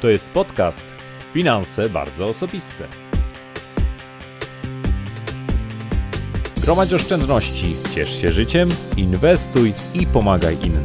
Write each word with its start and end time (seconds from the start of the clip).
To 0.00 0.08
jest 0.08 0.26
podcast 0.28 0.84
Finanse 1.32 1.88
bardzo 1.88 2.26
osobiste. 2.26 2.88
Gromadź 6.56 6.92
oszczędności, 6.92 7.76
ciesz 7.94 8.20
się 8.20 8.32
życiem, 8.32 8.68
inwestuj 8.96 9.72
i 9.94 10.06
pomagaj 10.06 10.56
innym. 10.66 10.82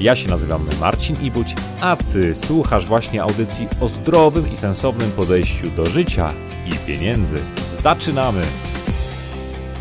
Ja 0.00 0.16
się 0.16 0.28
nazywam 0.28 0.68
Marcin 0.80 1.16
Ibuć, 1.22 1.54
a 1.80 1.96
Ty 1.96 2.34
słuchasz 2.34 2.86
właśnie 2.86 3.22
audycji 3.22 3.68
o 3.80 3.88
zdrowym 3.88 4.52
i 4.52 4.56
sensownym 4.56 5.10
podejściu 5.10 5.70
do 5.70 5.86
życia 5.86 6.34
i 6.66 6.86
pieniędzy. 6.86 7.42
Zaczynamy! 7.82 8.42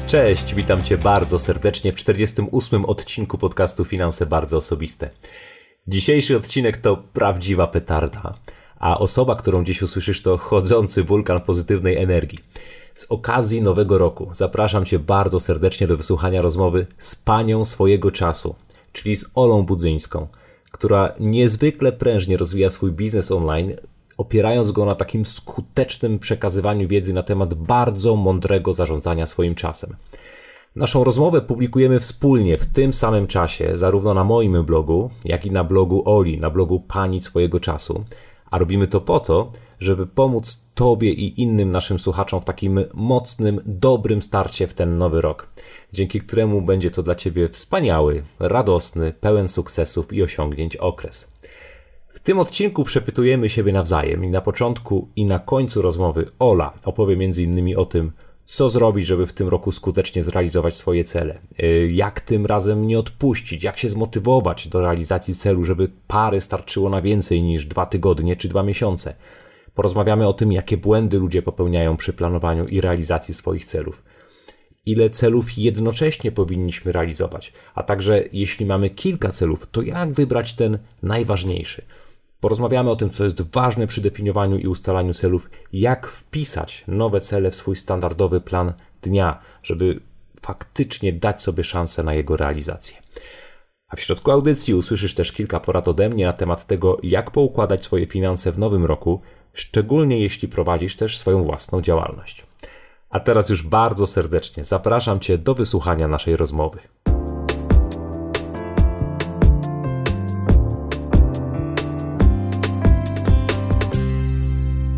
Cześć, 0.08 0.56
witam 0.56 0.84
Cię 0.84 0.98
bardzo 0.98 1.40
serdecznie 1.40 1.92
w 1.92 1.96
48. 1.96 2.86
odcinku 2.86 3.38
podcastu 3.38 3.86
Finanse 3.86 4.26
Bardzo 4.26 4.58
Osobiste. 4.58 5.10
Dzisiejszy 5.88 6.38
odcinek 6.38 6.78
to 6.78 6.98
prawdziwa 6.98 7.68
petarda, 7.68 8.34
a 8.80 9.00
osoba, 9.00 9.36
którą 9.36 9.64
dziś 9.64 9.82
usłyszysz, 9.82 10.22
to 10.22 10.38
chodzący 10.38 11.04
wulkan 11.04 11.42
pozytywnej 11.42 11.98
energii. 11.98 12.40
Z 12.96 13.06
okazji 13.10 13.62
Nowego 13.62 13.98
Roku 13.98 14.28
zapraszam 14.32 14.86
Cię 14.86 15.00
bardzo 15.00 15.40
serdecznie 15.40 15.88
do 15.88 15.98
wysłuchania 15.98 16.42
rozmowy 16.42 16.88
z 16.98 17.16
panią 17.16 17.66
swojego 17.66 18.12
czasu, 18.12 18.56
czyli 18.92 19.16
z 19.16 19.26
Olą 19.36 19.64
Budzyńską, 19.64 20.28
która 20.72 21.14
niezwykle 21.20 21.92
prężnie 21.92 22.38
rozwija 22.38 22.70
swój 22.70 22.92
biznes 22.92 23.32
online, 23.32 23.74
opierając 24.18 24.72
go 24.72 24.86
na 24.86 24.96
takim 24.96 25.26
skutecznym 25.26 26.20
przekazywaniu 26.20 26.88
wiedzy 26.88 27.14
na 27.14 27.24
temat 27.24 27.54
bardzo 27.54 28.16
mądrego 28.16 28.74
zarządzania 28.74 29.26
swoim 29.26 29.56
czasem. 29.56 29.96
Naszą 30.76 31.04
rozmowę 31.04 31.42
publikujemy 31.42 32.00
wspólnie 32.00 32.58
w 32.58 32.66
tym 32.66 32.94
samym 32.94 33.28
czasie, 33.28 33.72
zarówno 33.74 34.14
na 34.14 34.24
moim 34.24 34.64
blogu, 34.64 35.10
jak 35.26 35.46
i 35.46 35.52
na 35.52 35.64
blogu 35.64 36.04
Oli, 36.06 36.40
na 36.40 36.50
blogu 36.50 36.80
Pani 36.80 37.22
swojego 37.22 37.60
czasu. 37.60 38.04
A 38.56 38.58
robimy 38.58 38.88
to 38.88 39.02
po 39.02 39.20
to, 39.20 39.52
żeby 39.80 40.08
pomóc 40.08 40.62
Tobie 40.74 41.12
i 41.12 41.42
innym 41.42 41.70
naszym 41.70 42.00
słuchaczom 42.00 42.42
w 42.42 42.46
takim 42.46 42.80
mocnym, 42.94 43.62
dobrym 43.66 44.22
starcie 44.22 44.68
w 44.68 44.74
ten 44.74 44.98
nowy 44.98 45.22
rok, 45.22 45.50
dzięki 45.94 46.20
któremu 46.20 46.62
będzie 46.62 46.92
to 46.92 47.04
dla 47.04 47.16
Ciebie 47.16 47.50
wspaniały, 47.50 48.24
radosny, 48.40 49.14
pełen 49.14 49.48
sukcesów 49.48 50.14
i 50.14 50.24
osiągnięć 50.24 50.78
okres. 50.78 51.32
W 52.08 52.20
tym 52.20 52.40
odcinku 52.40 52.84
przepytujemy 52.84 53.50
siebie 53.50 53.74
nawzajem 53.74 54.26
i 54.26 54.30
na 54.30 54.42
początku 54.42 55.10
i 55.16 55.26
na 55.26 55.40
końcu 55.40 55.82
rozmowy 55.82 56.26
Ola 56.40 56.74
opowie 56.86 57.14
m.in. 57.14 57.78
o 57.78 57.86
tym, 57.86 58.12
co 58.46 58.70
zrobić, 58.70 59.06
żeby 59.06 59.26
w 59.26 59.34
tym 59.34 59.48
roku 59.48 59.72
skutecznie 59.72 60.24
zrealizować 60.24 60.76
swoje 60.76 61.04
cele, 61.04 61.38
y, 61.64 61.88
jak 61.92 62.20
tym 62.20 62.46
razem 62.46 62.88
nie 62.88 63.00
odpuścić, 63.00 63.64
jak 63.64 63.78
się 63.78 63.90
zmotywować 63.90 64.68
do 64.68 64.82
realizacji 64.82 65.36
celu, 65.36 65.64
żeby 65.64 65.90
pary 66.08 66.42
starczyło 66.42 66.90
na 66.90 67.02
więcej 67.02 67.44
niż 67.44 67.66
dwa 67.66 67.86
tygodnie 67.86 68.36
czy 68.36 68.48
dwa 68.48 68.64
miesiące. 68.64 69.16
Porozmawiamy 69.76 70.28
o 70.28 70.34
tym, 70.34 70.52
jakie 70.52 70.78
błędy 70.78 71.20
ludzie 71.20 71.42
popełniają 71.42 71.98
przy 71.98 72.14
planowaniu 72.14 72.68
i 72.68 72.82
realizacji 72.82 73.34
swoich 73.34 73.66
celów. 73.66 74.04
Ile 74.86 75.10
celów 75.10 75.58
jednocześnie 75.58 76.32
powinniśmy 76.32 76.92
realizować, 76.92 77.54
a 77.76 77.84
także 77.84 78.24
jeśli 78.34 78.66
mamy 78.66 78.90
kilka 78.90 79.32
celów, 79.32 79.68
to 79.72 79.82
jak 79.82 80.14
wybrać 80.14 80.54
ten 80.54 80.80
najważniejszy. 81.04 81.82
Porozmawiamy 82.46 82.90
o 82.90 82.96
tym, 82.96 83.10
co 83.10 83.24
jest 83.24 83.54
ważne 83.54 83.88
przy 83.88 84.02
definiowaniu 84.02 84.58
i 84.58 84.68
ustalaniu 84.68 85.14
celów, 85.14 85.50
jak 85.74 86.08
wpisać 86.08 86.84
nowe 86.88 87.22
cele 87.22 87.52
w 87.52 87.56
swój 87.56 87.76
standardowy 87.76 88.42
plan 88.42 88.74
dnia, 89.02 89.40
żeby 89.64 90.00
faktycznie 90.42 91.14
dać 91.14 91.42
sobie 91.42 91.64
szansę 91.64 92.04
na 92.04 92.14
jego 92.14 92.38
realizację. 92.38 92.98
A 93.90 93.96
w 93.96 94.00
środku 94.00 94.32
audycji 94.32 94.74
usłyszysz 94.74 95.14
też 95.14 95.32
kilka 95.32 95.60
porad 95.60 95.88
ode 95.88 96.10
mnie 96.10 96.26
na 96.26 96.34
temat 96.34 96.68
tego, 96.68 96.98
jak 97.04 97.32
poukładać 97.32 97.84
swoje 97.84 98.08
finanse 98.08 98.52
w 98.52 98.60
nowym 98.60 98.86
roku, 98.86 99.22
szczególnie 99.54 100.20
jeśli 100.20 100.48
prowadzisz 100.48 100.96
też 100.96 101.18
swoją 101.18 101.44
własną 101.44 101.82
działalność. 101.82 102.46
A 103.10 103.20
teraz 103.20 103.50
już 103.50 103.64
bardzo 103.64 104.08
serdecznie 104.08 104.64
zapraszam 104.64 105.20
Cię 105.20 105.38
do 105.38 105.56
wysłuchania 105.56 106.08
naszej 106.08 106.36
rozmowy. 106.36 106.80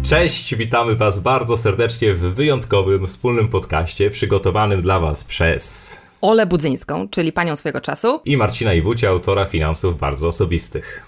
Cześć, 0.09 0.56
witamy 0.56 0.95
Was 0.95 1.19
bardzo 1.19 1.57
serdecznie 1.57 2.13
w 2.13 2.19
wyjątkowym 2.19 3.07
wspólnym 3.07 3.47
podcaście 3.47 4.09
przygotowanym 4.09 4.81
dla 4.81 5.00
Was 5.00 5.23
przez 5.23 5.97
Olę 6.22 6.45
Budzyńską, 6.45 7.09
czyli 7.09 7.31
panią 7.31 7.56
swojego 7.56 7.81
czasu 7.81 8.22
i 8.25 8.38
Marcina 8.38 8.73
Iwucia, 8.73 9.09
autora 9.09 9.46
finansów 9.46 10.00
bardzo 10.00 10.28
osobistych. 10.28 11.06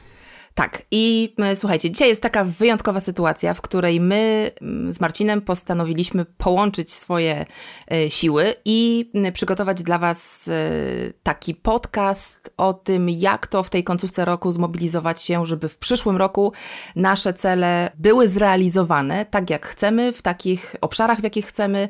Tak, 0.60 0.82
i 0.92 1.36
e, 1.38 1.56
słuchajcie, 1.56 1.92
dzisiaj 1.92 2.10
jest 2.10 2.22
taka 2.22 2.44
wyjątkowa 2.44 3.00
sytuacja, 3.00 3.54
w 3.54 3.62
której 3.62 4.00
my 4.02 4.52
mm, 4.62 4.94
z 4.94 5.00
Marcinem 5.00 5.42
postanowiliśmy 5.42 6.26
połączyć 6.26 6.94
swoje 6.94 7.46
e, 7.92 8.10
siły 8.10 8.56
i 8.66 9.12
przygotować 9.34 9.84
dla 9.84 9.98
Was 9.98 10.48
e, 10.48 10.54
taki 11.24 11.56
podcast 11.56 12.54
o 12.58 12.74
tym, 12.74 13.10
jak 13.10 13.48
to 13.48 13.64
w 13.64 13.70
tej 13.70 13.84
końcówce 13.84 14.26
roku 14.26 14.52
zmobilizować 14.52 15.22
się, 15.22 15.46
żeby 15.46 15.70
w 15.70 15.78
przyszłym 15.78 16.18
roku 16.18 16.54
nasze 16.96 17.34
cele 17.34 17.92
były 17.98 18.28
zrealizowane 18.28 19.26
tak, 19.26 19.50
jak 19.50 19.66
chcemy, 19.66 20.14
w 20.14 20.22
takich 20.22 20.76
obszarach, 20.82 21.20
w 21.20 21.24
jakich 21.24 21.46
chcemy 21.46 21.90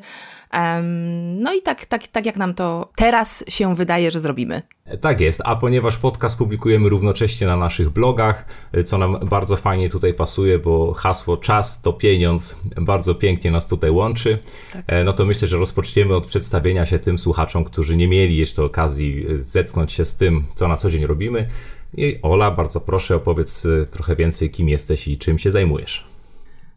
no 1.36 1.52
i 1.52 1.62
tak, 1.62 1.86
tak, 1.86 2.06
tak 2.06 2.26
jak 2.26 2.36
nam 2.36 2.54
to 2.54 2.90
teraz 2.96 3.44
się 3.48 3.74
wydaje, 3.74 4.10
że 4.10 4.20
zrobimy. 4.20 4.62
Tak 5.00 5.20
jest, 5.20 5.42
a 5.44 5.56
ponieważ 5.56 5.96
podcast 5.96 6.38
publikujemy 6.38 6.88
równocześnie 6.88 7.46
na 7.46 7.56
naszych 7.56 7.90
blogach, 7.90 8.44
co 8.84 8.98
nam 8.98 9.18
bardzo 9.28 9.56
fajnie 9.56 9.90
tutaj 9.90 10.14
pasuje, 10.14 10.58
bo 10.58 10.94
hasło 10.94 11.36
czas 11.36 11.82
to 11.82 11.92
pieniądz 11.92 12.56
bardzo 12.76 13.14
pięknie 13.14 13.50
nas 13.50 13.68
tutaj 13.68 13.90
łączy, 13.90 14.38
tak. 14.72 14.84
E, 14.86 15.04
no 15.04 15.12
to 15.12 15.26
myślę, 15.26 15.48
że 15.48 15.56
rozpoczniemy 15.56 16.14
od 16.14 16.26
przedstawienia 16.26 16.86
się 16.86 16.98
tym 16.98 17.18
słuchaczom, 17.18 17.64
którzy 17.64 17.96
nie 17.96 18.08
mieli 18.08 18.36
jeszcze 18.36 18.64
okazji 18.64 19.26
zetknąć 19.34 19.92
się 19.92 20.04
z 20.04 20.16
tym, 20.16 20.44
co 20.54 20.68
na 20.68 20.76
co 20.76 20.90
dzień 20.90 21.06
robimy. 21.06 21.46
I 21.96 22.18
Ola, 22.22 22.50
bardzo 22.50 22.80
proszę, 22.80 23.16
opowiedz 23.16 23.66
e, 23.66 23.86
trochę 23.86 24.16
więcej, 24.16 24.50
kim 24.50 24.68
jesteś 24.68 25.08
i 25.08 25.18
czym 25.18 25.38
się 25.38 25.50
zajmujesz. 25.50 26.09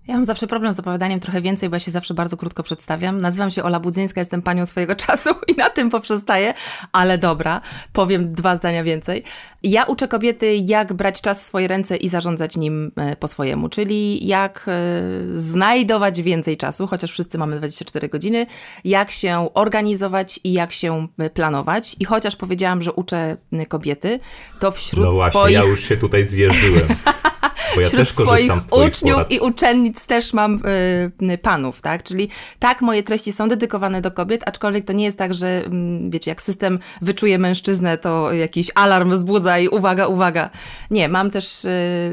Ja 0.07 0.13
mam 0.13 0.25
zawsze 0.25 0.47
problem 0.47 0.73
z 0.73 0.79
opowiadaniem 0.79 1.19
trochę 1.19 1.41
więcej, 1.41 1.69
bo 1.69 1.75
ja 1.75 1.79
się 1.79 1.91
zawsze 1.91 2.13
bardzo 2.13 2.37
krótko 2.37 2.63
przedstawiam. 2.63 3.21
Nazywam 3.21 3.51
się 3.51 3.63
Ola 3.63 3.79
Budzyńska, 3.79 4.21
jestem 4.21 4.41
panią 4.41 4.65
swojego 4.65 4.95
czasu 5.05 5.29
i 5.47 5.55
na 5.55 5.69
tym 5.69 5.89
poprzestaję, 5.89 6.53
ale 6.91 7.17
dobra, 7.17 7.61
powiem 7.93 8.33
dwa 8.33 8.55
zdania 8.55 8.83
więcej. 8.83 9.23
Ja 9.63 9.83
uczę 9.83 10.07
kobiety, 10.07 10.55
jak 10.55 10.93
brać 10.93 11.21
czas 11.21 11.39
w 11.39 11.43
swoje 11.43 11.67
ręce 11.67 11.97
i 11.97 12.09
zarządzać 12.09 12.57
nim 12.57 12.91
e, 12.95 13.15
po 13.15 13.27
swojemu, 13.27 13.69
czyli 13.69 14.27
jak 14.27 14.65
e, 14.67 15.01
znajdować 15.35 16.21
więcej 16.21 16.57
czasu, 16.57 16.87
chociaż 16.87 17.11
wszyscy 17.11 17.37
mamy 17.37 17.57
24 17.57 18.09
godziny, 18.09 18.45
jak 18.83 19.11
się 19.11 19.49
organizować 19.53 20.39
i 20.43 20.53
jak 20.53 20.71
się 20.71 21.07
e, 21.17 21.29
planować. 21.29 21.95
I 21.99 22.05
chociaż 22.05 22.35
powiedziałam, 22.35 22.81
że 22.81 22.93
uczę 22.93 23.37
kobiety, 23.69 24.19
to 24.59 24.71
wśród 24.71 25.05
no 25.05 25.11
właśnie, 25.11 25.39
swoich... 25.39 25.55
ja 25.55 25.63
już 25.63 25.89
się 25.89 25.97
tutaj 25.97 26.25
zjeżdżyłem. 26.25 26.87
Bo 27.75 27.81
ja 27.81 27.87
Wśród 27.87 28.01
też 28.01 28.13
korzystam 28.13 28.61
z 28.61 28.67
uczniów 28.71 29.15
porad. 29.15 29.31
i 29.31 29.39
uczennic 29.39 30.05
też 30.07 30.33
mam 30.33 30.59
y, 31.21 31.37
panów, 31.37 31.81
tak? 31.81 32.03
Czyli 32.03 32.29
tak, 32.59 32.81
moje 32.81 33.03
treści 33.03 33.31
są 33.31 33.47
dedykowane 33.47 34.01
do 34.01 34.11
kobiet, 34.11 34.43
aczkolwiek 34.45 34.85
to 34.85 34.93
nie 34.93 35.05
jest 35.05 35.17
tak, 35.17 35.33
że 35.33 35.65
mm, 35.65 36.11
wiecie, 36.11 36.31
jak 36.31 36.41
system 36.41 36.79
wyczuje 37.01 37.37
mężczyznę, 37.37 37.97
to 37.97 38.33
jakiś 38.33 38.71
alarm 38.75 39.11
wzbudza 39.11 39.59
i 39.59 39.67
uwaga, 39.67 40.07
uwaga. 40.07 40.49
Nie, 40.91 41.09
mam 41.09 41.31
też 41.31 41.65
y, 41.65 41.69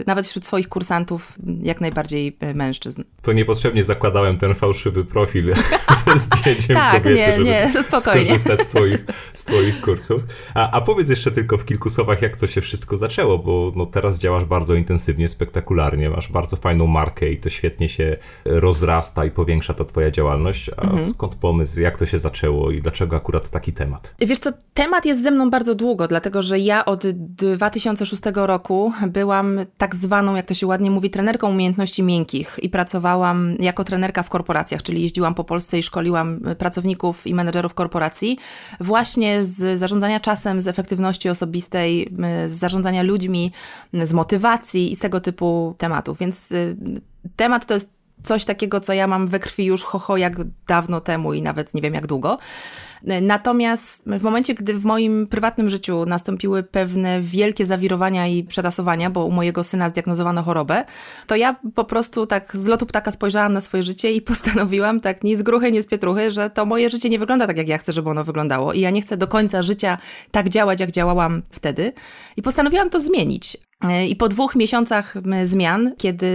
nawet 0.06 0.26
wśród 0.26 0.44
swoich 0.46 0.68
kursantów 0.68 1.38
jak 1.62 1.80
najbardziej 1.80 2.36
y, 2.42 2.54
mężczyzn. 2.54 3.02
To 3.22 3.32
niepotrzebnie 3.32 3.84
zakładałem 3.84 4.38
ten 4.38 4.54
fałszywy 4.54 5.04
profil 5.04 5.54
ze 6.06 6.18
zdjęciem 6.18 6.76
tak, 6.76 7.02
kobiety, 7.02 7.20
nie, 7.20 7.36
żeby 7.36 7.44
nie, 7.44 7.82
spokojnie. 7.82 8.24
skorzystać 8.24 8.60
z 8.60 8.66
twoich, 8.66 9.04
z 9.34 9.44
twoich 9.44 9.80
kursów. 9.80 10.22
A, 10.54 10.70
a 10.70 10.80
powiedz 10.80 11.08
jeszcze 11.08 11.30
tylko 11.30 11.58
w 11.58 11.64
kilku 11.64 11.90
słowach, 11.90 12.22
jak 12.22 12.36
to 12.36 12.46
się 12.46 12.60
wszystko 12.60 12.96
zaczęło, 12.96 13.38
bo 13.38 13.72
no, 13.76 13.86
teraz 13.86 14.18
działasz 14.18 14.44
bardzo 14.44 14.74
intensywnie, 14.74 15.28
spektakularnie, 15.50 16.10
masz 16.10 16.28
bardzo 16.28 16.56
fajną 16.56 16.86
markę 16.86 17.28
i 17.28 17.36
to 17.36 17.48
świetnie 17.48 17.88
się 17.88 18.16
rozrasta 18.44 19.24
i 19.24 19.30
powiększa 19.30 19.74
ta 19.74 19.84
twoja 19.84 20.10
działalność. 20.10 20.70
A 20.76 20.82
mhm. 20.82 21.10
skąd 21.10 21.34
pomysł, 21.34 21.80
jak 21.80 21.98
to 21.98 22.06
się 22.06 22.18
zaczęło 22.18 22.70
i 22.70 22.82
dlaczego 22.82 23.16
akurat 23.16 23.50
taki 23.50 23.72
temat? 23.72 24.14
Wiesz 24.20 24.38
co, 24.38 24.50
temat 24.74 25.06
jest 25.06 25.22
ze 25.22 25.30
mną 25.30 25.50
bardzo 25.50 25.74
długo, 25.74 26.08
dlatego 26.08 26.42
że 26.42 26.58
ja 26.58 26.84
od 26.84 27.06
2006 27.06 28.22
roku 28.34 28.92
byłam 29.08 29.60
tak 29.78 29.94
zwaną, 29.94 30.36
jak 30.36 30.46
to 30.46 30.54
się 30.54 30.66
ładnie 30.66 30.90
mówi, 30.90 31.10
trenerką 31.10 31.50
umiejętności 31.50 32.02
miękkich 32.02 32.58
i 32.62 32.68
pracowałam 32.68 33.54
jako 33.58 33.84
trenerka 33.84 34.22
w 34.22 34.28
korporacjach, 34.28 34.82
czyli 34.82 35.02
jeździłam 35.02 35.34
po 35.34 35.44
Polsce 35.44 35.78
i 35.78 35.82
szkoliłam 35.82 36.40
pracowników 36.58 37.26
i 37.26 37.34
menedżerów 37.34 37.74
korporacji 37.74 38.38
właśnie 38.80 39.44
z 39.44 39.78
zarządzania 39.78 40.20
czasem, 40.20 40.60
z 40.60 40.68
efektywności 40.68 41.28
osobistej, 41.28 42.12
z 42.46 42.52
zarządzania 42.52 43.02
ludźmi, 43.02 43.52
z 43.92 44.12
motywacji 44.12 44.92
i 44.92 44.96
z 44.96 44.98
tego 44.98 45.20
typu 45.20 45.39
tematów. 45.78 46.18
Więc 46.18 46.52
y, 46.52 46.76
temat 47.36 47.66
to 47.66 47.74
jest 47.74 48.00
coś 48.22 48.44
takiego, 48.44 48.80
co 48.80 48.92
ja 48.92 49.06
mam 49.06 49.28
we 49.28 49.38
krwi 49.38 49.64
już 49.64 49.84
hoho 49.84 50.16
jak 50.16 50.34
dawno 50.66 51.00
temu 51.00 51.34
i 51.34 51.42
nawet 51.42 51.74
nie 51.74 51.82
wiem 51.82 51.94
jak 51.94 52.06
długo. 52.06 52.38
Natomiast 53.22 54.04
w 54.06 54.22
momencie, 54.22 54.54
gdy 54.54 54.74
w 54.74 54.84
moim 54.84 55.26
prywatnym 55.26 55.70
życiu 55.70 56.06
nastąpiły 56.06 56.62
pewne 56.62 57.20
wielkie 57.20 57.66
zawirowania 57.66 58.26
i 58.26 58.44
przetasowania, 58.44 59.10
bo 59.10 59.24
u 59.24 59.30
mojego 59.30 59.64
syna 59.64 59.88
zdiagnozowano 59.88 60.42
chorobę, 60.42 60.84
to 61.26 61.36
ja 61.36 61.56
po 61.74 61.84
prostu 61.84 62.26
tak 62.26 62.56
z 62.56 62.66
lotu 62.66 62.86
ptaka 62.86 63.12
spojrzałam 63.12 63.52
na 63.52 63.60
swoje 63.60 63.82
życie 63.82 64.12
i 64.12 64.22
postanowiłam 64.30 65.00
tak 65.00 65.24
ni 65.24 65.36
z 65.36 65.42
gruchy, 65.42 65.72
nie 65.72 65.82
z 65.82 65.86
pietruchy, 65.86 66.30
że 66.30 66.50
to 66.50 66.66
moje 66.66 66.90
życie 66.90 67.10
nie 67.10 67.18
wygląda 67.18 67.46
tak, 67.46 67.56
jak 67.56 67.68
ja 67.68 67.78
chcę, 67.78 67.92
żeby 67.92 68.10
ono 68.10 68.24
wyglądało. 68.24 68.72
I 68.72 68.80
ja 68.80 68.90
nie 68.90 69.02
chcę 69.02 69.16
do 69.16 69.28
końca 69.28 69.62
życia 69.62 69.98
tak 70.30 70.48
działać, 70.48 70.80
jak 70.80 70.90
działałam 70.90 71.42
wtedy. 71.50 71.92
I 72.36 72.42
postanowiłam 72.42 72.90
to 72.90 73.00
zmienić. 73.00 73.69
I 74.08 74.16
po 74.16 74.28
dwóch 74.28 74.54
miesiącach 74.54 75.14
zmian, 75.44 75.94
kiedy 75.98 76.28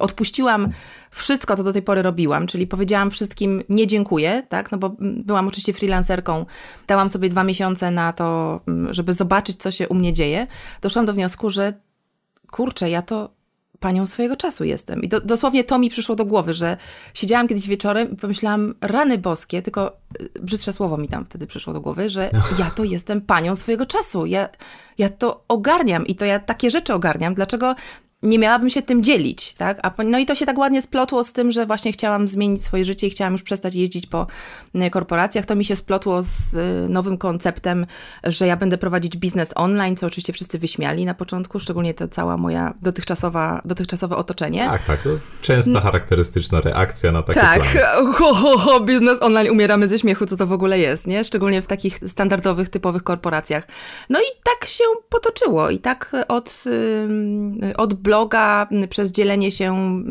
odpuściłam 0.00 0.68
wszystko, 1.10 1.56
co 1.56 1.64
do 1.64 1.72
tej 1.72 1.82
pory 1.82 2.02
robiłam, 2.02 2.46
czyli 2.46 2.66
powiedziałam 2.66 3.10
wszystkim 3.10 3.62
nie 3.68 3.86
dziękuję, 3.86 4.42
tak, 4.48 4.72
no 4.72 4.78
bo 4.78 4.96
byłam 5.00 5.48
oczywiście 5.48 5.72
freelancerką, 5.72 6.46
dałam 6.86 7.08
sobie 7.08 7.28
dwa 7.28 7.44
miesiące 7.44 7.90
na 7.90 8.12
to, 8.12 8.60
żeby 8.90 9.12
zobaczyć, 9.12 9.56
co 9.56 9.70
się 9.70 9.88
u 9.88 9.94
mnie 9.94 10.12
dzieje, 10.12 10.46
doszłam 10.80 11.06
do 11.06 11.12
wniosku, 11.12 11.50
że 11.50 11.72
kurczę, 12.50 12.90
ja 12.90 13.02
to 13.02 13.30
panią 13.82 14.06
swojego 14.06 14.36
czasu 14.36 14.64
jestem. 14.64 15.02
I 15.02 15.08
do, 15.08 15.20
dosłownie 15.20 15.64
to 15.64 15.78
mi 15.78 15.90
przyszło 15.90 16.16
do 16.16 16.24
głowy, 16.24 16.54
że 16.54 16.76
siedziałam 17.14 17.48
kiedyś 17.48 17.68
wieczorem 17.68 18.10
i 18.10 18.16
pomyślałam, 18.16 18.74
rany 18.80 19.18
boskie, 19.18 19.62
tylko 19.62 19.96
y, 20.20 20.40
brzydsze 20.40 20.72
słowo 20.72 20.98
mi 20.98 21.08
tam 21.08 21.24
wtedy 21.24 21.46
przyszło 21.46 21.72
do 21.72 21.80
głowy, 21.80 22.10
że 22.10 22.30
no. 22.32 22.40
ja 22.58 22.70
to 22.70 22.84
jestem 22.84 23.20
panią 23.20 23.54
swojego 23.54 23.86
czasu. 23.86 24.26
Ja, 24.26 24.48
ja 24.98 25.08
to 25.08 25.44
ogarniam 25.48 26.06
i 26.06 26.14
to 26.14 26.24
ja 26.24 26.38
takie 26.38 26.70
rzeczy 26.70 26.94
ogarniam. 26.94 27.34
Dlaczego 27.34 27.74
nie 28.22 28.38
miałabym 28.38 28.70
się 28.70 28.82
tym 28.82 29.02
dzielić, 29.02 29.52
tak? 29.52 29.78
A, 29.82 30.02
no 30.04 30.18
i 30.18 30.26
to 30.26 30.34
się 30.34 30.46
tak 30.46 30.58
ładnie 30.58 30.82
splotło 30.82 31.24
z 31.24 31.32
tym, 31.32 31.52
że 31.52 31.66
właśnie 31.66 31.92
chciałam 31.92 32.28
zmienić 32.28 32.64
swoje 32.64 32.84
życie 32.84 33.06
i 33.06 33.10
chciałam 33.10 33.32
już 33.32 33.42
przestać 33.42 33.74
jeździć 33.74 34.06
po 34.06 34.26
y, 34.74 34.90
korporacjach. 34.90 35.46
To 35.46 35.56
mi 35.56 35.64
się 35.64 35.76
splotło 35.76 36.22
z 36.22 36.54
y, 36.54 36.88
nowym 36.88 37.18
konceptem, 37.18 37.86
że 38.24 38.46
ja 38.46 38.56
będę 38.56 38.78
prowadzić 38.78 39.16
biznes 39.16 39.52
online, 39.54 39.96
co 39.96 40.06
oczywiście 40.06 40.32
wszyscy 40.32 40.58
wyśmiali 40.58 41.04
na 41.04 41.14
początku, 41.14 41.60
szczególnie 41.60 41.94
ta 41.94 42.08
cała 42.08 42.36
moja 42.36 42.74
dotychczasowa, 42.82 43.62
dotychczasowe 43.64 44.16
otoczenie. 44.16 44.66
Tak, 44.66 44.84
tak. 44.84 45.02
To 45.02 45.10
częsta 45.40 45.80
charakterystyczna 45.80 46.60
reakcja 46.60 47.12
na 47.12 47.22
takie 47.22 47.40
Tak, 47.40 47.62
ho, 48.18 48.34
ho, 48.34 48.58
ho, 48.58 48.80
biznes 48.80 49.22
online, 49.22 49.50
umieramy 49.50 49.88
ze 49.88 49.98
śmiechu, 49.98 50.26
co 50.26 50.36
to 50.36 50.46
w 50.46 50.52
ogóle 50.52 50.78
jest, 50.78 51.06
nie? 51.06 51.24
Szczególnie 51.24 51.62
w 51.62 51.66
takich 51.66 51.98
standardowych, 52.06 52.68
typowych 52.68 53.02
korporacjach. 53.02 53.66
No 54.10 54.20
i 54.20 54.24
tak 54.44 54.68
się 54.68 54.84
potoczyło 55.08 55.70
i 55.70 55.78
tak 55.78 56.12
od, 56.28 56.64
od 57.76 57.94
bloga, 58.12 58.68
przez 58.88 59.12
dzielenie 59.12 59.50
się 59.50 60.02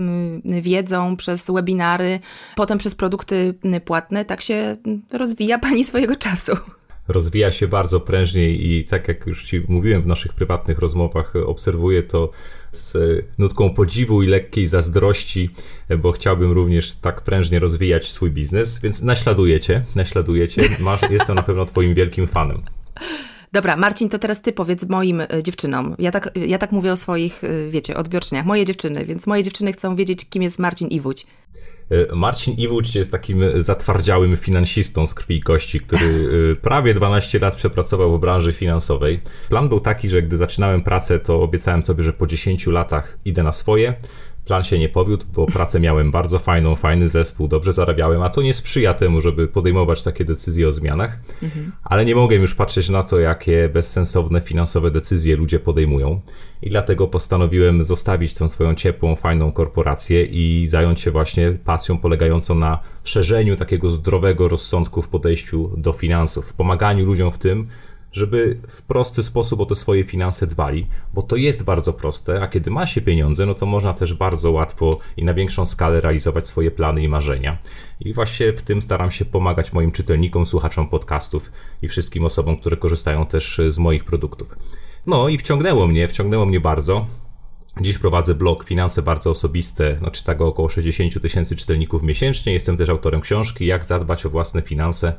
wiedzą, 0.43 1.17
przez 1.17 1.51
webinary, 1.51 2.19
potem 2.55 2.77
przez 2.77 2.95
produkty 2.95 3.53
płatne, 3.85 4.25
tak 4.25 4.41
się 4.41 4.77
rozwija 5.11 5.59
pani 5.59 5.83
swojego 5.83 6.15
czasu 6.15 6.51
rozwija 7.07 7.51
się 7.51 7.67
bardzo 7.67 7.99
prężnie 7.99 8.49
i 8.49 8.85
tak 8.85 9.07
jak 9.07 9.25
już 9.27 9.45
Ci 9.45 9.61
mówiłem 9.67 10.01
w 10.01 10.07
naszych 10.07 10.33
prywatnych 10.33 10.79
rozmowach, 10.79 11.33
obserwuję 11.45 12.03
to 12.03 12.29
z 12.71 12.97
nutką 13.37 13.73
podziwu 13.73 14.23
i 14.23 14.27
lekkiej 14.27 14.67
zazdrości, 14.67 15.49
bo 15.99 16.11
chciałbym 16.11 16.51
również 16.51 16.95
tak 16.95 17.21
prężnie 17.21 17.59
rozwijać 17.59 18.11
swój 18.11 18.31
biznes, 18.31 18.79
więc 18.79 19.01
naśladujecie, 19.01 19.83
naśladujecie. 19.95 20.61
Masz, 20.79 21.01
jestem 21.09 21.35
na 21.35 21.43
pewno 21.43 21.65
Twoim 21.65 21.93
wielkim 21.93 22.27
fanem. 22.27 22.61
Dobra, 23.53 23.75
Marcin, 23.75 24.09
to 24.09 24.19
teraz 24.19 24.41
ty 24.41 24.53
powiedz 24.53 24.89
moim 24.89 25.21
e, 25.21 25.27
dziewczynom. 25.43 25.95
Ja 25.99 26.11
tak, 26.11 26.29
ja 26.35 26.57
tak 26.57 26.71
mówię 26.71 26.91
o 26.91 26.95
swoich, 26.95 27.43
e, 27.43 27.69
wiecie, 27.69 27.97
odbiorczyniach. 27.97 28.45
Moje 28.45 28.65
dziewczyny, 28.65 29.05
więc 29.05 29.27
moje 29.27 29.43
dziewczyny 29.43 29.73
chcą 29.73 29.95
wiedzieć, 29.95 30.29
kim 30.29 30.43
jest 30.43 30.59
Marcin 30.59 30.87
Iwódź. 30.87 31.27
E, 31.89 32.15
Marcin 32.15 32.53
Iwódź 32.53 32.95
jest 32.95 33.11
takim 33.11 33.43
zatwardziałym 33.57 34.37
finansistą 34.37 35.05
z 35.05 35.13
krwi 35.13 35.35
i 35.35 35.41
kości, 35.41 35.79
który 35.79 36.55
prawie 36.61 36.93
12 36.93 37.39
lat 37.39 37.55
przepracował 37.55 38.17
w 38.17 38.19
branży 38.19 38.53
finansowej. 38.53 39.19
Plan 39.49 39.69
był 39.69 39.79
taki, 39.79 40.09
że 40.09 40.21
gdy 40.21 40.37
zaczynałem 40.37 40.83
pracę, 40.83 41.19
to 41.19 41.41
obiecałem 41.41 41.83
sobie, 41.83 42.03
że 42.03 42.13
po 42.13 42.27
10 42.27 42.67
latach 42.67 43.17
idę 43.25 43.43
na 43.43 43.51
swoje. 43.51 43.93
Plan 44.45 44.63
się 44.63 44.79
nie 44.79 44.89
powiódł, 44.89 45.25
bo 45.33 45.45
pracę 45.45 45.79
miałem 45.79 46.11
bardzo 46.11 46.39
fajną, 46.39 46.75
fajny 46.75 47.07
zespół, 47.07 47.47
dobrze 47.47 47.73
zarabiałem, 47.73 48.21
a 48.21 48.29
to 48.29 48.41
nie 48.41 48.53
sprzyja 48.53 48.93
temu, 48.93 49.21
żeby 49.21 49.47
podejmować 49.47 50.03
takie 50.03 50.25
decyzje 50.25 50.67
o 50.67 50.71
zmianach. 50.71 51.19
Mhm. 51.43 51.71
Ale 51.83 52.05
nie 52.05 52.15
mogę 52.15 52.35
już 52.35 52.55
patrzeć 52.55 52.89
na 52.89 53.03
to, 53.03 53.19
jakie 53.19 53.69
bezsensowne 53.73 54.41
finansowe 54.41 54.91
decyzje 54.91 55.35
ludzie 55.35 55.59
podejmują. 55.59 56.21
I 56.61 56.69
dlatego 56.69 57.07
postanowiłem 57.07 57.83
zostawić 57.83 58.33
tę 58.33 58.49
swoją 58.49 58.75
ciepłą, 58.75 59.15
fajną 59.15 59.51
korporację 59.51 60.25
i 60.25 60.67
zająć 60.67 60.99
się 60.99 61.11
właśnie 61.11 61.51
pasją 61.51 61.97
polegającą 61.97 62.55
na 62.55 62.79
szerzeniu 63.03 63.55
takiego 63.55 63.89
zdrowego 63.89 64.47
rozsądku 64.47 65.01
w 65.01 65.07
podejściu 65.07 65.71
do 65.77 65.93
finansów, 65.93 66.53
pomaganiu 66.53 67.05
ludziom 67.05 67.31
w 67.31 67.37
tym, 67.37 67.67
żeby 68.11 68.57
w 68.67 68.81
prosty 68.81 69.23
sposób 69.23 69.59
o 69.59 69.65
te 69.65 69.75
swoje 69.75 70.03
finanse 70.03 70.47
dbali, 70.47 70.87
bo 71.13 71.21
to 71.21 71.35
jest 71.35 71.63
bardzo 71.63 71.93
proste, 71.93 72.41
a 72.41 72.47
kiedy 72.47 72.71
ma 72.71 72.85
się 72.85 73.01
pieniądze, 73.01 73.45
no 73.45 73.53
to 73.53 73.65
można 73.65 73.93
też 73.93 74.13
bardzo 74.13 74.51
łatwo 74.51 74.99
i 75.17 75.23
na 75.23 75.33
większą 75.33 75.65
skalę 75.65 76.01
realizować 76.01 76.47
swoje 76.47 76.71
plany 76.71 77.03
i 77.03 77.07
marzenia. 77.07 77.57
I 77.99 78.13
właśnie 78.13 78.53
w 78.53 78.61
tym 78.61 78.81
staram 78.81 79.11
się 79.11 79.25
pomagać 79.25 79.73
moim 79.73 79.91
czytelnikom, 79.91 80.45
słuchaczom 80.45 80.89
podcastów 80.89 81.51
i 81.81 81.87
wszystkim 81.87 82.25
osobom, 82.25 82.57
które 82.57 82.77
korzystają 82.77 83.25
też 83.25 83.61
z 83.67 83.79
moich 83.79 84.05
produktów. 84.05 84.55
No 85.05 85.29
i 85.29 85.37
wciągnęło 85.37 85.87
mnie, 85.87 86.07
wciągnęło 86.07 86.45
mnie 86.45 86.59
bardzo. 86.59 87.05
Dziś 87.81 87.97
prowadzę 87.97 88.35
blog 88.35 88.63
Finanse 88.63 89.01
Bardzo 89.01 89.29
Osobiste, 89.29 89.97
znaczy 89.97 90.23
tak 90.23 90.41
około 90.41 90.69
60 90.69 91.21
tysięcy 91.21 91.55
czytelników 91.55 92.03
miesięcznie. 92.03 92.53
Jestem 92.53 92.77
też 92.77 92.89
autorem 92.89 93.21
książki 93.21 93.65
Jak 93.65 93.85
zadbać 93.85 94.25
o 94.25 94.29
własne 94.29 94.61
finanse 94.61 95.13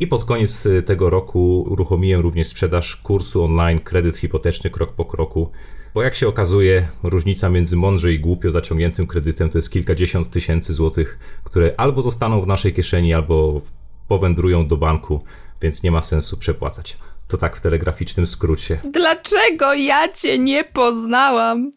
i 0.00 0.06
pod 0.06 0.24
koniec 0.24 0.66
y, 0.66 0.82
tego 0.82 1.10
roku 1.10 1.66
uruchomiłem 1.70 2.20
również 2.20 2.46
sprzedaż 2.46 2.96
kursu 2.96 3.44
online 3.44 3.78
Kredyt 3.78 4.16
hipoteczny 4.16 4.70
krok 4.70 4.92
po 4.92 5.04
kroku. 5.04 5.50
Bo 5.94 6.02
jak 6.02 6.14
się 6.14 6.28
okazuje, 6.28 6.88
różnica 7.02 7.48
między 7.48 7.76
mądrze 7.76 8.12
i 8.12 8.20
głupio 8.20 8.50
zaciągniętym 8.50 9.06
kredytem 9.06 9.50
to 9.50 9.58
jest 9.58 9.70
kilkadziesiąt 9.70 10.30
tysięcy 10.30 10.72
złotych, 10.72 11.18
które 11.44 11.74
albo 11.76 12.02
zostaną 12.02 12.40
w 12.40 12.46
naszej 12.46 12.74
kieszeni, 12.74 13.14
albo 13.14 13.60
powędrują 14.08 14.68
do 14.68 14.76
banku, 14.76 15.24
więc 15.62 15.82
nie 15.82 15.90
ma 15.90 16.00
sensu 16.00 16.36
przepłacać. 16.36 16.98
To 17.28 17.36
tak 17.36 17.56
w 17.56 17.60
telegraficznym 17.60 18.26
skrócie. 18.26 18.80
Dlaczego 18.92 19.74
ja 19.74 20.12
cię 20.12 20.38
nie 20.38 20.64
poznałam 20.64 21.70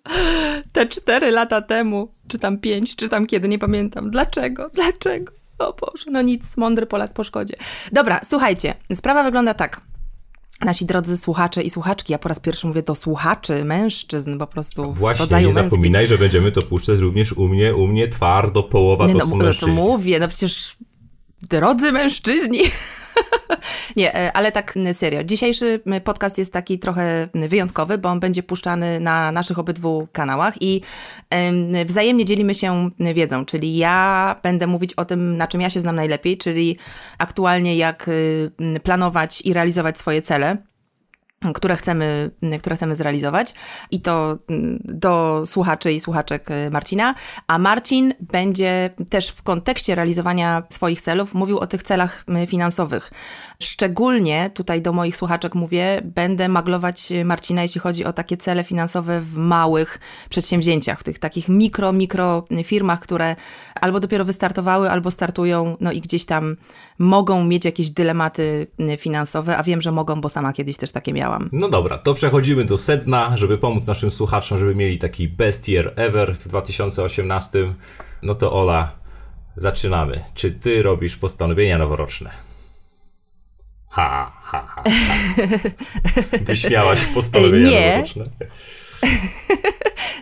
te 0.72 0.88
cztery 0.88 1.32
lata 1.32 1.62
temu? 1.62 2.14
Czy 2.28 2.40
tam 2.40 2.58
pięć, 2.58 2.96
czy 2.96 3.10
tam 3.10 3.28
kiedy, 3.28 3.48
nie 3.48 3.60
pamiętam. 3.60 4.12
Dlaczego? 4.12 4.70
Dlaczego? 4.74 5.39
O 5.60 5.74
Boże, 5.74 6.06
no 6.12 6.22
nic, 6.22 6.58
mądry 6.58 6.86
Polak 6.86 7.14
po 7.14 7.24
szkodzie. 7.24 7.56
Dobra, 7.92 8.20
słuchajcie, 8.24 8.74
sprawa 8.94 9.24
wygląda 9.24 9.54
tak. 9.54 9.82
Nasi 10.66 10.86
drodzy 10.86 11.18
słuchacze 11.18 11.62
i 11.62 11.70
słuchaczki, 11.70 12.14
ja 12.14 12.20
po 12.20 12.30
raz 12.30 12.40
pierwszy 12.40 12.68
mówię 12.68 12.84
do 12.84 12.96
słuchaczy, 12.96 13.66
mężczyzn 13.66 14.38
po 14.38 14.48
prostu 14.48 14.94
w 14.94 14.98
Właśnie, 14.98 15.24
rodzaju 15.26 15.48
nie 15.48 15.54
męskim. 15.54 15.70
zapominaj, 15.70 16.08
że 16.08 16.18
będziemy 16.18 16.52
to 16.52 16.62
puszczać 16.62 17.00
również 17.00 17.34
u 17.34 17.48
mnie, 17.48 17.76
u 17.76 17.88
mnie 17.88 18.08
twardo, 18.08 18.64
połowa 18.64 19.08
nie, 19.08 19.14
to 19.14 19.20
no, 19.20 19.26
są 19.26 19.36
mężczyźni. 19.36 19.76
to 19.76 19.82
mówię, 19.84 20.20
no 20.20 20.28
przecież 20.28 20.78
drodzy 21.42 21.92
mężczyźni. 21.92 22.60
Nie, 23.96 24.16
e, 24.16 24.34
ale 24.34 24.52
tak 24.52 24.74
serio. 24.94 25.24
Dzisiejszy 25.24 25.80
podcast 26.04 26.38
jest 26.38 26.54
taki 26.54 26.80
trochę 26.80 27.28
wyjątkowy, 27.34 27.98
bo 27.98 28.10
on 28.10 28.20
będzie 28.20 28.44
puszczany 28.44 29.00
na 29.00 29.32
naszych 29.32 29.60
obydwu 29.60 30.08
kanałach 30.12 30.62
i 30.62 30.82
wzajemnie 31.86 32.26
dzielimy 32.26 32.56
się 32.56 32.90
wiedzą, 33.14 33.46
czyli 33.46 33.78
ja 33.78 34.36
będę 34.44 34.68
mówić 34.68 34.94
o 34.94 35.06
tym, 35.06 35.38
na 35.38 35.48
czym 35.48 35.62
ja 35.62 35.70
się 35.70 35.80
znam 35.80 35.96
najlepiej, 35.96 36.38
czyli 36.38 36.78
aktualnie 37.18 37.76
jak 37.76 38.08
y, 38.08 38.52
planować 38.84 39.42
i 39.42 39.54
realizować 39.54 39.98
swoje 39.98 40.22
cele 40.22 40.58
które 41.54 41.76
chcemy, 41.76 42.32
które 42.60 42.76
chcemy 42.76 42.96
zrealizować 42.96 43.54
i 43.92 44.02
to 44.02 44.38
mm, 44.50 44.80
do 44.84 45.44
słuchaczy 45.46 45.92
i 45.92 46.00
słuchaczek 46.00 46.52
y, 46.52 46.70
Marcina, 46.72 47.16
a 47.48 47.58
Marcin 47.58 48.14
będzie 48.20 48.90
też 49.10 49.30
w 49.30 49.44
kontekście 49.44 49.96
realizowania 49.96 50.64
swoich 50.70 51.02
celów 51.02 51.34
mówił 51.34 51.60
o 51.60 51.68
tych 51.68 51.84
celach 51.84 52.26
y, 52.44 52.48
finansowych. 52.48 53.12
Szczególnie 53.62 54.52
tutaj 54.54 54.82
do 54.82 54.94
moich 54.94 55.16
słuchaczek 55.16 55.56
mówię, 55.56 56.02
będę 56.06 56.50
maglować 56.50 57.10
Marcina, 57.26 57.62
jeśli 57.62 57.82
chodzi 57.82 58.06
o 58.06 58.14
takie 58.14 58.38
cele 58.38 58.64
finansowe 58.64 59.22
w 59.22 59.38
małych 59.38 60.00
przedsięwzięciach, 60.30 61.00
w 61.00 61.04
tych 61.04 61.20
takich 61.20 61.50
mikro, 61.50 61.94
mikro 61.94 62.46
firmach, 62.64 63.00
które 63.00 63.36
albo 63.82 64.00
dopiero 64.00 64.26
wystartowały, 64.26 64.92
albo 64.92 65.12
startują, 65.12 65.78
no 65.80 65.92
i 65.92 66.02
gdzieś 66.02 66.26
tam 66.26 66.56
mogą 67.00 67.44
mieć 67.44 67.66
jakieś 67.66 67.90
dylematy 67.90 68.68
finansowe, 68.98 69.58
a 69.58 69.64
wiem, 69.64 69.82
że 69.82 69.92
mogą, 69.92 70.22
bo 70.22 70.30
sama 70.30 70.54
kiedyś 70.54 70.78
też 70.78 70.92
takie 70.92 71.14
miałam. 71.14 71.50
No 71.52 71.70
dobra, 71.70 71.98
to 71.98 72.14
przechodzimy 72.14 72.66
do 72.66 72.78
sedna, 72.78 73.38
żeby 73.38 73.58
pomóc 73.58 73.88
naszym 73.88 74.12
słuchaczom, 74.12 74.58
żeby 74.58 74.76
mieli 74.76 74.98
taki 74.98 75.28
best 75.28 75.70
year 75.70 75.94
ever 75.96 76.36
w 76.36 76.48
2018. 76.48 77.74
No 78.24 78.36
to 78.36 78.54
Ola, 78.54 78.92
zaczynamy. 79.58 80.24
Czy 80.34 80.52
ty 80.52 80.84
robisz 80.84 81.18
postanowienia 81.18 81.78
noworoczne? 81.78 82.49
Ha, 83.90 84.32
ha, 84.44 84.66
ha. 84.68 84.84
ha. 84.84 84.84
Wyśmiałaś 86.42 87.00
postanowienia 87.14 87.70
Nie. 87.70 88.04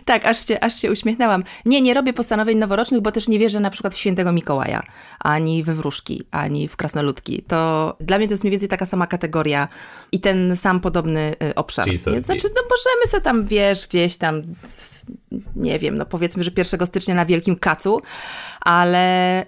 Tak, 0.08 0.26
aż 0.26 0.46
się, 0.46 0.60
aż 0.60 0.80
się 0.80 0.92
uśmiechnęłam. 0.92 1.44
Nie, 1.66 1.80
nie 1.80 1.94
robię 1.94 2.12
postanowień 2.12 2.58
noworocznych, 2.58 3.00
bo 3.00 3.12
też 3.12 3.28
nie 3.28 3.38
wierzę 3.38 3.60
na 3.60 3.70
przykład 3.70 3.94
w 3.94 3.96
świętego 3.96 4.32
Mikołaja, 4.32 4.82
ani 5.20 5.62
we 5.62 5.74
wróżki, 5.74 6.22
ani 6.30 6.68
w 6.68 6.76
krasnoludki. 6.76 7.42
To 7.42 7.96
dla 8.00 8.18
mnie 8.18 8.26
to 8.26 8.32
jest 8.32 8.44
mniej 8.44 8.50
więcej 8.50 8.68
taka 8.68 8.86
sama 8.86 9.06
kategoria 9.06 9.68
i 10.12 10.20
ten 10.20 10.56
sam 10.56 10.80
podobny 10.80 11.34
y, 11.50 11.54
obszar. 11.54 11.84
Czyli? 11.84 11.98
Nie? 12.06 12.22
Znaczy, 12.22 12.48
no 12.56 12.62
możemy 12.62 13.06
sobie 13.06 13.20
tam, 13.20 13.46
wiesz, 13.46 13.88
gdzieś 13.88 14.16
tam, 14.16 14.42
nie 15.56 15.78
wiem, 15.78 15.98
no 15.98 16.06
powiedzmy, 16.06 16.44
że 16.44 16.50
1 16.56 16.86
stycznia 16.86 17.14
na 17.14 17.26
Wielkim 17.26 17.56
Kacu, 17.56 18.00
ale 18.60 19.42
y, 19.42 19.46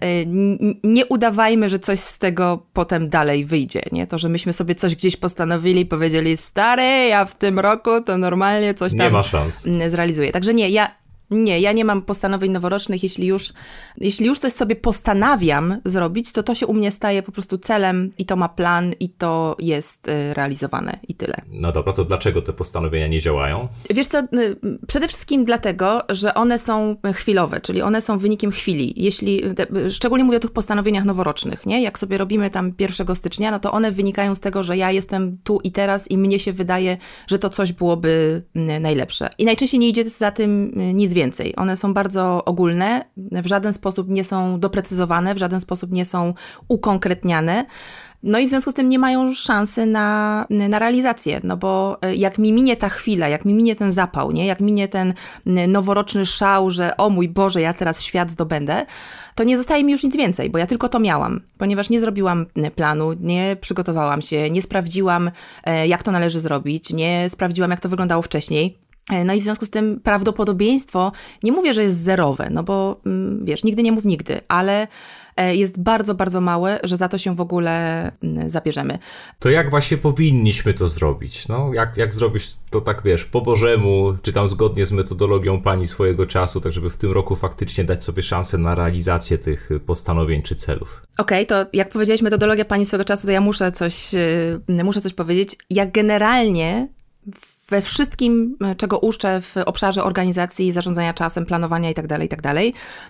nie 0.84 1.06
udawajmy, 1.06 1.68
że 1.68 1.78
coś 1.78 2.00
z 2.00 2.18
tego 2.18 2.66
potem 2.72 3.08
dalej 3.08 3.44
wyjdzie, 3.44 3.82
nie? 3.92 4.06
To, 4.06 4.18
że 4.18 4.28
myśmy 4.28 4.52
sobie 4.52 4.74
coś 4.74 4.96
gdzieś 4.96 5.16
postanowili 5.16 5.86
powiedzieli, 5.86 6.36
stary, 6.36 6.82
ja 7.08 7.24
w 7.24 7.34
tym 7.34 7.58
roku 7.58 7.90
to 8.06 8.18
normalnie 8.18 8.74
coś 8.74 8.92
tam 8.92 9.00
Nie 9.00 9.10
ma 9.10 9.22
szans. 9.22 9.66
zrealizuję. 9.86 10.32
Także 10.32 10.49
nie, 10.52 10.68
ja 10.70 10.90
nie, 11.30 11.60
ja 11.60 11.72
nie 11.72 11.84
mam 11.84 12.02
postanowień 12.02 12.52
noworocznych. 12.52 13.02
Jeśli 13.02 13.26
już, 13.26 13.52
jeśli 13.96 14.26
już 14.26 14.38
coś 14.38 14.52
sobie 14.52 14.76
postanawiam 14.76 15.76
zrobić, 15.84 16.32
to 16.32 16.42
to 16.42 16.54
się 16.54 16.66
u 16.66 16.74
mnie 16.74 16.90
staje 16.90 17.22
po 17.22 17.32
prostu 17.32 17.58
celem 17.58 18.12
i 18.18 18.26
to 18.26 18.36
ma 18.36 18.48
plan 18.48 18.92
i 19.00 19.08
to 19.08 19.56
jest 19.58 20.08
y, 20.08 20.34
realizowane 20.34 20.98
i 21.08 21.14
tyle. 21.14 21.34
No 21.52 21.72
dobra, 21.72 21.92
to 21.92 22.04
dlaczego 22.04 22.42
te 22.42 22.52
postanowienia 22.52 23.08
nie 23.08 23.20
działają? 23.20 23.68
Wiesz 23.90 24.06
co, 24.06 24.18
y, 24.18 24.56
przede 24.86 25.08
wszystkim 25.08 25.44
dlatego, 25.44 26.02
że 26.08 26.34
one 26.34 26.58
są 26.58 26.96
chwilowe, 27.14 27.60
czyli 27.60 27.82
one 27.82 28.00
są 28.00 28.18
wynikiem 28.18 28.50
chwili. 28.50 28.94
Jeśli, 28.96 29.42
szczególnie 29.90 30.24
mówię 30.24 30.36
o 30.36 30.40
tych 30.40 30.52
postanowieniach 30.52 31.04
noworocznych, 31.04 31.66
nie? 31.66 31.82
Jak 31.82 31.98
sobie 31.98 32.18
robimy 32.18 32.50
tam 32.50 32.72
1 32.78 33.16
stycznia, 33.16 33.50
no 33.50 33.58
to 33.58 33.72
one 33.72 33.92
wynikają 33.92 34.34
z 34.34 34.40
tego, 34.40 34.62
że 34.62 34.76
ja 34.76 34.90
jestem 34.90 35.38
tu 35.44 35.60
i 35.64 35.72
teraz 35.72 36.10
i 36.10 36.18
mnie 36.18 36.38
się 36.38 36.52
wydaje, 36.52 36.98
że 37.26 37.38
to 37.38 37.50
coś 37.50 37.72
byłoby 37.72 38.42
y, 38.56 38.80
najlepsze. 38.80 39.28
I 39.38 39.44
najczęściej 39.44 39.80
nie 39.80 39.88
idzie 39.88 40.04
za 40.04 40.30
tym 40.30 40.72
nic 40.94 41.12
więcej 41.12 41.19
więcej. 41.20 41.56
One 41.56 41.76
są 41.76 41.94
bardzo 41.94 42.44
ogólne, 42.44 43.04
w 43.16 43.46
żaden 43.46 43.72
sposób 43.72 44.08
nie 44.08 44.24
są 44.24 44.60
doprecyzowane, 44.60 45.34
w 45.34 45.38
żaden 45.38 45.60
sposób 45.60 45.92
nie 45.92 46.04
są 46.04 46.34
ukonkretniane. 46.68 47.66
No 48.22 48.38
i 48.38 48.46
w 48.46 48.48
związku 48.48 48.70
z 48.70 48.74
tym 48.74 48.88
nie 48.88 48.98
mają 48.98 49.34
szansy 49.34 49.86
na, 49.86 50.46
na 50.50 50.78
realizację, 50.78 51.40
no 51.44 51.56
bo 51.56 51.98
e, 52.02 52.14
jak 52.14 52.38
mi 52.38 52.52
minie 52.52 52.76
ta 52.76 52.88
chwila, 52.88 53.28
jak 53.28 53.44
mi 53.44 53.54
minie 53.54 53.76
ten 53.76 53.90
zapał, 53.90 54.32
nie? 54.32 54.46
jak 54.46 54.60
minie 54.60 54.88
ten 54.88 55.14
noworoczny 55.68 56.26
szał, 56.26 56.70
że 56.70 56.96
o 56.96 57.10
mój 57.10 57.28
Boże, 57.28 57.60
ja 57.60 57.72
teraz 57.74 58.02
świat 58.02 58.30
zdobędę, 58.30 58.86
to 59.34 59.44
nie 59.44 59.56
zostaje 59.56 59.84
mi 59.84 59.92
już 59.92 60.02
nic 60.02 60.16
więcej, 60.16 60.50
bo 60.50 60.58
ja 60.58 60.66
tylko 60.66 60.88
to 60.88 61.00
miałam, 61.00 61.40
ponieważ 61.58 61.90
nie 61.90 62.00
zrobiłam 62.00 62.46
planu, 62.74 63.12
nie 63.12 63.56
przygotowałam 63.60 64.22
się, 64.22 64.50
nie 64.50 64.62
sprawdziłam, 64.62 65.30
e, 65.64 65.88
jak 65.88 66.02
to 66.02 66.12
należy 66.12 66.40
zrobić, 66.40 66.92
nie 66.92 67.28
sprawdziłam, 67.28 67.70
jak 67.70 67.80
to 67.80 67.88
wyglądało 67.88 68.22
wcześniej. 68.22 68.89
E, 69.10 69.24
no 69.24 69.34
i 69.34 69.40
w 69.40 69.42
związku 69.42 69.66
z 69.66 69.70
tym 69.70 70.00
prawdopodobieństwo, 70.00 71.12
nie 71.42 71.52
mówię, 71.52 71.74
że 71.74 71.82
jest 71.82 72.02
zerowe, 72.02 72.48
no 72.50 72.62
bo 72.62 73.00
mm, 73.06 73.44
wiesz, 73.44 73.64
nigdy 73.64 73.82
nie 73.82 73.92
mów 73.92 74.04
nigdy, 74.04 74.40
ale 74.48 74.88
e, 75.36 75.56
jest 75.56 75.82
bardzo, 75.82 76.14
bardzo 76.14 76.40
małe, 76.40 76.80
że 76.82 76.96
za 76.96 77.08
to 77.08 77.18
się 77.18 77.34
w 77.34 77.40
ogóle 77.40 78.02
mm, 78.22 78.50
zabierzemy. 78.50 78.98
To 79.38 79.50
jak 79.50 79.70
właśnie 79.70 79.96
powinniśmy 79.96 80.74
to 80.74 80.88
zrobić? 80.88 81.48
No, 81.48 81.74
jak, 81.74 81.96
jak 81.96 82.14
zrobić 82.14 82.56
to 82.70 82.80
tak, 82.80 83.02
wiesz, 83.04 83.24
po 83.24 83.40
Bożemu, 83.40 84.14
czy 84.22 84.32
tam 84.32 84.48
zgodnie 84.48 84.86
z 84.86 84.92
metodologią 84.92 85.62
pani 85.62 85.86
swojego 85.86 86.26
czasu, 86.26 86.60
tak 86.60 86.72
żeby 86.72 86.90
w 86.90 86.96
tym 86.96 87.12
roku 87.12 87.36
faktycznie 87.36 87.84
dać 87.84 88.04
sobie 88.04 88.22
szansę 88.22 88.58
na 88.58 88.74
realizację 88.74 89.38
tych 89.38 89.70
postanowień 89.86 90.42
czy 90.42 90.54
celów? 90.54 91.02
Okej, 91.18 91.46
okay, 91.46 91.64
to 91.64 91.70
jak 91.72 91.88
powiedziałeś 91.88 92.22
metodologia 92.22 92.64
pani 92.64 92.86
swojego 92.86 93.04
czasu, 93.04 93.26
to 93.26 93.32
ja 93.32 93.40
muszę 93.40 93.72
coś, 93.72 94.14
y, 94.14 94.84
muszę 94.84 95.00
coś 95.00 95.12
powiedzieć. 95.12 95.56
Ja 95.70 95.86
generalnie 95.86 96.88
we 97.70 97.80
wszystkim, 97.80 98.56
e, 98.64 98.74
czego 98.76 98.98
uczę 98.98 99.40
w 99.40 99.56
obszarze 99.56 100.04
organizacji, 100.04 100.72
zarządzania 100.72 101.14
czasem, 101.14 101.46
planowania 101.46 101.88
itd., 101.88 102.08
tak 102.08 102.22
itd., 102.22 102.42
tak 102.42 102.56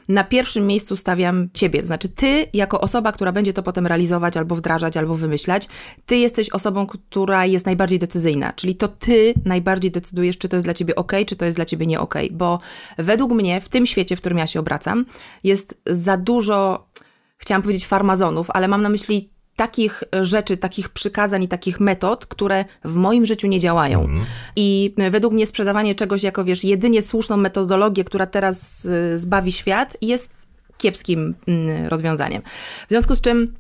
na 0.09 0.25
pierwszym 0.25 0.67
miejscu 0.67 0.97
stawiam 0.97 1.49
ciebie. 1.55 1.85
Znaczy 1.85 2.09
ty, 2.09 2.47
jako 2.55 2.81
osoba, 2.81 3.13
która 3.13 3.33
będzie 3.33 3.53
to 3.53 3.63
potem 3.63 3.87
realizować, 3.87 4.37
albo 4.37 4.57
wdrażać, 4.57 4.97
albo 4.97 5.17
wymyślać, 5.17 5.69
ty 6.07 6.17
jesteś 6.17 6.51
osobą, 6.51 6.87
która 6.87 7.47
jest 7.47 7.67
najbardziej 7.67 7.99
decyzyjna. 7.99 8.53
Czyli 8.53 8.77
to 8.77 8.89
ty 8.89 9.35
najbardziej 9.45 9.91
decydujesz, 9.91 10.39
czy 10.39 10.49
to 10.49 10.57
jest 10.57 10.67
dla 10.67 10.75
ciebie 10.75 10.95
ok, 10.95 11.13
czy 11.27 11.37
to 11.37 11.45
jest 11.45 11.57
dla 11.57 11.65
ciebie 11.65 11.87
nie 11.87 12.01
ok. 12.01 12.15
Bo 12.31 12.61
według 12.99 13.33
mnie, 13.33 13.61
w 13.61 13.69
tym 13.69 13.87
świecie, 13.87 14.17
w 14.17 14.21
którym 14.21 14.39
ja 14.39 14.47
się 14.47 14.61
obracam, 14.61 15.05
jest 15.45 15.81
za 15.87 16.17
dużo, 16.17 16.89
chciałam 17.39 17.63
powiedzieć 17.63 17.87
farmazonów, 17.87 18.51
ale 18.51 18.69
mam 18.69 18.83
na 18.83 18.89
myśli 18.89 19.31
takich 19.61 20.05
rzeczy, 20.21 20.57
takich 20.57 20.89
przykazań 20.89 21.43
i 21.43 21.49
takich 21.49 21.81
metod, 21.81 22.27
które 22.27 22.65
w 22.85 22.95
moim 22.95 23.27
życiu 23.27 23.47
nie 23.47 23.61
działają. 23.61 24.05
Mm. 24.05 24.25
I 24.57 24.95
według 25.11 25.35
mnie 25.35 25.47
sprzedawanie 25.47 25.95
czegoś 25.95 26.23
jako, 26.23 26.45
wiesz, 26.45 26.65
jedynie 26.65 27.03
słuszną 27.03 27.37
metodologię, 27.37 28.05
która 28.05 28.27
teraz 28.27 28.85
y, 28.85 29.19
zbawi 29.19 29.53
świat, 29.53 29.97
jest 30.03 30.33
kiepskim 30.79 31.35
mm, 31.49 31.87
rozwiązaniem. 31.87 32.43
W 32.87 32.91
związku 32.91 33.15
z 33.15 33.21
czym 33.21 33.55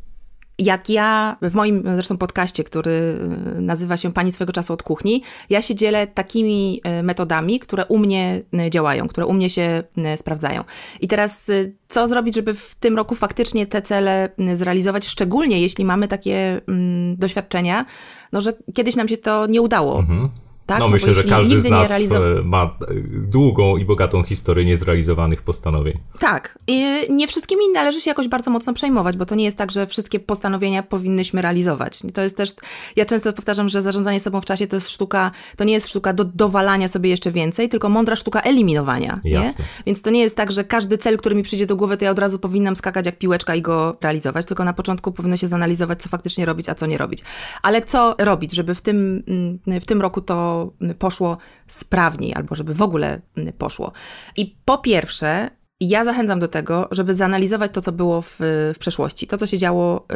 jak 0.60 0.90
ja 0.90 1.36
w 1.42 1.54
moim 1.54 1.82
zresztą 1.94 2.16
podcaście, 2.16 2.64
który 2.64 2.90
y, 2.90 3.60
nazywa 3.60 3.96
się 3.96 4.12
Pani 4.12 4.32
swego 4.32 4.52
czasu 4.52 4.72
od 4.72 4.82
kuchni, 4.82 5.22
ja 5.50 5.62
się 5.62 5.74
dzielę 5.74 6.06
takimi 6.06 6.80
y, 7.00 7.02
metodami, 7.02 7.60
które 7.60 7.86
u 7.86 7.98
mnie 7.98 8.42
y, 8.66 8.70
działają, 8.70 9.08
które 9.08 9.26
u 9.26 9.32
mnie 9.32 9.50
się 9.50 9.82
sprawdzają. 10.16 10.64
I 11.00 11.08
teraz 11.08 11.50
co 11.88 12.06
zrobić, 12.06 12.34
żeby 12.34 12.54
w 12.54 12.74
tym 12.74 12.96
roku 12.96 13.14
faktycznie 13.14 13.66
te 13.66 13.82
cele 13.82 14.28
zrealizować, 14.54 15.06
szczególnie 15.06 15.60
jeśli 15.60 15.84
mamy 15.84 16.08
takie 16.08 16.60
mm, 16.68 17.16
doświadczenia, 17.16 17.86
no, 18.32 18.40
że 18.40 18.52
kiedyś 18.74 18.96
nam 18.96 19.08
się 19.08 19.16
to 19.16 19.46
nie 19.46 19.62
udało. 19.62 19.98
Mhm. 19.98 20.30
Tak? 20.70 20.78
No, 20.78 20.86
no 20.86 20.92
myślę, 20.92 21.14
że 21.14 21.24
każdy 21.24 21.60
z 21.60 21.64
nas 21.64 21.88
realizow... 21.88 22.22
E, 22.22 22.42
ma 22.42 22.64
e, 22.64 22.94
długą 23.12 23.76
i 23.76 23.84
bogatą 23.84 24.22
historię 24.22 24.64
niezrealizowanych 24.64 25.42
postanowień. 25.42 25.98
Tak. 26.18 26.58
I 26.66 26.84
nie 27.10 27.28
wszystkimi 27.28 27.60
należy 27.74 28.00
się 28.00 28.10
jakoś 28.10 28.28
bardzo 28.28 28.50
mocno 28.50 28.72
przejmować, 28.72 29.16
bo 29.16 29.26
to 29.26 29.34
nie 29.34 29.44
jest 29.44 29.58
tak, 29.58 29.70
że 29.70 29.86
wszystkie 29.86 30.20
postanowienia 30.20 30.82
powinnyśmy 30.82 31.42
realizować. 31.42 32.02
To 32.14 32.22
jest 32.22 32.36
też, 32.36 32.54
ja 32.96 33.04
często 33.04 33.32
powtarzam, 33.32 33.68
że 33.68 33.82
zarządzanie 33.82 34.20
sobą 34.20 34.40
w 34.40 34.44
czasie 34.44 34.66
to 34.66 34.76
jest 34.76 34.90
sztuka, 34.90 35.30
to 35.56 35.64
nie 35.64 35.72
jest 35.72 35.88
sztuka 35.88 36.12
do 36.12 36.24
dowalania 36.24 36.88
sobie 36.88 37.10
jeszcze 37.10 37.32
więcej, 37.32 37.68
tylko 37.68 37.88
mądra 37.88 38.16
sztuka 38.16 38.40
eliminowania. 38.40 39.20
Jasne. 39.24 39.64
Nie? 39.64 39.82
Więc 39.86 40.02
to 40.02 40.10
nie 40.10 40.20
jest 40.20 40.36
tak, 40.36 40.52
że 40.52 40.64
każdy 40.64 40.98
cel, 40.98 41.16
który 41.16 41.34
mi 41.34 41.42
przyjdzie 41.42 41.66
do 41.66 41.76
głowy, 41.76 41.96
to 41.96 42.04
ja 42.04 42.10
od 42.10 42.18
razu 42.18 42.38
powinnam 42.38 42.76
skakać 42.76 43.06
jak 43.06 43.18
piłeczka 43.18 43.54
i 43.54 43.62
go 43.62 43.96
realizować, 44.00 44.46
tylko 44.46 44.64
na 44.64 44.72
początku 44.72 45.12
powinno 45.12 45.36
się 45.36 45.48
zanalizować, 45.48 46.02
co 46.02 46.08
faktycznie 46.08 46.46
robić, 46.46 46.68
a 46.68 46.74
co 46.74 46.86
nie 46.86 46.98
robić. 46.98 47.22
Ale 47.62 47.82
co 47.82 48.14
robić, 48.18 48.52
żeby 48.52 48.74
w 48.74 48.80
tym, 48.80 49.22
mm, 49.66 49.80
w 49.80 49.86
tym 49.86 50.00
roku 50.00 50.20
to 50.20 50.59
poszło 50.98 51.36
sprawniej, 51.66 52.34
albo 52.34 52.54
żeby 52.54 52.74
w 52.74 52.82
ogóle 52.82 53.20
poszło. 53.58 53.92
I 54.36 54.56
po 54.64 54.78
pierwsze, 54.78 55.50
ja 55.80 56.04
zachęcam 56.04 56.40
do 56.40 56.48
tego, 56.48 56.88
żeby 56.90 57.14
zanalizować 57.14 57.72
to, 57.72 57.80
co 57.80 57.92
było 57.92 58.22
w, 58.22 58.36
w 58.74 58.76
przeszłości, 58.78 59.26
to, 59.26 59.36
co 59.36 59.46
się 59.46 59.58
działo 59.58 60.06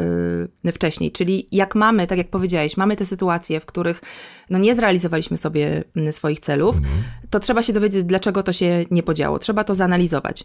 y, 0.67 0.73
wcześniej. 0.73 1.13
Czyli 1.13 1.49
jak 1.53 1.75
mamy, 1.75 2.07
tak 2.07 2.19
jak 2.19 2.31
powiedziałeś, 2.31 2.77
mamy 2.77 2.97
te 2.97 3.07
sytuacje, 3.07 3.61
w 3.61 3.67
których 3.67 4.01
no, 4.51 4.59
nie 4.59 4.75
zrealizowaliśmy 4.75 5.37
sobie 5.37 5.85
swoich 6.11 6.41
celów, 6.41 6.77
mhm. 6.77 6.95
to 7.31 7.41
trzeba 7.41 7.63
się 7.63 7.73
dowiedzieć, 7.73 8.05
dlaczego 8.05 8.43
to 8.43 8.53
się 8.53 8.85
nie 8.91 9.03
podziało. 9.03 9.39
Trzeba 9.39 9.65
to 9.65 9.75
zanalizować. 9.75 10.45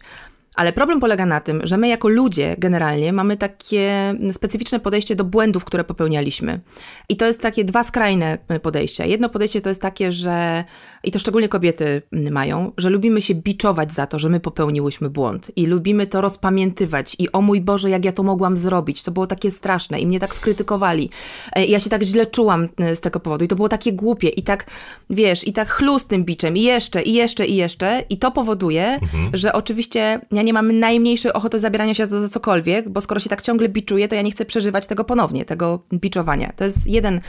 Ale 0.60 0.72
problem 0.72 1.00
polega 1.00 1.26
na 1.26 1.40
tym, 1.40 1.60
że 1.64 1.76
my 1.76 1.88
jako 1.88 2.08
ludzie 2.08 2.54
generalnie 2.58 3.12
mamy 3.12 3.36
takie 3.36 4.14
specyficzne 4.32 4.80
podejście 4.80 5.16
do 5.16 5.24
błędów, 5.24 5.64
które 5.64 5.84
popełnialiśmy. 5.84 6.60
I 7.08 7.16
to 7.16 7.26
jest 7.26 7.42
takie 7.42 7.64
dwa 7.64 7.84
skrajne 7.84 8.38
podejścia. 8.62 9.04
Jedno 9.04 9.28
podejście 9.28 9.60
to 9.60 9.68
jest 9.68 9.82
takie, 9.82 10.12
że, 10.12 10.64
i 11.04 11.10
to 11.10 11.18
szczególnie 11.18 11.48
kobiety 11.48 12.02
mają, 12.30 12.72
że 12.76 12.90
lubimy 12.90 13.22
się 13.22 13.34
biczować 13.34 13.92
za 13.92 14.06
to, 14.06 14.18
że 14.18 14.28
my 14.28 14.40
popełniłyśmy 14.40 15.10
błąd. 15.10 15.50
I 15.56 15.66
lubimy 15.66 16.06
to 16.06 16.20
rozpamiętywać. 16.20 17.16
I 17.18 17.32
o 17.32 17.40
mój 17.40 17.60
Boże, 17.60 17.90
jak 17.90 18.04
ja 18.04 18.12
to 18.12 18.22
mogłam 18.22 18.56
zrobić. 18.56 19.02
To 19.02 19.10
było 19.10 19.26
takie 19.26 19.50
straszne. 19.50 20.00
I 20.00 20.06
mnie 20.06 20.20
tak 20.20 20.34
skrytykowali. 20.34 21.10
E, 21.52 21.66
ja 21.66 21.80
się 21.80 21.90
tak 21.90 22.02
źle 22.02 22.26
czułam 22.26 22.68
e, 22.78 22.96
z 22.96 23.00
tego 23.00 23.20
powodu. 23.20 23.44
I 23.44 23.48
to 23.48 23.56
było 23.56 23.68
takie 23.68 23.92
głupie. 23.92 24.28
I 24.28 24.42
tak, 24.42 24.66
wiesz, 25.10 25.48
i 25.48 25.52
tak 25.52 25.70
chlust 25.70 26.08
tym 26.08 26.24
biczem. 26.24 26.56
I 26.56 26.62
jeszcze, 26.62 27.02
i 27.02 27.12
jeszcze, 27.12 27.46
i 27.46 27.56
jeszcze. 27.56 28.02
I 28.10 28.18
to 28.18 28.30
powoduje, 28.30 28.86
mhm. 28.86 29.30
że 29.32 29.52
oczywiście 29.52 30.20
ja 30.32 30.42
nie 30.42 30.52
mam 30.52 30.78
najmniejszej 30.78 31.32
ochoty 31.32 31.58
zabierania 31.58 31.94
się 31.94 32.06
za, 32.06 32.20
za 32.20 32.28
cokolwiek, 32.28 32.88
bo 32.88 33.00
skoro 33.00 33.20
się 33.20 33.30
tak 33.30 33.42
ciągle 33.42 33.68
biczuję, 33.68 34.08
to 34.08 34.14
ja 34.14 34.22
nie 34.22 34.30
chcę 34.30 34.44
przeżywać 34.44 34.86
tego 34.86 35.04
ponownie, 35.04 35.44
tego 35.44 35.82
biczowania. 35.92 36.52
To 36.56 36.64
jest 36.64 36.86
jeden, 36.86 37.20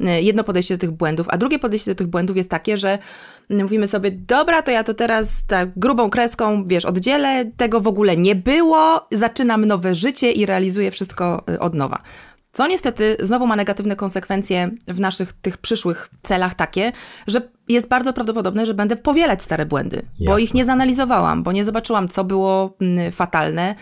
e, 0.00 0.22
jedno 0.22 0.44
podejście 0.44 0.74
do 0.74 0.80
tych 0.80 0.90
błędów, 0.90 1.26
a 1.30 1.38
drugie 1.38 1.58
podejście 1.58 1.90
do 1.90 1.94
tych 1.94 2.06
błędów 2.06 2.36
jest 2.36 2.50
takie, 2.50 2.76
że 2.76 2.98
mówimy 3.50 3.86
sobie, 3.86 4.10
dobra, 4.10 4.62
to 4.62 4.70
ja 4.70 4.84
to 4.84 4.94
teraz 4.94 5.46
tak 5.46 5.78
grubą 5.78 6.10
kreską, 6.10 6.66
wiesz, 6.66 6.84
oddzielę, 6.84 7.44
tego 7.56 7.80
w 7.80 7.86
ogóle 7.86 8.16
nie 8.16 8.34
było, 8.34 9.06
zaczynam 9.12 9.64
nowe 9.64 9.94
życie 9.94 10.32
i 10.32 10.46
realizuję 10.46 10.90
wszystko 10.90 11.44
e, 11.50 11.60
od 11.60 11.74
nowa. 11.74 12.02
Co 12.52 12.66
niestety 12.66 13.16
znowu 13.20 13.46
ma 13.46 13.56
negatywne 13.56 13.96
konsekwencje 13.96 14.70
w 14.88 15.00
naszych 15.00 15.32
tych 15.32 15.58
przyszłych 15.58 16.10
celach 16.22 16.54
takie, 16.54 16.92
że 17.26 17.40
jest 17.68 17.88
bardzo 17.88 18.12
prawdopodobne, 18.12 18.66
że 18.66 18.74
będę 18.74 18.96
powielać 18.96 19.42
stare 19.42 19.66
błędy, 19.66 19.96
Jasne. 19.96 20.26
bo 20.26 20.38
ich 20.38 20.54
nie 20.54 20.64
zanalizowałam, 20.64 21.42
bo 21.42 21.52
nie 21.52 21.64
zobaczyłam, 21.64 22.08
co 22.08 22.24
było 22.24 22.76
mm, 22.80 23.12
fatalne, 23.12 23.74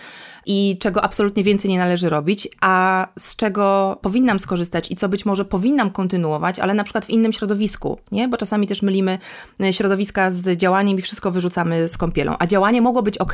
i 0.47 0.77
czego 0.81 1.05
absolutnie 1.05 1.45
więcej 1.45 1.71
nie 1.71 1.79
należy 1.79 2.09
robić, 2.09 2.49
a 2.61 3.07
z 3.19 3.37
czego 3.37 3.99
powinnam 4.03 4.39
skorzystać 4.39 4.91
i 4.91 4.97
co 4.97 5.09
być 5.09 5.27
może 5.27 5.45
powinnam 5.45 5.91
kontynuować, 5.91 6.59
ale 6.59 6.75
na 6.75 6.85
przykład 6.85 7.05
w 7.05 7.11
innym 7.11 7.33
środowisku, 7.33 7.99
nie? 8.13 8.29
Bo 8.29 8.37
czasami 8.37 8.67
też 8.67 8.83
mylimy 8.83 9.19
e, 9.61 9.73
środowiska 9.73 10.31
z 10.31 10.57
działaniem 10.57 10.99
i 10.99 11.03
wszystko 11.03 11.31
wyrzucamy 11.31 11.89
z 11.89 11.97
kąpielą. 11.97 12.35
A 12.39 12.47
działanie 12.47 12.83
mogło 12.83 13.03
być 13.03 13.19
ok, 13.19 13.33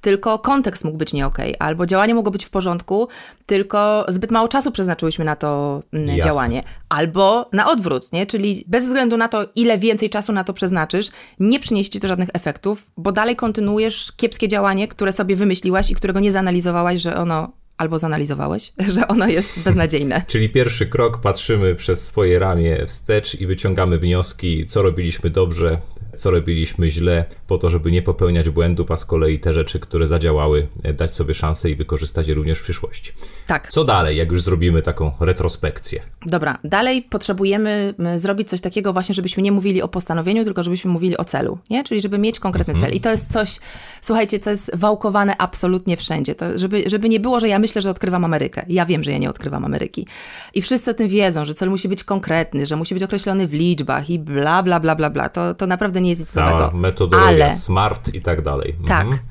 tylko 0.00 0.38
kontekst 0.38 0.84
mógł 0.84 0.98
być 0.98 1.12
nie 1.12 1.26
ok, 1.26 1.38
albo 1.58 1.86
działanie 1.86 2.14
mogło 2.14 2.32
być 2.32 2.44
w 2.44 2.50
porządku, 2.50 3.08
tylko 3.46 4.06
zbyt 4.08 4.30
mało 4.30 4.48
czasu 4.48 4.70
przeznaczyłyśmy 4.70 5.24
na 5.24 5.36
to 5.36 5.82
mm, 5.92 6.08
Jasne. 6.08 6.22
działanie. 6.22 6.62
Albo 6.88 7.48
na 7.52 7.70
odwrót, 7.70 8.12
nie? 8.12 8.26
Czyli 8.26 8.64
bez 8.66 8.84
względu 8.84 9.16
na 9.16 9.28
to, 9.28 9.46
ile 9.54 9.78
więcej 9.78 10.10
czasu 10.10 10.32
na 10.32 10.44
to 10.44 10.52
przeznaczysz, 10.52 11.10
nie 11.40 11.60
przyniesie 11.60 11.90
ci 11.90 12.00
to 12.00 12.08
żadnych 12.08 12.28
efektów, 12.32 12.86
bo 12.96 13.12
dalej 13.12 13.36
kontynuujesz 13.36 14.12
kiepskie 14.12 14.48
działanie, 14.48 14.88
które 14.88 15.12
sobie 15.12 15.36
wymyśliłaś 15.36 15.90
i 15.90 15.94
którego 15.94 16.20
nie 16.20 16.32
zanalizowałaś, 16.38 16.98
że 17.00 17.16
ono 17.16 17.52
albo 17.78 17.98
zanalizowałeś, 17.98 18.72
że 18.94 19.08
ono 19.08 19.26
jest 19.26 19.60
beznadziejne. 19.62 20.22
Czyli 20.26 20.48
pierwszy 20.48 20.86
krok, 20.86 21.20
patrzymy 21.20 21.74
przez 21.74 22.06
swoje 22.06 22.38
ramię 22.38 22.86
wstecz 22.86 23.34
i 23.34 23.46
wyciągamy 23.46 23.98
wnioski, 23.98 24.66
co 24.66 24.82
robiliśmy 24.82 25.30
dobrze, 25.30 25.80
co 26.16 26.30
robiliśmy 26.30 26.90
źle, 26.90 27.24
po 27.46 27.58
to, 27.58 27.70
żeby 27.70 27.92
nie 27.92 28.02
popełniać 28.02 28.50
błędów, 28.50 28.90
a 28.90 28.96
z 28.96 29.04
kolei 29.04 29.40
te 29.40 29.52
rzeczy, 29.52 29.80
które 29.80 30.06
zadziałały, 30.06 30.68
e, 30.82 30.92
dać 30.92 31.14
sobie 31.14 31.34
szansę 31.34 31.70
i 31.70 31.74
wykorzystać 31.74 32.28
je 32.28 32.34
również 32.34 32.58
w 32.58 32.62
przyszłości. 32.62 33.12
Tak. 33.46 33.68
Co 33.68 33.84
dalej, 33.84 34.16
jak 34.16 34.30
już 34.30 34.42
zrobimy 34.42 34.82
taką 34.82 35.12
retrospekcję? 35.20 36.02
Dobra, 36.26 36.58
dalej 36.64 37.02
potrzebujemy 37.02 37.94
zrobić 38.16 38.48
coś 38.48 38.60
takiego 38.60 38.92
właśnie, 38.92 39.14
żebyśmy 39.14 39.42
nie 39.42 39.52
mówili 39.52 39.82
o 39.82 39.88
postanowieniu, 39.88 40.44
tylko 40.44 40.62
żebyśmy 40.62 40.90
mówili 40.90 41.16
o 41.16 41.24
celu, 41.24 41.58
nie? 41.70 41.84
Czyli 41.84 42.00
żeby 42.00 42.18
mieć 42.18 42.40
konkretny 42.40 42.74
mhm. 42.74 42.90
cel. 42.90 42.96
I 42.96 43.00
to 43.00 43.10
jest 43.10 43.32
coś, 43.32 43.58
słuchajcie, 44.00 44.38
co 44.38 44.50
jest 44.50 44.76
wałkowane 44.76 45.36
absolutnie 45.38 45.96
wszędzie. 45.96 46.34
To 46.34 46.58
żeby, 46.58 46.84
żeby 46.86 47.08
nie 47.08 47.20
było, 47.20 47.40
że 47.40 47.48
ja 47.48 47.58
myślę, 47.58 47.67
że 47.76 47.90
odkrywam 47.90 48.24
Amerykę. 48.24 48.64
Ja 48.68 48.86
wiem, 48.86 49.02
że 49.02 49.12
ja 49.12 49.18
nie 49.18 49.30
odkrywam 49.30 49.64
Ameryki. 49.64 50.06
I 50.54 50.62
wszyscy 50.62 50.90
o 50.90 50.94
tym 50.94 51.08
wiedzą, 51.08 51.44
że 51.44 51.54
cel 51.54 51.70
musi 51.70 51.88
być 51.88 52.04
konkretny, 52.04 52.66
że 52.66 52.76
musi 52.76 52.94
być 52.94 53.02
określony 53.02 53.48
w 53.48 53.52
liczbach 53.52 54.10
i 54.10 54.18
bla, 54.18 54.62
bla, 54.62 54.80
bla, 54.80 54.94
bla, 54.94 55.10
bla. 55.10 55.28
To, 55.28 55.54
to 55.54 55.66
naprawdę 55.66 56.00
nie 56.00 56.10
jest 56.10 56.20
nic 56.20 56.32
Cała 56.32 56.50
nowego. 56.50 56.76
metodologia, 56.76 57.28
ale, 57.28 57.54
smart 57.54 58.14
i 58.14 58.22
tak 58.22 58.42
dalej. 58.42 58.76
Tak. 58.86 59.04
Mhm. 59.04 59.22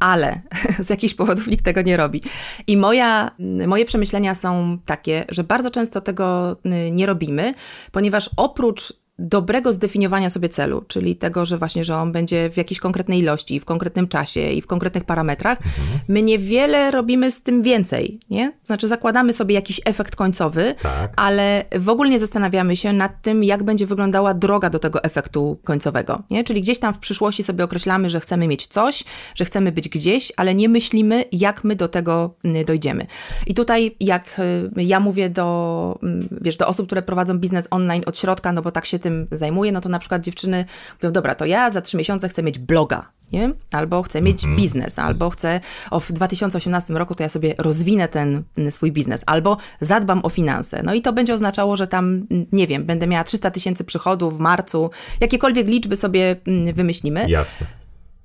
Ale 0.00 0.40
z 0.78 0.90
jakichś 0.90 1.14
powodów 1.14 1.46
nikt 1.46 1.64
tego 1.64 1.82
nie 1.82 1.96
robi. 1.96 2.22
I 2.66 2.76
moja, 2.76 3.30
moje 3.66 3.84
przemyślenia 3.84 4.34
są 4.34 4.78
takie, 4.84 5.24
że 5.28 5.44
bardzo 5.44 5.70
często 5.70 6.00
tego 6.00 6.56
nie 6.92 7.06
robimy, 7.06 7.54
ponieważ 7.92 8.30
oprócz 8.36 8.92
dobrego 9.18 9.72
zdefiniowania 9.72 10.30
sobie 10.30 10.48
celu, 10.48 10.84
czyli 10.88 11.16
tego, 11.16 11.44
że 11.44 11.58
właśnie, 11.58 11.84
że 11.84 11.96
on 11.96 12.12
będzie 12.12 12.50
w 12.50 12.56
jakiejś 12.56 12.80
konkretnej 12.80 13.18
ilości, 13.18 13.60
w 13.60 13.64
konkretnym 13.64 14.08
czasie 14.08 14.40
i 14.40 14.62
w 14.62 14.66
konkretnych 14.66 15.04
parametrach, 15.04 15.58
mhm. 15.58 16.00
my 16.08 16.22
niewiele 16.22 16.90
robimy 16.90 17.30
z 17.30 17.42
tym 17.42 17.62
więcej, 17.62 18.20
nie? 18.30 18.52
Znaczy 18.64 18.88
zakładamy 18.88 19.32
sobie 19.32 19.54
jakiś 19.54 19.80
efekt 19.84 20.16
końcowy, 20.16 20.74
tak. 20.82 21.12
ale 21.16 21.64
w 21.76 21.88
ogóle 21.88 22.10
nie 22.10 22.18
zastanawiamy 22.18 22.76
się 22.76 22.92
nad 22.92 23.22
tym, 23.22 23.44
jak 23.44 23.62
będzie 23.62 23.86
wyglądała 23.86 24.34
droga 24.34 24.70
do 24.70 24.78
tego 24.78 25.02
efektu 25.02 25.58
końcowego, 25.64 26.22
nie? 26.30 26.44
Czyli 26.44 26.60
gdzieś 26.60 26.78
tam 26.78 26.94
w 26.94 26.98
przyszłości 26.98 27.42
sobie 27.42 27.64
określamy, 27.64 28.10
że 28.10 28.20
chcemy 28.20 28.48
mieć 28.48 28.66
coś, 28.66 29.04
że 29.34 29.44
chcemy 29.44 29.72
być 29.72 29.88
gdzieś, 29.88 30.32
ale 30.36 30.54
nie 30.54 30.68
myślimy, 30.68 31.24
jak 31.32 31.64
my 31.64 31.76
do 31.76 31.88
tego 31.88 32.34
mm, 32.44 32.64
dojdziemy. 32.64 33.06
I 33.46 33.54
tutaj 33.54 33.96
jak 34.00 34.40
y, 34.78 34.82
ja 34.82 35.00
mówię 35.00 35.30
do, 35.30 35.98
mm, 36.02 36.28
wiesz, 36.40 36.56
do 36.56 36.68
osób, 36.68 36.86
które 36.86 37.02
prowadzą 37.02 37.38
biznes 37.38 37.68
online 37.70 38.02
od 38.06 38.18
środka, 38.18 38.52
no 38.52 38.62
bo 38.62 38.70
tak 38.70 38.86
się 38.86 38.98
tym 39.06 39.26
zajmuję, 39.32 39.72
no 39.72 39.80
to 39.80 39.88
na 39.88 39.98
przykład 39.98 40.22
dziewczyny 40.22 40.64
mówią, 41.02 41.12
dobra, 41.12 41.34
to 41.34 41.44
ja 41.44 41.70
za 41.70 41.80
trzy 41.80 41.96
miesiące 41.96 42.28
chcę 42.28 42.42
mieć 42.42 42.58
bloga, 42.58 43.12
nie? 43.32 43.52
Albo 43.70 44.02
chcę 44.02 44.22
mieć 44.22 44.44
mhm. 44.44 44.56
biznes, 44.56 44.98
albo 44.98 45.30
chcę, 45.30 45.60
o 45.90 46.00
w 46.00 46.12
2018 46.12 46.94
roku 46.94 47.14
to 47.14 47.22
ja 47.22 47.28
sobie 47.28 47.54
rozwinę 47.58 48.08
ten 48.08 48.42
swój 48.70 48.92
biznes, 48.92 49.22
albo 49.26 49.56
zadbam 49.80 50.20
o 50.22 50.28
finanse. 50.28 50.82
No 50.82 50.94
i 50.94 51.02
to 51.02 51.12
będzie 51.12 51.34
oznaczało, 51.34 51.76
że 51.76 51.86
tam, 51.86 52.26
nie 52.52 52.66
wiem, 52.66 52.84
będę 52.84 53.06
miała 53.06 53.24
300 53.24 53.50
tysięcy 53.50 53.84
przychodów 53.84 54.36
w 54.36 54.40
marcu, 54.40 54.90
jakiekolwiek 55.20 55.68
liczby 55.68 55.96
sobie 55.96 56.36
wymyślimy. 56.74 57.30
Jasne. 57.30 57.66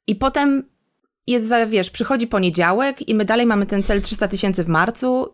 I 0.07 0.15
potem 0.15 0.63
jest, 1.27 1.53
wiesz, 1.69 1.89
przychodzi 1.89 2.27
poniedziałek 2.27 3.09
i 3.09 3.15
my 3.15 3.25
dalej 3.25 3.45
mamy 3.45 3.65
ten 3.65 3.83
cel 3.83 4.01
300 4.01 4.27
tysięcy 4.27 4.63
w 4.63 4.67
marcu. 4.67 5.33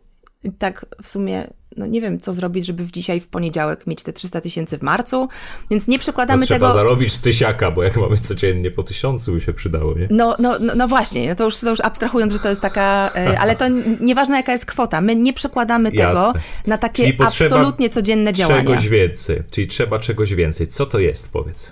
Tak 0.60 0.86
w 1.04 1.10
sumie 1.10 1.48
no 1.78 1.86
nie 1.86 2.02
wiem, 2.02 2.20
co 2.20 2.34
zrobić, 2.34 2.66
żeby 2.66 2.84
w 2.84 2.92
dzisiaj, 2.92 3.20
w 3.20 3.28
poniedziałek 3.28 3.88
mieć 3.88 4.04
te 4.04 4.14
300 4.14 4.42
tysięcy 4.42 4.78
w 4.78 4.82
marcu, 4.82 5.30
więc 5.70 5.88
nie 5.88 6.00
przekładamy 6.00 6.40
no, 6.40 6.46
trzeba 6.46 6.58
tego... 6.58 6.68
Trzeba 6.68 6.84
zarobić 6.84 7.18
tysiaka, 7.18 7.72
bo 7.72 7.84
jak 7.84 7.98
mamy 8.08 8.18
codziennie 8.18 8.72
po 8.72 8.84
tysiącu 8.84 9.34
by 9.34 9.42
się 9.42 9.54
przydało, 9.54 9.94
nie? 9.98 10.08
No, 10.12 10.36
no, 10.40 10.58
no, 10.60 10.76
no 10.76 10.88
właśnie, 10.88 11.36
to 11.36 11.44
już, 11.44 11.60
to 11.60 11.70
już 11.70 11.80
abstrahując, 11.82 12.34
że 12.34 12.40
to 12.40 12.50
jest 12.50 12.62
taka, 12.62 13.12
e, 13.16 13.40
ale 13.40 13.56
to 13.56 13.66
nieważne 14.00 14.38
jaka 14.38 14.52
jest 14.52 14.66
kwota, 14.66 15.02
my 15.02 15.16
nie 15.16 15.34
przekładamy 15.34 15.92
tego 15.92 16.34
na 16.68 16.78
takie 16.78 17.14
absolutnie 17.20 17.90
codzienne 17.90 18.34
działania. 18.34 18.64
czegoś 18.64 18.90
więcej, 18.90 19.44
czyli 19.52 19.68
trzeba 19.68 20.00
czegoś 20.00 20.34
więcej. 20.34 20.68
Co 20.68 20.86
to 20.86 21.00
jest, 21.00 21.30
powiedz? 21.30 21.72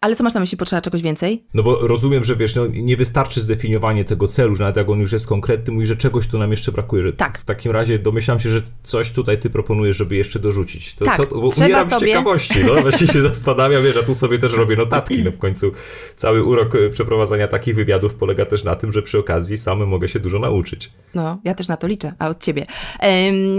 Ale 0.00 0.16
co 0.16 0.24
masz 0.24 0.34
na 0.34 0.40
myśli, 0.40 0.58
potrzeba 0.58 0.82
czegoś 0.82 1.02
więcej? 1.02 1.44
No 1.54 1.62
bo 1.62 1.86
rozumiem, 1.86 2.24
że 2.24 2.36
wiesz, 2.36 2.54
no, 2.54 2.66
nie 2.66 2.96
wystarczy 2.96 3.40
zdefiniowanie 3.40 4.04
tego 4.04 4.26
celu, 4.26 4.56
że 4.56 4.64
nawet 4.64 4.76
jak 4.76 4.88
on 4.88 5.00
już 5.00 5.12
jest 5.12 5.26
konkretny, 5.26 5.72
mówi, 5.72 5.86
że 5.86 5.96
czegoś 5.96 6.26
tu 6.26 6.38
nam 6.38 6.50
jeszcze 6.50 6.72
brakuje. 6.72 7.02
Że 7.02 7.12
tak. 7.12 7.38
W 7.38 7.44
takim 7.44 7.72
razie 7.72 7.98
domyślam 7.98 8.40
się, 8.40 8.48
że 8.48 8.62
coś 8.82 9.10
tutaj 9.10 9.40
ty 9.40 9.50
proponujesz, 9.50 9.96
żeby 9.96 10.16
jeszcze 10.16 10.38
dorzucić. 10.38 10.94
To 10.94 11.04
tak, 11.04 11.16
co, 11.16 11.40
bo 11.40 11.50
trzeba 11.50 11.66
umieram 11.66 11.90
sobie... 11.90 12.06
z 12.06 12.10
ciekawości, 12.10 12.54
no 12.66 12.74
właśnie 12.82 13.06
się 13.06 13.22
zastanawiam, 13.22 13.82
wiesz, 13.82 13.96
a 13.96 14.02
tu 14.02 14.14
sobie 14.14 14.38
też 14.38 14.52
robię 14.52 14.76
notatki, 14.76 15.24
no 15.24 15.30
w 15.30 15.38
końcu 15.38 15.72
cały 16.16 16.42
urok 16.42 16.74
e, 16.74 16.90
przeprowadzania 16.90 17.48
takich 17.48 17.74
wywiadów 17.74 18.14
polega 18.14 18.46
też 18.46 18.64
na 18.64 18.76
tym, 18.76 18.92
że 18.92 19.02
przy 19.02 19.18
okazji 19.18 19.58
sam 19.58 19.86
mogę 19.86 20.08
się 20.08 20.20
dużo 20.20 20.38
nauczyć. 20.38 20.90
No, 21.14 21.38
ja 21.44 21.54
też 21.54 21.68
na 21.68 21.76
to 21.76 21.86
liczę, 21.86 22.12
a 22.18 22.28
od 22.28 22.44
ciebie. 22.44 22.66
Ehm, 23.00 23.58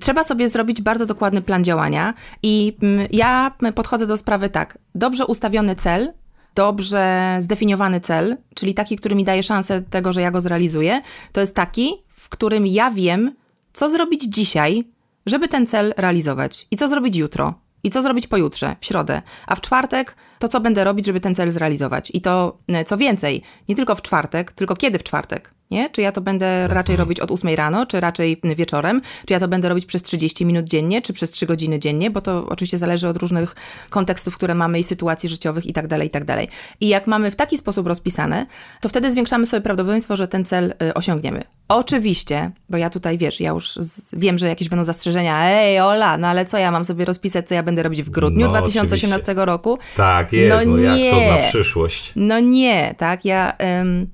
trzeba 0.00 0.24
sobie 0.24 0.48
zrobić 0.48 0.82
bardzo 0.82 1.06
dokładny 1.06 1.42
plan 1.42 1.64
działania 1.64 2.14
i 2.42 2.76
mm, 2.82 3.08
ja 3.10 3.52
podchodzę 3.74 4.06
do 4.06 4.16
sprawy 4.16 4.48
tak, 4.48 4.78
dobrze 4.94 5.26
ustawiony 5.26 5.76
cel, 5.76 6.12
dobrze 6.54 7.36
zdefiniowany 7.40 8.00
cel, 8.00 8.36
czyli 8.54 8.74
taki, 8.74 8.96
który 8.96 9.14
mi 9.14 9.24
daje 9.24 9.42
szansę 9.42 9.82
tego, 9.82 10.12
że 10.12 10.20
ja 10.20 10.30
go 10.30 10.40
zrealizuję, 10.40 11.02
to 11.32 11.40
jest 11.40 11.56
taki, 11.56 12.02
w 12.08 12.28
którym 12.28 12.66
ja 12.66 12.90
wiem, 12.90 13.34
co 13.72 13.88
zrobić 13.88 14.22
dzisiaj, 14.22 14.84
żeby 15.26 15.48
ten 15.48 15.66
cel 15.66 15.94
realizować 15.96 16.66
i 16.70 16.76
co 16.76 16.88
zrobić 16.88 17.16
jutro. 17.16 17.54
I 17.84 17.90
co 17.90 18.02
zrobić 18.02 18.26
pojutrze, 18.26 18.76
w 18.80 18.86
środę, 18.86 19.22
a 19.46 19.54
w 19.54 19.60
czwartek 19.60 20.16
to 20.38 20.48
co 20.48 20.60
będę 20.60 20.84
robić, 20.84 21.06
żeby 21.06 21.20
ten 21.20 21.34
cel 21.34 21.50
zrealizować. 21.50 22.10
I 22.14 22.20
to 22.20 22.58
e, 22.68 22.84
co 22.84 22.96
więcej, 22.96 23.42
nie 23.68 23.76
tylko 23.76 23.94
w 23.94 24.02
czwartek, 24.02 24.52
tylko 24.52 24.76
kiedy 24.76 24.98
w 24.98 25.02
czwartek 25.02 25.54
nie? 25.72 25.90
Czy 25.90 26.02
ja 26.02 26.12
to 26.12 26.20
będę 26.20 26.68
raczej 26.68 26.96
robić 26.96 27.20
od 27.20 27.30
8 27.30 27.54
rano, 27.54 27.86
czy 27.86 28.00
raczej 28.00 28.40
wieczorem, 28.44 29.02
czy 29.26 29.34
ja 29.34 29.40
to 29.40 29.48
będę 29.48 29.68
robić 29.68 29.86
przez 29.86 30.02
30 30.02 30.46
minut 30.46 30.66
dziennie, 30.66 31.02
czy 31.02 31.12
przez 31.12 31.30
3 31.30 31.46
godziny 31.46 31.78
dziennie, 31.78 32.10
bo 32.10 32.20
to 32.20 32.46
oczywiście 32.48 32.78
zależy 32.78 33.08
od 33.08 33.16
różnych 33.16 33.54
kontekstów, 33.90 34.36
które 34.36 34.54
mamy 34.54 34.78
i 34.78 34.82
sytuacji 34.82 35.28
życiowych 35.28 35.66
i 35.66 35.72
tak 35.72 35.86
dalej, 35.86 36.08
i 36.08 36.10
tak 36.10 36.24
dalej. 36.24 36.48
I 36.80 36.88
jak 36.88 37.06
mamy 37.06 37.30
w 37.30 37.36
taki 37.36 37.58
sposób 37.58 37.86
rozpisane, 37.86 38.46
to 38.80 38.88
wtedy 38.88 39.12
zwiększamy 39.12 39.46
sobie 39.46 39.60
prawdopodobieństwo, 39.60 40.16
że 40.16 40.28
ten 40.28 40.44
cel 40.44 40.74
y, 40.82 40.94
osiągniemy. 40.94 41.42
Oczywiście, 41.68 42.50
bo 42.68 42.76
ja 42.76 42.90
tutaj, 42.90 43.18
wiesz, 43.18 43.40
ja 43.40 43.50
już 43.50 43.78
wiem, 44.12 44.38
że 44.38 44.48
jakieś 44.48 44.68
będą 44.68 44.84
zastrzeżenia, 44.84 45.50
ej 45.50 45.80
Ola, 45.80 46.18
no 46.18 46.26
ale 46.26 46.44
co 46.44 46.58
ja 46.58 46.70
mam 46.70 46.84
sobie 46.84 47.04
rozpisać, 47.04 47.48
co 47.48 47.54
ja 47.54 47.62
będę 47.62 47.82
robić 47.82 48.02
w 48.02 48.10
grudniu 48.10 48.46
no, 48.46 48.52
2018 48.52 49.22
oczywiście. 49.22 49.44
roku? 49.44 49.78
Tak, 49.96 50.32
jest, 50.32 50.66
no, 50.66 50.76
no 50.76 50.78
nie. 50.78 51.04
jak 51.04 51.14
to 51.14 51.20
zna 51.20 51.48
przyszłość. 51.48 52.12
No 52.16 52.40
nie, 52.40 52.94
tak, 52.98 53.24
ja... 53.24 53.56
Ym, 53.80 54.10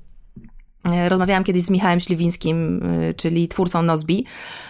rozmawiałam 1.08 1.44
kiedyś 1.44 1.62
z 1.62 1.70
Michałem 1.70 2.00
Śliwińskim, 2.00 2.80
e, 2.82 3.14
czyli 3.14 3.48
twórcą 3.48 3.82
Nozbi, 3.82 4.24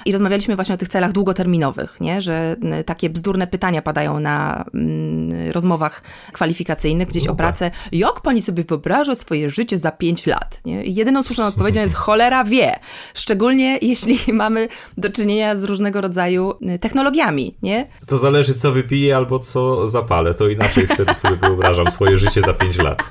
i 0.07 0.13
rozmawialiśmy 0.13 0.57
właśnie 0.57 0.75
o 0.75 0.79
tych 0.79 0.89
celach 0.89 1.13
długoterminowych, 1.13 1.97
nie? 2.01 2.23
że 2.23 2.57
takie 2.87 3.11
bzdurne 3.11 3.47
pytania 3.47 3.83
padają 3.83 4.21
na 4.21 4.65
mm, 4.75 5.53
rozmowach 5.53 6.03
kwalifikacyjnych 6.33 7.09
gdzieś 7.09 7.27
o 7.27 7.35
pracę. 7.35 7.71
Jak 7.93 8.21
pani 8.21 8.43
sobie 8.43 8.65
wyobraża 8.65 9.15
swoje 9.15 9.51
życie 9.51 9.79
za 9.79 9.91
pięć 9.91 10.27
lat? 10.27 10.61
Nie? 10.65 10.85
I 10.85 10.95
jedyną 10.95 11.23
słuszną 11.23 11.45
odpowiedzią 11.45 11.81
jest 11.81 11.95
cholera 11.95 12.45
wie. 12.45 12.79
Szczególnie 13.15 13.79
jeśli 13.83 14.19
mamy 14.33 14.69
do 14.97 15.11
czynienia 15.11 15.57
z 15.57 15.65
różnego 15.65 16.01
rodzaju 16.01 16.55
technologiami. 16.81 17.57
Nie? 17.63 17.87
To 18.07 18.19
zależy 18.19 18.55
co 18.55 18.73
wypiję 18.73 19.17
albo 19.17 19.39
co 19.39 19.89
zapalę. 19.89 20.35
To 20.35 20.49
inaczej 20.49 20.87
wtedy 20.87 21.15
sobie 21.15 21.37
wyobrażam 21.37 21.87
swoje 21.87 22.19
życie 22.19 22.43
za 22.43 22.55
pięć 22.55 22.79
lat. 22.79 23.03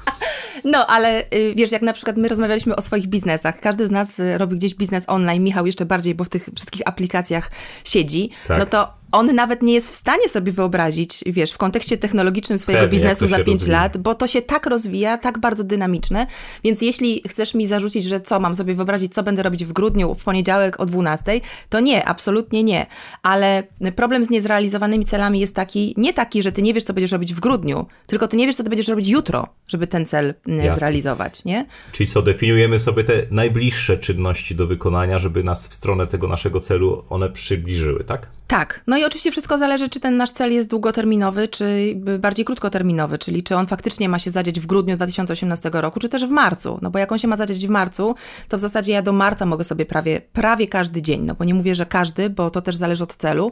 No, 0.68 0.88
ale 0.88 1.24
y, 1.34 1.54
wiesz, 1.56 1.72
jak 1.72 1.82
na 1.82 1.94
przykład 1.94 2.18
my 2.18 2.28
rozmawialiśmy 2.28 2.76
o 2.76 2.82
swoich 2.82 3.08
biznesach, 3.08 3.60
każdy 3.60 3.88
z 3.88 3.92
nas 3.92 4.20
y, 4.20 4.38
robi 4.38 4.56
gdzieś 4.56 4.76
biznes 4.76 5.04
online, 5.08 5.44
Michał 5.44 5.66
jeszcze 5.66 5.86
bardziej, 5.86 6.16
bo 6.16 6.24
w 6.24 6.30
tych 6.30 6.50
wszystkich 6.56 6.82
aplikacjach 6.86 7.52
siedzi, 7.84 8.30
tak. 8.48 8.60
no 8.60 8.66
to 8.66 8.97
on 9.12 9.36
nawet 9.36 9.62
nie 9.62 9.74
jest 9.74 9.92
w 9.92 9.96
stanie 9.96 10.30
sobie 10.30 10.52
wyobrazić, 10.52 11.24
wiesz, 11.26 11.52
w 11.52 11.58
kontekście 11.58 11.98
technologicznym 11.98 12.58
swojego 12.58 12.84
Pewnie, 12.84 13.00
biznesu 13.00 13.26
za 13.26 13.36
5 13.36 13.48
rozwija. 13.48 13.82
lat, 13.82 13.98
bo 13.98 14.16
to 14.16 14.28
się 14.28 14.42
tak 14.42 14.66
rozwija, 14.66 15.18
tak 15.18 15.40
bardzo 15.40 15.64
dynamiczne, 15.64 16.28
więc 16.64 16.82
jeśli 16.82 17.24
chcesz 17.28 17.54
mi 17.54 17.68
zarzucić, 17.68 18.04
że 18.04 18.22
co, 18.22 18.40
mam 18.40 18.56
sobie 18.56 18.74
wyobrazić, 18.74 19.14
co 19.14 19.24
będę 19.24 19.44
robić 19.44 19.66
w 19.66 19.74
grudniu, 19.74 20.16
w 20.16 20.24
poniedziałek 20.24 20.80
o 20.80 20.86
12, 20.86 21.42
to 21.70 21.80
nie, 21.80 22.06
absolutnie 22.06 22.64
nie. 22.64 22.86
Ale 23.24 23.64
problem 23.96 24.24
z 24.24 24.30
niezrealizowanymi 24.30 25.06
celami 25.06 25.40
jest 25.40 25.56
taki, 25.56 25.94
nie 25.98 26.14
taki, 26.14 26.44
że 26.44 26.52
ty 26.52 26.62
nie 26.62 26.74
wiesz, 26.74 26.84
co 26.84 26.94
będziesz 26.94 27.12
robić 27.12 27.34
w 27.34 27.40
grudniu, 27.40 27.86
tylko 28.08 28.28
ty 28.28 28.38
nie 28.38 28.46
wiesz, 28.46 28.56
co 28.56 28.64
ty 28.64 28.70
będziesz 28.70 28.88
robić 28.88 29.08
jutro, 29.08 29.48
żeby 29.68 29.88
ten 29.88 30.06
cel 30.06 30.34
mm, 30.48 30.66
Jasne. 30.66 30.80
zrealizować, 30.80 31.46
nie? 31.46 31.66
Czyli 31.92 32.10
co, 32.10 32.22
definiujemy 32.22 32.80
sobie 32.80 33.04
te 33.04 33.24
najbliższe 33.32 33.98
czynności 33.98 34.56
do 34.56 34.68
wykonania, 34.68 35.20
żeby 35.20 35.44
nas 35.44 35.68
w 35.68 35.74
stronę 35.74 36.08
tego 36.08 36.28
naszego 36.28 36.60
celu 36.60 37.04
one 37.10 37.30
przybliżyły, 37.30 38.04
tak? 38.04 38.28
Tak. 38.48 38.84
No 38.88 38.97
i 38.98 39.06
oczywiście 39.06 39.32
wszystko 39.32 39.58
zależy, 39.58 39.90
czy 39.90 40.00
ten 40.00 40.18
nasz 40.18 40.32
cel 40.32 40.54
jest 40.54 40.70
długoterminowy, 40.70 41.48
czy 41.48 41.96
bardziej 42.20 42.46
krótkoterminowy, 42.46 43.18
czyli 43.18 43.44
czy 43.44 43.56
on 43.56 43.68
faktycznie 43.68 44.10
ma 44.10 44.20
się 44.20 44.32
zadzieć 44.32 44.60
w 44.60 44.66
grudniu 44.66 44.96
2018 44.96 45.70
roku, 45.74 46.00
czy 46.00 46.10
też 46.10 46.26
w 46.26 46.30
marcu. 46.30 46.80
No 46.82 46.90
bo 46.90 47.00
jak 47.00 47.12
on 47.12 47.18
się 47.18 47.28
ma 47.28 47.36
zadzieć 47.36 47.68
w 47.68 47.70
marcu, 47.70 48.16
to 48.50 48.58
w 48.58 48.60
zasadzie 48.60 48.92
ja 48.92 49.02
do 49.02 49.14
marca 49.14 49.46
mogę 49.46 49.64
sobie 49.64 49.86
prawie, 49.86 50.22
prawie 50.34 50.68
każdy 50.68 51.02
dzień, 51.02 51.22
no 51.22 51.36
bo 51.36 51.44
nie 51.44 51.54
mówię, 51.54 51.76
że 51.76 51.86
każdy, 51.86 52.30
bo 52.30 52.50
to 52.50 52.62
też 52.62 52.76
zależy 52.76 53.04
od 53.04 53.16
celu, 53.16 53.52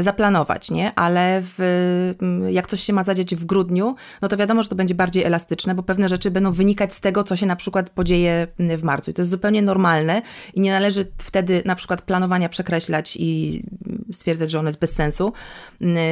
zaplanować, 0.00 0.70
nie? 0.70 0.94
Ale 0.94 1.42
w, 1.44 1.60
m, 2.22 2.50
jak 2.50 2.66
coś 2.66 2.80
się 2.80 2.92
ma 2.92 3.04
zadzieć 3.04 3.36
w 3.36 3.44
grudniu, 3.44 3.94
no 4.22 4.28
to 4.28 4.36
wiadomo, 4.36 4.62
że 4.62 4.68
to 4.68 4.74
będzie 4.74 4.94
bardziej 4.94 5.24
elastyczne, 5.24 5.74
bo 5.74 5.82
pewne 5.82 6.08
rzeczy 6.08 6.30
będą 6.30 6.52
wynikać 6.52 6.94
z 6.94 7.00
tego, 7.00 7.24
co 7.24 7.36
się 7.36 7.46
na 7.46 7.56
przykład 7.56 7.90
podzieje 7.90 8.46
m, 8.58 8.76
w 8.76 8.82
marcu. 8.82 9.10
I 9.10 9.14
to 9.14 9.22
jest 9.22 9.30
zupełnie 9.30 9.62
normalne 9.62 10.22
i 10.54 10.60
nie 10.60 10.70
należy 10.70 11.12
wtedy 11.18 11.62
na 11.64 11.74
przykład 11.74 12.02
planowania 12.02 12.48
przekreślać 12.48 13.16
i 13.16 13.62
stwierdzać, 14.12 14.50
że 14.50 14.58
ono 14.58 14.68
jest 14.68 14.80
bez 14.80 14.92
sensu, 14.92 15.32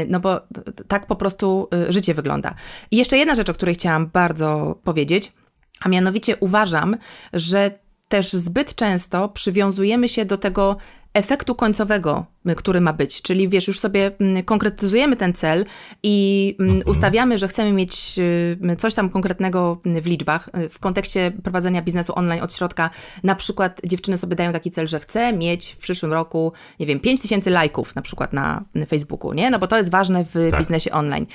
no 0.08 0.20
bo 0.20 0.40
tak 0.88 1.06
po 1.06 1.16
prostu 1.16 1.68
y, 1.88 1.92
życie 1.92 2.14
wygląda. 2.14 2.54
I 2.90 2.96
jeszcze 2.96 3.18
jedna 3.18 3.34
rzecz, 3.34 3.50
o 3.50 3.54
której 3.54 3.74
chciałam 3.74 4.06
bardzo 4.06 4.78
powiedzieć, 4.84 5.32
a 5.80 5.88
mianowicie 5.88 6.36
uważam, 6.36 6.96
że 7.32 7.78
też 8.08 8.32
zbyt 8.32 8.74
często 8.74 9.28
przywiązujemy 9.28 10.08
się 10.08 10.24
do 10.24 10.38
tego 10.38 10.76
efektu 11.14 11.54
końcowego, 11.54 12.26
który 12.54 12.80
ma 12.80 12.92
być. 12.92 13.22
Czyli 13.22 13.48
wiesz, 13.48 13.68
już 13.68 13.80
sobie 13.80 14.10
konkretyzujemy 14.44 15.16
ten 15.16 15.32
cel 15.32 15.64
i 16.02 16.56
mm, 16.60 16.80
ustawiamy, 16.86 17.38
że 17.38 17.48
chcemy 17.48 17.72
mieć 17.72 18.20
coś 18.78 18.94
tam 18.94 19.10
konkretnego 19.10 19.80
w 19.84 20.06
liczbach. 20.06 20.48
Y, 20.58 20.68
W 20.68 20.78
kontekście 20.78 21.32
prowadzenia 21.42 21.82
biznesu 21.82 22.12
online 22.16 22.42
od 22.42 22.54
środka, 22.54 22.90
na 23.24 23.34
przykład 23.34 23.80
dziewczyny 23.84 24.18
sobie 24.18 24.36
dają 24.36 24.52
taki 24.52 24.70
cel, 24.70 24.86
że 24.88 25.00
chcę 25.00 25.32
mieć 25.32 25.72
w 25.72 25.78
przyszłym 25.78 26.12
roku, 26.12 26.52
nie 26.80 26.86
wiem, 26.86 27.00
5 27.00 27.20
tysięcy 27.20 27.50
lajków 27.50 27.94
na 27.94 28.02
przykład 28.02 28.32
na 28.32 28.64
Facebooku, 28.88 29.32
nie? 29.32 29.50
No 29.50 29.58
bo 29.58 29.66
to 29.66 29.76
jest 29.76 29.90
ważne 29.90 30.24
w 30.24 30.48
Tak. 30.50 30.60
biznesie 30.60 30.92
online. 30.92 31.26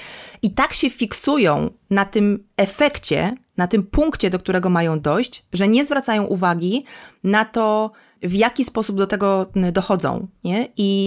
I 0.42 0.52
tak 0.52 0.74
się 0.74 0.90
fiksują 0.90 1.70
na 1.90 2.06
tym 2.06 2.44
efekcie, 2.58 3.36
na 3.58 3.68
tym 3.68 3.84
punkcie, 3.84 4.30
do 4.30 4.40
którego 4.40 4.70
mają 4.70 5.00
dojść, 5.00 5.46
że 5.54 5.68
nie 5.68 5.86
zwracają 5.86 6.24
uwagi 6.24 6.86
na 7.24 7.46
to, 7.46 7.92
w 8.24 8.34
jaki 8.34 8.64
sposób 8.64 8.98
do 8.98 9.08
tego 9.08 9.52
dochodzą, 9.72 10.28
nie? 10.44 10.68
I 10.78 11.01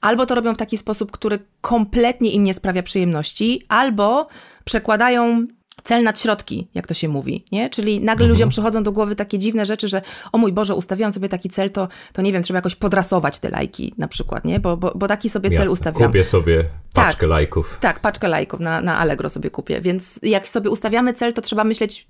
albo 0.00 0.26
to 0.26 0.34
robią 0.34 0.54
w 0.54 0.56
taki 0.56 0.78
sposób, 0.78 1.10
który 1.12 1.38
kompletnie 1.60 2.30
im 2.30 2.44
nie 2.44 2.54
sprawia 2.54 2.82
przyjemności, 2.82 3.62
albo 3.68 4.28
przekładają 4.64 5.46
cel 5.82 6.02
nad 6.02 6.20
środki, 6.20 6.68
jak 6.74 6.86
to 6.86 6.94
się 6.94 7.08
mówi, 7.08 7.44
nie? 7.52 7.70
Czyli 7.70 8.00
nagle 8.00 8.26
ludziom 8.26 8.48
przychodzą 8.48 8.82
do 8.82 8.92
głowy 8.92 9.16
takie 9.16 9.38
dziwne 9.38 9.66
rzeczy, 9.66 9.88
że 9.88 10.02
o 10.32 10.38
mój 10.38 10.52
Boże, 10.52 10.74
ustawiłam 10.74 11.12
sobie 11.12 11.28
taki 11.28 11.48
cel, 11.48 11.70
to, 11.70 11.88
to 12.12 12.22
nie 12.22 12.32
wiem, 12.32 12.42
trzeba 12.42 12.58
jakoś 12.58 12.74
podrasować 12.74 13.38
te 13.38 13.50
lajki 13.50 13.94
na 13.98 14.08
przykład, 14.08 14.44
nie? 14.44 14.60
Bo, 14.60 14.76
bo, 14.76 14.92
bo 14.94 15.08
taki 15.08 15.28
sobie 15.28 15.50
cel 15.50 15.58
Jasne. 15.58 15.72
ustawiłam. 15.72 16.08
Kupię 16.08 16.24
sobie 16.24 16.64
Tak. 16.92 17.06
paczkę 17.06 17.26
lajków. 17.26 17.78
Tak, 17.80 18.00
paczkę 18.00 18.28
lajków 18.28 18.60
na, 18.60 18.80
na 18.80 18.98
Allegro 18.98 19.28
sobie 19.30 19.50
kupię. 19.50 19.80
Więc 19.80 20.20
jak 20.22 20.48
sobie 20.48 20.70
ustawiamy 20.70 21.12
cel, 21.12 21.32
to 21.32 21.42
trzeba 21.42 21.64
myśleć, 21.64 22.08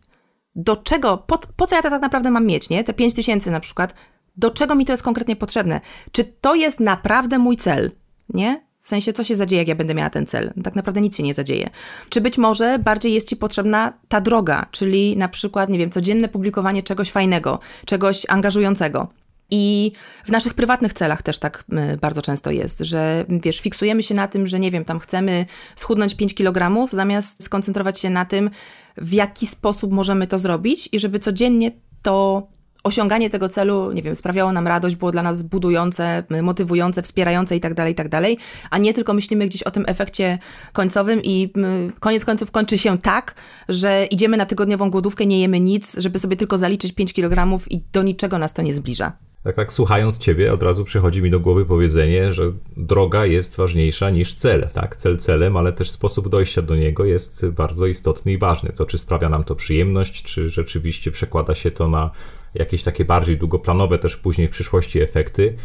do 0.54 0.76
czego, 0.76 1.18
po, 1.18 1.38
po 1.56 1.66
co 1.66 1.76
ja 1.76 1.82
to 1.82 1.90
tak 1.90 2.02
naprawdę 2.02 2.30
mam 2.30 2.46
mieć, 2.46 2.68
nie? 2.68 2.84
Te 2.84 2.94
5 2.94 3.14
tysięcy 3.14 3.50
na 3.50 3.60
przykład, 3.60 3.94
do 4.36 4.50
czego 4.50 4.74
mi 4.74 4.84
to 4.84 4.92
jest 4.92 5.02
konkretnie 5.02 5.36
potrzebne? 5.36 5.80
Czy 6.12 6.24
to 6.24 6.54
jest 6.54 6.80
naprawdę 6.80 7.38
mój 7.38 7.56
cel, 7.56 7.90
nie? 8.28 8.66
W 8.82 8.88
sensie, 8.88 9.12
co 9.12 9.24
się 9.24 9.36
zadzieje, 9.36 9.62
jak 9.62 9.68
ja 9.68 9.74
będę 9.74 9.94
miała 9.94 10.10
ten 10.10 10.26
cel? 10.26 10.52
Tak 10.64 10.74
naprawdę 10.74 11.00
nic 11.00 11.16
się 11.16 11.22
nie 11.22 11.34
zadzieje. 11.34 11.70
Czy 12.08 12.20
być 12.20 12.38
może 12.38 12.78
bardziej 12.78 13.12
jest 13.12 13.28
Ci 13.28 13.36
potrzebna 13.36 13.92
ta 14.08 14.20
droga, 14.20 14.66
czyli 14.70 15.16
na 15.16 15.28
przykład, 15.28 15.68
nie 15.68 15.78
wiem, 15.78 15.90
codzienne 15.90 16.28
publikowanie 16.28 16.82
czegoś 16.82 17.10
fajnego, 17.10 17.58
czegoś 17.86 18.26
angażującego. 18.28 19.08
I 19.50 19.92
w 20.24 20.30
naszych 20.30 20.54
prywatnych 20.54 20.94
celach 20.94 21.22
też 21.22 21.38
tak 21.38 21.64
y, 21.94 21.96
bardzo 21.96 22.22
często 22.22 22.50
jest, 22.50 22.78
że 22.78 23.24
wiesz, 23.28 23.60
fiksujemy 23.60 24.02
się 24.02 24.14
na 24.14 24.28
tym, 24.28 24.46
że 24.46 24.60
nie 24.60 24.70
wiem, 24.70 24.84
tam 24.84 25.00
chcemy 25.00 25.46
schudnąć 25.76 26.14
5 26.14 26.34
kg, 26.34 26.88
zamiast 26.92 27.44
skoncentrować 27.44 27.98
się 27.98 28.10
na 28.10 28.24
tym, 28.24 28.50
w 28.96 29.12
jaki 29.12 29.46
sposób 29.46 29.92
możemy 29.92 30.26
to 30.26 30.38
zrobić 30.38 30.88
i 30.92 30.98
żeby 30.98 31.18
codziennie 31.18 31.72
to 32.02 32.48
osiąganie 32.86 33.30
tego 33.30 33.48
celu, 33.48 33.92
nie 33.92 34.02
wiem, 34.02 34.16
sprawiało 34.16 34.52
nam 34.52 34.66
radość, 34.66 34.96
było 34.96 35.12
dla 35.12 35.22
nas 35.22 35.42
budujące, 35.42 36.24
motywujące, 36.42 37.02
wspierające 37.02 37.56
i 37.56 37.60
tak 37.60 37.74
dalej, 37.74 37.92
i 37.92 37.96
tak 37.96 38.08
dalej, 38.08 38.38
a 38.70 38.78
nie 38.78 38.94
tylko 38.94 39.14
myślimy 39.14 39.46
gdzieś 39.46 39.62
o 39.62 39.70
tym 39.70 39.84
efekcie 39.86 40.38
końcowym 40.72 41.22
i 41.22 41.52
y, 41.88 42.00
koniec 42.00 42.24
końców 42.24 42.50
kończy 42.50 42.78
się 42.78 42.98
tak, 42.98 43.34
że 43.68 44.06
idziemy 44.10 44.36
na 44.36 44.46
tygodniową 44.46 44.90
głodówkę, 44.90 45.26
nie 45.26 45.40
jemy 45.40 45.60
nic, 45.60 46.00
żeby 46.00 46.18
sobie 46.18 46.36
tylko 46.36 46.58
zaliczyć 46.58 46.92
5 46.92 47.12
kg 47.12 47.66
i 47.70 47.80
do 47.92 48.02
niczego 48.02 48.38
nas 48.38 48.52
to 48.52 48.62
nie 48.62 48.74
zbliża. 48.74 49.12
Tak, 49.46 49.56
tak, 49.56 49.72
słuchając 49.72 50.18
Ciebie, 50.18 50.52
od 50.52 50.62
razu 50.62 50.84
przychodzi 50.84 51.22
mi 51.22 51.30
do 51.30 51.40
głowy 51.40 51.64
powiedzenie, 51.64 52.32
że 52.32 52.52
droga 52.76 53.26
jest 53.26 53.56
ważniejsza 53.56 54.10
niż 54.10 54.34
cel. 54.34 54.68
Tak, 54.72 54.96
cel 54.96 55.16
celem, 55.16 55.56
ale 55.56 55.72
też 55.72 55.90
sposób 55.90 56.28
dojścia 56.28 56.62
do 56.62 56.76
niego 56.76 57.04
jest 57.04 57.46
bardzo 57.46 57.86
istotny 57.86 58.32
i 58.32 58.38
ważny. 58.38 58.72
To, 58.72 58.86
czy 58.86 58.98
sprawia 58.98 59.28
nam 59.28 59.44
to 59.44 59.54
przyjemność, 59.54 60.22
czy 60.22 60.48
rzeczywiście 60.48 61.10
przekłada 61.10 61.54
się 61.54 61.70
to 61.70 61.88
na 61.88 62.10
jakieś 62.54 62.82
takie 62.82 63.04
bardziej 63.04 63.38
długoplanowe, 63.38 63.98
też 63.98 64.16
później 64.16 64.48
w 64.48 64.50
przyszłości 64.50 65.00
efekty, 65.00 65.56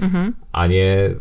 a 0.51 0.67
nie, 0.67 1.15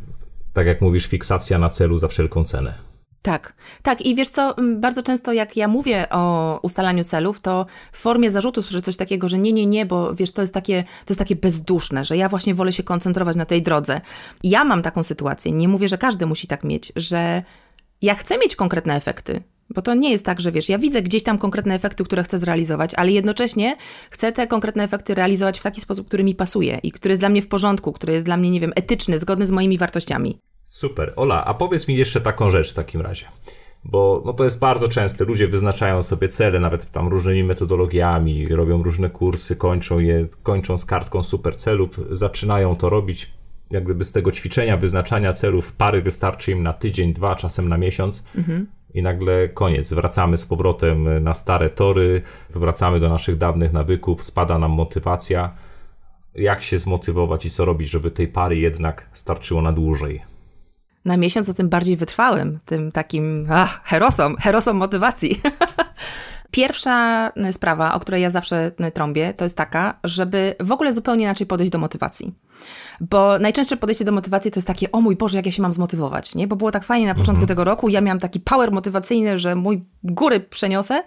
tak 0.52 0.66
jak 0.66 0.80
mówisz, 0.80 1.06
fiksacja 1.06 1.58
na 1.58 1.68
celu 1.68 1.98
za 1.98 2.08
wszelką 2.08 2.44
cenę. 2.44 2.89
Tak, 3.22 3.54
tak. 3.82 4.00
I 4.00 4.14
wiesz 4.14 4.28
co, 4.28 4.54
bardzo 4.76 5.02
często 5.02 5.32
jak 5.32 5.56
ja 5.56 5.68
mówię 5.68 6.08
o 6.10 6.58
ustalaniu 6.62 7.04
celów, 7.04 7.40
to 7.40 7.66
w 7.92 7.98
formie 7.98 8.30
zarzutu 8.30 8.62
słyszę 8.62 8.82
coś 8.82 8.96
takiego, 8.96 9.28
że 9.28 9.38
nie, 9.38 9.52
nie, 9.52 9.66
nie, 9.66 9.86
bo 9.86 10.14
wiesz, 10.14 10.32
to 10.32 10.42
jest 10.42 10.54
takie, 10.54 10.82
to 10.82 11.12
jest 11.12 11.18
takie 11.18 11.36
bezduszne, 11.36 12.04
że 12.04 12.16
ja 12.16 12.28
właśnie 12.28 12.54
wolę 12.54 12.72
się 12.72 12.82
koncentrować 12.82 13.36
na 13.36 13.44
tej 13.44 13.62
drodze. 13.62 14.00
Ja 14.42 14.64
mam 14.64 14.82
taką 14.82 15.02
sytuację, 15.02 15.52
nie 15.52 15.68
mówię, 15.68 15.88
że 15.88 15.98
każdy 15.98 16.26
musi 16.26 16.46
tak 16.46 16.64
mieć, 16.64 16.92
że 16.96 17.42
ja 18.02 18.14
chcę 18.14 18.38
mieć 18.38 18.56
konkretne 18.56 18.96
efekty. 18.96 19.42
Bo 19.74 19.82
to 19.82 19.94
nie 19.94 20.10
jest 20.10 20.24
tak, 20.24 20.40
że 20.40 20.52
wiesz, 20.52 20.68
ja 20.68 20.78
widzę 20.78 21.02
gdzieś 21.02 21.22
tam 21.22 21.38
konkretne 21.38 21.74
efekty, 21.74 22.04
które 22.04 22.22
chcę 22.22 22.38
zrealizować, 22.38 22.94
ale 22.94 23.12
jednocześnie 23.12 23.76
chcę 24.10 24.32
te 24.32 24.46
konkretne 24.46 24.84
efekty 24.84 25.14
realizować 25.14 25.58
w 25.58 25.62
taki 25.62 25.80
sposób, 25.80 26.06
który 26.06 26.24
mi 26.24 26.34
pasuje 26.34 26.78
i 26.82 26.92
który 26.92 27.12
jest 27.12 27.22
dla 27.22 27.28
mnie 27.28 27.42
w 27.42 27.48
porządku, 27.48 27.92
który 27.92 28.12
jest 28.12 28.26
dla 28.26 28.36
mnie, 28.36 28.50
nie 28.50 28.60
wiem, 28.60 28.72
etyczny, 28.76 29.18
zgodny 29.18 29.46
z 29.46 29.50
moimi 29.50 29.78
wartościami. 29.78 30.38
Super. 30.70 31.12
Ola, 31.16 31.44
a 31.44 31.54
powiedz 31.54 31.88
mi 31.88 31.96
jeszcze 31.96 32.20
taką 32.20 32.50
rzecz 32.50 32.70
w 32.70 32.74
takim 32.74 33.00
razie. 33.00 33.26
Bo 33.84 34.22
no 34.26 34.32
to 34.32 34.44
jest 34.44 34.58
bardzo 34.58 34.88
częste. 34.88 35.24
Ludzie 35.24 35.48
wyznaczają 35.48 36.02
sobie 36.02 36.28
cele, 36.28 36.60
nawet 36.60 36.90
tam 36.90 37.08
różnymi 37.08 37.44
metodologiami, 37.44 38.48
robią 38.48 38.82
różne 38.82 39.10
kursy, 39.10 39.56
kończą 39.56 39.98
je, 39.98 40.26
kończą 40.42 40.76
z 40.76 40.84
kartką 40.84 41.22
super 41.22 41.56
celów, 41.56 42.00
zaczynają 42.10 42.76
to 42.76 42.88
robić. 42.88 43.30
Jak 43.70 43.84
gdyby 43.84 44.04
z 44.04 44.12
tego 44.12 44.32
ćwiczenia, 44.32 44.76
wyznaczania 44.76 45.32
celów, 45.32 45.72
pary 45.72 46.02
wystarczy 46.02 46.52
im 46.52 46.62
na 46.62 46.72
tydzień, 46.72 47.12
dwa, 47.12 47.36
czasem 47.36 47.68
na 47.68 47.78
miesiąc. 47.78 48.24
I 48.94 49.02
nagle 49.02 49.48
koniec. 49.48 49.92
Wracamy 49.92 50.36
z 50.36 50.46
powrotem 50.46 51.24
na 51.24 51.34
stare 51.34 51.70
tory, 51.70 52.22
wracamy 52.50 53.00
do 53.00 53.08
naszych 53.08 53.36
dawnych 53.36 53.72
nawyków, 53.72 54.22
spada 54.22 54.58
nam 54.58 54.70
motywacja. 54.70 55.54
Jak 56.34 56.62
się 56.62 56.78
zmotywować 56.78 57.46
i 57.46 57.50
co 57.50 57.64
robić, 57.64 57.90
żeby 57.90 58.10
tej 58.10 58.28
pary 58.28 58.56
jednak 58.58 59.08
starczyło 59.12 59.62
na 59.62 59.72
dłużej? 59.72 60.29
Na 61.04 61.16
miesiąc, 61.16 61.48
o 61.48 61.54
tym 61.54 61.68
bardziej 61.68 61.96
wytrwałym, 61.96 62.58
tym 62.64 62.92
takim 62.92 63.46
ach, 63.50 63.80
herosom, 63.84 64.36
herosom 64.36 64.76
motywacji. 64.76 65.40
Pierwsza 66.50 67.32
sprawa, 67.52 67.94
o 67.94 68.00
której 68.00 68.22
ja 68.22 68.30
zawsze 68.30 68.72
trąbię, 68.94 69.34
to 69.34 69.44
jest 69.44 69.56
taka, 69.56 69.98
żeby 70.04 70.54
w 70.60 70.72
ogóle 70.72 70.92
zupełnie 70.92 71.22
inaczej 71.22 71.46
podejść 71.46 71.72
do 71.72 71.78
motywacji. 71.78 72.34
Bo 73.00 73.38
najczęstsze 73.38 73.76
podejście 73.76 74.04
do 74.04 74.12
motywacji 74.12 74.50
to 74.50 74.58
jest 74.58 74.68
takie, 74.68 74.92
o 74.92 75.00
mój 75.00 75.16
Boże, 75.16 75.36
jak 75.36 75.46
ja 75.46 75.52
się 75.52 75.62
mam 75.62 75.72
zmotywować, 75.72 76.34
nie? 76.34 76.46
Bo 76.46 76.56
było 76.56 76.70
tak 76.70 76.84
fajnie 76.84 77.06
na 77.06 77.14
początku 77.14 77.46
tego 77.46 77.64
roku, 77.64 77.88
ja 77.88 78.00
miałam 78.00 78.20
taki 78.20 78.40
power 78.40 78.72
motywacyjny, 78.72 79.38
że 79.38 79.54
mój 79.54 79.84
góry 80.04 80.40
przeniosę, 80.40 81.02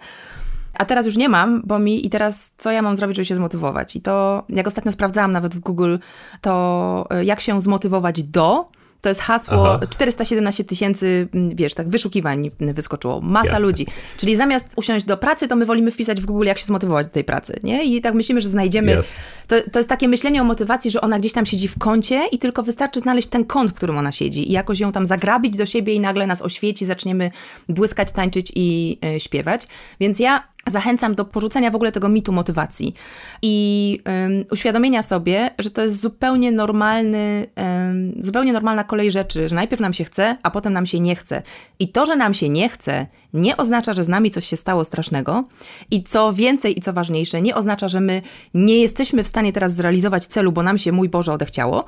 a 0.74 0.84
teraz 0.84 1.06
już 1.06 1.16
nie 1.16 1.28
mam, 1.28 1.62
bo 1.64 1.78
mi 1.78 2.06
i 2.06 2.10
teraz 2.10 2.54
co 2.56 2.70
ja 2.70 2.82
mam 2.82 2.96
zrobić, 2.96 3.16
żeby 3.16 3.26
się 3.26 3.36
zmotywować? 3.36 3.96
I 3.96 4.00
to, 4.00 4.44
jak 4.48 4.66
ostatnio 4.66 4.92
sprawdzałam 4.92 5.32
nawet 5.32 5.54
w 5.54 5.60
Google, 5.60 5.96
to 6.40 7.06
y, 7.20 7.24
jak 7.24 7.40
się 7.40 7.60
zmotywować 7.60 8.22
do, 8.22 8.66
To 9.04 9.08
jest 9.08 9.20
hasło, 9.20 9.68
Aha. 9.68 9.86
417 9.90 10.64
tysięcy, 10.64 11.28
wiesz, 11.54 11.74
tak, 11.74 11.88
wyszukiwań 11.88 12.50
wyskoczyło. 12.60 13.20
Masa 13.20 13.46
Jasne. 13.46 13.66
ludzi. 13.66 13.86
Czyli 14.16 14.36
zamiast 14.36 14.68
usiąść 14.76 15.06
do 15.06 15.16
pracy, 15.16 15.48
to 15.48 15.56
my 15.56 15.66
wolimy 15.66 15.90
wpisać 15.90 16.20
w 16.20 16.26
Google, 16.26 16.46
jak 16.46 16.58
się 16.58 16.64
zmotywować 16.64 17.06
do 17.06 17.12
tej 17.12 17.24
pracy, 17.24 17.60
nie? 17.62 17.84
I 17.84 18.00
tak 18.00 18.14
myślimy, 18.14 18.40
że 18.40 18.48
znajdziemy... 18.48 19.00
To, 19.46 19.56
to 19.72 19.78
jest 19.78 19.88
takie 19.88 20.08
myślenie 20.08 20.40
o 20.40 20.44
motywacji, 20.44 20.90
że 20.90 21.00
ona 21.00 21.18
gdzieś 21.18 21.32
tam 21.32 21.46
siedzi 21.46 21.68
w 21.68 21.78
kącie 21.78 22.26
i 22.32 22.38
tylko 22.38 22.62
wystarczy 22.62 23.00
znaleźć 23.00 23.28
ten 23.28 23.44
kąt, 23.44 23.70
w 23.70 23.74
którym 23.74 23.98
ona 23.98 24.12
siedzi 24.12 24.48
i 24.50 24.52
jakoś 24.52 24.80
ją 24.80 24.92
tam 24.92 25.06
zagrabić 25.06 25.56
do 25.56 25.66
siebie 25.66 25.94
i 25.94 26.00
nagle 26.00 26.26
nas 26.26 26.42
oświeci, 26.42 26.84
zaczniemy 26.84 27.30
błyskać, 27.68 28.12
tańczyć 28.12 28.52
i 28.54 28.98
e, 29.04 29.20
śpiewać. 29.20 29.66
Więc 30.00 30.18
ja 30.18 30.53
zachęcam 30.66 31.14
do 31.14 31.24
porzucenia 31.24 31.70
w 31.70 31.74
ogóle 31.74 31.92
tego 31.92 32.08
mitu 32.08 32.32
motywacji 32.32 32.94
i 33.42 34.00
um, 34.06 34.44
uświadomienia 34.50 35.02
sobie, 35.02 35.50
że 35.58 35.70
to 35.70 35.82
jest 35.82 36.00
zupełnie 36.00 36.52
normalny, 36.52 37.46
um, 37.56 38.12
zupełnie 38.20 38.52
normalna 38.52 38.84
kolej 38.84 39.10
rzeczy, 39.10 39.48
że 39.48 39.54
najpierw 39.54 39.80
nam 39.80 39.94
się 39.94 40.04
chce, 40.04 40.36
a 40.42 40.50
potem 40.50 40.72
nam 40.72 40.86
się 40.86 41.00
nie 41.00 41.16
chce. 41.16 41.42
I 41.78 41.88
to, 41.88 42.06
że 42.06 42.16
nam 42.16 42.34
się 42.34 42.48
nie 42.48 42.68
chce, 42.68 43.06
nie 43.34 43.56
oznacza, 43.56 43.92
że 43.92 44.04
z 44.04 44.08
nami 44.08 44.30
coś 44.30 44.46
się 44.46 44.56
stało 44.56 44.84
strasznego 44.84 45.44
i 45.90 46.02
co 46.02 46.32
więcej 46.32 46.78
i 46.78 46.80
co 46.80 46.92
ważniejsze, 46.92 47.42
nie 47.42 47.54
oznacza, 47.54 47.88
że 47.88 48.00
my 48.00 48.22
nie 48.54 48.80
jesteśmy 48.80 49.24
w 49.24 49.28
stanie 49.28 49.52
teraz 49.52 49.74
zrealizować 49.74 50.26
celu, 50.26 50.52
bo 50.52 50.62
nam 50.62 50.78
się, 50.78 50.92
mój 50.92 51.08
Boże, 51.08 51.32
odechciało, 51.32 51.84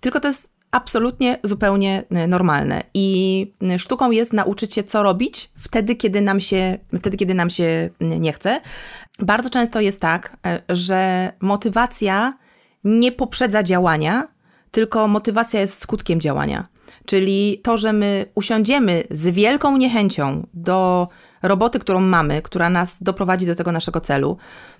tylko 0.00 0.20
to 0.20 0.28
jest 0.28 0.59
absolutnie 0.70 1.38
zupełnie 1.42 2.02
e, 2.10 2.26
normalne. 2.26 2.82
I 2.94 3.46
e, 3.62 3.78
sztuką 3.78 4.10
jest 4.10 4.32
nauczyć 4.32 4.74
się, 4.74 4.84
co 4.84 5.02
robić 5.02 5.50
wtedy, 5.58 5.94
kiedy 5.96 6.20
nam 6.20 6.40
się, 6.40 6.78
wtedy, 6.98 7.16
kiedy 7.16 7.34
nam 7.34 7.50
się 7.50 7.90
nie 8.00 8.32
chce. 8.32 8.60
Bardzo 9.18 9.50
często 9.50 9.80
jest 9.80 10.00
tak, 10.00 10.36
e, 10.46 10.62
że 10.68 11.32
motywacja 11.40 12.38
nie 12.84 13.12
poprzedza 13.12 13.62
działania, 13.62 14.28
tylko 14.70 15.08
motywacja 15.08 15.60
jest 15.60 15.78
skutkiem 15.78 16.20
działania. 16.20 16.68
Czyli 17.06 17.60
to, 17.62 17.76
że 17.76 17.92
my 17.92 18.26
usiądziemy 18.34 19.04
z 19.10 19.26
wielką 19.28 19.76
niechęcią 19.76 20.46
do 20.54 21.08
roboty, 21.42 21.78
którą 21.78 22.00
mamy, 22.00 22.42
która 22.42 22.70
nas 22.70 23.02
doprowadzi 23.02 23.46
do 23.46 23.54
tego 23.54 23.72
naszego 23.72 24.00
celu, 24.00 24.36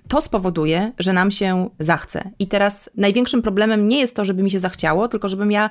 to 0.08 0.20
spowoduje, 0.20 0.92
że 0.98 1.12
nam 1.12 1.30
się 1.30 1.70
zachce. 1.78 2.30
I 2.38 2.48
teraz 2.48 2.90
największym 2.96 3.42
problemem 3.42 3.88
nie 3.88 4.00
jest 4.00 4.16
to, 4.16 4.24
żeby 4.24 4.42
mi 4.42 4.50
się 4.50 4.60
zachciało, 4.60 5.08
tylko 5.08 5.28
żebym 5.28 5.50
ja 5.52 5.70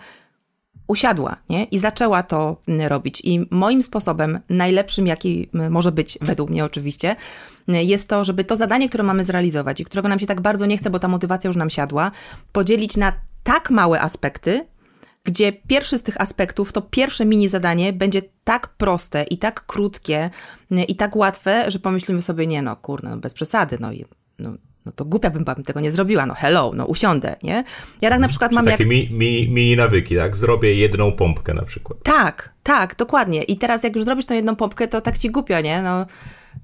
usiadła 0.87 1.35
nie? 1.49 1.63
i 1.63 1.79
zaczęła 1.79 2.23
to 2.23 2.61
robić. 2.87 3.21
I 3.23 3.47
moim 3.51 3.83
sposobem, 3.83 4.39
najlepszym, 4.49 5.07
jaki 5.07 5.49
może 5.69 5.91
być, 5.91 6.17
według 6.21 6.49
mnie 6.49 6.65
oczywiście, 6.65 7.15
jest 7.67 8.09
to, 8.09 8.23
żeby 8.23 8.43
to 8.43 8.55
zadanie, 8.55 8.87
które 8.87 9.03
mamy 9.03 9.23
zrealizować 9.23 9.79
i 9.79 9.85
którego 9.85 10.09
nam 10.09 10.19
się 10.19 10.25
tak 10.25 10.41
bardzo 10.41 10.65
nie 10.65 10.77
chce, 10.77 10.89
bo 10.89 10.99
ta 10.99 11.07
motywacja 11.07 11.47
już 11.47 11.57
nam 11.57 11.69
siadła, 11.69 12.11
podzielić 12.51 12.97
na 12.97 13.13
tak 13.43 13.69
małe 13.69 14.01
aspekty, 14.01 14.65
gdzie 15.23 15.53
pierwszy 15.53 15.97
z 15.97 16.03
tych 16.03 16.21
aspektów, 16.21 16.73
to 16.73 16.81
pierwsze 16.81 17.25
mini 17.25 17.47
zadanie 17.47 17.93
będzie 17.93 18.21
tak 18.43 18.67
proste 18.67 19.23
i 19.23 19.37
tak 19.37 19.65
krótkie 19.65 20.29
i 20.87 20.95
tak 20.95 21.15
łatwe, 21.15 21.71
że 21.71 21.79
pomyślimy 21.79 22.21
sobie, 22.21 22.47
nie 22.47 22.61
no, 22.61 22.75
kurno, 22.75 23.09
no 23.09 23.17
bez 23.17 23.33
przesady, 23.33 23.77
no, 23.79 23.89
no, 24.39 24.53
no 24.85 24.91
to 24.91 25.05
głupia 25.05 25.29
bym 25.29 25.45
tego 25.45 25.79
nie 25.79 25.91
zrobiła, 25.91 26.25
no 26.25 26.33
hello, 26.33 26.71
no 26.75 26.85
usiądę, 26.85 27.35
nie? 27.43 27.63
Ja 28.01 28.09
tak 28.09 28.19
na 28.19 28.25
mhm. 28.25 28.29
przykład 28.29 28.51
mam 28.51 28.65
takie 28.65 28.71
jak... 28.71 28.77
Takie 28.77 28.89
mini, 28.89 29.49
mini 29.49 29.75
nawyki, 29.75 30.15
tak? 30.15 30.37
Zrobię 30.37 30.73
jedną 30.73 31.11
pompkę 31.11 31.53
na 31.53 31.65
przykład. 31.65 31.99
Tak, 32.03 32.53
tak, 32.63 32.95
dokładnie. 32.95 33.43
I 33.43 33.57
teraz 33.57 33.83
jak 33.83 33.95
już 33.95 34.05
zrobisz 34.05 34.25
tą 34.25 34.35
jedną 34.35 34.55
pompkę, 34.55 34.87
to 34.87 35.01
tak 35.01 35.17
ci 35.17 35.29
głupio, 35.29 35.61
nie? 35.61 35.81
No 35.81 36.05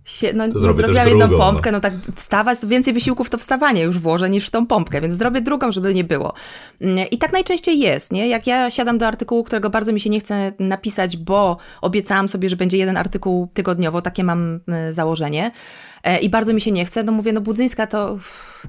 się, 0.06 0.34
no, 0.34 0.60
zrobiłam 0.74 1.08
jedną 1.08 1.28
drugą, 1.28 1.44
pompkę, 1.44 1.72
no. 1.72 1.78
no. 1.78 1.82
tak 1.82 1.94
wstawać, 2.16 2.60
to 2.60 2.68
więcej 2.68 2.94
wysiłków 2.94 3.30
to 3.30 3.38
wstawanie 3.38 3.82
już 3.82 4.00
włożę 4.00 4.30
niż 4.30 4.48
w 4.48 4.52
tą 4.52 4.68
pompkę, 4.68 5.02
więc 5.02 5.16
zrobię 5.16 5.42
drugą, 5.42 5.72
żeby 5.72 5.94
nie 5.94 6.04
było. 6.04 6.34
Mm, 6.82 7.06
I 7.12 7.18
tak 7.18 7.34
najczęściej 7.34 7.80
jest, 7.80 8.12
nie? 8.12 8.28
Jak 8.28 8.48
ja 8.48 8.72
siadam 8.72 8.98
do 8.98 9.08
artykułu, 9.08 9.44
którego 9.44 9.70
bardzo 9.70 9.94
mi 9.94 10.00
się 10.00 10.10
nie 10.10 10.20
chce 10.20 10.54
napisać, 10.60 11.18
bo 11.18 11.58
obiecałam 11.82 12.30
sobie, 12.30 12.50
że 12.50 12.56
będzie 12.56 12.78
jeden 12.78 12.98
artykuł 12.98 13.48
tygodniowo, 13.54 14.02
takie 14.02 14.24
mam 14.24 14.60
mm, 14.68 14.94
założenie, 14.94 15.52
i 16.22 16.30
bardzo 16.30 16.54
mi 16.54 16.62
się 16.62 16.72
nie 16.72 16.86
chce, 16.86 17.04
no 17.04 17.12
mówię, 17.12 17.34
no 17.34 17.42
Budzyńska 17.42 17.88
to 17.88 18.18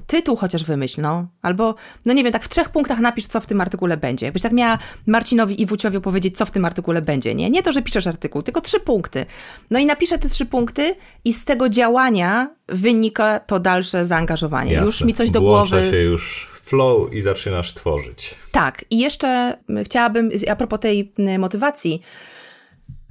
tytuł 0.07 0.35
chociaż 0.35 0.63
wymyśl, 0.63 1.01
no. 1.01 1.27
Albo, 1.41 1.75
no 2.05 2.13
nie 2.13 2.23
wiem, 2.23 2.33
tak 2.33 2.43
w 2.43 2.49
trzech 2.49 2.69
punktach 2.69 2.99
napisz, 2.99 3.27
co 3.27 3.39
w 3.39 3.47
tym 3.47 3.61
artykule 3.61 3.97
będzie. 3.97 4.25
Jakbyś 4.25 4.41
tak 4.41 4.51
miała 4.51 4.77
Marcinowi 5.05 5.61
i 5.61 5.65
Wuciowi 5.65 6.01
powiedzieć, 6.01 6.37
co 6.37 6.45
w 6.45 6.51
tym 6.51 6.65
artykule 6.65 7.01
będzie, 7.01 7.35
nie? 7.35 7.49
Nie 7.49 7.63
to, 7.63 7.71
że 7.71 7.81
piszesz 7.81 8.07
artykuł, 8.07 8.41
tylko 8.41 8.61
trzy 8.61 8.79
punkty. 8.79 9.25
No 9.71 9.79
i 9.79 9.85
napiszę 9.85 10.17
te 10.17 10.29
trzy 10.29 10.45
punkty 10.45 10.95
i 11.25 11.33
z 11.33 11.45
tego 11.45 11.69
działania 11.69 12.49
wynika 12.67 13.39
to 13.39 13.59
dalsze 13.59 14.05
zaangażowanie. 14.05 14.71
Jasne. 14.73 14.85
Już 14.85 15.01
mi 15.01 15.13
coś 15.13 15.31
do 15.31 15.41
Włącza 15.41 15.75
głowy... 15.75 15.91
się 15.91 15.97
już 15.97 16.47
flow 16.63 17.13
i 17.13 17.21
zaczynasz 17.21 17.73
tworzyć. 17.73 18.35
Tak. 18.51 18.85
I 18.89 18.99
jeszcze 18.99 19.57
chciałabym, 19.83 20.29
a 20.51 20.55
propos 20.55 20.79
tej 20.79 21.13
motywacji, 21.39 22.01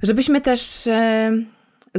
żebyśmy 0.03 0.41
też 0.41 0.89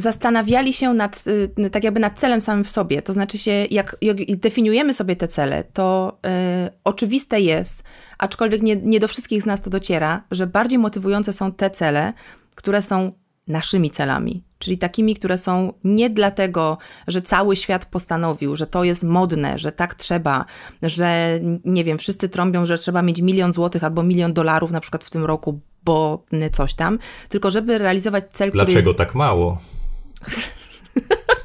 zastanawiali 0.01 0.73
się 0.73 0.95
nad, 0.95 1.25
y, 1.59 1.71
tak 1.71 1.85
jakby 1.85 2.01
nad 2.01 2.19
celem 2.19 2.41
samym 2.41 2.65
w 2.65 2.71
sobie. 2.71 3.03
To 3.03 3.13
znaczy 3.13 3.39
się, 3.39 3.67
jak, 3.71 3.97
jak 4.03 4.37
definiujemy 4.37 4.95
sobie 4.95 5.17
te 5.17 5.29
cele, 5.29 5.65
to 5.65 6.19
y, 6.67 6.71
oczywiste 6.85 7.41
jest, 7.41 7.83
aczkolwiek 8.19 8.63
nie, 8.63 8.77
nie 8.77 9.01
do 9.01 9.09
wszystkich 9.09 9.43
z 9.43 9.47
nas 9.47 9.63
to 9.63 9.71
dociera, 9.71 10.23
że 10.31 10.47
bardziej 10.47 10.79
motywujące 10.79 11.33
są 11.33 11.53
te 11.53 11.71
cele, 11.71 12.13
które 12.55 12.83
są 12.83 13.13
naszymi 13.49 13.91
celami, 13.91 14.45
czyli 14.59 14.79
takimi, 14.79 15.15
które 15.15 15.39
są 15.39 15.73
nie 15.85 16.11
dlatego, 16.11 16.79
że 17.07 17.23
cały 17.23 17.57
świat 17.57 17.87
postanowił, 17.87 18.57
że 18.57 18.67
to 18.67 18.85
jest 18.85 19.05
modne, 19.05 19.59
że 19.59 19.73
tak 19.73 19.95
trzeba, 19.95 20.45
że 20.83 21.41
nie 21.65 21.85
wiem, 21.85 21.99
wszyscy 21.99 22.29
trąbią, 22.29 22.67
że 22.67 22.79
trzeba 22.79 23.03
mieć 23.03 23.21
milion 23.21 23.53
złotych 23.53 23.85
albo 23.85 24.03
milion 24.03 24.33
dolarów 24.33 24.71
na 24.71 24.81
przykład 24.81 25.05
w 25.05 25.11
tym 25.11 25.25
roku, 25.25 25.61
bo 25.85 26.25
coś 26.53 26.75
tam, 26.75 26.99
tylko 27.29 27.51
żeby 27.51 27.79
realizować 27.79 28.25
cel, 28.33 28.51
Dlaczego 28.51 28.79
który 28.79 28.89
jest... 28.89 28.99
tak 28.99 29.15
mało? 29.15 29.59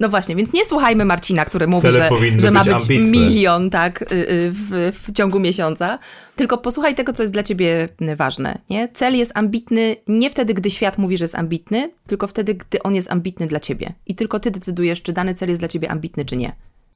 No 0.00 0.08
właśnie, 0.08 0.36
więc 0.36 0.52
nie 0.52 0.64
słuchajmy 0.64 1.04
Marcina, 1.04 1.44
który 1.44 1.66
mówi, 1.66 1.90
że, 1.90 2.10
że 2.36 2.50
ma 2.50 2.64
być 2.64 2.82
ambitne. 2.82 3.06
milion 3.06 3.70
tak, 3.70 4.02
y, 4.02 4.14
y, 4.14 4.50
w, 4.50 4.92
w 4.92 5.12
ciągu 5.12 5.40
miesiąca, 5.40 5.98
tylko 6.36 6.58
posłuchaj 6.58 6.94
tego, 6.94 7.12
co 7.12 7.22
jest 7.22 7.32
dla 7.32 7.42
ciebie 7.42 7.88
ważne. 8.16 8.58
Nie? 8.70 8.88
Cel 8.88 9.16
jest 9.16 9.32
ambitny 9.34 9.96
nie 10.08 10.30
wtedy, 10.30 10.54
gdy 10.54 10.70
świat 10.70 10.98
mówi, 10.98 11.18
że 11.18 11.24
jest 11.24 11.34
ambitny, 11.34 11.90
tylko 12.06 12.26
wtedy, 12.26 12.54
gdy 12.54 12.82
on 12.82 12.94
jest 12.94 13.12
ambitny 13.12 13.46
dla 13.46 13.60
ciebie. 13.60 13.92
I 14.06 14.14
tylko 14.14 14.40
ty 14.40 14.50
decydujesz, 14.50 15.02
czy 15.02 15.12
dany 15.12 15.34
cel 15.34 15.48
jest 15.48 15.60
dla 15.60 15.68
ciebie 15.68 15.90
ambitny, 15.90 16.24
czy 16.24 16.36
nie. 16.36 16.52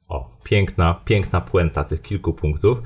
O, 0.09 0.29
piękna, 0.43 1.01
piękna 1.05 1.41
puenta 1.41 1.83
tych 1.83 2.01
kilku 2.01 2.33
punktów. 2.33 2.77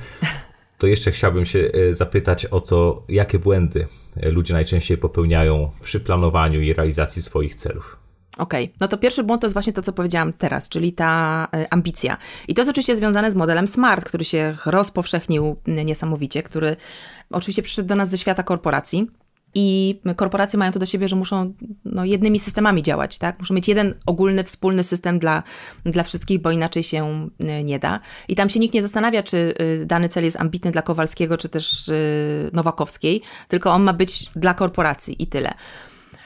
To 0.77 0.87
jeszcze 0.87 1.11
chciałbym 1.11 1.45
się 1.45 1.71
zapytać 1.91 2.45
o 2.45 2.61
to, 2.61 3.03
jakie 3.09 3.39
błędy 3.39 3.87
ludzie 4.15 4.53
najczęściej 4.53 4.97
popełniają 4.97 5.71
przy 5.81 5.99
planowaniu 5.99 6.61
i 6.61 6.73
realizacji 6.73 7.21
swoich 7.21 7.55
celów. 7.55 8.02
Okej, 8.37 8.65
okay. 8.65 8.75
no 8.81 8.87
to 8.87 8.97
pierwszy 8.97 9.23
błąd 9.23 9.41
to 9.41 9.45
jest 9.45 9.53
właśnie 9.55 9.73
to, 9.73 9.81
co 9.81 9.93
powiedziałam 9.93 10.33
teraz, 10.33 10.69
czyli 10.69 10.93
ta 10.93 11.47
e, 11.53 11.73
ambicja. 11.73 12.17
I 12.47 12.53
to 12.53 12.61
jest 12.61 12.71
oczywiście 12.71 12.95
związane 12.95 13.31
z 13.31 13.35
modelem 13.35 13.67
SMART, 13.67 14.05
który 14.05 14.25
się 14.25 14.55
rozpowszechnił 14.65 15.55
niesamowicie, 15.67 16.43
który 16.43 16.75
oczywiście 17.29 17.63
przyszedł 17.63 17.87
do 17.87 17.95
nas 17.95 18.09
ze 18.09 18.17
świata 18.17 18.43
korporacji. 18.43 19.07
I 19.55 19.99
korporacje 20.15 20.59
mają 20.59 20.71
to 20.71 20.79
do 20.79 20.85
siebie, 20.85 21.07
że 21.07 21.15
muszą 21.15 21.53
no, 21.85 22.05
jednymi 22.05 22.39
systemami 22.39 22.83
działać, 22.83 23.17
tak? 23.17 23.39
Muszą 23.39 23.53
mieć 23.53 23.67
jeden 23.67 23.93
ogólny, 24.05 24.43
wspólny 24.43 24.83
system 24.83 25.19
dla, 25.19 25.43
dla 25.85 26.03
wszystkich, 26.03 26.41
bo 26.41 26.51
inaczej 26.51 26.83
się 26.83 27.29
nie 27.63 27.79
da. 27.79 27.99
I 28.27 28.35
tam 28.35 28.49
się 28.49 28.59
nikt 28.59 28.73
nie 28.73 28.81
zastanawia, 28.81 29.23
czy 29.23 29.53
y, 29.81 29.85
dany 29.85 30.09
cel 30.09 30.23
jest 30.23 30.39
ambitny 30.41 30.71
dla 30.71 30.81
Kowalskiego, 30.81 31.37
czy 31.37 31.49
też 31.49 31.91
Nowakowskiej, 32.53 33.21
tylko 33.47 33.71
on 33.71 33.83
ma 33.83 33.93
być 33.93 34.29
dla 34.35 34.53
korporacji 34.53 35.23
i 35.23 35.27
tyle. 35.27 35.53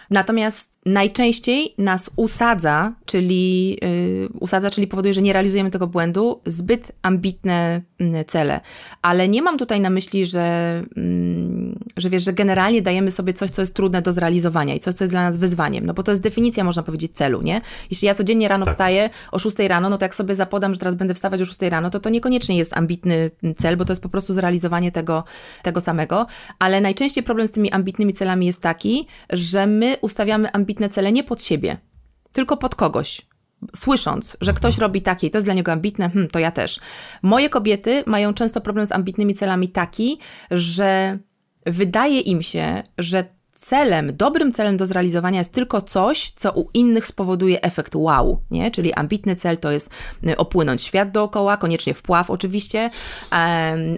Natomiast 0.09 0.76
najczęściej 0.87 1.73
nas 1.77 2.09
usadza, 2.15 2.93
czyli 3.05 3.69
yy, 3.69 4.29
usadza, 4.39 4.69
czyli 4.69 4.87
powoduje, 4.87 5.13
że 5.13 5.21
nie 5.21 5.33
realizujemy 5.33 5.71
tego 5.71 5.87
błędu, 5.87 6.41
zbyt 6.45 6.91
ambitne 7.01 7.81
yy, 7.99 8.25
cele. 8.25 8.59
Ale 9.01 9.27
nie 9.27 9.41
mam 9.41 9.57
tutaj 9.57 9.79
na 9.79 9.89
myśli, 9.89 10.25
że, 10.25 10.83
yy, 10.95 11.03
że 11.97 12.09
wiesz, 12.09 12.23
że 12.23 12.33
generalnie 12.33 12.81
dajemy 12.81 13.11
sobie 13.11 13.33
coś, 13.33 13.49
co 13.49 13.61
jest 13.61 13.73
trudne 13.73 14.01
do 14.01 14.11
zrealizowania 14.11 14.75
i 14.75 14.79
coś, 14.79 14.93
co 14.93 15.03
jest 15.03 15.13
dla 15.13 15.23
nas 15.23 15.37
wyzwaniem, 15.37 15.85
no 15.85 15.93
bo 15.93 16.03
to 16.03 16.11
jest 16.11 16.21
definicja, 16.21 16.63
można 16.63 16.83
powiedzieć, 16.83 17.11
celu, 17.15 17.41
nie? 17.41 17.61
Jeśli 17.91 18.05
ja 18.05 18.13
codziennie 18.13 18.47
rano 18.47 18.65
tak. 18.65 18.73
wstaję 18.73 19.09
o 19.31 19.39
6 19.39 19.59
rano, 19.59 19.89
no 19.89 19.97
to 19.97 20.05
jak 20.05 20.15
sobie 20.15 20.35
zapodam, 20.35 20.73
że 20.73 20.79
teraz 20.79 20.95
będę 20.95 21.13
wstawać 21.13 21.41
o 21.41 21.45
6 21.45 21.61
rano, 21.61 21.89
to 21.89 21.99
to 21.99 22.09
niekoniecznie 22.09 22.57
jest 22.57 22.77
ambitny 22.77 23.31
cel, 23.57 23.77
bo 23.77 23.85
to 23.85 23.91
jest 23.91 24.03
po 24.03 24.09
prostu 24.09 24.33
zrealizowanie 24.33 24.91
tego, 24.91 25.23
tego 25.63 25.81
samego. 25.81 26.25
Ale 26.59 26.81
najczęściej 26.81 27.23
problem 27.23 27.47
z 27.47 27.51
tymi 27.51 27.71
ambitnymi 27.71 28.13
celami 28.13 28.45
jest 28.45 28.61
taki, 28.61 29.07
że 29.29 29.67
my 29.67 29.97
ustawiamy 30.01 30.51
ambitne 30.51 30.76
ambitne 30.77 30.89
cele 30.89 31.11
nie 31.11 31.23
pod 31.23 31.43
siebie, 31.43 31.77
tylko 32.31 32.57
pod 32.57 32.75
kogoś. 32.75 33.21
Słysząc, 33.75 34.37
że 34.41 34.53
ktoś 34.53 34.77
robi 34.77 35.01
takie 35.01 35.27
i 35.27 35.31
to 35.31 35.37
jest 35.37 35.47
dla 35.47 35.53
niego 35.53 35.71
ambitne, 35.71 36.09
hmm, 36.09 36.29
to 36.29 36.39
ja 36.39 36.51
też. 36.51 36.79
Moje 37.21 37.49
kobiety 37.49 38.03
mają 38.05 38.33
często 38.33 38.61
problem 38.61 38.85
z 38.85 38.91
ambitnymi 38.91 39.33
celami 39.33 39.69
taki, 39.69 40.19
że 40.51 41.19
wydaje 41.65 42.19
im 42.19 42.41
się, 42.41 42.83
że 42.97 43.25
celem, 43.57 44.15
dobrym 44.15 44.51
celem 44.51 44.77
do 44.77 44.85
zrealizowania 44.85 45.39
jest 45.39 45.53
tylko 45.53 45.81
coś, 45.81 46.29
co 46.29 46.51
u 46.51 46.69
innych 46.73 47.07
spowoduje 47.07 47.61
efekt 47.61 47.95
wow, 47.95 48.41
nie? 48.51 48.71
Czyli 48.71 48.93
ambitny 48.93 49.35
cel 49.35 49.57
to 49.57 49.71
jest 49.71 49.89
y, 50.27 50.37
opłynąć 50.37 50.83
świat 50.83 51.11
dookoła, 51.11 51.57
koniecznie 51.57 51.93
wpław 51.93 52.29
oczywiście, 52.29 52.89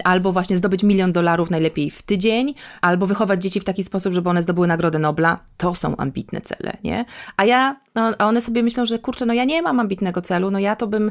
albo 0.04 0.32
właśnie 0.32 0.56
zdobyć 0.56 0.82
milion 0.82 1.12
dolarów 1.12 1.50
najlepiej 1.50 1.90
w 1.90 2.02
tydzień, 2.02 2.54
albo 2.80 3.06
wychować 3.06 3.42
dzieci 3.42 3.60
w 3.60 3.64
taki 3.64 3.84
sposób, 3.84 4.12
żeby 4.12 4.30
one 4.30 4.42
zdobyły 4.42 4.66
Nagrodę 4.66 4.98
Nobla. 4.98 5.38
To 5.56 5.74
są 5.74 5.96
ambitne 5.96 6.40
cele, 6.40 6.76
nie? 6.84 7.04
A 7.36 7.44
ja 7.44 7.76
no, 7.94 8.12
a 8.18 8.26
one 8.26 8.40
sobie 8.40 8.62
myślą, 8.62 8.84
że 8.84 8.98
kurczę, 8.98 9.26
no 9.26 9.34
ja 9.34 9.44
nie 9.44 9.62
mam 9.62 9.80
ambitnego 9.80 10.22
celu, 10.22 10.50
no 10.50 10.58
ja 10.58 10.76
to 10.76 10.86
bym, 10.86 11.10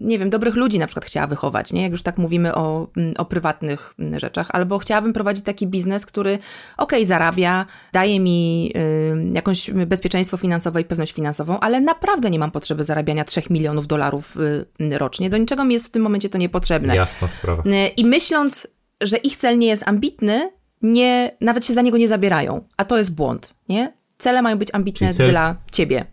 nie 0.00 0.18
wiem, 0.18 0.30
dobrych 0.30 0.54
ludzi 0.54 0.78
na 0.78 0.86
przykład 0.86 1.04
chciała 1.04 1.26
wychować, 1.26 1.72
nie? 1.72 1.82
Jak 1.82 1.90
już 1.90 2.02
tak 2.02 2.18
mówimy 2.18 2.54
o, 2.54 2.88
o 3.16 3.24
prywatnych 3.24 3.94
rzeczach, 4.16 4.48
albo 4.52 4.78
chciałabym 4.78 5.12
prowadzić 5.12 5.44
taki 5.44 5.66
biznes, 5.66 6.06
który 6.06 6.34
okej, 6.34 6.44
okay, 6.76 7.06
zarabia, 7.06 7.53
daje 7.92 8.20
mi 8.20 8.72
y, 8.76 9.32
jakąś 9.34 9.70
bezpieczeństwo 9.70 10.36
finansowe 10.36 10.80
i 10.80 10.84
pewność 10.84 11.12
finansową, 11.12 11.60
ale 11.60 11.80
naprawdę 11.80 12.30
nie 12.30 12.38
mam 12.38 12.50
potrzeby 12.50 12.84
zarabiania 12.84 13.24
3 13.24 13.42
milionów 13.50 13.86
dolarów 13.86 14.36
y, 14.80 14.98
rocznie. 14.98 15.30
Do 15.30 15.36
niczego 15.36 15.64
mi 15.64 15.74
jest 15.74 15.86
w 15.86 15.90
tym 15.90 16.02
momencie 16.02 16.28
to 16.28 16.38
niepotrzebne. 16.38 16.96
Jasna 16.96 17.28
sprawa. 17.28 17.62
Y, 17.62 17.88
I 17.96 18.04
myśląc, 18.04 18.66
że 19.00 19.16
ich 19.16 19.36
cel 19.36 19.58
nie 19.58 19.66
jest 19.66 19.88
ambitny, 19.88 20.50
nie, 20.82 21.36
nawet 21.40 21.64
się 21.64 21.74
za 21.74 21.82
niego 21.82 21.98
nie 21.98 22.08
zabierają, 22.08 22.68
a 22.76 22.84
to 22.84 22.98
jest 22.98 23.14
błąd, 23.14 23.54
nie? 23.68 23.92
Cele 24.18 24.42
mają 24.42 24.58
być 24.58 24.68
ambitne 24.72 25.14
cel... 25.14 25.30
dla 25.30 25.56
ciebie. 25.72 26.04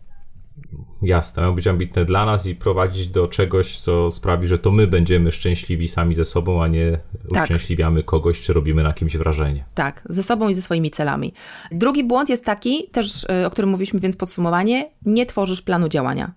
Jasne, 1.02 1.42
mają 1.42 1.54
być 1.54 1.66
ambitne 1.66 2.04
dla 2.04 2.26
nas 2.26 2.46
i 2.46 2.54
prowadzić 2.54 3.06
do 3.06 3.28
czegoś, 3.28 3.80
co 3.80 4.10
sprawi, 4.10 4.48
że 4.48 4.58
to 4.58 4.70
my 4.70 4.86
będziemy 4.86 5.32
szczęśliwi 5.32 5.88
sami 5.88 6.14
ze 6.14 6.24
sobą, 6.24 6.62
a 6.62 6.68
nie 6.68 6.98
tak. 7.34 7.42
uszczęśliwiamy 7.42 8.02
kogoś, 8.02 8.40
czy 8.40 8.52
robimy 8.52 8.82
na 8.82 8.92
kimś 8.92 9.16
wrażenie. 9.16 9.64
Tak, 9.74 10.02
ze 10.08 10.22
sobą 10.22 10.48
i 10.48 10.54
ze 10.54 10.62
swoimi 10.62 10.90
celami. 10.90 11.32
Drugi 11.70 12.04
błąd 12.04 12.28
jest 12.28 12.44
taki, 12.44 12.88
też 12.92 13.24
y, 13.24 13.46
o 13.46 13.50
którym 13.50 13.70
mówiliśmy, 13.70 14.00
więc 14.00 14.16
podsumowanie, 14.16 14.90
nie 15.06 15.26
tworzysz 15.26 15.62
planu 15.62 15.88
działania. 15.88 16.32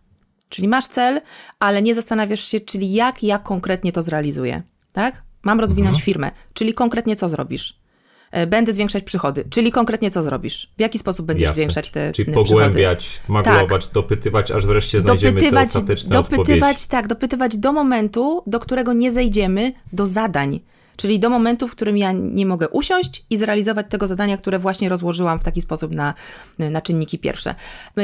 Czyli 0.49 0.67
masz 0.67 0.87
cel, 0.87 1.21
ale 1.59 1.81
nie 1.81 1.95
zastanawiasz 1.95 2.43
się, 2.43 2.59
czyli 2.59 2.93
jak 2.93 3.23
ja 3.23 3.39
konkretnie 3.39 3.91
to 3.91 4.01
zrealizuję. 4.01 4.63
Tak? 4.93 5.23
Mam 5.43 5.59
rozwinąć 5.59 5.95
mhm. 5.95 6.05
firmę, 6.05 6.31
czyli 6.53 6.73
konkretnie 6.73 7.15
co 7.15 7.29
zrobisz? 7.29 7.84
E, 8.31 8.47
będę 8.47 8.73
zwiększać 8.73 9.03
przychody. 9.03 9.45
Czyli 9.49 9.71
konkretnie 9.71 10.11
co 10.11 10.23
zrobisz? 10.23 10.71
W 10.77 10.81
jaki 10.81 10.99
sposób 10.99 11.25
będziesz 11.25 11.43
Jasne. 11.45 11.55
zwiększać 11.55 11.89
te 11.89 12.11
Czyli 12.11 12.25
przychody? 12.25 12.49
pogłębiać, 12.49 13.21
maglować, 13.27 13.85
tak. 13.85 13.93
dopytywać, 13.93 14.51
aż 14.51 14.65
wreszcie 14.65 14.99
znajdziemy 14.99 15.33
dopytywać, 15.33 15.73
te 15.73 15.79
ostateczne 15.79 16.09
Dopytywać, 16.09 16.53
odpowiedzi. 16.53 16.87
tak, 16.89 17.07
dopytywać 17.07 17.57
do 17.57 17.73
momentu, 17.73 18.43
do 18.47 18.59
którego 18.59 18.93
nie 18.93 19.11
zejdziemy, 19.11 19.73
do 19.93 20.05
zadań. 20.05 20.59
Czyli 20.97 21.19
do 21.19 21.29
momentu, 21.29 21.67
w 21.67 21.71
którym 21.71 21.97
ja 21.97 22.11
nie 22.11 22.45
mogę 22.45 22.69
usiąść 22.69 23.25
i 23.29 23.37
zrealizować 23.37 23.85
tego 23.89 24.07
zadania, 24.07 24.37
które 24.37 24.59
właśnie 24.59 24.89
rozłożyłam 24.89 25.39
w 25.39 25.43
taki 25.43 25.61
sposób 25.61 25.91
na, 25.91 26.13
na 26.59 26.81
czynniki 26.81 27.19
pierwsze. 27.19 27.55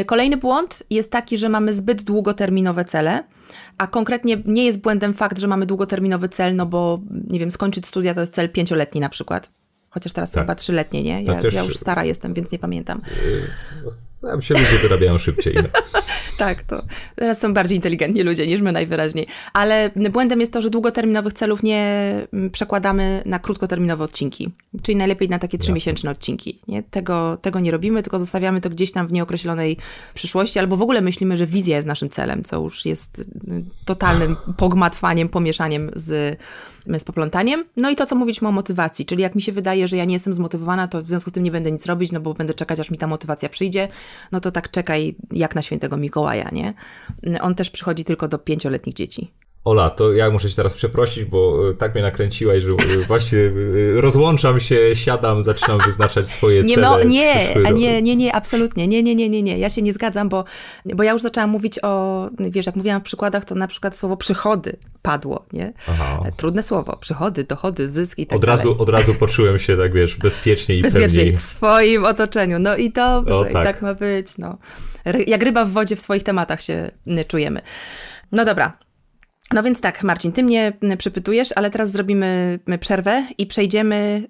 Kolejny 0.06 0.38
błąd 0.38 0.84
jest 0.90 1.12
taki, 1.12 1.38
że 1.38 1.50
mamy 1.50 1.74
zbyt 1.74 2.02
długoterminowe 2.04 2.86
cele, 2.86 3.24
a 3.78 3.88
konkretnie 3.88 4.42
nie 4.46 4.66
jest 4.66 4.82
błędem 4.82 5.14
fakt, 5.14 5.40
że 5.40 5.48
mamy 5.48 5.66
długoterminowy 5.66 6.30
cel, 6.30 6.56
no 6.56 6.66
bo 6.66 7.00
nie 7.30 7.40
wiem, 7.40 7.52
skończyć 7.52 7.88
studia 7.88 8.14
to 8.14 8.22
jest 8.22 8.34
cel 8.34 8.50
pięcioletni 8.50 9.02
na 9.02 9.10
przykład. 9.10 9.50
Chociaż 9.94 10.14
teraz 10.14 10.32
tak. 10.32 10.44
chyba 10.44 10.56
trzyletnie, 10.56 11.04
nie? 11.04 11.24
Ja, 11.24 11.42
też... 11.42 11.54
ja, 11.54 11.64
już 11.64 11.78
stara 11.78 12.04
jestem, 12.04 12.34
więc 12.34 12.52
nie 12.52 12.60
pamiętam. 12.60 13.00
Tam 14.22 14.42
się 14.42 14.54
ludzie 14.54 14.78
wyrabiają 14.82 15.18
szybciej. 15.18 15.56
No. 15.56 15.64
tak, 16.42 16.66
to 16.66 16.84
teraz 17.16 17.40
są 17.40 17.54
bardziej 17.54 17.76
inteligentni 17.76 18.24
ludzie 18.24 18.48
niż 18.48 18.62
my 18.62 18.72
najwyraźniej. 18.72 19.28
Ale 19.54 19.92
błędem 20.12 20.40
jest 20.40 20.54
to, 20.54 20.62
że 20.62 20.70
długoterminowych 20.70 21.34
celów 21.34 21.64
nie 21.64 22.14
mm, 22.34 22.50
przekładamy 22.50 23.24
na 23.26 23.40
krótkoterminowe 23.40 24.04
odcinki. 24.04 24.50
Czyli 24.82 24.96
najlepiej 24.96 25.30
na 25.30 25.40
takie 25.40 25.58
trzymiesięczne 25.58 26.12
odcinki. 26.12 26.60
Nie? 26.68 26.84
Tego, 26.84 27.38
tego 27.42 27.60
nie 27.60 27.72
robimy, 27.72 28.04
tylko 28.04 28.20
zostawiamy 28.20 28.62
to 28.62 28.70
gdzieś 28.70 28.92
tam 28.92 29.08
w 29.08 29.12
nieokreślonej 29.12 29.78
przyszłości, 30.14 30.60
albo 30.60 30.78
w 30.78 30.82
ogóle 30.82 31.02
myślimy, 31.02 31.38
że 31.38 31.46
wizja 31.46 31.76
jest 31.76 31.88
naszym 31.88 32.10
celem, 32.10 32.44
co 32.44 32.62
już 32.62 32.86
jest 32.86 33.20
y, 33.20 33.26
totalnym 33.86 34.36
pogmatwaniem, 34.58 35.30
pomieszaniem 35.30 35.92
z 35.96 36.40
z 37.00 37.04
poplątaniem. 37.04 37.64
No 37.78 37.90
i 37.90 37.96
to, 37.96 38.06
co 38.06 38.16
mówiliśmy 38.16 38.48
o 38.48 38.52
motywacji, 38.52 39.06
czyli 39.06 39.22
jak 39.22 39.36
mi 39.36 39.42
się 39.42 39.52
wydaje, 39.52 39.88
że 39.88 39.98
ja 39.98 40.06
nie 40.06 40.14
jestem 40.14 40.34
zmotywowana, 40.34 40.88
to 40.88 41.02
w 41.02 41.08
związku 41.08 41.30
z 41.30 41.34
tym 41.34 41.44
nie 41.44 41.52
będę 41.52 41.72
nic 41.72 41.86
robić, 41.86 42.12
no 42.12 42.20
bo 42.20 42.34
będę 42.34 42.54
czekać, 42.54 42.80
aż 42.80 42.92
mi 42.92 42.98
ta 42.98 43.08
motywacja 43.08 43.50
przyjdzie, 43.50 43.88
no 44.32 44.40
to 44.40 44.52
tak 44.52 44.72
czekaj 44.72 45.16
jak 45.32 45.56
na 45.56 45.62
świętego 45.62 45.98
Mikołaja, 45.98 46.31
nie? 46.52 46.74
On 47.42 47.56
też 47.56 47.70
przychodzi 47.70 48.06
tylko 48.06 48.28
do 48.28 48.38
pięcioletnich 48.38 48.96
dzieci. 48.96 49.32
Ola, 49.66 49.90
to 49.90 50.14
ja 50.14 50.30
muszę 50.30 50.50
cię 50.50 50.56
teraz 50.56 50.74
przeprosić, 50.74 51.26
bo 51.26 51.70
e, 51.70 51.74
tak 51.74 51.94
mnie 51.94 52.02
nakręciłaś, 52.02 52.64
że 52.64 52.70
e, 52.70 52.98
właśnie 53.08 53.40
e, 53.40 54.02
rozłączam 54.02 54.60
się, 54.60 54.96
siadam, 54.96 55.44
zaczynam 55.44 55.80
wyznaczać 55.86 56.28
swoje 56.28 56.64
nie, 56.64 56.76
cele. 56.76 56.88
No, 56.88 57.04
nie, 57.04 57.56
nie, 57.74 58.02
nie, 58.02 58.16
nie, 58.16 58.36
absolutnie, 58.36 58.88
nie, 58.88 59.04
nie, 59.04 59.16
nie, 59.16 59.30
nie, 59.30 59.44
nie, 59.44 59.58
ja 59.58 59.70
się 59.70 59.82
nie 59.82 59.94
zgadzam, 59.94 60.30
bo, 60.30 60.44
bo 60.86 61.04
ja 61.04 61.12
już 61.12 61.22
zaczęłam 61.22 61.50
mówić 61.50 61.80
o, 61.84 62.30
wiesz, 62.40 62.66
jak 62.66 62.76
mówiłam 62.76 63.02
w 63.02 63.04
przykładach, 63.04 63.46
to 63.46 63.56
na 63.56 63.68
przykład 63.68 63.98
słowo 63.98 64.18
przychody 64.18 64.78
padło, 65.02 65.46
nie? 65.54 65.74
Aha. 65.90 66.24
Trudne 66.38 66.64
słowo, 66.64 66.98
przychody, 66.98 67.44
dochody, 67.44 67.90
zysk 67.90 68.20
i 68.20 68.28
tak 68.28 68.38
od 68.38 68.44
razu, 68.44 68.76
Od 68.80 68.90
razu 68.90 69.14
poczułem 69.14 69.60
się, 69.60 69.78
tak 69.78 69.94
wiesz, 69.94 70.16
bezpiecznie 70.18 70.76
i 70.76 70.82
bezpiecznie 70.82 71.20
pewniej. 71.20 71.38
w 71.38 71.42
swoim 71.42 72.06
otoczeniu, 72.06 72.60
no 72.60 72.78
i 72.78 72.92
dobrze, 72.92 73.36
o, 73.36 73.44
tak. 73.44 73.52
i 73.52 73.54
tak 73.54 73.82
ma 73.82 73.94
być, 73.94 74.38
no. 74.38 74.58
Jak 75.28 75.44
ryba 75.44 75.66
w 75.66 75.72
wodzie 75.72 75.96
w 75.96 76.02
swoich 76.02 76.24
tematach 76.24 76.62
się 76.62 76.92
czujemy. 77.28 77.62
No 78.32 78.46
dobra, 78.46 78.78
no 79.54 79.64
więc 79.64 79.82
tak, 79.82 80.04
Marcin, 80.04 80.32
ty 80.32 80.44
mnie 80.44 80.74
przypytujesz, 80.98 81.50
ale 81.56 81.70
teraz 81.70 81.92
zrobimy 81.92 82.60
przerwę 82.80 83.26
i 83.38 83.46
przejdziemy 83.46 84.28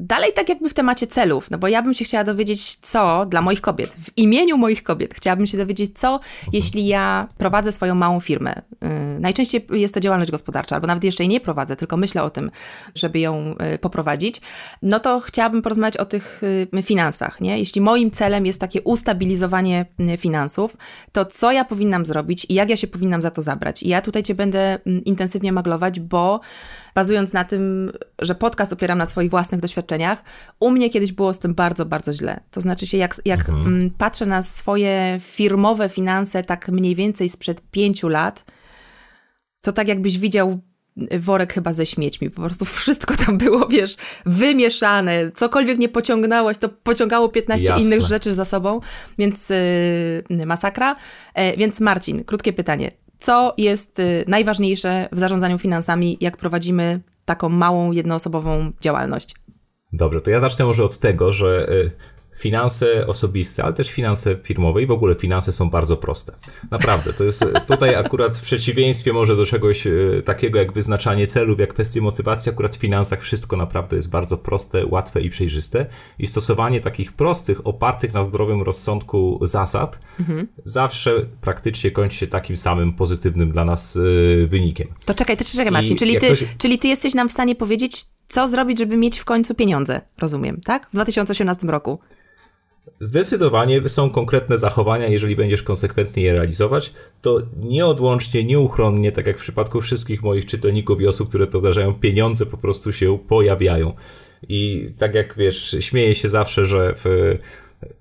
dalej 0.00 0.32
tak 0.32 0.48
jakby 0.48 0.68
w 0.68 0.74
temacie 0.74 1.06
celów, 1.06 1.50
no 1.50 1.58
bo 1.58 1.68
ja 1.68 1.82
bym 1.82 1.94
się 1.94 2.04
chciała 2.04 2.24
dowiedzieć, 2.24 2.76
co 2.76 3.26
dla 3.26 3.42
moich 3.42 3.60
kobiet, 3.60 3.90
w 3.90 4.10
imieniu 4.16 4.56
moich 4.56 4.82
kobiet, 4.82 5.14
chciałabym 5.14 5.46
się 5.46 5.58
dowiedzieć, 5.58 5.98
co 5.98 6.12
mhm. 6.12 6.50
jeśli 6.52 6.86
ja 6.86 7.28
prowadzę 7.38 7.72
swoją 7.72 7.94
małą 7.94 8.20
firmę. 8.20 8.54
Yy, 8.82 8.88
najczęściej 9.20 9.66
jest 9.70 9.94
to 9.94 10.00
działalność 10.00 10.30
gospodarcza, 10.30 10.74
albo 10.76 10.86
nawet 10.86 11.04
jeszcze 11.04 11.22
jej 11.22 11.28
nie 11.28 11.40
prowadzę, 11.40 11.76
tylko 11.76 11.96
myślę 11.96 12.22
o 12.22 12.30
tym, 12.30 12.50
żeby 12.94 13.20
ją 13.20 13.54
yy, 13.70 13.78
poprowadzić, 13.78 14.40
no 14.82 15.00
to 15.00 15.20
chciałabym 15.20 15.62
porozmawiać 15.62 15.96
o 15.96 16.04
tych 16.04 16.42
yy, 16.72 16.82
finansach, 16.82 17.40
nie? 17.40 17.58
Jeśli 17.58 17.80
moim 17.80 18.10
celem 18.10 18.46
jest 18.46 18.60
takie 18.60 18.82
ustabilizowanie 18.82 19.86
finansów, 20.18 20.76
to 21.12 21.24
co 21.24 21.52
ja 21.52 21.64
powinnam 21.64 22.06
zrobić 22.06 22.46
i 22.48 22.54
jak 22.54 22.70
ja 22.70 22.76
się 22.76 22.86
powinnam 22.86 23.22
za 23.22 23.30
to 23.30 23.42
zabrać? 23.42 23.82
I 23.82 23.88
ja 23.88 24.02
tutaj 24.02 24.22
Cię 24.22 24.34
będę 24.34 24.78
intensywnie 25.04 25.52
maglować, 25.52 26.00
bo 26.00 26.40
bazując 26.94 27.32
na 27.32 27.44
tym, 27.44 27.92
że 28.18 28.34
podcast 28.34 28.72
opieram 28.72 28.98
na 28.98 29.06
swoich 29.06 29.30
własnych 29.30 29.60
doświadczeniach, 29.60 30.24
u 30.60 30.70
mnie 30.70 30.90
kiedyś 30.90 31.12
było 31.12 31.34
z 31.34 31.38
tym 31.38 31.54
bardzo, 31.54 31.86
bardzo 31.86 32.12
źle. 32.12 32.40
To 32.50 32.60
znaczy 32.60 32.86
się, 32.86 32.98
jak, 32.98 33.20
jak 33.24 33.40
mhm. 33.40 33.66
Mm, 33.66 33.90
patrzę 33.90 34.26
na 34.26 34.42
swoje 34.42 35.18
firmowe 35.20 35.88
finanse 35.88 36.42
tak 36.42 36.68
mniej 36.68 36.94
więcej 36.94 37.28
sprzed 37.28 37.62
pięciu 37.70 38.08
lat, 38.08 38.44
to 39.62 39.72
tak 39.72 39.88
jakbyś 39.88 40.18
widział 40.18 40.60
worek 41.18 41.52
chyba 41.52 41.72
ze 41.72 41.86
śmiećmi. 41.86 42.30
Po 42.30 42.42
prostu 42.42 42.64
wszystko 42.64 43.16
tam 43.16 43.38
było, 43.38 43.68
wiesz, 43.76 43.96
wymieszane. 44.26 45.30
Cokolwiek 45.34 45.78
nie 45.78 45.88
pociągnąłeś, 45.88 46.58
to 46.58 46.68
pociągało 46.68 47.28
15 47.28 47.66
Jasne. 47.66 47.82
innych 47.82 48.02
rzeczy 48.02 48.34
za 48.34 48.44
sobą, 48.44 48.80
więc 49.18 49.50
yy, 50.30 50.46
masakra. 50.46 50.96
E, 51.34 51.56
więc 51.56 51.80
Marcin, 51.80 52.24
krótkie 52.24 52.52
pytanie 52.52 52.90
co 53.20 53.54
jest 53.58 53.98
y, 53.98 54.24
najważniejsze 54.28 55.08
w 55.12 55.18
zarządzaniu 55.18 55.58
finansami, 55.58 56.16
jak 56.20 56.36
prowadzimy 56.36 57.00
taką 57.24 57.48
małą, 57.48 57.92
jednoosobową 57.92 58.72
działalność? 58.80 59.34
Dobrze, 59.92 60.20
to 60.20 60.30
ja 60.30 60.40
zacznę 60.40 60.64
może 60.64 60.84
od 60.84 60.98
tego, 60.98 61.32
że 61.32 61.68
y, 61.70 61.90
finanse 62.40 63.06
osobiste, 63.06 63.64
ale 63.64 63.72
też 63.72 63.90
finanse 63.90 64.36
firmowe 64.36 64.82
i 64.82 64.86
w 64.86 64.90
ogóle 64.90 65.14
finanse 65.14 65.52
są 65.52 65.70
bardzo 65.70 65.96
proste. 65.96 66.32
Naprawdę, 66.70 67.12
to 67.12 67.24
jest 67.24 67.44
tutaj 67.68 67.94
akurat 67.94 68.36
w 68.36 68.40
przeciwieństwie 68.40 69.12
może 69.12 69.36
do 69.36 69.46
czegoś 69.46 69.86
e, 69.86 69.90
takiego 70.24 70.58
jak 70.58 70.72
wyznaczanie 70.72 71.26
celów, 71.26 71.58
jak 71.58 71.74
kwestie 71.74 72.00
motywacji, 72.00 72.52
akurat 72.52 72.76
w 72.76 72.78
finansach 72.78 73.20
wszystko 73.20 73.56
naprawdę 73.56 73.96
jest 73.96 74.10
bardzo 74.10 74.36
proste, 74.36 74.86
łatwe 74.86 75.20
i 75.20 75.30
przejrzyste 75.30 75.86
i 76.18 76.26
stosowanie 76.26 76.80
takich 76.80 77.12
prostych, 77.12 77.66
opartych 77.66 78.14
na 78.14 78.24
zdrowym 78.24 78.62
rozsądku 78.62 79.40
zasad 79.42 79.98
mhm. 80.20 80.48
zawsze 80.64 81.26
praktycznie 81.40 81.90
kończy 81.90 82.16
się 82.16 82.26
takim 82.26 82.56
samym 82.56 82.92
pozytywnym 82.92 83.50
dla 83.50 83.64
nas 83.64 83.96
e, 83.96 84.46
wynikiem. 84.46 84.88
To 85.04 85.14
czekaj, 85.14 85.36
to 85.36 85.44
czekaj 85.44 85.72
Marcin, 85.72 85.96
czyli 85.96 86.18
ty, 86.18 86.26
ktoś... 86.26 86.44
czyli 86.58 86.78
ty 86.78 86.88
jesteś 86.88 87.14
nam 87.14 87.28
w 87.28 87.32
stanie 87.32 87.54
powiedzieć, 87.54 88.04
co 88.28 88.48
zrobić, 88.48 88.78
żeby 88.78 88.96
mieć 88.96 89.18
w 89.18 89.24
końcu 89.24 89.54
pieniądze, 89.54 90.00
rozumiem, 90.18 90.60
tak? 90.64 90.88
W 90.88 90.92
2018 90.92 91.66
roku. 91.66 91.98
Zdecydowanie 92.98 93.88
są 93.88 94.10
konkretne 94.10 94.58
zachowania, 94.58 95.06
jeżeli 95.06 95.36
będziesz 95.36 95.62
konsekwentnie 95.62 96.22
je 96.22 96.32
realizować, 96.32 96.92
to 97.22 97.38
nieodłącznie, 97.56 98.44
nieuchronnie, 98.44 99.12
tak 99.12 99.26
jak 99.26 99.38
w 99.38 99.42
przypadku 99.42 99.80
wszystkich 99.80 100.22
moich 100.22 100.46
czytelników 100.46 101.00
i 101.00 101.06
osób, 101.06 101.28
które 101.28 101.46
to 101.46 101.60
wdarzają, 101.60 101.94
pieniądze 101.94 102.46
po 102.46 102.56
prostu 102.56 102.92
się 102.92 103.18
pojawiają. 103.28 103.94
I 104.48 104.90
tak 104.98 105.14
jak 105.14 105.36
wiesz, 105.36 105.76
śmieję 105.80 106.14
się 106.14 106.28
zawsze, 106.28 106.66
że 106.66 106.94
w 106.96 107.38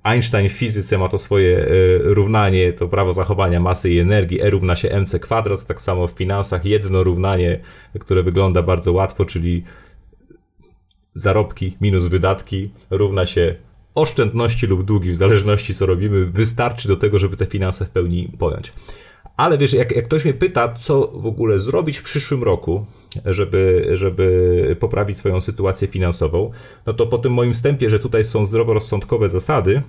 Einstein 0.03 0.49
w 0.49 0.51
fizyce 0.51 0.97
ma 0.97 1.09
to 1.09 1.17
swoje 1.17 1.57
e, 1.57 1.67
równanie, 1.99 2.73
to 2.73 2.87
prawo 2.87 3.13
zachowania 3.13 3.59
masy 3.59 3.89
i 3.89 3.99
energii, 3.99 4.41
E 4.41 4.49
równa 4.49 4.75
się 4.75 4.89
mc 4.89 5.19
kwadrat, 5.19 5.65
tak 5.65 5.81
samo 5.81 6.07
w 6.07 6.11
finansach 6.11 6.65
jedno 6.65 7.03
równanie, 7.03 7.59
które 7.99 8.23
wygląda 8.23 8.61
bardzo 8.61 8.93
łatwo, 8.93 9.25
czyli 9.25 9.63
zarobki 11.13 11.77
minus 11.81 12.07
wydatki 12.07 12.71
równa 12.89 13.25
się 13.25 13.55
oszczędności 13.99 14.67
lub 14.67 14.83
długi, 14.83 15.11
w 15.11 15.15
zależności 15.15 15.73
co 15.73 15.85
robimy, 15.85 16.25
wystarczy 16.25 16.87
do 16.87 16.95
tego, 16.95 17.19
żeby 17.19 17.37
te 17.37 17.45
finanse 17.45 17.85
w 17.85 17.89
pełni 17.89 18.31
pojąć. 18.39 18.73
Ale 19.37 19.57
wiesz, 19.57 19.73
jak, 19.73 19.95
jak 19.95 20.05
ktoś 20.05 20.25
mnie 20.25 20.33
pyta, 20.33 20.73
co 20.73 21.07
w 21.07 21.25
ogóle 21.25 21.59
zrobić 21.59 21.97
w 21.97 22.03
przyszłym 22.03 22.43
roku, 22.43 22.85
żeby, 23.25 23.89
żeby 23.93 24.75
poprawić 24.79 25.17
swoją 25.17 25.41
sytuację 25.41 25.87
finansową, 25.87 26.51
no 26.85 26.93
to 26.93 27.07
po 27.07 27.17
tym 27.17 27.33
moim 27.33 27.53
wstępie, 27.53 27.89
że 27.89 27.99
tutaj 27.99 28.23
są 28.23 28.45
zdroworozsądkowe 28.45 29.29
zasady, 29.29 29.81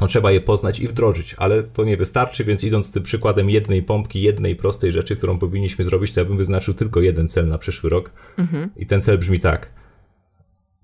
no 0.00 0.06
trzeba 0.06 0.32
je 0.32 0.40
poznać 0.40 0.80
i 0.80 0.88
wdrożyć, 0.88 1.34
ale 1.38 1.62
to 1.62 1.84
nie 1.84 1.96
wystarczy, 1.96 2.44
więc 2.44 2.64
idąc 2.64 2.92
tym 2.92 3.02
przykładem 3.02 3.50
jednej 3.50 3.82
pompki, 3.82 4.22
jednej 4.22 4.56
prostej 4.56 4.92
rzeczy, 4.92 5.16
którą 5.16 5.38
powinniśmy 5.38 5.84
zrobić, 5.84 6.12
to 6.12 6.20
ja 6.20 6.26
bym 6.26 6.36
wyznaczył 6.36 6.74
tylko 6.74 7.00
jeden 7.00 7.28
cel 7.28 7.48
na 7.48 7.58
przyszły 7.58 7.90
rok. 7.90 8.10
Mhm. 8.38 8.70
I 8.76 8.86
ten 8.86 9.02
cel 9.02 9.18
brzmi 9.18 9.40
tak. 9.40 9.81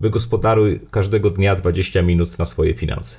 Wygospodaruj 0.01 0.81
każdego 0.91 1.31
dnia 1.31 1.55
20 1.55 2.03
minut 2.03 2.39
na 2.39 2.45
swoje 2.45 2.75
finanse. 2.75 3.17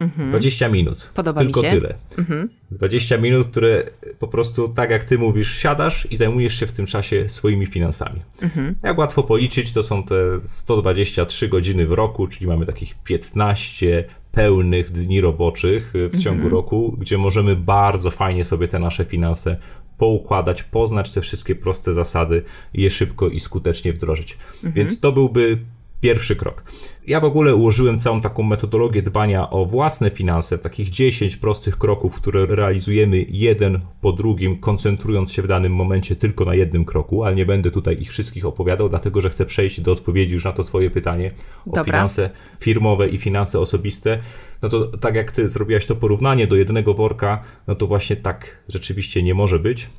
Mhm. 0.00 0.28
20 0.28 0.68
minut. 0.68 1.10
Podoba 1.14 1.40
Tylko 1.40 1.62
mi 1.62 1.66
się. 1.66 1.72
tyle. 1.72 1.94
Mhm. 2.18 2.48
20 2.70 3.18
minut, 3.18 3.48
które 3.48 3.84
po 4.18 4.28
prostu, 4.28 4.68
tak 4.68 4.90
jak 4.90 5.04
ty 5.04 5.18
mówisz, 5.18 5.56
siadasz 5.56 6.06
i 6.10 6.16
zajmujesz 6.16 6.60
się 6.60 6.66
w 6.66 6.72
tym 6.72 6.86
czasie 6.86 7.28
swoimi 7.28 7.66
finansami. 7.66 8.20
Mhm. 8.42 8.74
Jak 8.82 8.98
łatwo 8.98 9.22
policzyć, 9.22 9.72
to 9.72 9.82
są 9.82 10.02
te 10.02 10.40
123 10.40 11.48
godziny 11.48 11.86
w 11.86 11.92
roku, 11.92 12.26
czyli 12.26 12.46
mamy 12.46 12.66
takich 12.66 12.94
15 13.04 14.04
pełnych 14.32 14.90
dni 14.90 15.20
roboczych 15.20 15.92
w 15.94 16.18
ciągu 16.18 16.42
mhm. 16.42 16.52
roku, 16.52 16.96
gdzie 16.98 17.18
możemy 17.18 17.56
bardzo 17.56 18.10
fajnie 18.10 18.44
sobie 18.44 18.68
te 18.68 18.78
nasze 18.78 19.04
finanse 19.04 19.56
poukładać, 19.98 20.62
poznać 20.62 21.12
te 21.12 21.20
wszystkie 21.20 21.54
proste 21.54 21.94
zasady 21.94 22.42
i 22.74 22.82
je 22.82 22.90
szybko 22.90 23.28
i 23.28 23.40
skutecznie 23.40 23.92
wdrożyć. 23.92 24.38
Więc 24.62 25.00
to 25.00 25.12
byłby 25.12 25.58
pierwszy 26.00 26.36
krok. 26.36 26.64
Ja 27.06 27.20
w 27.20 27.24
ogóle 27.24 27.54
ułożyłem 27.54 27.98
całą 27.98 28.20
taką 28.20 28.42
metodologię 28.42 29.02
dbania 29.02 29.50
o 29.50 29.64
własne 29.64 30.10
finanse, 30.10 30.58
takich 30.58 30.90
10 30.90 31.36
prostych 31.36 31.78
kroków, 31.78 32.14
które 32.14 32.46
realizujemy 32.46 33.24
jeden 33.28 33.80
po 34.00 34.12
drugim, 34.12 34.58
koncentrując 34.58 35.32
się 35.32 35.42
w 35.42 35.46
danym 35.46 35.74
momencie 35.74 36.16
tylko 36.16 36.44
na 36.44 36.54
jednym 36.54 36.84
kroku, 36.84 37.24
ale 37.24 37.36
nie 37.36 37.46
będę 37.46 37.70
tutaj 37.70 37.96
ich 38.00 38.10
wszystkich 38.10 38.46
opowiadał, 38.46 38.88
dlatego 38.88 39.20
że 39.20 39.30
chcę 39.30 39.46
przejść 39.46 39.80
do 39.80 39.92
odpowiedzi 39.92 40.34
już 40.34 40.44
na 40.44 40.52
to 40.52 40.64
Twoje 40.64 40.90
pytanie 40.90 41.30
o 41.66 41.70
Dobra. 41.70 41.84
finanse 41.84 42.30
firmowe 42.60 43.08
i 43.08 43.16
finanse 43.16 43.60
osobiste. 43.60 44.18
No 44.62 44.68
to 44.68 44.84
tak 44.84 45.14
jak 45.14 45.30
Ty 45.30 45.48
zrobiłaś 45.48 45.86
to 45.86 45.96
porównanie 45.96 46.46
do 46.46 46.56
jednego 46.56 46.94
worka, 46.94 47.42
no 47.66 47.74
to 47.74 47.86
właśnie 47.86 48.16
tak 48.16 48.64
rzeczywiście 48.68 49.22
nie 49.22 49.34
może 49.34 49.58
być. 49.58 49.90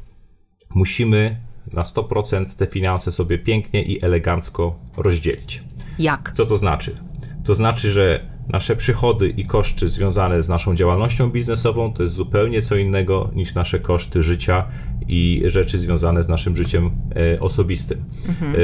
Musimy 0.76 1.38
na 1.74 1.82
100% 1.82 2.46
te 2.46 2.68
finanse 2.68 3.12
sobie 3.12 3.38
pięknie 3.38 3.84
i 3.84 4.06
elegancko 4.06 4.80
rozdzielić. 4.98 5.64
Jak? 6.00 6.32
Co 6.32 6.46
to 6.46 6.58
znaczy? 6.58 6.96
To 7.44 7.54
znaczy, 7.54 7.92
że 7.92 8.36
nasze 8.50 8.76
przychody 8.76 9.30
i 9.30 9.46
koszty 9.46 9.90
związane 9.90 10.42
z 10.42 10.50
naszą 10.50 10.76
działalnością 10.76 11.30
biznesową 11.30 11.94
to 11.94 12.04
jest 12.04 12.16
zupełnie 12.16 12.62
co 12.62 12.76
innego 12.76 13.32
niż 13.36 13.54
nasze 13.54 13.80
koszty 13.80 14.24
życia 14.24 14.68
i 15.08 15.44
rzeczy 15.46 15.78
związane 15.78 16.24
z 16.24 16.28
naszym 16.28 16.56
życiem 16.56 16.92
e, 17.16 17.40
osobistym. 17.40 18.06
Mhm. 18.30 18.56
E, 18.56 18.58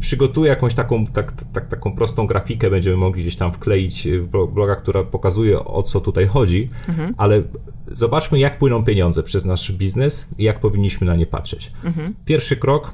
przygotuję 0.00 0.50
jakąś 0.50 0.74
taką, 0.74 1.06
tak, 1.06 1.32
tak, 1.52 1.68
taką 1.68 1.96
prostą 1.96 2.26
grafikę, 2.26 2.70
będziemy 2.70 2.96
mogli 2.96 3.22
gdzieś 3.22 3.36
tam 3.36 3.52
wkleić 3.52 4.08
w 4.08 4.46
bloga, 4.54 4.76
która 4.76 5.04
pokazuje 5.04 5.64
o 5.64 5.82
co 5.82 6.00
tutaj 6.00 6.26
chodzi, 6.26 6.68
mhm. 6.88 7.14
ale 7.16 7.42
zobaczmy 7.86 8.38
jak 8.38 8.58
płyną 8.58 8.84
pieniądze 8.84 9.22
przez 9.22 9.44
nasz 9.44 9.72
biznes 9.72 10.28
i 10.38 10.44
jak 10.44 10.60
powinniśmy 10.60 11.06
na 11.06 11.16
nie 11.16 11.26
patrzeć. 11.26 11.72
Mhm. 11.84 12.14
Pierwszy 12.24 12.56
krok 12.56 12.92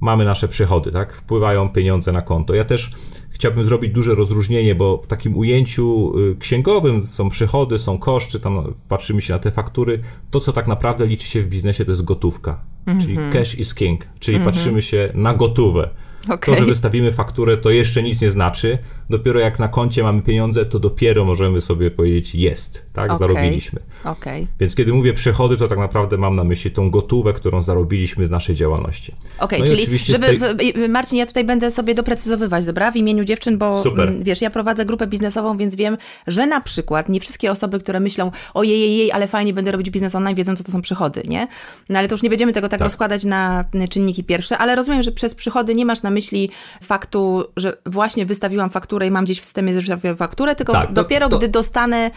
mamy 0.00 0.24
nasze 0.24 0.48
przychody, 0.48 0.92
tak? 0.92 1.12
Wpływają 1.12 1.68
pieniądze 1.68 2.12
na 2.12 2.22
konto. 2.22 2.54
Ja 2.54 2.64
też 2.64 2.90
chciałbym 3.30 3.64
zrobić 3.64 3.92
duże 3.92 4.14
rozróżnienie, 4.14 4.74
bo 4.74 4.98
w 5.02 5.06
takim 5.06 5.36
ujęciu 5.36 6.18
y, 6.18 6.36
księgowym 6.36 7.06
są 7.06 7.28
przychody, 7.28 7.78
są 7.78 7.98
koszty, 7.98 8.40
tam 8.40 8.74
patrzymy 8.88 9.22
się 9.22 9.32
na 9.32 9.38
te 9.38 9.50
faktury. 9.50 10.00
To, 10.30 10.40
co 10.40 10.52
tak 10.52 10.66
naprawdę 10.66 11.06
liczy 11.06 11.26
się 11.28 11.42
w 11.42 11.48
biznesie, 11.48 11.84
to 11.84 11.90
jest 11.92 12.04
gotówka, 12.04 12.60
mm 12.86 12.98
-hmm. 12.98 13.02
czyli 13.02 13.16
mhm. 13.16 13.32
cash 13.32 13.58
is 13.58 13.74
king, 13.74 14.06
czyli 14.20 14.36
mm 14.36 14.48
-hmm. 14.48 14.52
patrzymy 14.52 14.82
się 14.82 15.10
na 15.14 15.34
gotówę. 15.34 15.90
Okay. 16.28 16.54
To, 16.54 16.60
że 16.60 16.66
wystawimy 16.66 17.12
fakturę, 17.12 17.56
to 17.56 17.70
jeszcze 17.70 18.02
nic 18.02 18.22
nie 18.22 18.30
znaczy. 18.30 18.78
Dopiero 19.10 19.40
jak 19.40 19.58
na 19.58 19.68
koncie 19.68 20.02
mamy 20.02 20.22
pieniądze, 20.22 20.64
to 20.64 20.78
dopiero 20.78 21.24
możemy 21.24 21.60
sobie 21.60 21.90
powiedzieć 21.90 22.34
jest, 22.34 22.82
tak? 22.92 23.04
Okay. 23.04 23.18
Zarobiliśmy. 23.18 23.80
Okay. 24.04 24.46
Więc 24.60 24.74
kiedy 24.74 24.92
mówię 24.92 25.12
przychody, 25.12 25.56
to 25.56 25.68
tak 25.68 25.78
naprawdę 25.78 26.18
mam 26.18 26.36
na 26.36 26.44
myśli 26.44 26.70
tą 26.70 26.90
gotówę, 26.90 27.32
którą 27.32 27.62
zarobiliśmy 27.62 28.26
z 28.26 28.30
naszej 28.30 28.54
działalności. 28.54 29.14
Okej, 29.38 29.60
no 29.60 29.66
czyli 29.66 29.98
żeby, 29.98 30.54
tej... 30.56 30.88
Marcin, 30.88 31.18
ja 31.18 31.26
tutaj 31.26 31.44
będę 31.44 31.70
sobie 31.70 31.94
doprecyzowywać, 31.94 32.66
dobra, 32.66 32.90
w 32.92 32.96
imieniu 32.96 33.24
dziewczyn, 33.24 33.58
bo 33.58 33.82
Super. 33.82 34.08
Mm, 34.08 34.22
wiesz, 34.22 34.42
ja 34.42 34.50
prowadzę 34.50 34.84
grupę 34.84 35.06
biznesową, 35.06 35.56
więc 35.56 35.74
wiem, 35.74 35.96
że 36.26 36.46
na 36.46 36.60
przykład 36.60 37.08
nie 37.08 37.20
wszystkie 37.20 37.50
osoby, 37.50 37.78
które 37.78 38.00
myślą, 38.00 38.30
ojej, 38.54 38.80
jej, 38.80 38.96
jej, 38.96 39.12
ale 39.12 39.26
fajnie 39.26 39.52
będę 39.52 39.72
robić 39.72 39.90
biznes 39.90 40.14
online, 40.14 40.36
wiedzą, 40.36 40.56
co 40.56 40.64
to 40.64 40.72
są 40.72 40.82
przychody, 40.82 41.22
nie? 41.28 41.48
No 41.88 41.98
ale 41.98 42.08
to 42.08 42.14
już 42.14 42.22
nie 42.22 42.30
będziemy 42.30 42.52
tego 42.52 42.68
tak, 42.68 42.78
tak. 42.78 42.86
rozkładać 42.86 43.24
na 43.24 43.64
czynniki 43.90 44.24
pierwsze, 44.24 44.58
ale 44.58 44.76
rozumiem, 44.76 45.02
że 45.02 45.12
przez 45.12 45.34
przychody 45.34 45.74
nie 45.74 45.86
masz 45.86 46.02
na 46.02 46.10
myśli 46.10 46.50
faktu, 46.82 47.44
że 47.56 47.76
właśnie 47.86 48.26
wystawiłam 48.26 48.70
fakturę 48.70 48.93
i 49.02 49.10
mam 49.10 49.24
gdzieś 49.24 49.40
w 49.40 49.44
systemie, 49.44 49.72
wystawiłam 49.72 50.16
fakturę, 50.16 50.56
tylko 50.56 50.72
tak, 50.72 50.92
dopiero 50.92 51.28
to... 51.28 51.38
gdy 51.38 51.48
dostanę 51.48 52.10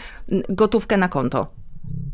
gotówkę 0.50 0.98
na 0.98 1.10
konto. 1.10 1.48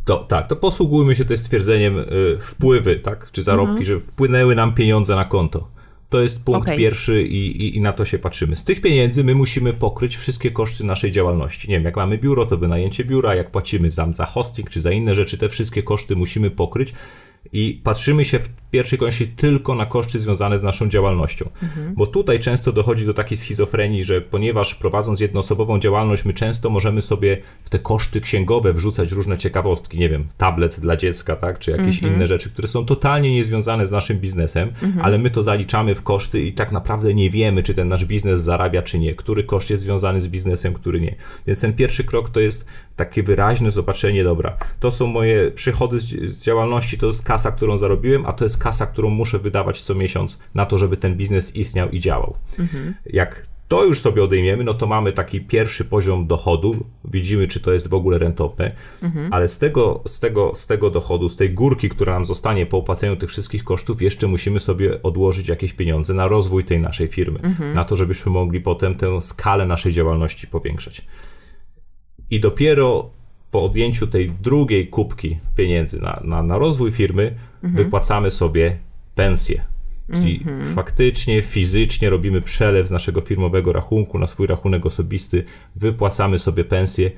To, 0.05 0.17
tak, 0.17 0.47
to 0.47 0.55
posługujmy 0.55 1.15
się 1.15 1.25
też 1.25 1.39
stwierdzeniem 1.39 1.99
y, 1.99 2.05
wpływy, 2.41 2.99
tak, 2.99 3.31
czy 3.31 3.43
zarobki, 3.43 3.69
mhm. 3.69 3.85
że 3.85 3.99
wpłynęły 3.99 4.55
nam 4.55 4.73
pieniądze 4.73 5.15
na 5.15 5.25
konto. 5.25 5.67
To 6.09 6.21
jest 6.21 6.43
punkt 6.43 6.61
okay. 6.61 6.77
pierwszy 6.77 7.23
i, 7.23 7.61
i, 7.61 7.77
i, 7.77 7.81
na 7.81 7.93
to 7.93 8.05
się 8.05 8.19
patrzymy. 8.19 8.55
Z 8.55 8.63
tych 8.63 8.81
pieniędzy 8.81 9.23
my 9.23 9.35
musimy 9.35 9.73
pokryć 9.73 10.17
wszystkie 10.17 10.51
koszty 10.51 10.83
naszej 10.83 11.11
działalności. 11.11 11.69
Nie 11.69 11.75
wiem, 11.75 11.83
jak 11.83 11.95
mamy 11.95 12.17
biuro, 12.17 12.45
to 12.45 12.57
wynajęcie 12.57 13.05
biura, 13.05 13.35
jak 13.35 13.51
płacimy 13.51 13.91
tam 13.91 14.13
za 14.13 14.25
hosting 14.25 14.69
czy 14.69 14.81
za 14.81 14.91
inne 14.91 15.15
rzeczy, 15.15 15.37
te 15.37 15.49
wszystkie 15.49 15.83
koszty 15.83 16.15
musimy 16.15 16.51
pokryć 16.51 16.93
i 17.51 17.81
patrzymy 17.83 18.25
się 18.25 18.39
w 18.39 18.49
pierwszej 18.71 18.99
kolejności 18.99 19.27
tylko 19.27 19.75
na 19.75 19.85
koszty 19.85 20.19
związane 20.19 20.57
z 20.57 20.63
naszą 20.63 20.89
działalnością. 20.89 21.49
Mhm. 21.63 21.93
Bo 21.95 22.07
tutaj 22.07 22.39
często 22.39 22.71
dochodzi 22.71 23.05
do 23.05 23.13
takiej 23.13 23.37
schizofrenii, 23.37 24.03
że 24.03 24.21
ponieważ 24.21 24.75
prowadząc 24.75 25.19
jednoosobową 25.19 25.79
działalność, 25.79 26.25
my 26.25 26.33
często 26.33 26.69
możemy 26.69 27.01
sobie 27.01 27.37
w 27.63 27.69
te 27.69 27.79
koszty 27.79 28.21
księgowe 28.21 28.73
wrzucać 28.73 29.11
różne 29.11 29.37
ciekawostki, 29.37 29.99
nie 29.99 30.09
wiem, 30.09 30.27
tablet 30.37 30.79
dla 30.79 30.97
dziecka, 30.97 31.35
tak, 31.35 31.59
czy 31.59 31.71
jakieś 31.71 31.95
mhm. 31.95 32.13
inne 32.13 32.27
rzeczy, 32.27 32.49
które 32.49 32.67
są 32.67 32.85
totalnie 32.85 33.33
niezwiązane 33.33 33.85
z 33.85 33.91
naszym 33.91 34.17
biznesem, 34.17 34.69
mhm. 34.69 35.05
ale 35.05 35.17
my 35.17 35.29
to 35.29 35.43
zaliczamy 35.43 35.95
w 35.95 36.01
koszty 36.01 36.41
i 36.41 36.53
tak 36.53 36.71
naprawdę 36.71 37.13
nie 37.13 37.29
wiemy, 37.29 37.63
czy 37.63 37.73
ten 37.73 37.87
nasz 37.87 38.05
biznes 38.05 38.41
zarabia, 38.41 38.81
czy 38.81 38.99
nie, 38.99 39.15
który 39.15 39.43
koszt 39.43 39.69
jest 39.69 39.83
związany 39.83 40.19
z 40.19 40.27
biznesem, 40.27 40.73
który 40.73 41.01
nie. 41.01 41.15
Więc 41.47 41.61
ten 41.61 41.73
pierwszy 41.73 42.03
krok 42.03 42.29
to 42.29 42.39
jest 42.39 42.65
takie 42.95 43.23
wyraźne 43.23 43.71
zobaczenie, 43.71 44.23
dobra, 44.23 44.57
to 44.79 44.91
są 44.91 45.07
moje 45.07 45.51
przychody 45.51 45.99
z 45.99 46.39
działalności, 46.39 46.97
to 46.97 47.05
jest 47.05 47.23
kasa, 47.33 47.51
którą 47.51 47.77
zarobiłem, 47.77 48.25
a 48.25 48.33
to 48.33 48.45
jest 48.45 48.57
kasa, 48.57 48.85
którą 48.85 49.09
muszę 49.09 49.39
wydawać 49.39 49.81
co 49.81 49.95
miesiąc 49.95 50.39
na 50.53 50.65
to, 50.65 50.77
żeby 50.77 50.97
ten 50.97 51.15
biznes 51.15 51.55
istniał 51.55 51.89
i 51.89 51.99
działał. 51.99 52.35
Mhm. 52.59 52.93
Jak 53.05 53.47
to 53.67 53.85
już 53.85 54.01
sobie 54.01 54.23
odejmiemy, 54.23 54.63
no 54.63 54.73
to 54.73 54.87
mamy 54.87 55.13
taki 55.13 55.41
pierwszy 55.41 55.85
poziom 55.85 56.27
dochodu, 56.27 56.85
widzimy, 57.05 57.47
czy 57.47 57.59
to 57.59 57.73
jest 57.73 57.89
w 57.89 57.93
ogóle 57.93 58.17
rentowne, 58.17 58.75
mhm. 59.01 59.33
ale 59.33 59.47
z 59.47 59.57
tego, 59.57 60.01
z, 60.07 60.19
tego, 60.19 60.51
z 60.55 60.67
tego 60.67 60.89
dochodu, 60.89 61.29
z 61.29 61.35
tej 61.35 61.53
górki, 61.53 61.89
która 61.89 62.13
nam 62.13 62.25
zostanie 62.25 62.65
po 62.65 62.77
opłaceniu 62.77 63.15
tych 63.15 63.29
wszystkich 63.29 63.63
kosztów, 63.63 64.01
jeszcze 64.01 64.27
musimy 64.27 64.59
sobie 64.59 65.03
odłożyć 65.03 65.47
jakieś 65.47 65.73
pieniądze 65.73 66.13
na 66.13 66.27
rozwój 66.27 66.63
tej 66.63 66.79
naszej 66.79 67.07
firmy, 67.07 67.39
mhm. 67.43 67.73
na 67.73 67.85
to, 67.85 67.95
żebyśmy 67.95 68.31
mogli 68.31 68.61
potem 68.61 68.95
tę 68.95 69.21
skalę 69.21 69.65
naszej 69.65 69.93
działalności 69.93 70.47
powiększać. 70.47 71.05
I 72.29 72.39
dopiero 72.39 73.09
po 73.53 73.63
odjęciu 73.63 74.07
tej 74.07 74.29
drugiej 74.29 74.87
kubki 74.87 75.37
pieniędzy 75.55 76.01
na, 76.01 76.21
na, 76.23 76.43
na 76.43 76.57
rozwój 76.57 76.91
firmy, 76.91 77.35
mhm. 77.63 77.83
wypłacamy 77.83 78.31
sobie 78.31 78.77
pensję. 79.15 79.63
Czyli 80.13 80.37
mhm. 80.37 80.75
faktycznie, 80.75 81.41
fizycznie 81.41 82.09
robimy 82.09 82.41
przelew 82.41 82.87
z 82.87 82.91
naszego 82.91 83.21
firmowego 83.21 83.73
rachunku 83.73 84.19
na 84.19 84.27
swój 84.27 84.47
rachunek 84.47 84.85
osobisty, 84.85 85.43
wypłacamy 85.75 86.39
sobie 86.39 86.63
pensję. 86.63 87.11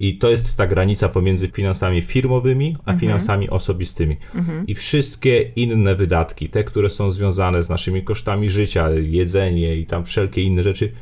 I 0.00 0.18
to 0.18 0.30
jest 0.30 0.56
ta 0.56 0.66
granica 0.66 1.08
pomiędzy 1.08 1.48
finansami 1.48 2.02
firmowymi 2.02 2.76
a 2.78 2.80
mhm. 2.80 2.98
finansami 2.98 3.50
osobistymi. 3.50 4.16
Mhm. 4.34 4.66
I 4.66 4.74
wszystkie 4.74 5.42
inne 5.42 5.94
wydatki, 5.94 6.48
te, 6.48 6.64
które 6.64 6.90
są 6.90 7.10
związane 7.10 7.62
z 7.62 7.70
naszymi 7.70 8.02
kosztami 8.02 8.50
życia, 8.50 8.90
jedzenie 8.90 9.76
i 9.76 9.86
tam 9.86 10.04
wszelkie 10.04 10.42
inne 10.42 10.62
rzeczy, 10.62 10.92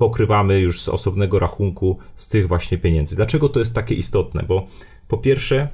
pokrywamy 0.00 0.58
już 0.58 0.82
z 0.82 0.88
osobnego 0.88 1.38
rachunku 1.38 1.98
z 2.16 2.28
tych 2.28 2.48
właśnie 2.48 2.78
pieniędzy. 2.78 3.16
Dlaczego 3.16 3.48
to 3.48 3.58
jest 3.58 3.74
takie 3.74 3.94
istotne? 3.94 4.42
Bo 4.42 4.66
po 5.08 5.18
pierwsze, 5.18 5.68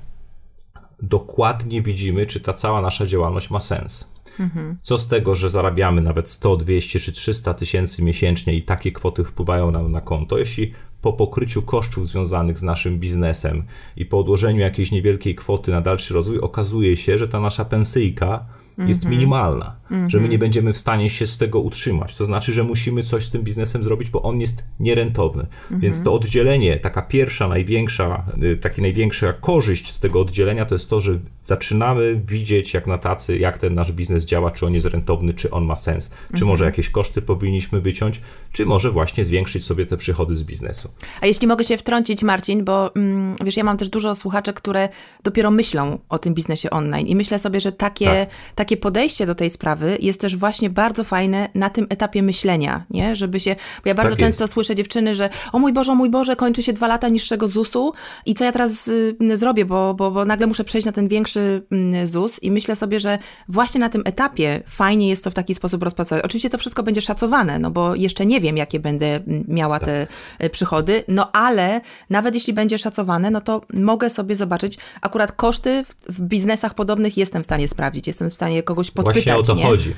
dokładnie 1.03 1.83
widzimy, 1.83 2.27
czy 2.27 2.41
ta 2.41 2.53
cała 2.53 2.81
nasza 2.81 3.07
działalność 3.07 3.51
ma 3.51 3.61
sens. 3.61 4.09
Mhm. 4.41 4.79
Co 4.83 4.99
z 4.99 5.07
tego, 5.07 5.35
że 5.35 5.51
zarabiamy 5.51 6.01
nawet 6.01 6.29
100, 6.29 6.57
200 6.57 7.01
czy 7.01 7.13
300 7.13 7.55
tysięcy 7.55 8.03
miesięcznie 8.03 8.55
i 8.55 8.63
takie 8.63 8.93
kwoty 8.93 9.25
wpływają 9.25 9.71
nam 9.71 9.93
na 9.93 10.01
konto, 10.01 10.39
jeśli 10.39 10.73
po 11.03 11.13
pokryciu 11.13 11.63
kosztów 11.63 12.07
związanych 12.07 12.59
z 12.59 12.63
naszym 12.63 12.99
biznesem 12.99 13.63
i 13.97 14.07
po 14.07 14.19
odłożeniu 14.19 14.61
jakiejś 14.61 14.91
niewielkiej 14.91 15.35
kwoty 15.35 15.71
na 15.71 15.81
dalszy 15.81 16.15
rozwój 16.15 16.41
okazuje 16.41 16.97
się, 16.97 17.19
że 17.19 17.29
ta 17.29 17.41
nasza 17.41 17.65
pensyjka 17.65 18.47
jest 18.79 19.05
mhm. 19.05 19.11
minimalna 19.11 19.77
mhm. 19.91 20.11
że 20.11 20.21
my 20.21 20.29
nie 20.29 20.39
będziemy 20.39 20.73
w 20.73 20.79
stanie 20.79 21.11
się 21.11 21.27
z 21.27 21.39
tego 21.39 21.61
utrzymać. 21.61 22.15
To 22.15 22.25
znaczy, 22.25 22.53
że 22.53 22.65
musimy 22.65 23.03
coś 23.03 23.25
z 23.25 23.31
tym 23.31 23.43
biznesem 23.43 23.83
zrobić, 23.83 24.11
bo 24.11 24.23
on 24.23 24.41
jest 24.41 24.65
nierentowny. 24.81 25.43
Mhm. 25.43 25.81
Więc 25.81 26.03
to 26.03 26.15
oddzielenie, 26.15 26.77
taka 26.77 27.03
pierwsza, 27.03 27.49
największa, 27.49 28.25
y, 28.43 28.57
taka 28.57 28.83
największa 28.83 29.33
korzyść 29.33 29.93
z 29.93 30.01
tego 30.01 30.21
oddzielenia 30.21 30.65
to 30.65 30.75
jest 30.75 30.91
to, 30.91 31.01
że 31.01 31.19
zaczynamy 31.45 32.21
widzieć 32.27 32.75
jak 32.75 32.87
na 32.87 32.99
tacy, 32.99 33.39
jak 33.39 33.59
ten 33.59 33.75
nasz 33.75 33.93
biznes 33.93 34.25
działa, 34.25 34.51
czy 34.51 34.67
on 34.67 34.75
jest 34.75 34.87
rentowny, 34.87 35.35
czy 35.35 35.51
on 35.51 35.65
ma 35.65 35.77
sens, 35.77 36.09
czy 36.09 36.33
mhm. 36.33 36.49
może 36.49 36.65
jakieś 36.65 36.91
koszty 36.91 37.23
powinniśmy 37.23 37.81
wyciąć, 37.81 38.21
czy 38.53 38.67
może 38.67 38.91
właśnie 38.91 39.25
zwiększyć 39.25 39.65
sobie 39.65 39.87
te 39.87 39.97
przychody 39.97 40.37
z 40.37 40.43
biznesu. 40.43 40.91
A 41.21 41.27
jeśli 41.27 41.47
mogę 41.47 41.65
się 41.65 41.77
wtrącić, 41.77 42.23
Marcin, 42.23 42.65
bo 42.65 42.95
mm, 42.95 43.37
wiesz, 43.45 43.57
ja 43.57 43.65
mam 43.65 43.77
też 43.77 43.89
dużo 43.89 44.15
słuchaczek, 44.15 44.57
które 44.57 44.89
dopiero 45.23 45.51
myślą 45.51 45.99
o 46.09 46.19
tym 46.19 46.35
biznesie 46.35 46.71
online 46.71 47.07
i 47.07 47.17
myślę 47.17 47.39
sobie, 47.39 47.61
że 47.61 47.73
takie, 47.73 48.07
tak. 48.07 48.29
takie 48.55 48.66
podejście 48.77 49.27
do 49.27 49.35
tej 49.35 49.51
sprawy 49.51 49.99
jest 50.01 50.21
też 50.21 50.37
właśnie 50.37 50.71
bardzo 50.71 51.05
fajne 51.05 51.49
na 51.55 51.71
tym 51.71 51.87
etapie 51.89 52.23
myślenia, 52.23 52.85
nie? 52.91 53.17
Żeby 53.17 53.41
się, 53.41 53.57
bo 53.85 53.89
ja 53.89 53.95
bardzo 53.95 54.17
tak 54.17 54.21
często 54.21 54.45
jest. 54.45 54.55
słyszę 54.55 54.75
dziewczyny, 54.75 55.15
że 55.15 55.31
o 55.53 55.59
mój 55.59 55.73
Boże, 55.73 55.93
o 55.93 55.95
mój 55.95 56.11
Boże, 56.11 56.37
kończy 56.37 56.63
się 56.63 56.73
dwa 56.73 56.87
lata 56.87 57.09
niższego 57.09 57.49
ZUS-u 57.49 57.93
i 58.27 58.35
co 58.35 58.45
ja 58.45 58.53
teraz 58.53 58.89
y, 58.89 59.17
zrobię, 59.35 59.65
bo, 59.65 59.95
bo, 59.95 60.11
bo 60.11 60.25
nagle 60.25 60.47
muszę 60.47 60.65
przejść 60.65 60.87
na 60.87 60.93
ten 60.93 61.09
większy 61.09 61.63
y, 62.03 62.07
ZUS 62.07 62.43
i 62.43 62.51
myślę 62.51 62.77
sobie, 62.77 63.01
że 63.01 63.19
właśnie 63.49 63.81
na 63.81 63.89
tym 63.89 64.03
etapie 64.05 64.63
fajnie 64.67 65.09
jest 65.09 65.25
to 65.25 65.31
w 65.31 65.35
taki 65.35 65.55
sposób 65.55 65.83
rozpracować. 65.83 66.25
Oczywiście 66.25 66.51
to 66.51 66.59
wszystko 66.59 66.83
będzie 66.83 67.01
szacowane, 67.01 67.59
no 67.59 67.71
bo 67.71 67.95
jeszcze 67.95 68.27
nie 68.27 68.41
wiem, 68.41 68.57
jakie 68.57 68.81
będę 68.81 69.21
miała 69.49 69.79
tak. 69.79 69.89
te 69.89 70.07
y, 70.45 70.51
przychody, 70.51 71.05
no 71.09 71.33
ale 71.33 71.81
nawet 72.11 72.35
jeśli 72.35 72.53
będzie 72.53 72.79
szacowane, 72.79 73.31
no 73.31 73.41
to 73.41 73.61
mogę 73.75 74.11
sobie 74.11 74.37
zobaczyć, 74.37 74.79
akurat 75.01 75.33
koszty 75.33 75.85
w, 75.85 76.13
w 76.13 76.21
biznesach 76.21 76.75
podobnych 76.75 77.17
jestem 77.17 77.43
w 77.43 77.45
stanie 77.47 77.69
sprawdzić, 77.69 78.07
jestem 78.07 78.31
w 78.31 78.35
stanie 78.35 78.56
kogoś 78.63 78.91
podpytać. 78.91 79.25
Właśnie 79.25 79.37
o 79.37 79.43
to 79.43 79.55
nie? 79.55 79.63
chodzi. 79.63 79.95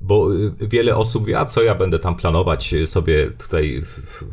Bo 0.00 0.34
y, 0.34 0.52
wiele 0.60 0.96
osób 0.96 1.22
mówi, 1.22 1.34
a 1.34 1.44
co 1.44 1.62
ja 1.62 1.74
będę 1.74 1.98
tam 1.98 2.16
planować 2.16 2.74
sobie 2.86 3.30
tutaj 3.30 3.82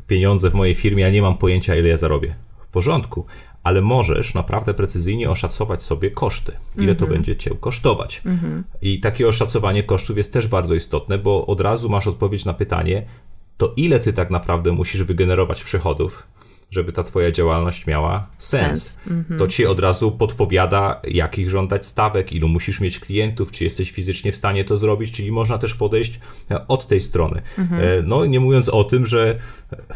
pieniądze 0.07 0.49
w 0.49 0.53
mojej 0.53 0.75
firmie, 0.75 1.03
ja 1.03 1.09
nie 1.09 1.21
mam 1.21 1.37
pojęcia, 1.37 1.75
ile 1.75 1.89
ja 1.89 1.97
zarobię. 1.97 2.35
W 2.59 2.67
porządku, 2.67 3.25
ale 3.63 3.81
możesz 3.81 4.33
naprawdę 4.33 4.73
precyzyjnie 4.73 5.29
oszacować 5.29 5.83
sobie 5.83 6.11
koszty, 6.11 6.51
ile 6.51 6.83
mm 6.83 6.95
-hmm. 6.95 6.99
to 6.99 7.05
mhm. 7.05 7.11
będzie 7.11 7.35
cię 7.35 7.51
kosztować. 7.59 8.21
Mm 8.25 8.37
-hmm. 8.37 8.63
I 8.81 8.99
takie 8.99 9.27
oszacowanie 9.27 9.83
kosztów 9.83 10.17
jest 10.17 10.33
też 10.33 10.47
bardzo 10.47 10.73
istotne, 10.73 11.17
bo 11.17 11.45
od 11.45 11.61
razu 11.61 11.89
masz 11.89 12.07
odpowiedź 12.07 12.45
na 12.45 12.53
pytanie, 12.53 13.05
to 13.57 13.73
ile 13.75 13.99
ty 13.99 14.13
tak 14.13 14.29
naprawdę 14.29 14.71
musisz 14.71 15.03
wygenerować 15.03 15.63
przychodów, 15.63 16.27
żeby 16.71 16.91
ta 16.93 17.03
twoja 17.03 17.31
działalność 17.31 17.87
miała 17.87 18.27
sens. 18.37 18.67
sens. 18.67 18.99
Mhm. 19.07 19.39
To 19.39 19.47
ci 19.47 19.65
od 19.65 19.79
razu 19.79 20.11
podpowiada, 20.11 21.01
jakich 21.03 21.49
żądać 21.49 21.85
stawek, 21.85 22.33
ilu 22.33 22.47
musisz 22.47 22.81
mieć 22.81 22.99
klientów, 22.99 23.51
czy 23.51 23.63
jesteś 23.63 23.91
fizycznie 23.91 24.31
w 24.31 24.35
stanie 24.35 24.65
to 24.65 24.77
zrobić, 24.77 25.11
czyli 25.11 25.31
można 25.31 25.57
też 25.57 25.75
podejść 25.75 26.19
od 26.67 26.87
tej 26.87 26.99
strony. 26.99 27.41
Mhm. 27.57 27.81
E, 27.81 28.01
no 28.01 28.25
nie 28.25 28.39
mówiąc 28.39 28.69
o 28.69 28.83
tym, 28.83 29.05
że 29.05 29.39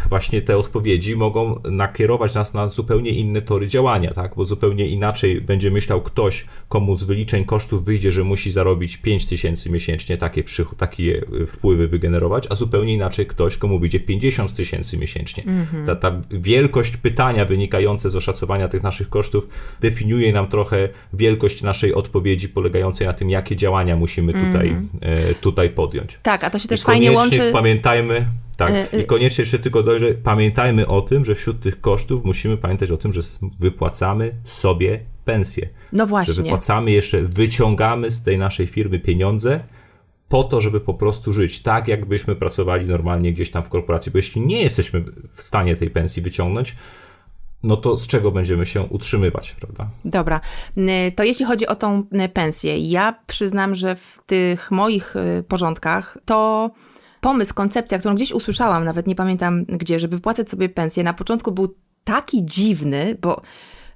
właśnie 0.09 0.41
te 0.41 0.57
odpowiedzi 0.57 1.15
mogą 1.15 1.61
nakierować 1.71 2.33
nas 2.33 2.53
na 2.53 2.67
zupełnie 2.67 3.11
inne 3.11 3.41
tory 3.41 3.67
działania, 3.67 4.13
tak? 4.13 4.35
Bo 4.35 4.45
zupełnie 4.45 4.87
inaczej 4.87 5.41
będzie 5.41 5.71
myślał 5.71 6.01
ktoś, 6.01 6.45
komu 6.69 6.95
z 6.95 7.03
wyliczeń 7.03 7.45
kosztów 7.45 7.83
wyjdzie, 7.83 8.11
że 8.11 8.23
musi 8.23 8.51
zarobić 8.51 8.97
5 8.97 9.25
tysięcy 9.25 9.69
miesięcznie, 9.69 10.17
takie, 10.17 10.43
przychód, 10.43 10.77
takie 10.77 11.25
wpływy 11.47 11.87
wygenerować, 11.87 12.47
a 12.49 12.55
zupełnie 12.55 12.93
inaczej 12.93 13.25
ktoś, 13.25 13.57
komu 13.57 13.79
wyjdzie 13.79 13.99
50 13.99 14.53
tysięcy 14.53 14.97
miesięcznie. 14.97 15.43
Mhm. 15.43 15.85
Ta, 15.85 15.95
ta 15.95 16.21
wielkość 16.65 16.97
pytania 16.97 17.45
wynikające 17.45 18.09
z 18.09 18.15
oszacowania 18.15 18.67
tych 18.67 18.83
naszych 18.83 19.09
kosztów 19.09 19.47
definiuje 19.81 20.33
nam 20.33 20.47
trochę 20.47 20.89
wielkość 21.13 21.63
naszej 21.63 21.93
odpowiedzi 21.93 22.49
polegającej 22.49 23.07
na 23.07 23.13
tym, 23.13 23.29
jakie 23.29 23.55
działania 23.55 23.95
musimy 23.95 24.33
tutaj, 24.33 24.75
e, 25.01 25.33
tutaj 25.33 25.69
podjąć. 25.69 26.19
Tak, 26.23 26.43
a 26.43 26.49
to 26.49 26.59
się 26.59 26.67
też 26.67 26.83
fajnie 26.83 27.11
łączy. 27.11 27.49
Pamiętajmy, 27.53 28.27
tak. 28.57 28.71
E, 28.93 29.01
I 29.01 29.05
koniecznie 29.05 29.41
jeszcze 29.41 29.59
tylko 29.59 29.83
dojrzę, 29.83 30.13
pamiętajmy 30.13 30.87
o 30.87 31.01
tym, 31.01 31.25
że 31.25 31.35
wśród 31.35 31.59
tych 31.59 31.81
kosztów 31.81 32.25
musimy 32.25 32.57
pamiętać 32.57 32.91
o 32.91 32.97
tym, 32.97 33.13
że 33.13 33.21
wypłacamy 33.59 34.35
sobie 34.43 34.99
pensję. 35.25 35.69
No 35.93 36.07
właśnie. 36.07 36.33
Że 36.33 36.43
wypłacamy 36.43 36.91
jeszcze, 36.91 37.21
wyciągamy 37.21 38.09
z 38.09 38.21
tej 38.21 38.37
naszej 38.37 38.67
firmy 38.67 38.99
pieniądze 38.99 39.59
po 40.35 40.43
to, 40.43 40.61
żeby 40.61 40.81
po 40.81 40.93
prostu 40.93 41.33
żyć 41.33 41.61
tak, 41.61 41.87
jakbyśmy 41.87 42.35
pracowali 42.35 42.85
normalnie 42.85 43.33
gdzieś 43.33 43.51
tam 43.51 43.63
w 43.63 43.69
korporacji. 43.69 44.11
Bo 44.11 44.17
jeśli 44.17 44.41
nie 44.41 44.61
jesteśmy 44.61 45.03
w 45.33 45.41
stanie 45.41 45.75
tej 45.75 45.89
pensji 45.89 46.21
wyciągnąć, 46.21 46.75
no 47.63 47.77
to 47.77 47.97
z 47.97 48.07
czego 48.07 48.31
będziemy 48.31 48.65
się 48.65 48.81
utrzymywać, 48.81 49.55
prawda? 49.59 49.89
Dobra. 50.05 50.39
To 51.15 51.23
jeśli 51.23 51.45
chodzi 51.45 51.67
o 51.67 51.75
tą 51.75 52.03
pensję, 52.33 52.77
ja 52.77 53.15
przyznam, 53.27 53.75
że 53.75 53.95
w 53.95 54.19
tych 54.25 54.71
moich 54.71 55.15
y, 55.15 55.43
porządkach 55.43 56.17
to 56.25 56.69
pomysł, 57.21 57.53
koncepcja, 57.53 57.99
którą 57.99 58.15
gdzieś 58.15 58.31
usłyszałam, 58.31 58.85
nawet 58.85 59.07
nie 59.07 59.15
pamiętam 59.15 59.65
gdzie, 59.65 59.99
żeby 59.99 60.15
wypłacać 60.15 60.49
sobie 60.49 60.69
pensję, 60.69 61.03
na 61.03 61.13
początku 61.13 61.51
był 61.51 61.75
taki 62.03 62.45
dziwny, 62.45 63.17
bo 63.21 63.41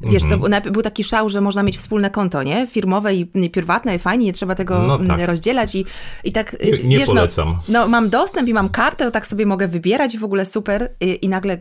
Wiesz, 0.01 0.23
to 0.23 0.33
mhm. 0.33 0.73
był 0.73 0.81
taki 0.81 1.03
szał, 1.03 1.29
że 1.29 1.41
można 1.41 1.63
mieć 1.63 1.77
wspólne 1.77 2.09
konto, 2.09 2.43
nie? 2.43 2.67
Firmowe 2.67 3.15
i 3.15 3.25
prywatne, 3.25 3.95
i 3.95 3.99
fajnie, 3.99 4.25
nie 4.25 4.33
trzeba 4.33 4.55
tego 4.55 4.81
no 4.81 5.07
tak. 5.07 5.27
rozdzielać 5.27 5.75
i, 5.75 5.85
i 6.23 6.31
tak, 6.31 6.55
nie, 6.63 6.83
nie 6.83 6.97
wiesz, 6.97 7.09
no, 7.09 7.15
polecam. 7.15 7.47
No, 7.47 7.79
no, 7.79 7.87
mam 7.87 8.09
dostęp 8.09 8.49
i 8.49 8.53
mam 8.53 8.69
kartę, 8.69 9.05
to 9.05 9.11
tak 9.11 9.27
sobie 9.27 9.45
mogę 9.45 9.67
wybierać 9.67 10.17
w 10.17 10.23
ogóle 10.23 10.45
super 10.45 10.91
i, 11.01 11.25
i 11.25 11.29
nagle 11.29 11.57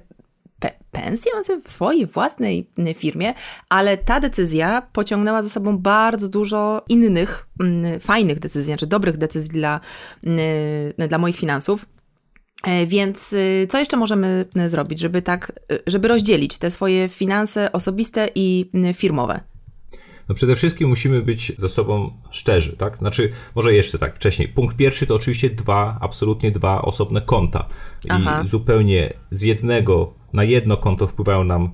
pe 0.58 0.70
pensję 0.90 1.32
w 1.64 1.70
swojej 1.70 2.06
własnej 2.06 2.70
firmie, 2.94 3.34
ale 3.68 3.96
ta 3.96 4.20
decyzja 4.20 4.82
pociągnęła 4.92 5.42
za 5.42 5.48
sobą 5.48 5.78
bardzo 5.78 6.28
dużo 6.28 6.82
innych 6.88 7.46
mm, 7.60 8.00
fajnych 8.00 8.38
decyzji, 8.38 8.66
znaczy 8.66 8.86
dobrych 8.86 9.16
decyzji 9.16 9.50
dla, 9.50 9.80
mm, 10.24 11.08
dla 11.08 11.18
moich 11.18 11.36
finansów. 11.36 11.86
E, 12.64 12.86
więc 12.86 13.32
y, 13.32 13.66
co 13.70 13.78
jeszcze 13.78 13.96
możemy 13.96 14.44
y, 14.56 14.68
zrobić, 14.68 15.00
żeby 15.00 15.22
tak, 15.22 15.52
y, 15.72 15.82
żeby 15.86 16.08
rozdzielić 16.08 16.58
te 16.58 16.70
swoje 16.70 17.08
finanse 17.08 17.72
osobiste 17.72 18.28
i 18.34 18.70
firmowe? 18.94 19.40
No 20.28 20.34
przede 20.34 20.56
wszystkim 20.56 20.88
musimy 20.88 21.22
być 21.22 21.52
ze 21.56 21.68
sobą 21.68 22.12
szczerzy, 22.30 22.76
tak? 22.76 22.98
Znaczy, 22.98 23.30
może 23.54 23.74
jeszcze 23.74 23.98
tak 23.98 24.16
wcześniej. 24.16 24.48
Punkt 24.48 24.76
pierwszy 24.76 25.06
to 25.06 25.14
oczywiście 25.14 25.50
dwa, 25.50 25.98
absolutnie 26.00 26.50
dwa 26.50 26.82
osobne 26.82 27.20
konta. 27.20 27.68
I 28.04 28.08
Aha. 28.10 28.44
zupełnie 28.44 29.12
z 29.30 29.42
jednego 29.42 30.14
na 30.32 30.44
jedno 30.44 30.76
konto 30.76 31.06
wpływają 31.06 31.44
nam 31.44 31.72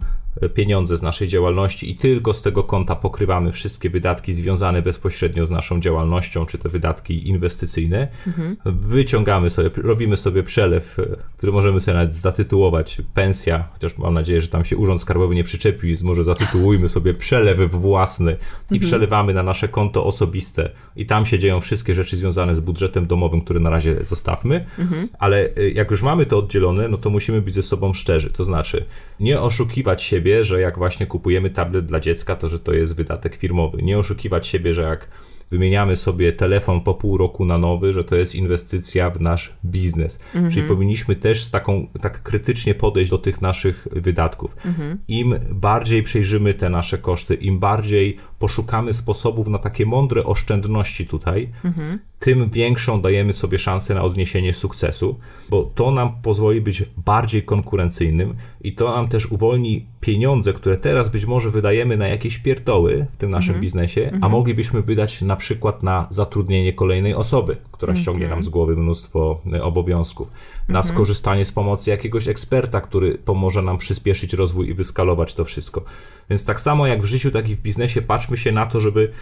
pieniądze 0.54 0.96
z 0.96 1.02
naszej 1.02 1.28
działalności 1.28 1.90
i 1.90 1.96
tylko 1.96 2.34
z 2.34 2.42
tego 2.42 2.64
konta 2.64 2.96
pokrywamy 2.96 3.52
wszystkie 3.52 3.90
wydatki 3.90 4.34
związane 4.34 4.82
bezpośrednio 4.82 5.46
z 5.46 5.50
naszą 5.50 5.80
działalnością, 5.80 6.46
czy 6.46 6.58
te 6.58 6.68
wydatki 6.68 7.28
inwestycyjne. 7.28 8.08
Mhm. 8.26 8.56
Wyciągamy 8.64 9.50
sobie, 9.50 9.70
robimy 9.76 10.16
sobie 10.16 10.42
przelew, 10.42 10.96
który 11.36 11.52
możemy 11.52 11.80
sobie 11.80 11.96
nawet 11.96 12.14
zatytułować 12.14 13.02
pensja, 13.14 13.68
chociaż 13.72 13.98
mam 13.98 14.14
nadzieję, 14.14 14.40
że 14.40 14.48
tam 14.48 14.64
się 14.64 14.76
Urząd 14.76 15.00
Skarbowy 15.00 15.34
nie 15.34 15.44
przyczepi, 15.44 15.86
więc 15.88 16.02
może 16.02 16.24
zatytułujmy 16.24 16.88
sobie 16.88 17.14
przelew 17.14 17.70
własny 17.70 18.30
i 18.30 18.74
mhm. 18.74 18.80
przelewamy 18.80 19.34
na 19.34 19.42
nasze 19.42 19.68
konto 19.68 20.06
osobiste 20.06 20.70
i 20.96 21.06
tam 21.06 21.26
się 21.26 21.38
dzieją 21.38 21.60
wszystkie 21.60 21.94
rzeczy 21.94 22.16
związane 22.16 22.54
z 22.54 22.60
budżetem 22.60 23.06
domowym, 23.06 23.40
które 23.40 23.60
na 23.60 23.70
razie 23.70 24.04
zostawmy, 24.04 24.66
mhm. 24.78 25.08
ale 25.18 25.48
y, 25.58 25.70
jak 25.70 25.90
już 25.90 26.02
mamy 26.02 26.26
to 26.26 26.38
oddzielone, 26.38 26.88
no 26.88 26.96
to 26.96 27.10
musimy 27.10 27.42
być 27.42 27.54
ze 27.54 27.62
sobą 27.62 27.94
szczerzy, 27.94 28.30
to 28.30 28.44
znaczy 28.44 28.84
nie 29.20 29.40
oszukiwać 29.40 30.02
siebie 30.02 30.44
że 30.44 30.60
jak 30.60 30.78
właśnie 30.78 31.06
kupujemy 31.06 31.50
tablet 31.50 31.86
dla 31.86 32.00
dziecka, 32.00 32.36
to 32.36 32.48
że 32.48 32.60
to 32.60 32.72
jest 32.72 32.96
wydatek 32.96 33.36
firmowy. 33.36 33.82
Nie 33.82 33.98
oszukiwać 33.98 34.46
siebie, 34.46 34.74
że 34.74 34.82
jak 34.82 35.08
wymieniamy 35.50 35.96
sobie 35.96 36.32
telefon 36.32 36.80
po 36.80 36.94
pół 36.94 37.18
roku 37.18 37.44
na 37.44 37.58
nowy, 37.58 37.92
że 37.92 38.04
to 38.04 38.16
jest 38.16 38.34
inwestycja 38.34 39.10
w 39.10 39.20
nasz 39.20 39.54
biznes. 39.64 40.20
Mhm. 40.34 40.52
Czyli 40.52 40.68
powinniśmy 40.68 41.16
też 41.16 41.44
z 41.44 41.50
taką, 41.50 41.86
tak 42.00 42.22
krytycznie 42.22 42.74
podejść 42.74 43.10
do 43.10 43.18
tych 43.18 43.40
naszych 43.40 43.88
wydatków. 43.92 44.56
Mhm. 44.66 44.98
Im 45.08 45.34
bardziej 45.50 46.02
przejrzymy 46.02 46.54
te 46.54 46.70
nasze 46.70 46.98
koszty, 46.98 47.34
im 47.34 47.58
bardziej 47.58 48.16
poszukamy 48.38 48.92
sposobów 48.92 49.48
na 49.48 49.58
takie 49.58 49.86
mądre 49.86 50.24
oszczędności 50.24 51.06
tutaj, 51.06 51.48
mhm. 51.64 51.98
Tym 52.24 52.50
większą 52.50 53.00
dajemy 53.00 53.32
sobie 53.32 53.58
szansę 53.58 53.94
na 53.94 54.02
odniesienie 54.02 54.52
sukcesu, 54.52 55.18
bo 55.50 55.70
to 55.74 55.90
nam 55.90 56.12
pozwoli 56.22 56.60
być 56.60 56.84
bardziej 56.96 57.42
konkurencyjnym 57.42 58.34
i 58.60 58.72
to 58.74 58.94
nam 58.96 59.08
też 59.08 59.26
uwolni 59.26 59.86
pieniądze, 60.00 60.52
które 60.52 60.76
teraz 60.76 61.08
być 61.08 61.24
może 61.24 61.50
wydajemy 61.50 61.96
na 61.96 62.08
jakieś 62.08 62.38
pierdoły 62.38 63.06
w 63.12 63.16
tym 63.16 63.30
naszym 63.30 63.50
mhm. 63.50 63.62
biznesie, 63.62 64.02
a 64.12 64.14
mhm. 64.14 64.32
moglibyśmy 64.32 64.82
wydać 64.82 65.22
na 65.22 65.36
przykład 65.36 65.82
na 65.82 66.06
zatrudnienie 66.10 66.72
kolejnej 66.72 67.14
osoby, 67.14 67.56
która 67.72 67.90
mhm. 67.90 68.02
ściągnie 68.02 68.28
nam 68.28 68.42
z 68.42 68.48
głowy 68.48 68.76
mnóstwo 68.76 69.40
e, 69.52 69.62
obowiązków, 69.62 70.30
na 70.68 70.82
skorzystanie 70.82 71.44
z 71.44 71.52
pomocy 71.52 71.90
jakiegoś 71.90 72.28
eksperta, 72.28 72.80
który 72.80 73.18
pomoże 73.18 73.62
nam 73.62 73.78
przyspieszyć 73.78 74.32
rozwój 74.32 74.68
i 74.68 74.74
wyskalować 74.74 75.34
to 75.34 75.44
wszystko. 75.44 75.84
Więc 76.30 76.44
tak 76.44 76.60
samo 76.60 76.86
jak 76.86 77.02
w 77.02 77.04
życiu, 77.04 77.30
tak 77.30 77.48
i 77.48 77.56
w 77.56 77.60
biznesie 77.60 78.02
patrzmy 78.02 78.36
się 78.36 78.52
na 78.52 78.66
to, 78.66 78.80
żeby 78.80 79.12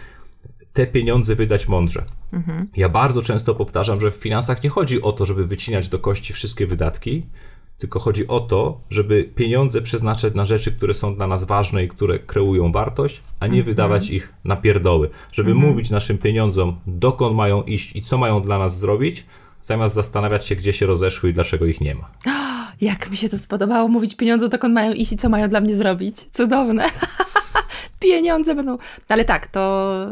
te 0.73 0.87
pieniądze 0.87 1.35
wydać 1.35 1.67
mądrze. 1.67 2.05
Mhm. 2.33 2.67
Ja 2.75 2.89
bardzo 2.89 3.21
często 3.21 3.55
powtarzam, 3.55 4.01
że 4.01 4.11
w 4.11 4.15
finansach 4.15 4.63
nie 4.63 4.69
chodzi 4.69 5.01
o 5.01 5.11
to, 5.11 5.25
żeby 5.25 5.45
wycinać 5.45 5.89
do 5.89 5.99
kości 5.99 6.33
wszystkie 6.33 6.67
wydatki, 6.67 7.25
tylko 7.77 7.99
chodzi 7.99 8.27
o 8.27 8.39
to, 8.39 8.81
żeby 8.89 9.23
pieniądze 9.35 9.81
przeznaczać 9.81 10.33
na 10.33 10.45
rzeczy, 10.45 10.71
które 10.71 10.93
są 10.93 11.15
dla 11.15 11.27
nas 11.27 11.43
ważne 11.43 11.83
i 11.83 11.87
które 11.87 12.19
kreują 12.19 12.71
wartość, 12.71 13.21
a 13.39 13.47
nie 13.47 13.63
wydawać 13.63 14.09
ich 14.09 14.33
na 14.45 14.55
pierdoły. 14.55 15.09
Żeby 15.31 15.55
mówić 15.55 15.89
naszym 15.89 16.17
pieniądzom, 16.17 16.79
dokąd 16.87 17.35
mają 17.35 17.63
iść 17.63 17.95
i 17.95 18.01
co 18.01 18.17
mają 18.17 18.41
dla 18.41 18.59
nas 18.59 18.79
zrobić, 18.79 19.25
zamiast 19.61 19.95
zastanawiać 19.95 20.45
się, 20.45 20.55
gdzie 20.55 20.73
się 20.73 20.85
rozeszły 20.85 21.29
i 21.29 21.33
dlaczego 21.33 21.65
ich 21.65 21.81
nie 21.81 21.95
ma. 21.95 22.11
Jak 22.81 23.11
mi 23.11 23.17
się 23.17 23.29
to 23.29 23.37
spodobało 23.37 23.87
mówić 23.87 24.15
pieniądze, 24.15 24.49
dokąd 24.49 24.73
mają 24.73 24.93
iść 24.93 25.11
i 25.11 25.17
co 25.17 25.29
mają 25.29 25.49
dla 25.49 25.61
mnie 25.61 25.75
zrobić. 25.75 26.15
Cudowne. 26.31 26.85
pieniądze 27.99 28.55
będą. 28.55 28.77
Ale 29.09 29.25
tak, 29.25 29.47
to, 29.47 30.07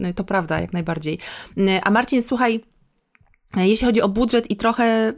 yy, 0.00 0.14
to 0.14 0.24
prawda, 0.24 0.60
jak 0.60 0.72
najbardziej. 0.72 1.18
Yy, 1.56 1.80
A 1.82 1.90
Marcin, 1.90 2.22
słuchaj, 2.22 2.60
jeśli 3.56 3.86
chodzi 3.86 4.02
o 4.02 4.08
budżet 4.08 4.50
i 4.50 4.56
trochę 4.56 5.12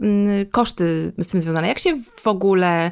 koszty 0.51 1.12
z 1.18 1.28
tym 1.28 1.40
związane, 1.40 1.68
jak 1.68 1.78
się 1.78 2.03
w 2.16 2.26
ogóle 2.26 2.90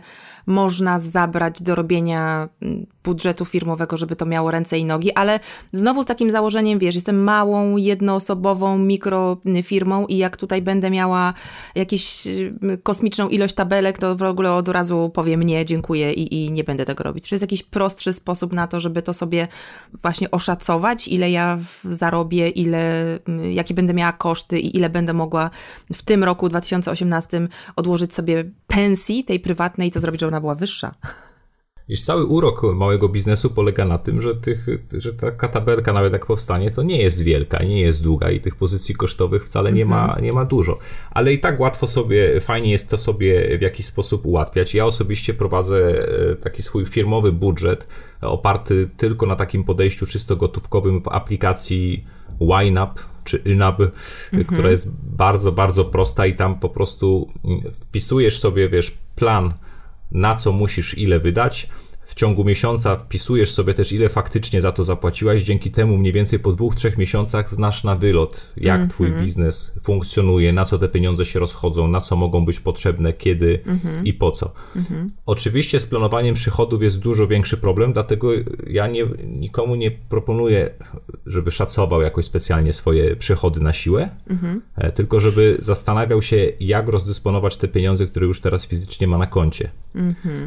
można 0.49 0.99
zabrać 0.99 1.63
do 1.63 1.75
robienia 1.75 2.49
mm, 2.63 2.87
budżetu 3.05 3.45
firmowego, 3.45 3.97
żeby 3.97 4.17
to 4.17 4.27
miało 4.27 4.51
ręce 4.51 4.79
i 4.79 4.85
nogi, 4.85 5.13
ale 5.13 5.41
znowu 5.73 6.03
z 6.03 6.07
takim 6.07 6.31
założeniem, 6.31 6.79
wiesz, 6.79 6.95
jestem 6.95 7.25
małą, 7.25 7.77
jednoosobową 7.77 8.79
mikrofirmą 8.79 10.07
i 10.07 10.17
jak 10.17 10.37
tutaj 10.37 10.63
będę 10.63 10.91
miała 10.91 11.35
jakąś 11.75 12.27
mm, 12.27 12.79
kosmiczną 12.83 13.29
ilość 13.29 13.55
tabelek, 13.55 13.99
to 13.99 14.17
w 14.17 14.23
ogóle 14.23 14.53
od 14.53 14.69
razu 14.69 15.11
powiem 15.15 15.43
nie, 15.43 15.65
dziękuję 15.65 16.13
i, 16.13 16.45
i 16.45 16.51
nie 16.51 16.65
będę 16.65 16.85
tego 16.85 17.05
robić. 17.05 17.29
Czy 17.29 17.35
jest 17.35 17.43
jakiś 17.43 17.63
prostszy 17.63 18.13
sposób 18.13 18.53
na 18.53 18.67
to, 18.67 18.81
żeby 18.81 19.03
to 19.03 19.15
sobie 19.15 19.49
właśnie 20.03 20.31
oszacować, 20.31 21.09
ile 21.09 21.31
ja 21.31 21.59
zarobię, 21.85 22.49
ile, 22.49 23.03
mm, 23.29 23.53
jakie 23.53 23.75
będę 23.75 23.95
miała 23.95 24.13
koszty 24.13 24.61
i 24.61 24.77
ile 24.77 24.91
będę 24.91 25.13
mogła 25.13 25.51
w 25.93 26.03
tym 26.03 26.25
roku 26.25 26.49
2018 26.49 27.49
odłożyć 27.77 28.15
sobie 28.15 28.45
pensji 28.67 29.25
tej 29.25 29.41
prywatnej, 29.41 29.91
co 29.91 30.01
zrobić, 30.01 30.21
żeby 30.21 30.29
ona 30.29 30.38
była 30.41 30.55
wyższa. 30.55 30.95
Iż 31.89 32.03
cały 32.03 32.25
urok 32.27 32.63
małego 32.75 33.09
biznesu 33.09 33.51
polega 33.51 33.85
na 33.85 33.99
tym, 33.99 34.21
że, 34.21 34.35
tych, 34.35 34.67
że 34.93 35.13
taka 35.13 35.49
tabelka 35.49 35.93
nawet 35.93 36.13
jak 36.13 36.27
powstanie, 36.27 36.71
to 36.71 36.83
nie 36.83 37.03
jest 37.03 37.23
wielka, 37.23 37.63
nie 37.63 37.81
jest 37.81 38.03
długa 38.03 38.31
i 38.31 38.41
tych 38.41 38.57
pozycji 38.57 38.95
kosztowych 38.95 39.45
wcale 39.45 39.73
nie, 39.73 39.85
ma, 39.85 40.19
nie 40.23 40.33
ma 40.33 40.45
dużo. 40.45 40.79
Ale 41.11 41.33
i 41.33 41.41
tak 41.41 41.61
łatwo 41.61 41.87
sobie, 41.87 42.41
fajnie 42.41 42.71
jest 42.71 42.89
to 42.89 42.99
sobie 42.99 43.59
w 43.59 43.63
jakiś 43.63 43.87
sposób 43.87 44.27
ułatwiać. 44.27 44.75
Ja 44.75 44.87
osobiście 44.87 45.35
prowadzę 45.35 46.09
e, 46.33 46.37
taki 46.37 46.63
swój 46.63 46.87
firmowy 46.87 47.33
budżet 47.33 47.87
oparty 48.21 48.91
tylko 48.97 49.27
na 49.27 49.37
takim 49.37 49.65
podejściu 49.65 50.07
czysto 50.07 50.37
gotówkowym 50.37 51.03
w 51.03 51.09
aplikacji 51.09 52.05
YNAB 52.41 53.01
czy 53.25 53.43
YNAB, 53.45 53.81
mhm. 53.81 54.45
która 54.45 54.71
jest 54.71 54.91
bardzo, 55.03 55.53
bardzo 55.53 55.85
prosta 55.85 56.27
i 56.27 56.37
tam 56.37 56.59
po 56.59 56.69
prostu 56.69 57.29
wpisujesz 57.81 58.39
sobie, 58.39 58.69
wiesz, 58.69 58.99
plan 59.17 59.53
na 60.11 60.35
co 60.35 60.53
musisz 60.53 60.99
ile 60.99 61.21
wydać. 61.21 61.69
W 62.09 62.15
ciągu 62.15 62.45
miesiąca 62.45 62.97
wpisujesz 62.97 63.53
sobie 63.53 63.75
też, 63.75 63.93
ile 63.93 64.09
faktycznie 64.09 64.61
za 64.61 64.73
to 64.73 64.85
zapłaciłaś. 64.85 65.43
Dzięki 65.43 65.71
temu 65.71 65.99
mniej 65.99 66.13
więcej 66.13 66.39
po 66.39 66.53
dwóch, 66.53 66.75
trzech 66.75 66.99
miesiącach 66.99 67.51
znasz 67.51 67.85
na 67.85 67.97
wylot, 67.97 68.53
jak 68.57 68.77
mm 68.77 68.89
-hmm. 68.89 68.91
twój 68.91 69.11
biznes 69.11 69.73
funkcjonuje, 69.83 70.53
na 70.53 70.65
co 70.65 70.79
te 70.79 70.89
pieniądze 70.89 71.25
się 71.25 71.39
rozchodzą, 71.39 71.89
na 71.89 72.01
co 72.01 72.17
mogą 72.17 72.45
być 72.45 72.61
potrzebne, 72.61 73.13
kiedy 73.13 73.61
mm 73.67 73.79
-hmm. 73.79 74.01
i 74.05 74.15
po 74.15 74.31
co. 74.31 74.53
Mm 74.77 74.87
-hmm. 74.87 75.09
Oczywiście 75.27 75.81
z 75.81 75.87
planowaniem 75.87 76.35
przychodów 76.35 76.83
jest 76.83 76.99
dużo 76.99 77.27
większy 77.27 77.57
problem, 77.57 77.93
dlatego 77.93 78.29
ja 78.67 78.87
nie, 78.87 79.07
nikomu 79.27 79.75
nie 79.75 79.91
proponuję, 79.91 80.71
żeby 81.27 81.51
szacował 81.51 82.03
jakoś 82.03 82.25
specjalnie 82.25 82.73
swoje 82.73 83.17
przychody 83.17 83.61
na 83.61 83.73
siłę, 83.73 84.11
e, 84.77 84.93
tylko 84.93 85.21
żeby 85.21 85.57
zastanawiał 85.59 86.23
się, 86.23 86.53
jak 86.61 86.89
rozdysponować 86.89 87.57
te 87.57 87.69
pieniądze, 87.69 88.07
które 88.07 88.27
już 88.27 88.41
teraz 88.41 88.67
fizycznie 88.67 89.07
ma 89.07 89.19
na 89.19 89.27
koncie. 89.27 89.71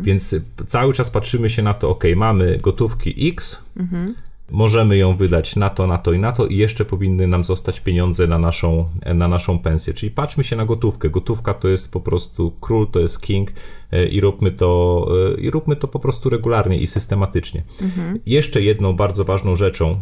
Więc 0.01 0.35
cały 0.67 0.93
czas 0.93 1.09
patrzymy 1.09 1.49
się 1.49 1.60
na 1.63 1.73
to, 1.73 1.89
ok, 1.89 2.03
mamy 2.15 2.57
gotówki 2.61 3.29
X, 3.29 3.59
mhm. 3.77 4.15
możemy 4.51 4.97
ją 4.97 5.15
wydać 5.15 5.55
na 5.55 5.69
to, 5.69 5.87
na 5.87 5.97
to 5.97 6.13
i 6.13 6.19
na 6.19 6.31
to 6.31 6.47
i 6.47 6.57
jeszcze 6.57 6.85
powinny 6.85 7.27
nam 7.27 7.43
zostać 7.43 7.79
pieniądze 7.79 8.27
na 8.27 8.39
naszą, 8.39 8.89
na 9.15 9.27
naszą 9.27 9.59
pensję. 9.59 9.93
Czyli 9.93 10.11
patrzmy 10.11 10.43
się 10.43 10.55
na 10.55 10.65
gotówkę. 10.65 11.09
Gotówka 11.09 11.53
to 11.53 11.67
jest 11.67 11.91
po 11.91 11.99
prostu 11.99 12.53
król, 12.61 12.87
to 12.87 12.99
jest 12.99 13.21
king 13.21 13.51
e, 13.91 14.05
i 14.05 14.21
róbmy 14.21 14.51
to, 14.51 15.07
e, 15.37 15.41
i 15.41 15.49
róbmy 15.49 15.75
to 15.75 15.87
po 15.87 15.99
prostu 15.99 16.29
regularnie 16.29 16.77
i 16.77 16.87
systematycznie. 16.87 17.63
Mhm. 17.81 18.19
Jeszcze 18.25 18.61
jedną 18.61 18.93
bardzo 18.93 19.25
ważną 19.25 19.55
rzeczą, 19.55 19.99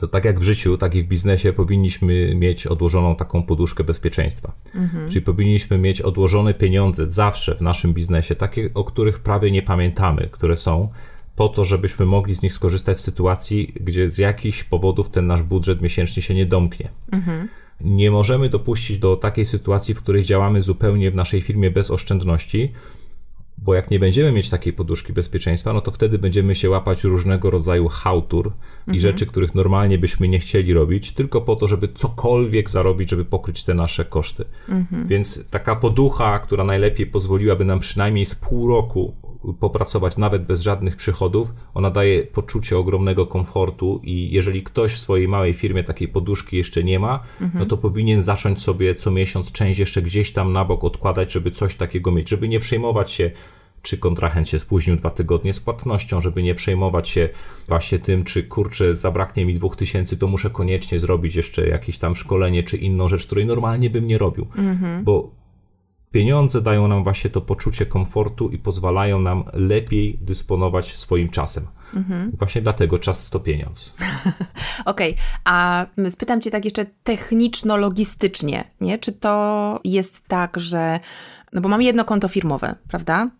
to 0.00 0.08
tak 0.08 0.24
jak 0.24 0.40
w 0.40 0.42
życiu, 0.42 0.78
tak 0.78 0.94
i 0.94 1.02
w 1.02 1.06
biznesie 1.06 1.52
powinniśmy 1.52 2.34
mieć 2.34 2.66
odłożoną 2.66 3.16
taką 3.16 3.42
poduszkę 3.42 3.84
bezpieczeństwa. 3.84 4.52
Mhm. 4.74 5.08
Czyli 5.08 5.22
powinniśmy 5.22 5.78
mieć 5.78 6.00
odłożone 6.00 6.54
pieniądze 6.54 7.10
zawsze 7.10 7.54
w 7.54 7.60
naszym 7.60 7.94
biznesie, 7.94 8.34
takie, 8.34 8.70
o 8.74 8.84
których 8.84 9.18
prawie 9.18 9.50
nie 9.50 9.62
pamiętamy, 9.62 10.28
które 10.32 10.56
są, 10.56 10.88
po 11.36 11.48
to, 11.48 11.64
żebyśmy 11.64 12.06
mogli 12.06 12.34
z 12.34 12.42
nich 12.42 12.52
skorzystać 12.52 12.96
w 12.96 13.00
sytuacji, 13.00 13.72
gdzie 13.80 14.10
z 14.10 14.18
jakichś 14.18 14.64
powodów 14.64 15.10
ten 15.10 15.26
nasz 15.26 15.42
budżet 15.42 15.82
miesięczny 15.82 16.22
się 16.22 16.34
nie 16.34 16.46
domknie. 16.46 16.88
Mhm. 17.12 17.48
Nie 17.80 18.10
możemy 18.10 18.48
dopuścić 18.48 18.98
do 18.98 19.16
takiej 19.16 19.44
sytuacji, 19.44 19.94
w 19.94 20.02
której 20.02 20.22
działamy 20.22 20.60
zupełnie 20.60 21.10
w 21.10 21.14
naszej 21.14 21.42
firmie 21.42 21.70
bez 21.70 21.90
oszczędności, 21.90 22.72
bo 23.58 23.74
jak 23.74 23.90
nie 23.90 23.98
będziemy 23.98 24.32
mieć 24.32 24.48
takiej 24.48 24.72
poduszki 24.72 25.12
bezpieczeństwa, 25.12 25.72
no 25.72 25.80
to 25.80 25.90
wtedy 25.90 26.18
będziemy 26.18 26.54
się 26.54 26.70
łapać 26.70 27.04
różnego 27.04 27.50
rodzaju 27.50 27.88
hałtur 27.88 28.46
mhm. 28.46 28.96
i 28.96 29.00
rzeczy, 29.00 29.26
których 29.26 29.54
normalnie 29.54 29.98
byśmy 29.98 30.28
nie 30.28 30.38
chcieli 30.38 30.74
robić, 30.74 31.12
tylko 31.12 31.40
po 31.40 31.56
to, 31.56 31.68
żeby 31.68 31.88
cokolwiek 31.88 32.70
zarobić, 32.70 33.10
żeby 33.10 33.24
pokryć 33.24 33.64
te 33.64 33.74
nasze 33.74 34.04
koszty. 34.04 34.44
Mhm. 34.68 35.06
Więc 35.06 35.44
taka 35.50 35.76
poducha, 35.76 36.38
która 36.38 36.64
najlepiej 36.64 37.06
pozwoliłaby 37.06 37.64
nam 37.64 37.80
przynajmniej 37.80 38.24
z 38.24 38.34
pół 38.34 38.68
roku 38.68 39.14
popracować 39.54 40.16
nawet 40.16 40.44
bez 40.44 40.60
żadnych 40.60 40.96
przychodów, 40.96 41.52
ona 41.74 41.90
daje 41.90 42.22
poczucie 42.22 42.78
ogromnego 42.78 43.26
komfortu 43.26 44.00
i 44.04 44.30
jeżeli 44.30 44.62
ktoś 44.62 44.92
w 44.92 44.98
swojej 44.98 45.28
małej 45.28 45.52
firmie 45.52 45.84
takiej 45.84 46.08
poduszki 46.08 46.56
jeszcze 46.56 46.84
nie 46.84 46.98
ma, 46.98 47.22
mhm. 47.40 47.58
no 47.58 47.66
to 47.66 47.76
powinien 47.76 48.22
zacząć 48.22 48.60
sobie 48.60 48.94
co 48.94 49.10
miesiąc 49.10 49.52
część 49.52 49.78
jeszcze 49.78 50.02
gdzieś 50.02 50.32
tam 50.32 50.52
na 50.52 50.64
bok 50.64 50.84
odkładać, 50.84 51.32
żeby 51.32 51.50
coś 51.50 51.74
takiego 51.74 52.12
mieć, 52.12 52.28
żeby 52.28 52.48
nie 52.48 52.60
przejmować 52.60 53.10
się 53.10 53.30
czy 53.86 53.98
kontrahent 53.98 54.48
się 54.48 54.58
spóźnił 54.58 54.96
dwa 54.96 55.10
tygodnie 55.10 55.52
z 55.52 55.60
płatnością, 55.60 56.20
żeby 56.20 56.42
nie 56.42 56.54
przejmować 56.54 57.08
się 57.08 57.28
właśnie 57.68 57.98
tym, 57.98 58.24
czy 58.24 58.42
kurczę, 58.42 58.96
zabraknie 58.96 59.46
mi 59.46 59.54
dwóch 59.54 59.76
tysięcy, 59.76 60.16
to 60.16 60.26
muszę 60.26 60.50
koniecznie 60.50 60.98
zrobić 60.98 61.34
jeszcze 61.34 61.68
jakieś 61.68 61.98
tam 61.98 62.16
szkolenie, 62.16 62.62
czy 62.62 62.76
inną 62.76 63.08
rzecz, 63.08 63.26
której 63.26 63.46
normalnie 63.46 63.90
bym 63.90 64.06
nie 64.06 64.18
robił. 64.18 64.46
Mhm. 64.56 65.04
Bo 65.04 65.30
Pieniądze 66.16 66.62
dają 66.62 66.88
nam 66.88 67.04
właśnie 67.04 67.30
to 67.30 67.40
poczucie 67.40 67.86
komfortu 67.86 68.50
i 68.50 68.58
pozwalają 68.58 69.20
nam 69.20 69.44
lepiej 69.52 70.18
dysponować 70.20 70.98
swoim 70.98 71.28
czasem. 71.28 71.66
Mhm. 71.94 72.32
Właśnie 72.38 72.62
dlatego 72.62 72.98
czas 72.98 73.30
to 73.30 73.40
pieniądz. 73.40 73.94
Okej, 74.84 75.12
okay. 75.12 75.24
a 75.44 75.86
spytam 76.10 76.40
Cię 76.40 76.50
tak 76.50 76.64
jeszcze 76.64 76.86
techniczno-logistycznie, 77.04 78.64
nie? 78.80 78.98
Czy 78.98 79.12
to 79.12 79.80
jest 79.84 80.28
tak, 80.28 80.60
że. 80.60 81.00
No 81.52 81.60
bo 81.60 81.68
mam 81.68 81.82
jedno 81.82 82.04
konto 82.04 82.28
firmowe, 82.28 82.74
prawda? 82.88 83.30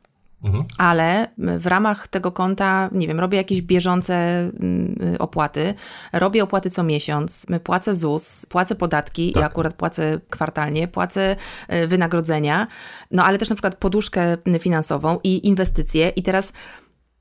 Mhm. 0.45 0.64
Ale 0.78 1.28
w 1.37 1.66
ramach 1.66 2.09
tego 2.09 2.32
konta, 2.32 2.91
nie 2.93 3.09
wiem, 3.09 3.20
robię 3.20 3.39
jakieś 3.39 3.62
bieżące 3.62 4.14
mm, 4.39 5.16
opłaty, 5.18 5.74
robię 6.12 6.43
opłaty 6.43 6.70
co 6.70 6.82
miesiąc, 6.82 7.47
płacę 7.64 7.95
ZUS, 7.95 8.47
płacę 8.47 8.74
podatki, 8.74 9.32
tak. 9.32 9.41
ja 9.41 9.47
akurat 9.47 9.74
płacę 9.74 10.20
kwartalnie, 10.30 10.89
płacę 10.89 11.37
y, 11.72 11.87
wynagrodzenia, 11.87 12.66
no 13.11 13.24
ale 13.24 13.39
też 13.39 13.51
na 13.51 13.57
przykład 13.57 13.74
poduszkę 13.74 14.37
finansową 14.61 15.18
i 15.24 15.47
inwestycje 15.49 16.09
i 16.09 16.22
teraz 16.22 16.53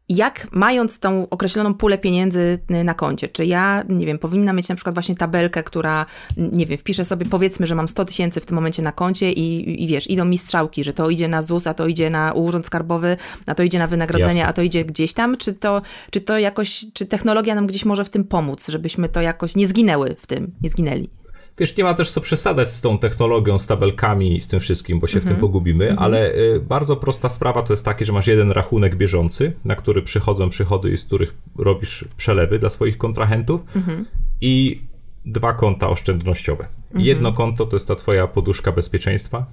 jak 0.10 0.48
mając 0.52 1.00
tą 1.00 1.30
określoną 1.30 1.74
pulę 1.74 1.98
pieniędzy 1.98 2.60
y, 2.72 2.84
na 2.84 2.94
koncie, 2.94 3.28
czy 3.28 3.46
ja, 3.46 3.84
nie 3.90 4.06
wiem, 4.06 4.20
powinna 4.20 4.54
mieć 4.54 4.70
na 4.70 4.76
przykład 4.76 4.96
właśnie 4.96 5.16
tabelkę, 5.16 5.64
która, 5.64 6.06
nie 6.38 6.66
wiem, 6.66 6.78
wpiszę 6.78 7.06
sobie, 7.06 7.26
powiedzmy, 7.26 7.68
że 7.68 7.76
mam 7.76 7.88
100 7.88 8.06
tysięcy 8.06 8.42
w 8.42 8.46
tym 8.46 8.56
momencie 8.56 8.82
na 8.82 8.92
koncie 8.92 9.32
i, 9.32 9.84
i 9.84 9.88
wiesz, 9.88 10.10
idą 10.10 10.26
mi 10.26 10.38
strzałki, 10.38 10.84
że 10.84 10.94
to 10.94 11.10
idzie 11.10 11.28
na 11.28 11.42
ZUS, 11.42 11.68
a 11.68 11.74
to 11.74 11.88
idzie 11.88 12.10
na 12.10 12.34
urząd 12.34 12.66
skarbowy, 12.66 13.18
a 13.46 13.56
to 13.56 13.64
idzie 13.64 13.80
na 13.80 13.88
wynagrodzenie, 13.88 14.40
Jasne. 14.40 14.50
a 14.50 14.54
to 14.54 14.62
idzie 14.62 14.86
gdzieś 14.86 15.14
tam, 15.14 15.38
czy 15.38 15.54
to, 15.54 15.82
czy 16.12 16.22
to 16.22 16.40
jakoś, 16.40 16.86
czy 16.94 17.06
technologia 17.06 17.56
nam 17.56 17.68
gdzieś 17.68 17.86
może 17.86 18.06
w 18.06 18.10
tym 18.10 18.24
pomóc, 18.24 18.68
żebyśmy 18.68 19.10
to 19.10 19.22
jakoś 19.22 19.56
nie 19.56 19.68
zginęły 19.68 20.16
w 20.20 20.28
tym, 20.28 20.52
nie 20.62 20.70
zginęli? 20.70 21.10
Wiesz, 21.58 21.78
nie 21.78 21.84
ma 21.84 21.94
też 21.94 22.12
co 22.12 22.22
przesadzać 22.22 22.70
z 22.70 22.82
tą 22.82 22.98
technologią, 22.98 23.58
z 23.58 23.68
tabelkami 23.68 24.38
i 24.38 24.42
z 24.42 24.48
tym 24.48 24.60
wszystkim, 24.60 25.00
bo 25.00 25.08
się 25.08 25.20
w 25.20 25.24
tym 25.24 25.32
mhm. 25.32 25.42
pogubimy, 25.42 25.90
mhm. 25.90 26.04
ale 26.04 26.36
y, 26.36 26.60
bardzo 26.60 26.96
prosta 26.96 27.30
sprawa 27.30 27.62
to 27.62 27.74
jest 27.74 27.86
takie, 27.86 28.06
że 28.06 28.14
masz 28.14 28.28
jeden 28.28 28.52
rachunek 28.52 28.96
bieżący, 28.96 29.54
na 29.66 29.76
który 29.76 30.02
przychodzą 30.02 30.50
przychody 30.50 30.92
i 30.92 30.98
z 30.98 31.06
których 31.06 31.34
robisz 31.58 32.06
przelewy 32.18 32.60
dla 32.60 32.70
swoich 32.70 32.98
kontrahentów 32.98 33.62
mhm. 33.76 34.06
i 34.42 34.82
dwa 35.26 35.54
konta 35.54 35.90
oszczędnościowe. 35.90 36.68
Jedno 36.96 37.34
konto 37.34 37.66
to 37.66 37.76
jest 37.76 37.88
ta 37.88 37.96
twoja 37.96 38.28
poduszka 38.28 38.72
bezpieczeństwa, 38.72 39.46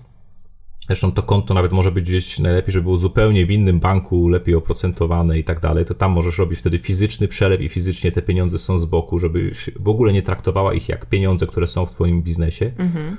Zresztą 0.86 1.12
to 1.12 1.22
konto 1.22 1.54
nawet 1.54 1.72
może 1.72 1.92
być 1.92 2.04
gdzieś 2.04 2.38
najlepiej, 2.38 2.72
żeby 2.72 2.82
było 2.82 2.96
zupełnie 2.96 3.46
w 3.46 3.50
innym 3.50 3.80
banku, 3.80 4.28
lepiej 4.28 4.54
oprocentowane 4.54 5.38
i 5.38 5.44
tak 5.44 5.60
dalej. 5.60 5.84
To 5.84 5.94
tam 5.94 6.12
możesz 6.12 6.38
robić 6.38 6.58
wtedy 6.58 6.78
fizyczny 6.78 7.28
przelew 7.28 7.60
i 7.60 7.68
fizycznie 7.68 8.12
te 8.12 8.22
pieniądze 8.22 8.58
są 8.58 8.78
z 8.78 8.84
boku, 8.84 9.18
żebyś 9.18 9.70
w 9.80 9.88
ogóle 9.88 10.12
nie 10.12 10.22
traktowała 10.22 10.74
ich 10.74 10.88
jak 10.88 11.06
pieniądze, 11.06 11.46
które 11.46 11.66
są 11.66 11.86
w 11.86 11.90
Twoim 11.90 12.22
biznesie. 12.22 12.72
Mhm. 12.78 13.16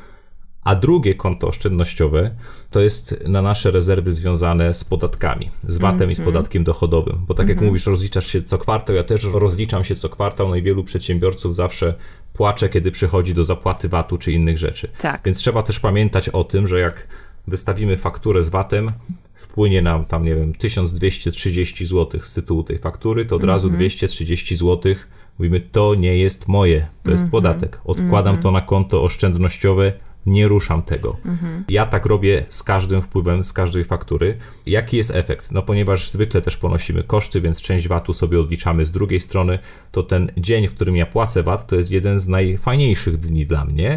A 0.63 0.75
drugie 0.75 1.15
konto 1.15 1.47
oszczędnościowe 1.47 2.35
to 2.71 2.81
jest 2.81 3.23
na 3.27 3.41
nasze 3.41 3.71
rezerwy 3.71 4.11
związane 4.11 4.73
z 4.73 4.83
podatkami, 4.83 5.49
z 5.67 5.77
VAT-em 5.77 5.95
mm 5.95 6.07
-hmm. 6.07 6.11
i 6.11 6.15
z 6.15 6.19
mhm. 6.19 6.33
podatkiem 6.33 6.63
dochodowym. 6.63 7.25
Bo 7.27 7.33
tak 7.33 7.39
mm 7.39 7.47
-hmm. 7.47 7.49
jak 7.49 7.57
mhm. 7.57 7.67
mówisz, 7.67 7.85
rozliczasz 7.85 8.27
się 8.27 8.41
co 8.41 8.57
kwartał, 8.57 8.95
ja 8.95 9.03
też 9.03 9.23
rozliczam 9.23 9.83
się 9.83 9.95
co 9.95 10.09
kwartał. 10.09 10.49
No 10.49 10.55
i 10.55 10.61
wielu 10.61 10.83
przedsiębiorców 10.83 11.55
zawsze 11.55 11.93
płacze, 12.33 12.69
kiedy 12.69 12.91
przychodzi 12.91 13.33
do 13.33 13.43
zapłaty 13.43 13.89
VAT-u 13.89 14.17
czy 14.17 14.31
innych 14.31 14.57
rzeczy. 14.57 14.87
Tak. 15.01 15.21
Więc 15.25 15.37
trzeba 15.37 15.63
też 15.63 15.79
pamiętać 15.79 16.29
o 16.29 16.43
tym, 16.43 16.67
że 16.67 16.79
jak 16.79 17.07
wystawimy 17.47 17.97
fakturę 17.97 18.43
z 18.43 18.49
VAT-em, 18.49 18.91
wpłynie 19.33 19.81
nam 19.81 20.05
tam, 20.05 20.25
nie 20.25 20.35
wiem, 20.35 20.53
1230 20.53 21.85
zł 21.85 22.21
z 22.23 22.33
tytułu 22.33 22.63
tej 22.63 22.77
faktury, 22.77 23.25
to 23.25 23.35
od 23.35 23.43
razu 23.43 23.69
230 23.69 24.55
mhm. 24.55 24.77
zł 24.77 24.95
mówimy, 25.39 25.59
to 25.59 25.95
nie 25.95 26.17
jest 26.17 26.47
moje, 26.47 26.87
to 27.03 27.11
jest 27.11 27.29
podatek. 27.29 27.81
Odkładam 27.85 28.37
to 28.37 28.51
na 28.51 28.61
konto 28.61 29.03
oszczędnościowe 29.03 29.93
nie 30.25 30.47
ruszam 30.47 30.81
tego. 30.83 31.17
Mhm. 31.25 31.63
Ja 31.69 31.85
tak 31.85 32.05
robię 32.05 32.45
z 32.49 32.63
każdym 32.63 33.01
wpływem, 33.01 33.43
z 33.43 33.53
każdej 33.53 33.83
faktury. 33.83 34.37
Jaki 34.65 34.97
jest 34.97 35.11
efekt? 35.11 35.51
No 35.51 35.61
ponieważ 35.61 36.09
zwykle 36.09 36.41
też 36.41 36.57
ponosimy 36.57 37.03
koszty, 37.03 37.41
więc 37.41 37.61
część 37.61 37.87
VAT-u 37.87 38.13
sobie 38.13 38.39
odliczamy 38.39 38.85
z 38.85 38.91
drugiej 38.91 39.19
strony, 39.19 39.59
to 39.91 40.03
ten 40.03 40.31
dzień, 40.37 40.67
w 40.67 40.75
którym 40.75 40.95
ja 40.95 41.05
płacę 41.05 41.43
VAT, 41.43 41.67
to 41.67 41.75
jest 41.75 41.91
jeden 41.91 42.19
z 42.19 42.27
najfajniejszych 42.27 43.17
dni 43.17 43.45
dla 43.45 43.65
mnie, 43.65 43.95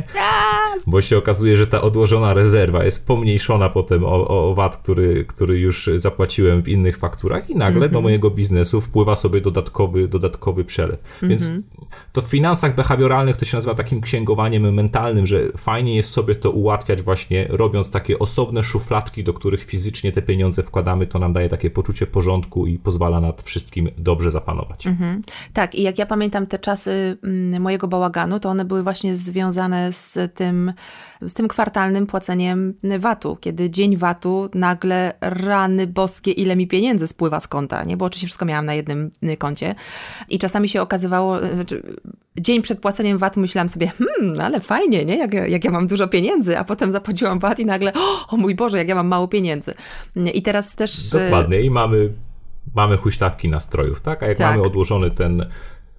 bo 0.87 1.01
się 1.01 1.18
okazuje, 1.18 1.57
że 1.57 1.66
ta 1.66 1.81
odłożona 1.83 2.35
rezerwa 2.35 2.85
jest 2.85 3.07
pomniejszona 3.07 3.68
potem 3.68 4.05
o, 4.05 4.29
o 4.51 4.55
VAT, 4.55 4.77
który, 4.77 5.24
który 5.24 5.59
już 5.59 5.91
zapłaciłem 5.97 6.62
w 6.62 6.68
innych 6.68 6.97
fakturach 6.97 7.51
i 7.51 7.57
nagle 7.57 7.81
do 7.81 7.87
mhm. 7.87 8.03
mojego 8.03 8.31
biznesu 8.31 8.81
wpływa 8.81 9.16
sobie 9.16 9.41
dodatkowy, 9.41 10.09
dodatkowy 10.09 10.64
przelew. 10.64 11.18
Więc 11.22 11.43
mhm. 11.43 11.62
to 12.12 12.22
w 12.22 12.24
finansach 12.24 12.74
behawioralnych 12.74 13.37
to 13.37 13.45
się 13.45 13.57
nazywa 13.57 13.74
takim 13.74 14.01
księgowaniem 14.01 14.74
mentalnym, 14.74 15.27
że 15.27 15.53
fajnie 15.57 15.97
jest 15.97 16.11
sobie 16.17 16.35
to 16.35 16.51
ułatwiać 16.51 17.03
właśnie 17.03 17.47
robiąc 17.49 17.91
takie 17.91 18.19
osobne 18.19 18.62
szufladki, 18.62 19.25
do 19.25 19.35
których 19.35 19.64
fizycznie 19.64 20.12
te 20.12 20.23
pieniądze 20.23 20.62
wkładamy, 20.62 21.07
to 21.07 21.19
nam 21.19 21.33
daje 21.33 21.49
takie 21.49 21.71
poczucie 21.71 22.07
porządku 22.07 22.67
i 22.67 22.79
pozwala 22.79 23.21
nad 23.21 23.43
wszystkim 23.43 23.89
dobrze 23.99 24.31
zapanować. 24.31 24.87
Mhm. 24.87 25.23
Tak, 25.53 25.75
i 25.75 25.83
jak 25.83 25.99
ja 25.99 26.07
pamiętam 26.07 26.47
te 26.47 26.59
czasy 26.59 27.19
mm, 27.25 27.62
mojego 27.62 27.89
bałaganu, 27.89 28.41
to 28.41 28.49
one 28.49 28.64
były 28.64 28.83
właśnie 28.83 29.17
związane 29.17 29.93
z 29.93 30.19
tym, 30.35 30.73
z 31.23 31.35
tym 31.35 31.49
kwartalnym 31.49 32.07
płaceniem 32.07 32.75
VAT-u, 32.99 33.37
kiedy 33.37 33.71
dzień 33.71 33.97
VAT-u 33.97 34.49
nagle 34.55 35.12
rany 35.21 35.87
boskie, 35.87 36.33
ile 36.33 36.57
mi 36.57 36.67
pieniędzy 36.67 37.07
spływa 37.07 37.41
z 37.41 37.49
konta, 37.49 37.85
nie? 37.85 37.97
Bo 37.97 38.05
oczywiście 38.05 38.27
wszystko 38.27 38.45
miałam 38.45 38.67
na 38.67 38.75
jednym 38.75 39.11
koncie 39.39 39.75
i 40.29 40.39
czasami 40.39 40.69
się 40.69 40.83
okazywało, 40.83 41.45
y, 41.45 41.55
znaczy 41.55 41.83
dzień 42.41 42.62
przed 42.62 42.80
płaceniem 42.80 43.18
VAT 43.18 43.37
myślałam 43.37 43.68
sobie, 43.68 43.87
hmm, 43.99 44.41
ale 44.41 44.61
fajnie, 44.61 45.05
nie? 45.05 45.18
Jak, 45.18 45.34
jak 45.34 45.64
ja 45.64 45.70
mam 45.70 45.87
dużo 45.87 46.09
pieniędzy, 46.09 46.59
a 46.59 46.64
potem 46.64 46.93
zapłaciłam 46.93 47.39
VAT 47.39 47.61
i 47.61 47.66
nagle, 47.66 47.93
o 48.28 48.37
mój 48.37 48.55
Boże, 48.55 48.78
jak 48.78 48.89
ja 48.89 48.95
mam 48.95 49.07
mało 49.07 49.28
pieniędzy. 49.28 49.74
I 50.34 50.43
teraz 50.43 50.76
też... 50.76 51.11
Dokładnie 51.11 51.61
i 51.61 51.70
mamy, 51.70 52.12
mamy 52.74 52.97
huśtawki 52.97 53.49
nastrojów, 53.49 54.01
tak? 54.01 54.22
A 54.22 54.26
jak 54.26 54.39
tak. 54.39 54.51
mamy 54.51 54.66
odłożony 54.66 55.11
ten 55.11 55.47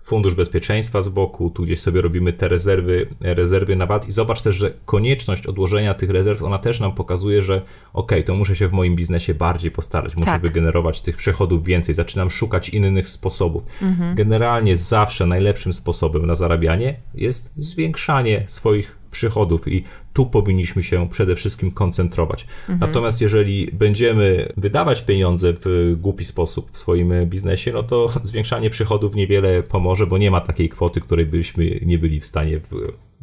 fundusz 0.07 0.35
bezpieczeństwa 0.35 1.01
z 1.01 1.09
boku, 1.09 1.49
tu 1.49 1.63
gdzieś 1.63 1.79
sobie 1.79 2.01
robimy 2.01 2.33
te 2.33 2.47
rezerwy, 2.47 3.07
rezerwy 3.21 3.75
na 3.75 3.85
VAT 3.85 4.07
i 4.07 4.11
zobacz 4.11 4.41
też, 4.41 4.55
że 4.55 4.73
konieczność 4.85 5.47
odłożenia 5.47 5.93
tych 5.93 6.09
rezerw, 6.09 6.43
ona 6.43 6.57
też 6.57 6.79
nam 6.79 6.95
pokazuje, 6.95 7.43
że 7.43 7.61
ok, 7.93 8.11
to 8.25 8.35
muszę 8.35 8.55
się 8.55 8.67
w 8.67 8.71
moim 8.71 8.95
biznesie 8.95 9.33
bardziej 9.33 9.71
postarać, 9.71 10.15
muszę 10.15 10.25
tak. 10.25 10.41
wygenerować 10.41 11.01
tych 11.01 11.17
przychodów 11.17 11.63
więcej, 11.63 11.95
zaczynam 11.95 12.29
szukać 12.29 12.69
innych 12.69 13.09
sposobów. 13.09 13.63
Mhm. 13.81 14.15
Generalnie 14.15 14.77
zawsze 14.77 15.25
najlepszym 15.25 15.73
sposobem 15.73 16.25
na 16.25 16.35
zarabianie 16.35 16.99
jest 17.13 17.51
zwiększanie 17.57 18.43
swoich 18.47 18.97
przychodów 19.17 19.67
i 19.67 19.83
tu 20.13 20.25
powinniśmy 20.25 20.83
się 20.83 21.09
przede 21.09 21.35
wszystkim 21.35 21.71
koncentrować. 21.71 22.47
Mhm. 22.69 22.79
Natomiast 22.79 23.21
jeżeli 23.21 23.69
będziemy 23.73 24.53
wydawać 24.57 25.01
pieniądze 25.01 25.53
w 25.53 25.95
głupi 25.97 26.25
sposób 26.25 26.71
w 26.71 26.77
swoim 26.77 27.25
biznesie, 27.25 27.73
no 27.73 27.83
to 27.83 28.09
zwiększanie 28.23 28.69
przychodów 28.69 29.15
niewiele 29.15 29.63
pomoże, 29.63 30.07
bo 30.07 30.17
nie 30.17 30.31
ma 30.31 30.41
takiej 30.41 30.69
kwoty, 30.69 31.01
której 31.01 31.25
byśmy 31.25 31.79
nie 31.85 31.99
byli 31.99 32.19
w 32.19 32.25
stanie 32.25 32.59
w 32.59 32.71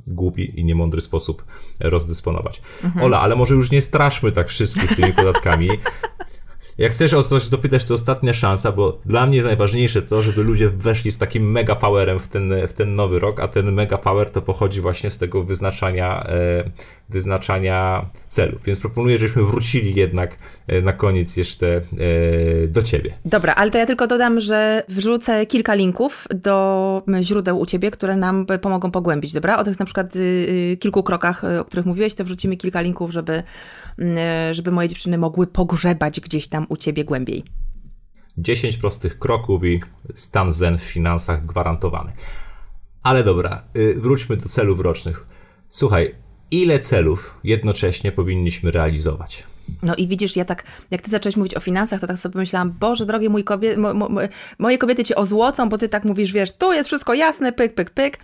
głupi 0.07 0.61
i 0.61 0.64
niemądry 0.64 1.01
sposób 1.01 1.45
rozdysponować. 1.80 2.62
Mhm. 2.84 3.05
Ola, 3.05 3.20
ale 3.20 3.36
może 3.36 3.55
już 3.55 3.70
nie 3.70 3.80
straszmy 3.80 4.32
tak 4.32 4.49
wszystkich 4.49 4.97
tymi 4.97 5.12
podatkami. 5.12 5.68
Jak 6.79 6.93
chcesz 6.93 7.14
o 7.14 7.22
coś 7.22 7.49
dopytać, 7.49 7.85
to 7.85 7.95
ostatnia 7.95 8.33
szansa, 8.33 8.72
bo 8.72 8.99
dla 9.07 9.27
mnie 9.27 9.37
jest 9.37 9.47
najważniejsze 9.47 10.03
to, 10.03 10.22
żeby 10.22 10.43
ludzie 10.43 10.68
weszli 10.68 11.11
z 11.11 11.18
takim 11.18 11.51
mega 11.51 11.75
powerem 11.75 12.18
w 12.18 12.29
ten, 12.29 12.55
w 12.68 12.72
ten 12.72 12.95
nowy 12.95 13.18
rok, 13.18 13.41
a 13.41 13.49
ten 13.49 13.72
mega 13.72 13.99
power 13.99 14.31
to 14.31 14.43
pochodzi 14.43 14.81
właśnie 14.81 15.11
z 15.11 15.18
tego 15.18 15.43
wyznaczania, 15.43 16.27
e, 16.27 16.70
wyznaczania 17.14 18.10
celów. 18.28 18.62
Więc 18.64 18.80
proponuję, 18.80 19.18
żebyśmy 19.18 19.42
wrócili 19.42 19.94
jednak 19.94 20.36
e, 20.66 20.82
na 20.82 20.92
koniec 20.92 21.36
jeszcze 21.36 21.66
e, 21.76 21.82
do 22.66 22.82
ciebie. 22.82 23.14
Dobra, 23.24 23.54
ale 23.54 23.70
to 23.70 23.78
ja 23.78 23.86
tylko 23.86 24.06
dodam, 24.06 24.40
że 24.40 24.82
wrzucę 24.88 25.46
kilka 25.46 25.74
linków 25.74 26.26
do 26.34 27.02
źródeł 27.22 27.60
u 27.60 27.66
ciebie, 27.66 27.90
które 27.90 28.16
nam 28.16 28.46
pomogą 28.62 28.90
pogłębić, 28.90 29.32
dobra? 29.32 29.58
O 29.58 29.64
tych 29.64 29.78
na 29.78 29.84
przykład 29.84 30.16
y, 30.16 30.18
y, 30.72 30.76
kilku 30.80 31.02
krokach, 31.02 31.44
o 31.60 31.64
których 31.64 31.86
mówiłeś, 31.86 32.14
to 32.14 32.24
wrzucimy 32.24 32.56
kilka 32.56 32.80
linków, 32.80 33.10
żeby, 33.10 33.42
żeby 34.52 34.70
moje 34.70 34.88
dziewczyny 34.88 35.18
mogły 35.18 35.46
pogrzebać 35.46 36.20
gdzieś 36.20 36.48
tam 36.48 36.66
u 36.68 36.76
Ciebie 36.76 37.04
głębiej. 37.04 37.44
10 38.38 38.76
prostych 38.76 39.18
kroków 39.18 39.64
i 39.64 39.80
stan 40.14 40.52
zen 40.52 40.78
w 40.78 40.82
finansach 40.82 41.46
gwarantowany. 41.46 42.12
Ale 43.02 43.24
dobra, 43.24 43.62
y, 43.76 43.94
wróćmy 43.94 44.36
do 44.36 44.48
celów 44.48 44.80
rocznych. 44.80 45.26
Słuchaj, 45.68 46.14
ile 46.62 46.78
celów 46.78 47.34
jednocześnie 47.44 48.12
powinniśmy 48.12 48.70
realizować? 48.70 49.42
No 49.82 49.94
i 49.94 50.09
widzisz, 50.09 50.36
ja 50.36 50.44
tak, 50.44 50.64
jak 50.90 51.02
ty 51.02 51.11
zacząłeś 51.11 51.36
mówić 51.36 51.55
o 51.55 51.61
finansach, 51.61 52.00
to 52.00 52.07
tak 52.07 52.18
sobie 52.18 52.32
pomyślałam, 52.32 52.72
Boże 52.80 53.07
drogie, 53.07 53.28
mój 53.28 53.44
kobie, 53.44 53.76
mo, 53.76 53.94
mo, 53.94 54.09
moje 54.59 54.78
kobiety 54.78 55.05
cię 55.05 55.16
ozłocą, 55.16 55.68
bo 55.68 55.78
ty 55.78 55.88
tak 55.88 56.05
mówisz, 56.05 56.32
wiesz, 56.32 56.52
tu 56.52 56.72
jest 56.72 56.88
wszystko 56.88 57.14
jasne, 57.14 57.52
pyk, 57.52 57.74
pyk, 57.74 57.90
pyk. 57.90 58.18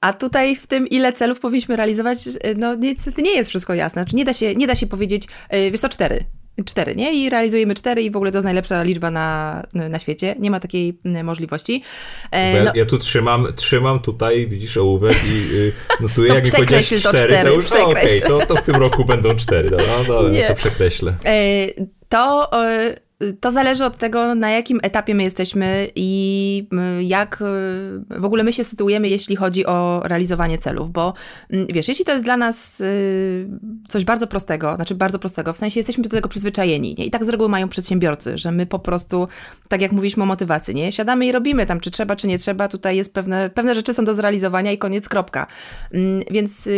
A 0.00 0.12
tutaj 0.12 0.56
w 0.56 0.66
tym, 0.66 0.86
ile 0.86 1.12
celów 1.12 1.40
powinniśmy 1.40 1.76
realizować, 1.76 2.18
no 2.56 2.74
niestety 2.74 3.22
nie 3.22 3.36
jest 3.36 3.50
wszystko 3.50 3.74
jasne. 3.74 4.02
Znaczy 4.02 4.16
nie 4.16 4.24
da 4.24 4.32
się, 4.32 4.54
nie 4.54 4.66
da 4.66 4.74
się 4.74 4.86
powiedzieć, 4.86 5.26
yy, 5.52 5.70
wiesz 5.70 5.80
co, 5.80 5.88
cztery 5.88 6.24
cztery, 6.64 6.96
nie? 6.96 7.12
I 7.12 7.30
realizujemy 7.30 7.74
cztery 7.74 8.02
i 8.02 8.10
w 8.10 8.16
ogóle 8.16 8.30
to 8.30 8.36
jest 8.36 8.44
najlepsza 8.44 8.82
liczba 8.82 9.10
na, 9.10 9.62
na 9.72 9.98
świecie. 9.98 10.34
Nie 10.38 10.50
ma 10.50 10.60
takiej 10.60 11.00
możliwości. 11.24 11.82
E, 12.30 12.64
no, 12.64 12.72
ja, 12.74 12.84
tu 12.84 12.98
trzymam, 12.98 13.46
trzymam 13.56 14.00
tutaj, 14.00 14.46
widzisz, 14.46 14.76
ołówek 14.76 15.16
i 15.26 15.56
y, 15.56 15.72
notuję, 16.00 16.34
jak 16.34 16.44
mi 16.44 16.50
powiedziałeś 16.50 16.86
cztery, 16.86 17.02
to, 17.02 17.08
cztery, 17.08 17.34
to 17.42 17.54
już, 17.54 17.70
no, 17.70 17.84
okej, 17.84 18.24
okay, 18.24 18.28
to, 18.28 18.46
to 18.46 18.56
w 18.56 18.62
tym 18.62 18.76
roku 18.76 19.04
będą 19.04 19.36
cztery. 19.36 19.70
No, 19.70 19.76
no, 20.08 20.48
to 20.48 20.54
przekreślę. 20.54 21.14
E, 21.24 21.66
to... 22.08 22.52
E, 22.68 23.07
to 23.40 23.50
zależy 23.50 23.84
od 23.84 23.96
tego, 23.96 24.34
na 24.34 24.50
jakim 24.50 24.80
etapie 24.82 25.14
my 25.14 25.22
jesteśmy 25.22 25.88
i 25.94 26.68
y, 26.98 27.04
jak 27.04 27.42
y, 27.42 28.20
w 28.20 28.24
ogóle 28.24 28.44
my 28.44 28.52
się 28.52 28.64
sytuujemy, 28.64 29.08
jeśli 29.08 29.36
chodzi 29.36 29.66
o 29.66 30.02
realizowanie 30.04 30.58
celów, 30.58 30.92
bo 30.92 31.14
wiesz, 31.50 31.88
jeśli 31.88 32.04
to 32.04 32.12
jest 32.12 32.24
dla 32.24 32.36
nas 32.36 32.80
y, 32.80 33.48
coś 33.88 34.04
bardzo 34.04 34.26
prostego, 34.26 34.74
znaczy 34.74 34.94
bardzo 34.94 35.18
prostego, 35.18 35.52
w 35.52 35.58
sensie 35.58 35.80
jesteśmy 35.80 36.04
do 36.04 36.10
tego 36.10 36.28
przyzwyczajeni, 36.28 36.94
nie? 36.98 37.06
i 37.06 37.10
tak 37.10 37.24
z 37.24 37.28
reguły 37.28 37.48
mają 37.48 37.68
przedsiębiorcy, 37.68 38.38
że 38.38 38.52
my 38.52 38.66
po 38.66 38.78
prostu, 38.78 39.28
tak 39.68 39.80
jak 39.80 39.92
mówiliśmy 39.92 40.22
o 40.22 40.26
motywacji, 40.26 40.74
nie? 40.74 40.92
siadamy 40.92 41.26
i 41.26 41.32
robimy 41.32 41.66
tam, 41.66 41.80
czy 41.80 41.90
trzeba, 41.90 42.16
czy 42.16 42.26
nie 42.26 42.38
trzeba, 42.38 42.68
tutaj 42.68 42.96
jest 42.96 43.14
pewne, 43.14 43.50
pewne 43.50 43.74
rzeczy 43.74 43.94
są 43.94 44.04
do 44.04 44.14
zrealizowania 44.14 44.72
i 44.72 44.78
koniec, 44.78 45.08
kropka. 45.08 45.46
Mm, 45.92 46.22
więc 46.30 46.68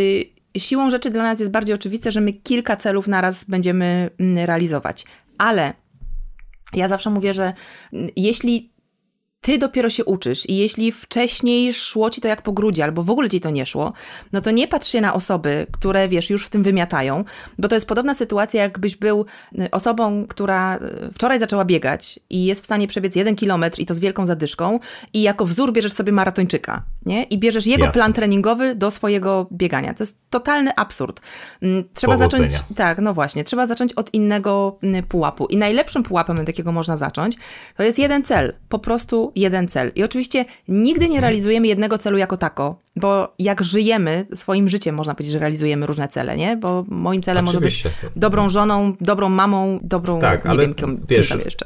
siłą 0.57 0.89
rzeczy 0.89 1.09
dla 1.09 1.23
nas 1.23 1.39
jest 1.39 1.51
bardziej 1.51 1.75
oczywiste, 1.75 2.11
że 2.11 2.21
my 2.21 2.33
kilka 2.33 2.75
celów 2.75 3.07
naraz 3.07 3.43
będziemy 3.43 4.09
mm, 4.19 4.45
realizować, 4.45 5.05
ale 5.37 5.80
ja 6.73 6.87
zawsze 6.87 7.09
mówię, 7.09 7.33
że 7.33 7.53
jeśli 8.15 8.70
ty 9.41 9.57
dopiero 9.57 9.89
się 9.89 10.05
uczysz 10.05 10.49
i 10.49 10.57
jeśli 10.57 10.91
wcześniej 10.91 11.73
szło 11.73 12.09
ci 12.09 12.21
to 12.21 12.27
jak 12.27 12.41
po 12.41 12.51
grudzie, 12.51 12.83
albo 12.83 13.03
w 13.03 13.09
ogóle 13.09 13.29
ci 13.29 13.41
to 13.41 13.49
nie 13.49 13.65
szło, 13.65 13.93
no 14.31 14.41
to 14.41 14.51
nie 14.51 14.67
patrz 14.67 14.87
się 14.87 15.01
na 15.01 15.13
osoby, 15.13 15.67
które 15.71 16.07
wiesz, 16.07 16.29
już 16.29 16.45
w 16.45 16.49
tym 16.49 16.63
wymiatają, 16.63 17.23
bo 17.57 17.67
to 17.67 17.75
jest 17.75 17.87
podobna 17.87 18.13
sytuacja, 18.13 18.61
jakbyś 18.61 18.95
był 18.95 19.25
y, 19.59 19.71
osobą, 19.71 20.25
która 20.27 20.77
y, 20.77 21.13
wczoraj 21.13 21.39
zaczęła 21.39 21.65
biegać 21.65 22.19
i 22.29 22.45
jest 22.45 22.61
w 22.61 22.65
stanie 22.65 22.87
przebiec 22.87 23.15
jeden 23.15 23.35
kilometr 23.35 23.79
i 23.79 23.85
to 23.85 23.93
z 23.93 23.99
wielką 23.99 24.25
zadyszką 24.25 24.79
i 25.13 25.21
jako 25.21 25.45
wzór 25.45 25.73
bierzesz 25.73 25.93
sobie 25.93 26.11
maratończyka, 26.11 26.83
nie? 27.05 27.23
I 27.23 27.37
bierzesz 27.37 27.65
jego 27.65 27.85
Jasne. 27.85 27.93
plan 27.93 28.13
treningowy 28.13 28.75
do 28.75 28.91
swojego 28.91 29.47
biegania. 29.51 29.93
To 29.93 30.03
jest 30.03 30.21
totalny 30.29 30.75
absurd. 30.75 31.21
Mm, 31.61 31.83
trzeba 31.93 32.13
Powodzenia. 32.13 32.49
zacząć, 32.49 32.65
tak, 32.75 32.97
no 32.99 33.13
właśnie, 33.13 33.43
trzeba 33.43 33.65
zacząć 33.65 33.93
od 33.93 34.13
innego 34.13 34.77
mm, 34.83 35.03
pułapu 35.03 35.45
i 35.45 35.57
najlepszym 35.57 36.03
pułapem, 36.03 36.39
od 36.39 36.47
jakiego 36.47 36.71
można 36.71 36.95
zacząć, 36.95 37.37
to 37.77 37.83
jest 37.83 37.99
jeden 37.99 38.23
cel, 38.23 38.53
po 38.69 38.79
prostu 38.79 39.30
jeden 39.35 39.67
cel. 39.67 39.91
I 39.95 40.03
oczywiście 40.03 40.45
nigdy 40.67 41.09
nie 41.09 41.21
realizujemy 41.21 41.67
jednego 41.67 41.97
celu 41.97 42.17
jako 42.17 42.37
tako, 42.37 42.79
bo 42.95 43.33
jak 43.39 43.63
żyjemy 43.63 44.25
swoim 44.35 44.69
życiem, 44.69 44.95
można 44.95 45.13
powiedzieć, 45.15 45.33
że 45.33 45.39
realizujemy 45.39 45.85
różne 45.85 46.07
cele, 46.07 46.37
nie? 46.37 46.57
Bo 46.57 46.85
moim 46.87 47.21
celem 47.21 47.47
oczywiście. 47.47 47.89
może 47.89 48.09
być 48.09 48.21
dobrą 48.21 48.49
żoną, 48.49 48.93
dobrą 49.01 49.29
mamą, 49.29 49.79
dobrą, 49.81 50.19
tak, 50.19 50.45
nie 50.45 50.51
ale 50.51 50.61
wiem, 50.61 50.73
kim, 50.73 51.05
wiesz, 51.09 51.37
jeszcze 51.45 51.65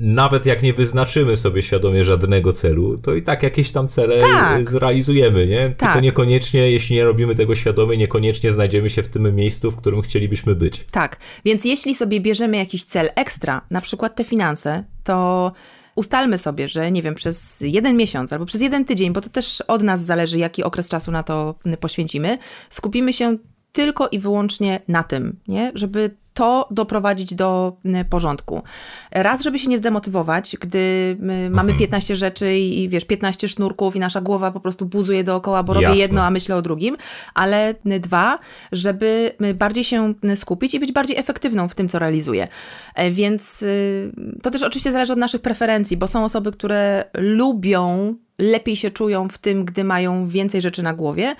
nawet 0.00 0.46
jak 0.46 0.62
nie 0.62 0.74
wyznaczymy 0.74 1.36
sobie 1.36 1.62
świadomie 1.62 2.04
żadnego 2.04 2.52
celu, 2.52 2.98
to 2.98 3.14
i 3.14 3.22
tak 3.22 3.42
jakieś 3.42 3.72
tam 3.72 3.88
cele 3.88 4.20
tak. 4.20 4.68
zrealizujemy, 4.68 5.46
nie? 5.46 5.74
Tak. 5.76 5.92
Tylko 5.92 6.00
niekoniecznie, 6.00 6.70
jeśli 6.70 6.96
nie 6.96 7.04
robimy 7.04 7.34
tego 7.34 7.54
świadomie, 7.54 7.96
niekoniecznie 7.96 8.52
znajdziemy 8.52 8.90
się 8.90 9.02
w 9.02 9.08
tym 9.08 9.36
miejscu, 9.36 9.70
w 9.70 9.76
którym 9.76 10.02
chcielibyśmy 10.02 10.54
być. 10.54 10.84
Tak, 10.90 11.18
więc 11.44 11.64
jeśli 11.64 11.94
sobie 11.94 12.20
bierzemy 12.20 12.56
jakiś 12.56 12.84
cel 12.84 13.10
ekstra, 13.14 13.62
na 13.70 13.80
przykład 13.80 14.16
te 14.16 14.24
finanse, 14.24 14.84
to 15.04 15.52
ustalmy 15.94 16.38
sobie, 16.38 16.68
że 16.68 16.92
nie 16.92 17.02
wiem, 17.02 17.14
przez 17.14 17.60
jeden 17.60 17.96
miesiąc 17.96 18.32
albo 18.32 18.46
przez 18.46 18.60
jeden 18.60 18.84
tydzień, 18.84 19.12
bo 19.12 19.20
to 19.20 19.28
też 19.28 19.60
od 19.60 19.82
nas 19.82 20.04
zależy, 20.04 20.38
jaki 20.38 20.64
okres 20.64 20.88
czasu 20.88 21.10
na 21.10 21.22
to 21.22 21.54
poświęcimy, 21.80 22.38
skupimy 22.70 23.12
się 23.12 23.36
tylko 23.72 24.08
i 24.08 24.18
wyłącznie 24.18 24.80
na 24.88 25.02
tym, 25.02 25.36
nie? 25.48 25.72
żeby 25.74 26.16
to 26.34 26.68
doprowadzić 26.70 27.34
do 27.34 27.76
porządku. 28.10 28.62
Raz, 29.10 29.42
żeby 29.42 29.58
się 29.58 29.68
nie 29.68 29.78
zdemotywować, 29.78 30.56
gdy 30.60 31.16
mamy 31.50 31.74
15 31.74 32.14
mhm. 32.14 32.18
rzeczy 32.18 32.58
i 32.58 32.88
wiesz, 32.88 33.04
15 33.04 33.48
sznurków 33.48 33.96
i 33.96 33.98
nasza 33.98 34.20
głowa 34.20 34.50
po 34.50 34.60
prostu 34.60 34.86
buzuje 34.86 35.24
dookoła, 35.24 35.62
bo 35.62 35.74
robię 35.74 35.86
Jasne. 35.86 36.00
jedno, 36.00 36.22
a 36.24 36.30
myślę 36.30 36.56
o 36.56 36.62
drugim, 36.62 36.96
ale 37.34 37.74
dwa, 37.84 38.38
żeby 38.72 39.36
bardziej 39.54 39.84
się 39.84 40.14
skupić 40.36 40.74
i 40.74 40.80
być 40.80 40.92
bardziej 40.92 41.16
efektywną 41.16 41.68
w 41.68 41.74
tym, 41.74 41.88
co 41.88 41.98
realizuję. 41.98 42.48
E, 42.94 43.10
więc 43.10 43.62
y, 43.62 44.12
to 44.42 44.50
też 44.50 44.62
oczywiście 44.62 44.92
zależy 44.92 45.12
od 45.12 45.18
naszych 45.18 45.40
preferencji, 45.40 45.96
bo 45.96 46.06
są 46.06 46.24
osoby, 46.24 46.52
które 46.52 47.04
lubią 47.14 48.14
lepiej 48.38 48.76
się 48.76 48.90
czują 48.90 49.28
w 49.28 49.38
tym, 49.38 49.64
gdy 49.64 49.84
mają 49.84 50.28
więcej 50.28 50.60
rzeczy 50.60 50.82
na 50.82 50.94
głowie, 50.94 51.36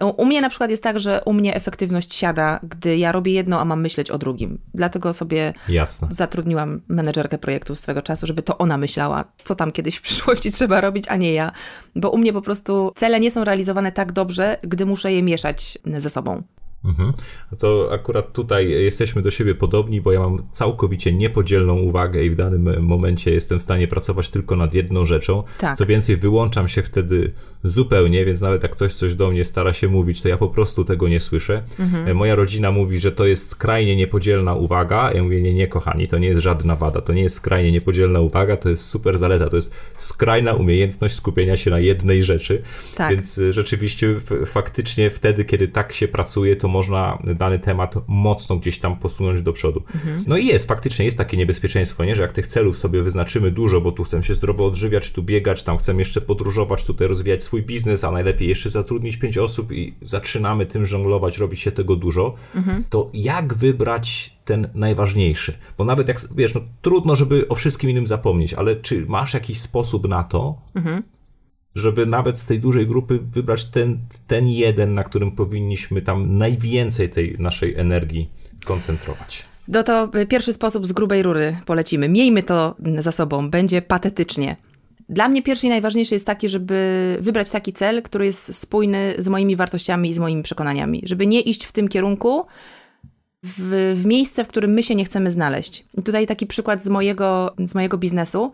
u 0.00 0.24
mnie 0.24 0.40
na 0.40 0.48
przykład 0.48 0.70
jest 0.70 0.82
tak, 0.82 1.00
że 1.00 1.22
u 1.24 1.32
mnie 1.32 1.54
efektywność 1.54 2.14
siada, 2.14 2.60
gdy 2.62 2.98
ja 2.98 3.12
robię 3.12 3.32
jedno, 3.32 3.60
a 3.60 3.64
mam 3.64 3.80
myśleć 3.80 4.10
o 4.10 4.18
drugim. 4.18 4.58
Dlatego 4.74 5.12
sobie 5.12 5.52
Jasne. 5.68 6.08
zatrudniłam 6.10 6.80
menedżerkę 6.88 7.38
projektów 7.38 7.78
swego 7.78 8.02
czasu, 8.02 8.26
żeby 8.26 8.42
to 8.42 8.58
ona 8.58 8.78
myślała, 8.78 9.24
co 9.44 9.54
tam 9.54 9.72
kiedyś 9.72 9.96
w 9.96 10.02
przyszłości 10.08 10.50
trzeba 10.50 10.80
robić, 10.80 11.08
a 11.08 11.16
nie 11.16 11.32
ja. 11.32 11.52
Bo 11.96 12.10
u 12.10 12.18
mnie 12.18 12.32
po 12.32 12.42
prostu 12.42 12.92
cele 12.96 13.20
nie 13.20 13.30
są 13.30 13.44
realizowane 13.44 13.92
tak 13.92 14.12
dobrze, 14.12 14.58
gdy 14.62 14.86
muszę 14.86 15.12
je 15.12 15.22
mieszać 15.22 15.78
ze 15.96 16.10
sobą. 16.10 16.42
Mhm. 16.84 17.12
To 17.58 17.88
akurat 17.92 18.32
tutaj 18.32 18.68
jesteśmy 18.68 19.22
do 19.22 19.30
siebie 19.30 19.54
podobni, 19.54 20.00
bo 20.00 20.12
ja 20.12 20.20
mam 20.20 20.38
całkowicie 20.50 21.12
niepodzielną 21.12 21.78
uwagę 21.78 22.24
i 22.24 22.30
w 22.30 22.36
danym 22.36 22.82
momencie 22.82 23.30
jestem 23.30 23.58
w 23.58 23.62
stanie 23.62 23.88
pracować 23.88 24.30
tylko 24.30 24.56
nad 24.56 24.74
jedną 24.74 25.06
rzeczą. 25.06 25.42
Tak. 25.58 25.78
Co 25.78 25.86
więcej, 25.86 26.16
wyłączam 26.16 26.68
się 26.68 26.82
wtedy 26.82 27.32
zupełnie, 27.64 28.24
więc 28.24 28.40
nawet 28.40 28.62
jak 28.62 28.72
ktoś 28.72 28.94
coś 28.94 29.14
do 29.14 29.30
mnie 29.30 29.44
stara 29.44 29.72
się 29.72 29.88
mówić, 29.88 30.22
to 30.22 30.28
ja 30.28 30.36
po 30.36 30.48
prostu 30.48 30.84
tego 30.84 31.08
nie 31.08 31.20
słyszę. 31.20 31.62
Mhm. 31.80 32.08
E, 32.08 32.14
moja 32.14 32.34
rodzina 32.34 32.70
mówi, 32.70 32.98
że 32.98 33.12
to 33.12 33.26
jest 33.26 33.50
skrajnie 33.50 33.96
niepodzielna 33.96 34.54
uwaga. 34.54 35.12
Ja 35.12 35.22
mówię, 35.22 35.42
nie, 35.42 35.54
nie, 35.54 35.68
kochani, 35.68 36.08
to 36.08 36.18
nie 36.18 36.28
jest 36.28 36.42
żadna 36.42 36.76
wada, 36.76 37.00
to 37.00 37.12
nie 37.12 37.22
jest 37.22 37.36
skrajnie 37.36 37.72
niepodzielna 37.72 38.20
uwaga, 38.20 38.56
to 38.56 38.68
jest 38.68 38.86
super 38.86 39.18
zaleta, 39.18 39.48
to 39.48 39.56
jest 39.56 39.74
skrajna 39.98 40.54
umiejętność 40.54 41.14
skupienia 41.14 41.56
się 41.56 41.70
na 41.70 41.78
jednej 41.78 42.22
rzeczy. 42.22 42.62
Tak. 42.94 43.10
Więc 43.10 43.38
e, 43.38 43.52
rzeczywiście 43.52 44.14
faktycznie 44.46 45.10
wtedy, 45.10 45.44
kiedy 45.44 45.68
tak 45.68 45.92
się 45.92 46.08
pracuje, 46.08 46.56
to 46.56 46.68
można 46.74 47.18
dany 47.34 47.58
temat 47.58 47.94
mocno 48.06 48.56
gdzieś 48.56 48.78
tam 48.78 48.96
posunąć 48.96 49.42
do 49.42 49.52
przodu. 49.52 49.82
Mhm. 49.94 50.24
No 50.26 50.36
i 50.36 50.46
jest, 50.46 50.68
faktycznie 50.68 51.04
jest 51.04 51.18
takie 51.18 51.36
niebezpieczeństwo, 51.36 52.04
nie? 52.04 52.16
że 52.16 52.22
jak 52.22 52.32
tych 52.32 52.46
celów 52.46 52.76
sobie 52.76 53.02
wyznaczymy 53.02 53.50
dużo, 53.50 53.80
bo 53.80 53.92
tu 53.92 54.04
chcę 54.04 54.22
się 54.22 54.34
zdrowo 54.34 54.66
odżywiać, 54.66 55.10
tu 55.10 55.22
biegać, 55.22 55.62
tam 55.62 55.78
chcę 55.78 55.94
jeszcze 55.94 56.20
podróżować, 56.20 56.84
tutaj 56.84 57.08
rozwijać 57.08 57.42
swój 57.42 57.62
biznes, 57.62 58.04
a 58.04 58.10
najlepiej 58.10 58.48
jeszcze 58.48 58.70
zatrudnić 58.70 59.16
pięć 59.16 59.38
osób 59.38 59.72
i 59.72 59.94
zaczynamy 60.02 60.66
tym 60.66 60.86
żonglować, 60.86 61.38
robi 61.38 61.56
się 61.56 61.72
tego 61.72 61.96
dużo, 61.96 62.34
mhm. 62.54 62.84
to 62.90 63.10
jak 63.14 63.54
wybrać 63.54 64.36
ten 64.44 64.68
najważniejszy? 64.74 65.58
Bo 65.78 65.84
nawet 65.84 66.08
jak, 66.08 66.20
wiesz, 66.36 66.54
no 66.54 66.60
trudno, 66.82 67.16
żeby 67.16 67.48
o 67.48 67.54
wszystkim 67.54 67.90
innym 67.90 68.06
zapomnieć, 68.06 68.54
ale 68.54 68.76
czy 68.76 69.06
masz 69.06 69.34
jakiś 69.34 69.60
sposób 69.60 70.08
na 70.08 70.24
to, 70.24 70.58
mhm 70.74 71.02
żeby 71.74 72.06
nawet 72.06 72.38
z 72.38 72.46
tej 72.46 72.60
dużej 72.60 72.86
grupy 72.86 73.18
wybrać 73.18 73.64
ten, 73.64 73.98
ten 74.26 74.48
jeden, 74.48 74.94
na 74.94 75.04
którym 75.04 75.32
powinniśmy 75.32 76.02
tam 76.02 76.38
najwięcej 76.38 77.10
tej 77.10 77.36
naszej 77.38 77.74
energii 77.74 78.30
koncentrować. 78.64 79.42
No 79.68 79.82
to 79.82 80.08
pierwszy 80.28 80.52
sposób 80.52 80.86
z 80.86 80.92
grubej 80.92 81.22
rury 81.22 81.56
polecimy. 81.66 82.08
Miejmy 82.08 82.42
to 82.42 82.76
za 82.98 83.12
sobą, 83.12 83.50
będzie 83.50 83.82
patetycznie. 83.82 84.56
Dla 85.08 85.28
mnie 85.28 85.42
pierwszy 85.42 85.66
i 85.66 85.70
najważniejszy 85.70 86.14
jest 86.14 86.26
taki, 86.26 86.48
żeby 86.48 87.16
wybrać 87.20 87.50
taki 87.50 87.72
cel, 87.72 88.02
który 88.02 88.26
jest 88.26 88.60
spójny 88.60 89.14
z 89.18 89.28
moimi 89.28 89.56
wartościami 89.56 90.10
i 90.10 90.14
z 90.14 90.18
moimi 90.18 90.42
przekonaniami. 90.42 91.02
Żeby 91.06 91.26
nie 91.26 91.40
iść 91.40 91.64
w 91.64 91.72
tym 91.72 91.88
kierunku, 91.88 92.46
w, 93.44 93.94
w, 94.02 94.06
miejsce, 94.06 94.44
w 94.44 94.48
którym 94.48 94.70
my 94.70 94.82
się 94.82 94.94
nie 94.94 95.04
chcemy 95.04 95.30
znaleźć. 95.30 95.84
I 95.98 96.02
tutaj 96.02 96.26
taki 96.26 96.46
przykład 96.46 96.82
z 96.82 96.88
mojego, 96.88 97.54
z 97.58 97.74
mojego 97.74 97.98
biznesu. 97.98 98.52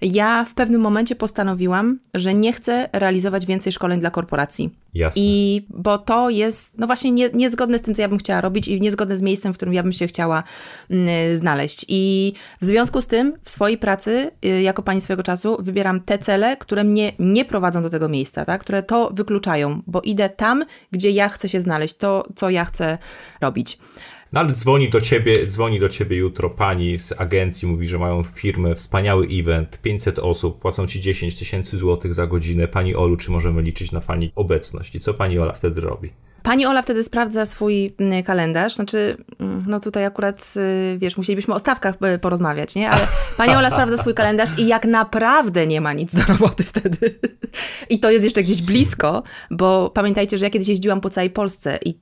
Ja 0.00 0.44
w 0.44 0.54
pewnym 0.54 0.80
momencie 0.80 1.16
postanowiłam, 1.16 1.98
że 2.14 2.34
nie 2.34 2.52
chcę 2.52 2.88
realizować 2.92 3.46
więcej 3.46 3.72
szkoleń 3.72 4.00
dla 4.00 4.10
korporacji. 4.10 4.70
Jasne. 4.94 5.22
I 5.22 5.62
bo 5.70 5.98
to 5.98 6.30
jest, 6.30 6.78
no 6.78 6.86
właśnie, 6.86 7.12
nie, 7.12 7.30
niezgodne 7.34 7.78
z 7.78 7.82
tym, 7.82 7.94
co 7.94 8.02
ja 8.02 8.08
bym 8.08 8.18
chciała 8.18 8.40
robić 8.40 8.68
i 8.68 8.80
niezgodne 8.80 9.16
z 9.16 9.22
miejscem, 9.22 9.54
w 9.54 9.56
którym 9.56 9.74
ja 9.74 9.82
bym 9.82 9.92
się 9.92 10.06
chciała 10.06 10.42
y, 10.90 11.36
znaleźć. 11.36 11.84
I 11.88 12.32
w 12.60 12.64
związku 12.64 13.00
z 13.00 13.06
tym 13.06 13.32
w 13.44 13.50
swojej 13.50 13.78
pracy, 13.78 14.30
y, 14.44 14.62
jako 14.62 14.82
pani 14.82 15.00
swojego 15.00 15.22
czasu, 15.22 15.56
wybieram 15.60 16.00
te 16.00 16.18
cele, 16.18 16.56
które 16.56 16.84
mnie 16.84 17.12
nie 17.18 17.44
prowadzą 17.44 17.82
do 17.82 17.90
tego 17.90 18.08
miejsca, 18.08 18.44
tak? 18.44 18.60
które 18.60 18.82
to 18.82 19.10
wykluczają, 19.14 19.82
bo 19.86 20.00
idę 20.00 20.28
tam, 20.28 20.64
gdzie 20.92 21.10
ja 21.10 21.28
chcę 21.28 21.48
się 21.48 21.60
znaleźć, 21.60 21.94
to, 21.94 22.28
co 22.36 22.50
ja 22.50 22.64
chcę 22.64 22.98
robić. 23.40 23.78
No 24.32 24.40
ale 24.40 24.52
dzwoni 24.52 24.90
do 24.90 25.00
ciebie, 25.00 25.46
dzwoni 25.46 25.80
do 25.80 25.88
ciebie 25.88 26.16
jutro 26.16 26.50
pani 26.50 26.98
z 26.98 27.12
agencji, 27.20 27.68
mówi, 27.68 27.88
że 27.88 27.98
mają 27.98 28.22
firmę, 28.22 28.74
wspaniały 28.74 29.28
event, 29.30 29.78
500 29.82 30.18
osób, 30.18 30.60
płacą 30.60 30.86
ci 30.86 31.00
10 31.00 31.38
tysięcy 31.38 31.76
złotych 31.76 32.14
za 32.14 32.26
godzinę. 32.26 32.68
Pani 32.68 32.94
Olu, 32.94 33.16
czy 33.16 33.30
możemy 33.30 33.62
liczyć 33.62 33.92
na 33.92 34.00
pani 34.00 34.32
obecność? 34.34 34.94
I 34.94 35.00
co 35.00 35.14
pani 35.14 35.38
Ola 35.38 35.52
wtedy 35.52 35.80
robi? 35.80 36.10
Pani 36.42 36.66
Ola 36.66 36.82
wtedy 36.82 37.04
sprawdza 37.04 37.46
swój 37.46 37.94
mm, 37.98 38.22
kalendarz, 38.22 38.74
znaczy, 38.74 39.16
mm, 39.40 39.62
no 39.66 39.80
tutaj 39.80 40.04
akurat, 40.04 40.54
y, 40.94 40.98
wiesz, 40.98 41.16
musielibyśmy 41.16 41.54
o 41.54 41.58
stawkach 41.58 41.94
y, 42.14 42.18
porozmawiać, 42.18 42.74
nie? 42.74 42.90
Ale 42.90 43.06
pani 43.36 43.54
Ola 43.54 43.70
sprawdza 43.70 43.96
swój 43.96 44.14
kalendarz 44.14 44.58
i 44.58 44.66
jak 44.66 44.84
naprawdę 44.84 45.66
nie 45.66 45.80
ma 45.80 45.92
nic 45.92 46.14
do 46.14 46.22
roboty 46.32 46.64
wtedy. 46.64 47.18
I 47.90 48.00
to 48.00 48.10
jest 48.10 48.24
jeszcze 48.24 48.42
gdzieś 48.42 48.62
blisko, 48.62 49.22
bo 49.50 49.90
pamiętajcie, 49.90 50.38
że 50.38 50.46
ja 50.46 50.50
kiedyś 50.50 50.68
jeździłam 50.68 51.00
po 51.00 51.10
całej 51.10 51.30
Polsce 51.30 51.78
i, 51.84 51.98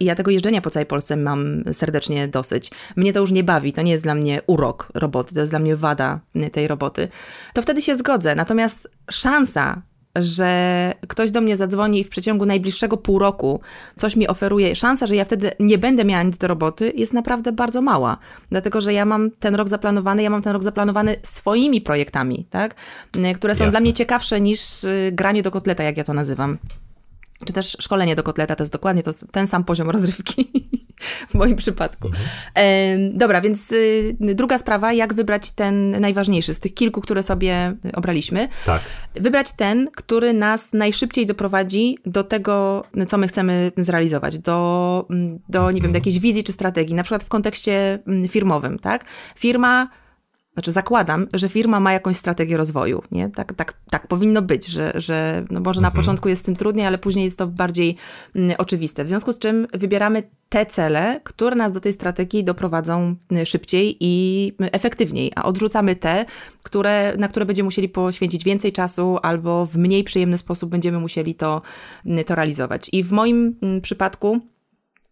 i 0.00 0.04
ja 0.04 0.14
tego 0.14 0.30
jeżdżenia 0.30 0.60
po 0.62 0.70
całej 0.70 0.86
Polsce 0.86 1.16
mam 1.16 1.64
serdecznie 1.72 2.28
dosyć. 2.28 2.70
Mnie 2.96 3.12
to 3.12 3.20
już 3.20 3.30
nie 3.30 3.44
bawi, 3.44 3.72
to 3.72 3.82
nie 3.82 3.92
jest 3.92 4.04
dla 4.04 4.14
mnie 4.14 4.40
urok 4.46 4.92
roboty, 4.94 5.34
to 5.34 5.40
jest 5.40 5.52
dla 5.52 5.58
mnie 5.58 5.76
wada 5.76 6.20
y, 6.36 6.50
tej 6.50 6.68
roboty. 6.68 7.08
To 7.54 7.62
wtedy 7.62 7.82
się 7.82 7.96
zgodzę, 7.96 8.34
natomiast 8.34 8.88
szansa, 9.10 9.82
że 10.16 10.92
ktoś 11.08 11.30
do 11.30 11.40
mnie 11.40 11.56
zadzwoni 11.56 12.00
i 12.00 12.04
w 12.04 12.08
przeciągu 12.08 12.46
najbliższego 12.46 12.96
pół 12.96 13.18
roku 13.18 13.60
coś 13.96 14.16
mi 14.16 14.28
oferuje, 14.28 14.76
szansa, 14.76 15.06
że 15.06 15.16
ja 15.16 15.24
wtedy 15.24 15.50
nie 15.60 15.78
będę 15.78 16.04
miała 16.04 16.22
nic 16.22 16.38
do 16.38 16.46
roboty, 16.46 16.92
jest 16.96 17.12
naprawdę 17.12 17.52
bardzo 17.52 17.82
mała. 17.82 18.16
Dlatego, 18.50 18.80
że 18.80 18.92
ja 18.92 19.04
mam 19.04 19.30
ten 19.30 19.54
rok 19.54 19.68
zaplanowany, 19.68 20.22
ja 20.22 20.30
mam 20.30 20.42
ten 20.42 20.52
rok 20.52 20.62
zaplanowany 20.62 21.16
swoimi 21.22 21.80
projektami, 21.80 22.46
tak? 22.50 22.74
które 23.34 23.54
są 23.54 23.64
Jasne. 23.64 23.70
dla 23.70 23.80
mnie 23.80 23.92
ciekawsze 23.92 24.40
niż 24.40 24.84
y, 24.84 25.10
granie 25.12 25.42
do 25.42 25.50
kotleta, 25.50 25.82
jak 25.82 25.96
ja 25.96 26.04
to 26.04 26.14
nazywam 26.14 26.58
czy 27.44 27.52
też 27.52 27.76
szkolenie 27.80 28.16
do 28.16 28.22
kotleta, 28.22 28.56
to 28.56 28.62
jest 28.62 28.72
dokładnie 28.72 29.02
to, 29.02 29.10
ten 29.32 29.46
sam 29.46 29.64
poziom 29.64 29.90
rozrywki 29.90 30.52
w 31.30 31.34
moim 31.34 31.56
przypadku. 31.56 32.08
Mhm. 32.08 33.18
dobra, 33.18 33.40
więc 33.40 33.72
y, 33.72 34.16
druga 34.20 34.58
sprawa, 34.58 34.92
jak 34.92 35.14
wybrać 35.14 35.50
ten 35.50 36.00
najważniejszy 36.00 36.54
z 36.54 36.60
tych 36.60 36.74
kilku, 36.74 37.00
które 37.00 37.22
sobie 37.22 37.74
obraliśmy. 37.94 38.48
Tak. 38.66 38.82
Wybrać 39.14 39.52
ten, 39.52 39.90
który 39.96 40.32
nas 40.32 40.72
najszybciej 40.72 41.26
doprowadzi 41.26 41.98
do 42.06 42.24
tego, 42.24 42.84
co 43.06 43.18
my 43.18 43.28
chcemy 43.28 43.72
zrealizować, 43.76 44.38
do, 44.38 45.06
do 45.48 45.70
nie 45.70 45.80
wiem, 45.80 45.82
do 45.82 45.86
mhm. 45.88 45.94
jakiejś 45.94 46.18
wizji 46.18 46.44
czy 46.44 46.52
strategii, 46.52 46.94
na 46.94 47.02
przykład 47.02 47.22
w 47.22 47.28
kontekście 47.28 47.98
mm, 48.06 48.28
firmowym, 48.28 48.78
tak? 48.78 49.04
Firma 49.36 49.88
znaczy 50.54 50.72
zakładam, 50.72 51.26
że 51.32 51.48
firma 51.48 51.80
ma 51.80 51.92
jakąś 51.92 52.16
strategię 52.16 52.56
rozwoju, 52.56 53.02
nie? 53.12 53.30
Tak, 53.30 53.52
tak, 53.52 53.74
tak 53.90 54.06
powinno 54.08 54.42
być, 54.42 54.66
że, 54.66 54.92
że 54.94 55.44
no 55.50 55.60
może 55.60 55.80
na 55.80 55.88
mhm. 55.88 56.02
początku 56.02 56.28
jest 56.28 56.42
z 56.42 56.44
tym 56.44 56.56
trudniej, 56.56 56.86
ale 56.86 56.98
później 56.98 57.24
jest 57.24 57.38
to 57.38 57.46
bardziej 57.46 57.96
mm, 58.34 58.56
oczywiste. 58.58 59.04
W 59.04 59.08
związku 59.08 59.32
z 59.32 59.38
czym 59.38 59.66
wybieramy 59.72 60.22
te 60.48 60.66
cele, 60.66 61.20
które 61.24 61.56
nas 61.56 61.72
do 61.72 61.80
tej 61.80 61.92
strategii 61.92 62.44
doprowadzą 62.44 63.14
mm, 63.30 63.46
szybciej 63.46 63.96
i 64.00 64.52
mm, 64.58 64.70
efektywniej, 64.72 65.32
a 65.36 65.44
odrzucamy 65.44 65.96
te, 65.96 66.24
które, 66.62 67.14
na 67.18 67.28
które 67.28 67.46
będziemy 67.46 67.64
musieli 67.64 67.88
poświęcić 67.88 68.44
więcej 68.44 68.72
czasu 68.72 69.18
albo 69.22 69.66
w 69.66 69.76
mniej 69.76 70.04
przyjemny 70.04 70.38
sposób 70.38 70.70
będziemy 70.70 70.98
musieli 70.98 71.34
to, 71.34 71.62
to 72.26 72.34
realizować. 72.34 72.90
I 72.92 73.02
w 73.04 73.12
moim 73.12 73.56
przypadku 73.82 74.40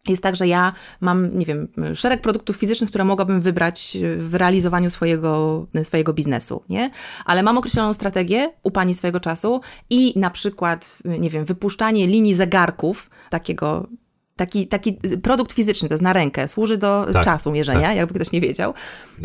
jest 0.08 0.22
tak, 0.22 0.36
że 0.36 0.48
ja 0.48 0.72
mam, 1.00 1.38
nie 1.38 1.46
wiem, 1.46 1.68
szereg 1.94 2.20
produktów 2.20 2.56
fizycznych, 2.56 2.90
które 2.90 3.04
mogłabym 3.04 3.40
wybrać 3.40 3.98
w 4.18 4.34
realizowaniu 4.34 4.90
swojego, 4.90 5.66
swojego 5.84 6.12
biznesu, 6.12 6.62
nie? 6.68 6.90
Ale 7.24 7.42
mam 7.42 7.58
określoną 7.58 7.94
strategię 7.94 8.52
u 8.62 8.70
pani 8.70 8.94
swojego 8.94 9.20
czasu 9.20 9.60
i 9.90 10.18
na 10.18 10.30
przykład, 10.30 10.98
nie 11.04 11.30
wiem, 11.30 11.44
wypuszczanie 11.44 12.06
linii 12.06 12.34
zegarków, 12.34 13.10
takiego 13.30 13.86
Taki, 14.36 14.66
taki 14.66 14.98
produkt 15.22 15.52
fizyczny, 15.52 15.88
to 15.88 15.94
jest 15.94 16.02
na 16.02 16.12
rękę, 16.12 16.48
służy 16.48 16.76
do 16.76 17.06
tak, 17.12 17.24
czasu 17.24 17.52
mierzenia, 17.52 17.80
tak. 17.86 17.96
jakby 17.96 18.14
ktoś 18.14 18.32
nie 18.32 18.40
wiedział. 18.40 18.74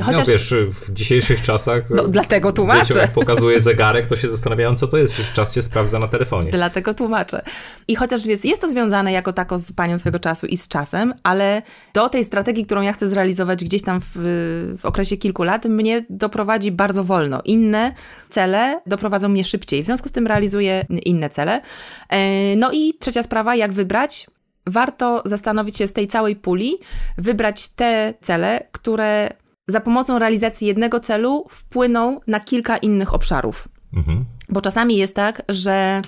Chociaż... 0.01 0.27
No 0.27 0.33
wiesz, 0.33 0.53
w 0.71 0.93
dzisiejszych 0.93 1.41
czasach... 1.41 1.89
No, 1.89 2.07
dlatego 2.07 2.51
tłumaczę. 2.51 2.99
jak 2.99 3.11
pokazuje 3.11 3.59
zegarek, 3.59 4.07
to 4.07 4.15
się 4.15 4.27
zastanawiają, 4.27 4.75
co 4.75 4.87
to 4.87 4.97
jest, 4.97 5.13
przecież 5.13 5.33
czas 5.33 5.55
się 5.55 5.61
sprawdza 5.61 5.99
na 5.99 6.07
telefonie. 6.07 6.51
Dlatego 6.51 6.93
tłumaczę. 6.93 7.41
I 7.87 7.95
chociaż 7.95 8.27
więc 8.27 8.43
jest 8.43 8.61
to 8.61 8.69
związane 8.69 9.11
jako 9.11 9.33
tako 9.33 9.59
z 9.59 9.71
panią 9.71 9.97
swego 9.97 10.19
czasu 10.19 10.47
i 10.47 10.57
z 10.57 10.67
czasem, 10.67 11.13
ale 11.23 11.61
do 11.93 12.09
tej 12.09 12.25
strategii, 12.25 12.65
którą 12.65 12.81
ja 12.81 12.93
chcę 12.93 13.07
zrealizować 13.07 13.63
gdzieś 13.63 13.81
tam 13.81 14.01
w, 14.01 14.15
w 14.79 14.85
okresie 14.85 15.17
kilku 15.17 15.43
lat, 15.43 15.65
mnie 15.65 16.05
doprowadzi 16.09 16.71
bardzo 16.71 17.03
wolno. 17.03 17.41
Inne 17.45 17.93
cele 18.29 18.81
doprowadzą 18.85 19.29
mnie 19.29 19.43
szybciej. 19.43 19.83
W 19.83 19.85
związku 19.85 20.09
z 20.09 20.11
tym 20.11 20.27
realizuję 20.27 20.85
inne 21.05 21.29
cele. 21.29 21.61
E, 22.09 22.55
no 22.55 22.71
i 22.73 22.93
trzecia 22.99 23.23
sprawa, 23.23 23.55
jak 23.55 23.73
wybrać? 23.73 24.27
Warto 24.67 25.21
zastanowić 25.25 25.77
się 25.77 25.87
z 25.87 25.93
tej 25.93 26.07
całej 26.07 26.35
puli, 26.35 26.77
wybrać 27.17 27.67
te 27.67 28.13
cele, 28.21 28.67
które 28.71 29.29
za 29.67 29.81
pomocą 29.81 30.19
realizacji 30.19 30.67
jednego 30.67 30.99
celu 30.99 31.45
wpłyną 31.49 32.19
na 32.27 32.39
kilka 32.39 32.77
innych 32.77 33.13
obszarów. 33.13 33.67
Mhm. 33.93 34.25
Bo 34.49 34.61
czasami 34.61 34.97
jest 34.97 35.15
tak, 35.15 35.41
że 35.49 36.01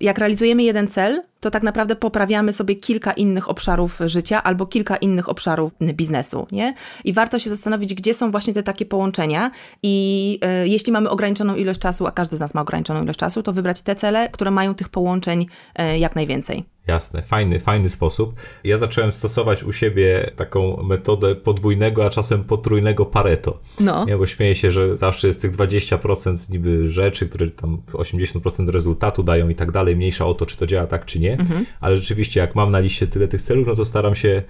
jak 0.00 0.18
realizujemy 0.18 0.62
jeden 0.62 0.88
cel, 0.88 1.22
to 1.40 1.50
tak 1.50 1.62
naprawdę 1.62 1.96
poprawiamy 1.96 2.52
sobie 2.52 2.76
kilka 2.76 3.12
innych 3.12 3.50
obszarów 3.50 3.98
życia 4.06 4.42
albo 4.42 4.66
kilka 4.66 4.96
innych 4.96 5.28
obszarów 5.28 5.72
biznesu, 5.80 6.46
nie? 6.52 6.74
I 7.04 7.12
warto 7.12 7.38
się 7.38 7.50
zastanowić, 7.50 7.94
gdzie 7.94 8.14
są 8.14 8.30
właśnie 8.30 8.54
te 8.54 8.62
takie 8.62 8.86
połączenia 8.86 9.50
i 9.82 10.38
y, 10.64 10.68
jeśli 10.68 10.92
mamy 10.92 11.10
ograniczoną 11.10 11.54
ilość 11.54 11.80
czasu, 11.80 12.06
a 12.06 12.10
każdy 12.10 12.36
z 12.36 12.40
nas 12.40 12.54
ma 12.54 12.60
ograniczoną 12.60 13.02
ilość 13.02 13.18
czasu, 13.18 13.42
to 13.42 13.52
wybrać 13.52 13.82
te 13.82 13.94
cele, 13.94 14.28
które 14.28 14.50
mają 14.50 14.74
tych 14.74 14.88
połączeń 14.88 15.46
y, 15.94 15.98
jak 15.98 16.16
najwięcej. 16.16 16.64
Jasne, 16.86 17.22
fajny, 17.22 17.60
fajny 17.60 17.88
sposób. 17.88 18.34
Ja 18.64 18.78
zacząłem 18.78 19.12
stosować 19.12 19.64
u 19.64 19.72
siebie 19.72 20.30
taką 20.36 20.82
metodę 20.82 21.34
podwójnego, 21.34 22.06
a 22.06 22.10
czasem 22.10 22.44
potrójnego 22.44 23.06
Pareto. 23.06 23.60
No. 23.80 24.04
Ja 24.08 24.18
bo 24.18 24.26
śmieję 24.26 24.54
się, 24.54 24.70
że 24.70 24.96
zawsze 24.96 25.26
jest 25.26 25.42
tych 25.42 25.52
20% 25.52 26.50
niby 26.50 26.88
rzeczy, 26.88 27.28
które 27.28 27.50
tam 27.50 27.82
80% 27.92 28.68
rezultatu 28.68 29.22
dają 29.22 29.48
i 29.48 29.54
tak 29.54 29.70
dalej, 29.70 29.96
mniejsza 29.96 30.26
o 30.26 30.34
to, 30.34 30.46
czy 30.46 30.56
to 30.56 30.66
działa 30.66 30.86
tak, 30.86 31.04
czy 31.04 31.20
nie. 31.20 31.32
Mhm. 31.32 31.66
Ale 31.80 31.96
rzeczywiście, 31.96 32.40
jak 32.40 32.54
mam 32.54 32.70
na 32.70 32.78
liście 32.78 33.06
tyle 33.06 33.28
tych 33.28 33.42
celów, 33.42 33.66
no 33.66 33.74
to 33.74 33.84
staram 33.84 34.14
się 34.14 34.42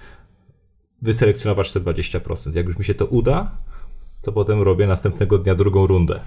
wyselekcjonować 1.01 1.71
te 1.71 1.79
20%. 1.79 2.55
Jak 2.55 2.65
już 2.65 2.77
mi 2.77 2.83
się 2.83 2.93
to 2.93 3.05
uda, 3.05 3.51
to 4.21 4.31
potem 4.31 4.61
robię 4.61 4.87
następnego 4.87 5.37
dnia 5.37 5.55
drugą 5.55 5.87
rundę. 5.87 6.19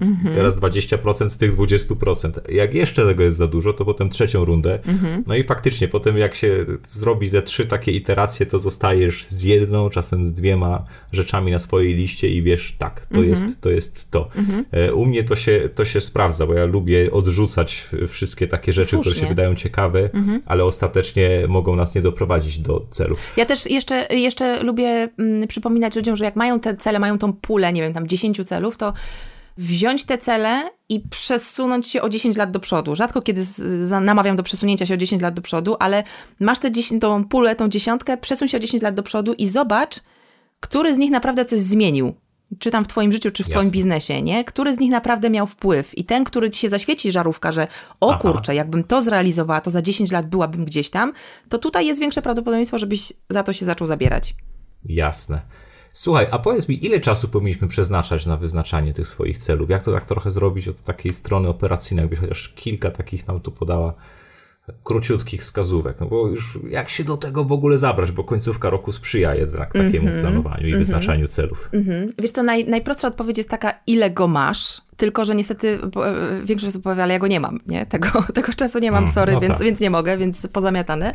Mhm. 0.00 0.34
Teraz 0.34 0.60
20% 0.60 1.28
z 1.28 1.36
tych 1.36 1.56
20%. 1.56 2.30
Jak 2.52 2.74
jeszcze 2.74 3.06
tego 3.06 3.22
jest 3.22 3.36
za 3.36 3.46
dużo, 3.46 3.72
to 3.72 3.84
potem 3.84 4.10
trzecią 4.10 4.44
rundę. 4.44 4.78
Mhm. 4.86 5.24
No 5.26 5.34
i 5.34 5.44
faktycznie 5.44 5.88
potem 5.88 6.16
jak 6.18 6.34
się 6.34 6.66
zrobi 6.86 7.28
ze 7.28 7.42
trzy 7.42 7.66
takie 7.66 7.92
iteracje, 7.92 8.46
to 8.46 8.58
zostajesz 8.58 9.26
z 9.28 9.42
jedną, 9.42 9.90
czasem 9.90 10.26
z 10.26 10.32
dwiema 10.32 10.84
rzeczami 11.12 11.52
na 11.52 11.58
swojej 11.58 11.94
liście 11.94 12.28
i 12.28 12.42
wiesz, 12.42 12.76
tak, 12.78 13.00
to, 13.00 13.06
mhm. 13.06 13.28
jest, 13.28 13.60
to 13.60 13.70
jest 13.70 14.10
to. 14.10 14.28
Mhm. 14.36 14.64
E, 14.72 14.94
u 14.94 15.06
mnie 15.06 15.24
to 15.24 15.36
się, 15.36 15.68
to 15.74 15.84
się 15.84 16.00
sprawdza, 16.00 16.46
bo 16.46 16.54
ja 16.54 16.64
lubię 16.64 17.10
odrzucać 17.10 17.90
wszystkie 18.08 18.46
takie 18.48 18.72
rzeczy, 18.72 18.88
Słusznie. 18.88 19.12
które 19.12 19.26
się 19.26 19.28
wydają 19.28 19.54
ciekawe, 19.54 20.10
mhm. 20.14 20.42
ale 20.46 20.64
ostatecznie 20.64 21.44
mogą 21.48 21.76
nas 21.76 21.94
nie 21.94 22.02
doprowadzić 22.02 22.58
do 22.58 22.86
celu. 22.90 23.16
Ja 23.36 23.44
też 23.44 23.70
jeszcze, 23.70 24.06
jeszcze 24.10 24.62
lubię 24.62 25.08
mm, 25.18 25.48
przypominać 25.48 25.96
ludziom, 25.96 26.16
że 26.16 26.24
jak 26.24 26.36
mają 26.36 26.60
te 26.60 26.76
cele, 26.76 26.98
mają 26.98 27.18
tą 27.18 27.32
pulę, 27.32 27.72
nie 27.72 27.82
wiem, 27.82 27.92
tam 27.92 28.06
10 28.06 28.44
celów, 28.44 28.76
to 28.76 28.92
wziąć 29.56 30.04
te 30.04 30.18
cele 30.18 30.70
i 30.88 31.00
przesunąć 31.00 31.88
się 31.88 32.02
o 32.02 32.08
10 32.08 32.36
lat 32.36 32.50
do 32.50 32.60
przodu. 32.60 32.96
Rzadko 32.96 33.22
kiedy 33.22 33.42
namawiam 34.00 34.36
do 34.36 34.42
przesunięcia 34.42 34.86
się 34.86 34.94
o 34.94 34.96
10 34.96 35.22
lat 35.22 35.34
do 35.34 35.42
przodu, 35.42 35.76
ale 35.78 36.04
masz 36.40 36.58
tę 36.58 36.70
tą 37.00 37.24
pulę, 37.24 37.56
tą 37.56 37.68
dziesiątkę, 37.68 38.16
przesuń 38.16 38.48
się 38.48 38.56
o 38.56 38.60
10 38.60 38.82
lat 38.82 38.94
do 38.94 39.02
przodu 39.02 39.32
i 39.32 39.48
zobacz, 39.48 40.00
który 40.60 40.94
z 40.94 40.98
nich 40.98 41.10
naprawdę 41.10 41.44
coś 41.44 41.60
zmienił. 41.60 42.14
Czy 42.58 42.70
tam 42.70 42.84
w 42.84 42.88
Twoim 42.88 43.12
życiu, 43.12 43.30
czy 43.30 43.44
w 43.44 43.46
Jasne. 43.46 43.60
Twoim 43.60 43.70
biznesie, 43.70 44.22
nie? 44.22 44.44
Który 44.44 44.74
z 44.74 44.78
nich 44.78 44.90
naprawdę 44.90 45.30
miał 45.30 45.46
wpływ? 45.46 45.98
I 45.98 46.04
ten, 46.04 46.24
który 46.24 46.50
Ci 46.50 46.60
się 46.60 46.68
zaświeci 46.68 47.12
żarówka, 47.12 47.52
że 47.52 47.66
o 48.00 48.10
Aha. 48.10 48.20
kurczę, 48.20 48.54
jakbym 48.54 48.84
to 48.84 49.02
zrealizowała, 49.02 49.60
to 49.60 49.70
za 49.70 49.82
10 49.82 50.12
lat 50.12 50.28
byłabym 50.28 50.64
gdzieś 50.64 50.90
tam, 50.90 51.12
to 51.48 51.58
tutaj 51.58 51.86
jest 51.86 52.00
większe 52.00 52.22
prawdopodobieństwo, 52.22 52.78
żebyś 52.78 53.12
za 53.30 53.42
to 53.42 53.52
się 53.52 53.64
zaczął 53.64 53.86
zabierać. 53.86 54.34
Jasne. 54.84 55.40
Słuchaj, 55.98 56.26
a 56.30 56.38
powiedz 56.38 56.68
mi, 56.68 56.86
ile 56.86 57.00
czasu 57.00 57.28
powinniśmy 57.28 57.68
przeznaczać 57.68 58.26
na 58.26 58.36
wyznaczanie 58.36 58.94
tych 58.94 59.08
swoich 59.08 59.38
celów? 59.38 59.70
Jak 59.70 59.82
to 59.82 59.92
tak 59.92 60.04
trochę 60.04 60.30
zrobić 60.30 60.68
od 60.68 60.80
takiej 60.80 61.12
strony 61.12 61.48
operacyjnej, 61.48 62.02
jakbyś 62.02 62.18
chociaż 62.18 62.48
kilka 62.48 62.90
takich 62.90 63.26
nam 63.26 63.40
tu 63.40 63.52
podała 63.52 63.94
króciutkich 64.84 65.40
wskazówek, 65.40 66.00
no 66.00 66.06
bo 66.06 66.28
już 66.28 66.58
jak 66.68 66.90
się 66.90 67.04
do 67.04 67.16
tego 67.16 67.44
w 67.44 67.52
ogóle 67.52 67.78
zabrać, 67.78 68.12
bo 68.12 68.24
końcówka 68.24 68.70
roku 68.70 68.92
sprzyja 68.92 69.34
jednak 69.34 69.72
takiemu 69.72 70.08
mm 70.08 70.18
-hmm, 70.18 70.20
planowaniu 70.20 70.62
i 70.62 70.68
mm 70.68 70.74
-hmm. 70.74 70.78
wyznaczaniu 70.78 71.28
celów. 71.28 71.68
Mm 71.72 71.86
-hmm. 71.86 72.12
Wiesz 72.18 72.30
co, 72.30 72.42
naj, 72.42 72.64
najprostsza 72.64 73.08
odpowiedź 73.08 73.38
jest 73.38 73.50
taka, 73.50 73.72
ile 73.86 74.10
go 74.10 74.28
masz, 74.28 74.80
tylko, 74.96 75.24
że 75.24 75.34
niestety 75.34 75.78
e, 76.04 76.44
większość 76.44 76.68
osób 76.68 76.82
powie, 76.82 77.02
ale 77.02 77.12
ja 77.12 77.18
go 77.18 77.26
nie 77.26 77.40
mam, 77.40 77.60
nie? 77.66 77.86
Tego, 77.86 78.08
tego 78.34 78.52
czasu 78.52 78.78
nie 78.78 78.90
mam, 78.90 79.04
mm, 79.04 79.14
sorry, 79.14 79.32
no 79.32 79.40
więc, 79.40 79.58
tak. 79.58 79.66
więc 79.66 79.80
nie 79.80 79.90
mogę, 79.90 80.18
więc 80.18 80.46
pozamiatane. 80.46 81.14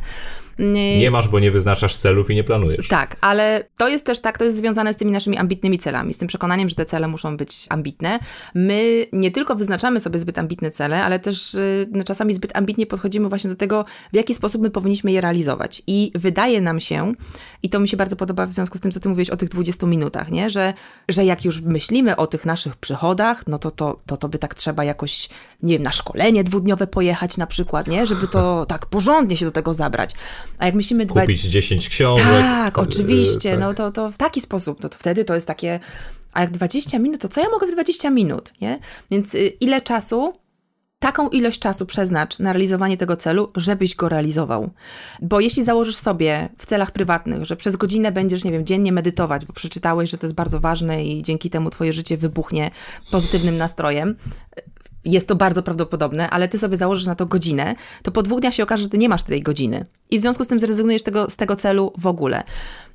Nie, 0.59 0.99
nie 0.99 1.11
masz, 1.11 1.27
bo 1.27 1.39
nie 1.39 1.51
wyznaczasz 1.51 1.95
celów 1.95 2.29
i 2.29 2.35
nie 2.35 2.43
planujesz. 2.43 2.87
Tak, 2.87 3.15
ale 3.21 3.63
to 3.77 3.87
jest 3.87 4.05
też 4.05 4.19
tak, 4.19 4.37
to 4.37 4.45
jest 4.45 4.57
związane 4.57 4.93
z 4.93 4.97
tymi 4.97 5.11
naszymi 5.11 5.37
ambitnymi 5.37 5.79
celami, 5.79 6.13
z 6.13 6.17
tym 6.17 6.27
przekonaniem, 6.27 6.69
że 6.69 6.75
te 6.75 6.85
cele 6.85 7.07
muszą 7.07 7.37
być 7.37 7.65
ambitne. 7.69 8.19
My 8.55 9.05
nie 9.13 9.31
tylko 9.31 9.55
wyznaczamy 9.55 9.99
sobie 9.99 10.19
zbyt 10.19 10.39
ambitne 10.39 10.71
cele, 10.71 11.03
ale 11.03 11.19
też 11.19 11.53
y, 11.53 11.89
no, 11.91 12.03
czasami 12.03 12.33
zbyt 12.33 12.57
ambitnie 12.57 12.85
podchodzimy 12.85 13.29
właśnie 13.29 13.49
do 13.49 13.55
tego, 13.55 13.85
w 14.13 14.15
jaki 14.15 14.33
sposób 14.35 14.61
my 14.61 14.69
powinniśmy 14.69 15.11
je 15.11 15.21
realizować. 15.21 15.83
I 15.87 16.11
wydaje 16.15 16.61
nam 16.61 16.79
się, 16.79 17.13
i 17.63 17.69
to 17.69 17.79
mi 17.79 17.87
się 17.87 17.97
bardzo 17.97 18.15
podoba 18.15 18.45
w 18.45 18.53
związku 18.53 18.77
z 18.77 18.81
tym, 18.81 18.91
co 18.91 18.99
ty 18.99 19.09
mówiłeś 19.09 19.29
o 19.29 19.37
tych 19.37 19.49
20 19.49 19.87
minutach, 19.87 20.31
nie? 20.31 20.49
Że, 20.49 20.73
że 21.09 21.25
jak 21.25 21.45
już 21.45 21.61
myślimy 21.61 22.15
o 22.15 22.27
tych 22.27 22.45
naszych 22.45 22.75
przychodach, 22.75 23.47
no 23.47 23.57
to 23.57 23.70
to, 23.71 23.99
to, 24.05 24.17
to 24.17 24.29
by 24.29 24.37
tak 24.37 24.55
trzeba 24.55 24.83
jakoś, 24.83 25.29
nie 25.63 25.73
wiem, 25.73 25.83
na 25.83 25.91
szkolenie 25.91 26.43
dwudniowe 26.43 26.87
pojechać 26.87 27.37
na 27.37 27.47
przykład, 27.47 27.87
nie? 27.87 28.05
Żeby 28.05 28.27
to 28.27 28.65
tak 28.69 28.85
porządnie 28.85 29.37
się 29.37 29.45
do 29.45 29.51
tego 29.51 29.73
zabrać. 29.73 30.11
A 30.57 30.65
jak 30.65 30.75
myślimy... 30.75 31.05
Kupić 31.05 31.41
dwa... 31.41 31.51
10 31.51 31.89
książek. 31.89 32.25
Tak, 32.25 32.77
oczywiście. 32.77 33.49
Yy, 33.49 33.55
tak. 33.55 33.61
No 33.61 33.73
to, 33.73 33.91
to 33.91 34.11
w 34.11 34.17
taki 34.17 34.41
sposób, 34.41 34.81
to, 34.81 34.89
to 34.89 34.97
wtedy 34.97 35.25
to 35.25 35.35
jest 35.35 35.47
takie... 35.47 35.79
A 36.33 36.41
jak 36.41 36.51
20 36.51 36.99
minut, 36.99 37.21
to 37.21 37.27
co 37.27 37.41
ja 37.41 37.49
mogę 37.49 37.67
w 37.67 37.71
20 37.71 38.09
minut, 38.09 38.53
nie? 38.61 38.79
Więc 39.11 39.35
y, 39.35 39.47
ile 39.47 39.81
czasu 39.81 40.33
taką 41.01 41.29
ilość 41.29 41.59
czasu 41.59 41.85
przeznacz 41.85 42.39
na 42.39 42.53
realizowanie 42.53 42.97
tego 42.97 43.15
celu, 43.15 43.51
żebyś 43.55 43.95
go 43.95 44.09
realizował. 44.09 44.69
Bo 45.21 45.39
jeśli 45.39 45.63
założysz 45.63 45.95
sobie 45.95 46.49
w 46.57 46.65
celach 46.65 46.91
prywatnych, 46.91 47.45
że 47.45 47.55
przez 47.55 47.75
godzinę 47.75 48.11
będziesz, 48.11 48.43
nie 48.43 48.51
wiem, 48.51 48.65
dziennie 48.65 48.91
medytować, 48.91 49.45
bo 49.45 49.53
przeczytałeś, 49.53 50.09
że 50.09 50.17
to 50.17 50.25
jest 50.25 50.35
bardzo 50.35 50.59
ważne 50.59 51.05
i 51.05 51.23
dzięki 51.23 51.49
temu 51.49 51.69
twoje 51.69 51.93
życie 51.93 52.17
wybuchnie 52.17 52.71
pozytywnym 53.11 53.57
nastrojem, 53.57 54.15
jest 55.05 55.27
to 55.27 55.35
bardzo 55.35 55.63
prawdopodobne, 55.63 56.29
ale 56.29 56.47
ty 56.47 56.59
sobie 56.59 56.77
założysz 56.77 57.05
na 57.05 57.15
to 57.15 57.25
godzinę, 57.25 57.75
to 58.03 58.11
po 58.11 58.21
dwóch 58.21 58.39
dniach 58.39 58.53
się 58.53 58.63
okaże, 58.63 58.83
że 58.83 58.89
ty 58.89 58.97
nie 58.97 59.09
masz 59.09 59.23
tej 59.23 59.41
godziny. 59.41 59.85
I 60.09 60.17
w 60.17 60.21
związku 60.21 60.43
z 60.43 60.47
tym 60.47 60.59
zrezygnujesz 60.59 61.03
tego, 61.03 61.29
z 61.29 61.37
tego 61.37 61.55
celu 61.55 61.93
w 61.97 62.07
ogóle. 62.07 62.43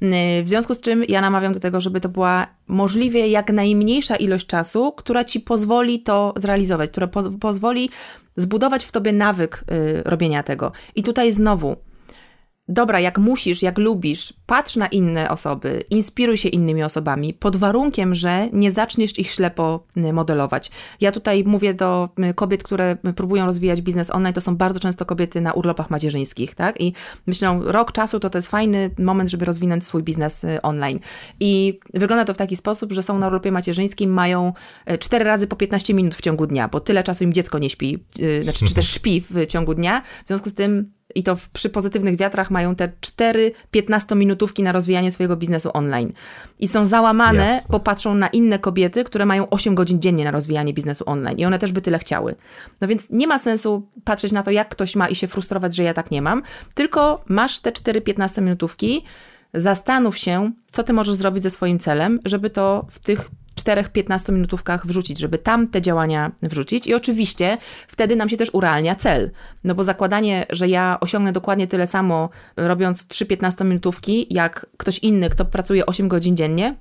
Yy, 0.01 0.43
w 0.43 0.49
związku 0.49 0.75
z 0.75 0.81
czym 0.81 1.05
ja 1.09 1.21
namawiam 1.21 1.53
do 1.53 1.61
tego, 1.61 1.81
żeby 1.81 2.01
to 2.01 2.09
była 2.09 2.47
możliwie 2.67 3.29
jak 3.29 3.53
najmniejsza 3.53 4.17
ilość 4.17 4.47
czasu, 4.47 4.93
która 4.93 5.25
ci 5.25 5.41
pozwoli 5.41 6.03
to 6.03 6.35
zrealizować, 6.37 6.91
która 6.91 7.07
po 7.07 7.23
pozwoli 7.31 7.91
zbudować 8.37 8.85
w 8.85 8.93
tobie 8.93 9.13
nawyk 9.13 9.65
yy, 9.71 10.03
robienia 10.05 10.43
tego. 10.43 10.73
I 10.95 11.03
tutaj 11.03 11.33
znowu 11.33 11.77
dobra, 12.69 13.01
jak 13.01 13.19
musisz, 13.19 13.63
jak 13.63 13.79
lubisz, 13.79 14.33
patrz 14.47 14.77
na 14.77 14.87
inne 14.87 15.31
osoby, 15.31 15.85
inspiruj 15.91 16.37
się 16.37 16.49
innymi 16.49 16.83
osobami, 16.83 17.35
pod 17.35 17.57
warunkiem, 17.57 18.15
że 18.15 18.49
nie 18.53 18.73
zaczniesz 18.73 19.19
ich 19.19 19.31
ślepo 19.31 19.85
y, 19.97 20.13
modelować. 20.13 20.71
Ja 21.01 21.13
tutaj 21.13 21.45
mówię 21.45 21.75
do 21.75 22.09
y, 22.31 22.35
kobiet, 22.35 22.63
które 22.63 22.97
próbują 23.17 23.47
rozwijać 23.47 23.83
biznes 23.83 24.11
online, 24.11 24.35
to 24.35 24.41
są 24.41 24.57
bardzo 24.57 24.81
często 24.81 25.07
kobiety 25.07 25.41
na 25.41 25.53
urlopach 25.53 25.91
macierzyńskich, 25.91 26.55
tak? 26.55 26.81
I 26.81 26.93
myślą, 27.27 27.63
rok 27.65 27.93
czasu 27.93 28.21
to 28.21 28.31
to 28.31 28.39
jest 28.39 28.49
fajny 28.49 28.91
moment, 28.99 29.31
żeby 29.31 29.45
rozwinąć 29.45 29.85
swój 29.85 30.03
biznes 30.03 30.45
y, 30.45 30.63
online. 30.63 30.99
I 31.41 31.79
wygląda 31.95 32.25
to 32.25 32.35
w 32.35 32.39
taki 32.39 32.57
sposób, 32.57 32.93
że 32.93 33.03
są 33.03 33.19
na 33.19 33.27
urlopie 33.27 33.53
macierzyńskim, 33.53 34.11
mają 34.13 34.53
cztery 34.99 35.25
razy 35.25 35.47
po 35.47 35.57
15 35.57 35.95
minut 35.95 36.15
w 36.15 36.21
ciągu 36.21 36.47
dnia, 36.47 36.69
bo 36.69 36.81
tyle 36.81 37.05
czasu 37.05 37.25
im 37.25 37.33
dziecko 37.33 37.59
nie 37.59 37.71
śpi, 37.71 38.05
znaczy, 38.43 38.67
czy 38.67 38.75
też 38.75 38.91
śpi 38.97 39.25
w 39.31 39.47
ciągu 39.47 39.75
dnia. 39.75 40.03
W 40.25 40.29
związku 40.29 40.51
z 40.51 40.55
tym 40.55 40.93
i 41.15 41.23
to 41.23 41.37
w, 41.37 41.49
przy 41.49 41.71
pozytywnych 41.71 42.17
wiatrach 42.17 42.51
mają 42.51 42.75
te 42.75 42.93
4 43.01 43.53
15-minutówki 43.75 44.63
na 44.63 44.73
rozwijanie 44.73 45.11
swojego 45.11 45.37
biznesu 45.37 45.71
online. 45.75 46.13
I 46.59 46.69
są 46.69 46.85
załamane, 46.85 47.47
Jasne. 47.47 47.69
popatrzą 47.69 48.15
na 48.15 48.29
inne 48.29 48.59
kobiety, 48.59 49.05
które 49.05 49.27
mają 49.27 49.51
8 49.51 49.75
godzin 49.75 50.01
dziennie 50.01 50.25
na 50.25 50.31
rozwijanie 50.31 50.75
biznesu 50.75 51.05
online 51.07 51.39
i 51.39 51.45
one 51.45 51.59
też 51.59 51.73
by 51.73 51.81
tyle 51.81 51.99
chciały. 51.99 52.35
No 52.81 52.89
więc 52.89 53.11
nie 53.11 53.27
ma 53.27 53.39
sensu 53.39 53.89
patrzeć 54.05 54.33
na 54.33 54.43
to, 54.43 54.51
jak 54.51 54.69
ktoś 54.69 54.97
ma 54.97 55.09
i 55.09 55.15
się 55.15 55.27
frustrować, 55.27 55.77
że 55.77 55.83
ja 55.83 55.95
tak 55.95 56.11
nie 56.11 56.23
mam, 56.23 56.43
tylko 56.75 57.25
masz 57.29 57.61
te 57.61 57.73
4 57.73 58.01
15-minutówki, 58.01 59.03
zastanów 59.55 60.19
się, 60.19 60.53
co 60.73 60.83
ty 60.83 60.93
możesz 60.93 61.15
zrobić 61.15 61.43
ze 61.43 61.51
swoim 61.51 61.79
celem, 61.79 62.21
żeby 62.25 62.51
to 62.51 62.87
w 62.91 62.99
tych 62.99 63.31
4-15 63.61 64.33
minutówkach 64.33 64.87
wrzucić, 64.87 65.19
żeby 65.19 65.39
tam 65.39 65.69
te 65.69 65.83
działania 65.83 66.33
wrzucić. 66.43 66.87
I 66.87 66.95
oczywiście 66.95 67.59
wtedy 67.89 68.17
nam 68.17 68.29
się 68.29 68.37
też 68.37 68.51
urealnia 68.53 68.95
cel. 68.95 69.31
No 69.65 69.75
bo 69.75 69.83
zakładanie, 69.83 70.47
że 70.51 70.69
ja 70.69 70.99
osiągnę 71.01 71.33
dokładnie 71.33 71.67
tyle 71.67 71.87
samo, 71.87 72.31
robiąc 72.57 73.07
3-15 73.07 73.65
minutówki, 73.65 74.27
jak 74.31 74.67
ktoś 74.77 74.99
inny, 74.99 75.31
kto 75.31 75.45
pracuje 75.45 75.87
8 75.87 76.09
godzin 76.09 76.37
dziennie, 76.37 76.77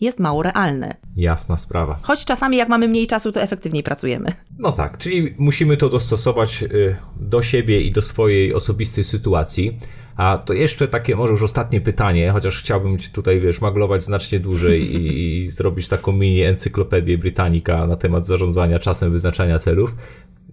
jest 0.00 0.20
mało 0.20 0.42
realne. 0.42 0.96
Jasna 1.16 1.56
sprawa. 1.56 1.98
Choć 2.02 2.24
czasami, 2.24 2.56
jak 2.56 2.68
mamy 2.68 2.88
mniej 2.88 3.06
czasu, 3.06 3.32
to 3.32 3.42
efektywniej 3.42 3.82
pracujemy. 3.82 4.32
No 4.58 4.72
tak, 4.72 4.98
czyli 4.98 5.34
musimy 5.38 5.76
to 5.76 5.88
dostosować 5.88 6.62
y, 6.62 6.96
do 7.16 7.42
siebie 7.42 7.80
i 7.80 7.92
do 7.92 8.02
swojej 8.02 8.54
osobistej 8.54 9.04
sytuacji. 9.04 9.78
A 10.16 10.38
to 10.38 10.52
jeszcze 10.52 10.88
takie 10.88 11.16
może 11.16 11.32
już 11.32 11.42
ostatnie 11.42 11.80
pytanie, 11.80 12.30
chociaż 12.30 12.60
chciałbym 12.60 12.98
Ci 12.98 13.10
tutaj, 13.10 13.40
wiesz, 13.40 13.60
maglować 13.60 14.02
znacznie 14.02 14.40
dłużej 14.40 14.94
i, 14.94 15.42
i 15.42 15.46
zrobić 15.46 15.88
taką 15.88 16.12
mini 16.12 16.42
encyklopedię 16.42 17.18
Britannica 17.18 17.86
na 17.86 17.96
temat 17.96 18.26
zarządzania 18.26 18.78
czasem, 18.78 19.12
wyznaczania 19.12 19.58
celów. 19.58 19.94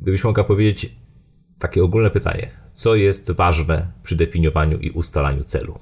Gdybyś 0.02 0.24
mogła 0.24 0.44
powiedzieć 0.44 0.96
takie 1.60 1.84
ogólne 1.84 2.10
pytanie. 2.10 2.52
Co 2.76 2.96
jest 2.96 3.32
ważne 3.32 3.92
przy 4.04 4.16
definiowaniu 4.16 4.78
i 4.78 4.92
ustalaniu 4.92 5.44
celu? 5.44 5.80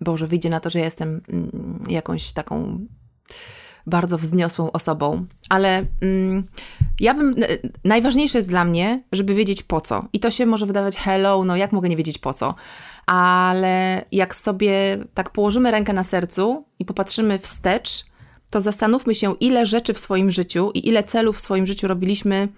Boże, 0.00 0.26
wyjdzie 0.26 0.50
na 0.50 0.60
to, 0.60 0.70
że 0.70 0.78
ja 0.78 0.84
jestem 0.84 1.20
mm, 1.28 1.82
jakąś 1.88 2.32
taką 2.32 2.86
bardzo 3.90 4.18
wzniosłą 4.18 4.72
osobą, 4.72 5.26
ale 5.48 5.84
mm, 6.02 6.46
ja 7.00 7.14
bym. 7.14 7.34
Najważniejsze 7.84 8.38
jest 8.38 8.48
dla 8.48 8.64
mnie, 8.64 9.02
żeby 9.12 9.34
wiedzieć 9.34 9.62
po 9.62 9.80
co. 9.80 10.04
I 10.12 10.20
to 10.20 10.30
się 10.30 10.46
może 10.46 10.66
wydawać 10.66 10.96
hello, 10.96 11.44
no 11.44 11.56
jak 11.56 11.72
mogę 11.72 11.88
nie 11.88 11.96
wiedzieć 11.96 12.18
po 12.18 12.34
co? 12.34 12.54
Ale 13.06 14.04
jak 14.12 14.34
sobie 14.36 14.98
tak 15.14 15.30
położymy 15.30 15.70
rękę 15.70 15.92
na 15.92 16.04
sercu 16.04 16.64
i 16.78 16.84
popatrzymy 16.84 17.38
wstecz, 17.38 18.04
to 18.50 18.60
zastanówmy 18.60 19.14
się, 19.14 19.34
ile 19.40 19.66
rzeczy 19.66 19.94
w 19.94 19.98
swoim 19.98 20.30
życiu 20.30 20.70
i 20.74 20.88
ile 20.88 21.04
celów 21.04 21.36
w 21.36 21.40
swoim 21.40 21.66
życiu 21.66 21.88
robiliśmy 21.88 22.48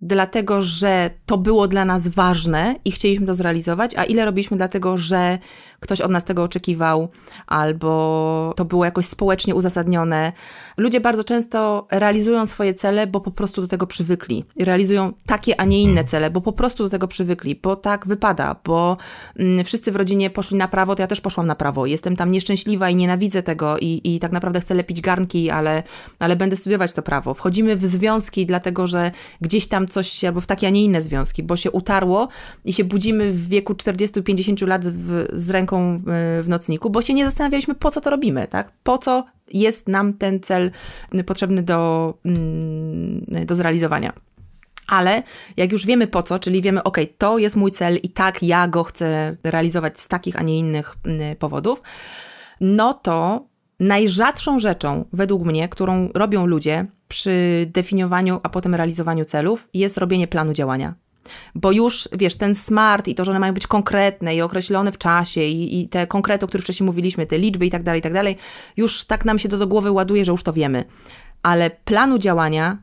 dlatego, 0.00 0.62
że 0.62 1.10
to 1.26 1.38
było 1.38 1.68
dla 1.68 1.84
nas 1.84 2.08
ważne 2.08 2.74
i 2.84 2.92
chcieliśmy 2.92 3.26
to 3.26 3.34
zrealizować, 3.34 3.94
a 3.96 4.04
ile 4.04 4.24
robiliśmy 4.24 4.56
dlatego, 4.56 4.96
że 4.96 5.38
ktoś 5.82 6.00
od 6.00 6.10
nas 6.10 6.24
tego 6.24 6.42
oczekiwał, 6.42 7.08
albo 7.46 8.52
to 8.56 8.64
było 8.64 8.84
jakoś 8.84 9.06
społecznie 9.06 9.54
uzasadnione. 9.54 10.32
Ludzie 10.76 11.00
bardzo 11.00 11.24
często 11.24 11.86
realizują 11.90 12.46
swoje 12.46 12.74
cele, 12.74 13.06
bo 13.06 13.20
po 13.20 13.30
prostu 13.30 13.62
do 13.62 13.68
tego 13.68 13.86
przywykli. 13.86 14.44
Realizują 14.58 15.12
takie, 15.26 15.60
a 15.60 15.64
nie 15.64 15.82
inne 15.82 15.90
mhm. 15.90 16.06
cele, 16.06 16.30
bo 16.30 16.40
po 16.40 16.52
prostu 16.52 16.84
do 16.84 16.90
tego 16.90 17.08
przywykli, 17.08 17.60
bo 17.62 17.76
tak 17.76 18.06
wypada, 18.06 18.56
bo 18.64 18.96
mm, 19.38 19.64
wszyscy 19.64 19.92
w 19.92 19.96
rodzinie 19.96 20.30
poszli 20.30 20.56
na 20.56 20.68
prawo, 20.68 20.94
to 20.94 21.02
ja 21.02 21.06
też 21.06 21.20
poszłam 21.20 21.46
na 21.46 21.54
prawo. 21.54 21.86
Jestem 21.86 22.16
tam 22.16 22.30
nieszczęśliwa 22.30 22.90
i 22.90 22.96
nienawidzę 22.96 23.42
tego 23.42 23.78
i, 23.78 24.00
i 24.04 24.18
tak 24.18 24.32
naprawdę 24.32 24.60
chcę 24.60 24.74
lepić 24.74 25.00
garnki, 25.00 25.50
ale, 25.50 25.82
ale 26.18 26.36
będę 26.36 26.56
studiować 26.56 26.92
to 26.92 27.02
prawo. 27.02 27.34
Wchodzimy 27.34 27.76
w 27.76 27.86
związki, 27.86 28.46
dlatego 28.46 28.86
że 28.86 29.10
gdzieś 29.40 29.68
tam 29.68 29.88
coś, 29.88 30.24
albo 30.24 30.40
w 30.40 30.46
takie, 30.46 30.66
a 30.66 30.70
nie 30.70 30.84
inne 30.84 31.02
związki, 31.02 31.42
bo 31.42 31.56
się 31.56 31.70
utarło 31.70 32.28
i 32.64 32.72
się 32.72 32.84
budzimy 32.84 33.32
w 33.32 33.48
wieku 33.48 33.72
40-50 33.72 34.66
lat 34.66 34.84
w, 34.84 35.26
z 35.32 35.50
ręką 35.50 35.71
W 36.42 36.44
nocniku, 36.48 36.90
bo 36.90 37.02
się 37.02 37.14
nie 37.14 37.24
zastanawialiśmy, 37.24 37.74
po 37.74 37.90
co 37.90 38.00
to 38.00 38.10
robimy, 38.10 38.46
tak? 38.46 38.72
Po 38.82 38.98
co 38.98 39.24
jest 39.52 39.88
nam 39.88 40.14
ten 40.14 40.40
cel 40.40 40.70
potrzebny 41.26 41.62
do, 41.62 42.14
mm, 42.24 43.46
do 43.46 43.54
zrealizowania. 43.54 44.12
Ale 44.86 45.22
jak 45.56 45.72
już 45.72 45.86
wiemy 45.86 46.06
po 46.06 46.22
co, 46.22 46.38
czyli 46.38 46.62
wiemy, 46.62 46.82
ok, 46.82 46.98
to 47.18 47.38
jest 47.38 47.56
mój 47.56 47.70
cel 47.70 47.96
i 48.02 48.08
tak 48.08 48.42
ja 48.42 48.68
go 48.68 48.84
chcę 48.84 49.36
realizować 49.44 50.00
z 50.00 50.08
takich, 50.08 50.36
a 50.36 50.42
nie 50.42 50.58
innych 50.58 50.96
mm, 51.04 51.36
powodów, 51.36 51.82
no 52.60 52.94
to 52.94 53.46
najrzadszą 53.80 54.58
rzeczą, 54.58 55.04
według 55.12 55.44
mnie, 55.44 55.68
którą 55.68 56.08
robią 56.14 56.46
ludzie 56.46 56.86
przy 57.08 57.66
definiowaniu, 57.72 58.40
a 58.42 58.48
potem 58.48 58.74
realizowaniu 58.74 59.24
celów, 59.24 59.68
jest 59.74 59.98
robienie 59.98 60.28
planu 60.28 60.52
działania. 60.52 60.94
Bo 61.54 61.72
już, 61.72 62.08
wiesz, 62.12 62.36
ten 62.36 62.54
smart 62.54 63.08
i 63.08 63.14
to, 63.14 63.24
że 63.24 63.30
one 63.30 63.40
mają 63.40 63.54
być 63.54 63.66
konkretne 63.66 64.34
i 64.34 64.42
określone 64.42 64.92
w 64.92 64.98
czasie 64.98 65.40
i, 65.40 65.80
i 65.80 65.88
te 65.88 66.06
konkrety, 66.06 66.44
o 66.44 66.48
których 66.48 66.64
wcześniej 66.64 66.86
mówiliśmy, 66.86 67.26
te 67.26 67.38
liczby 67.38 67.66
i 67.66 67.70
tak 67.70 67.82
dalej, 67.82 67.98
i 67.98 68.02
tak 68.02 68.12
dalej, 68.12 68.36
już 68.76 69.04
tak 69.04 69.24
nam 69.24 69.38
się 69.38 69.48
to 69.48 69.58
do 69.58 69.66
głowy 69.66 69.90
ładuje, 69.90 70.24
że 70.24 70.32
już 70.32 70.42
to 70.42 70.52
wiemy. 70.52 70.84
Ale 71.42 71.70
planu 71.70 72.18
działania 72.18 72.78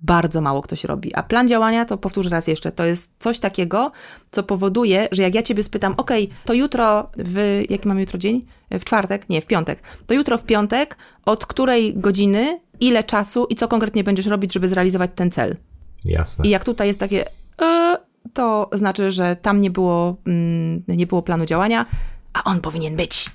bardzo 0.00 0.40
mało 0.40 0.62
ktoś 0.62 0.84
robi. 0.84 1.14
A 1.14 1.22
plan 1.22 1.48
działania, 1.48 1.84
to 1.84 1.98
powtórzę 1.98 2.30
raz 2.30 2.48
jeszcze, 2.48 2.72
to 2.72 2.84
jest 2.84 3.12
coś 3.18 3.38
takiego, 3.38 3.92
co 4.30 4.42
powoduje, 4.42 5.08
że 5.12 5.22
jak 5.22 5.34
ja 5.34 5.42
ciebie 5.42 5.62
spytam, 5.62 5.94
ok, 5.96 6.10
to 6.44 6.54
jutro 6.54 7.10
w, 7.16 7.62
jaki 7.70 7.88
mamy 7.88 8.00
jutro 8.00 8.18
dzień? 8.18 8.46
W 8.70 8.84
czwartek? 8.84 9.28
Nie, 9.28 9.40
w 9.40 9.46
piątek. 9.46 9.82
To 10.06 10.14
jutro 10.14 10.38
w 10.38 10.44
piątek, 10.44 10.96
od 11.24 11.46
której 11.46 11.94
godziny, 11.94 12.60
ile 12.80 13.04
czasu 13.04 13.46
i 13.50 13.56
co 13.56 13.68
konkretnie 13.68 14.04
będziesz 14.04 14.26
robić, 14.26 14.52
żeby 14.52 14.68
zrealizować 14.68 15.10
ten 15.14 15.30
cel? 15.30 15.56
Jasne. 16.04 16.46
I 16.46 16.48
jak 16.48 16.64
tutaj 16.64 16.88
jest 16.88 17.00
takie, 17.00 17.24
to 18.32 18.70
znaczy, 18.72 19.10
że 19.10 19.36
tam 19.36 19.60
nie 19.60 19.70
było, 19.70 20.16
mm, 20.26 20.82
nie 20.88 21.06
było 21.06 21.22
planu 21.22 21.46
działania, 21.46 21.86
a 22.32 22.44
on 22.44 22.60
powinien 22.60 22.96
być. 22.96 23.30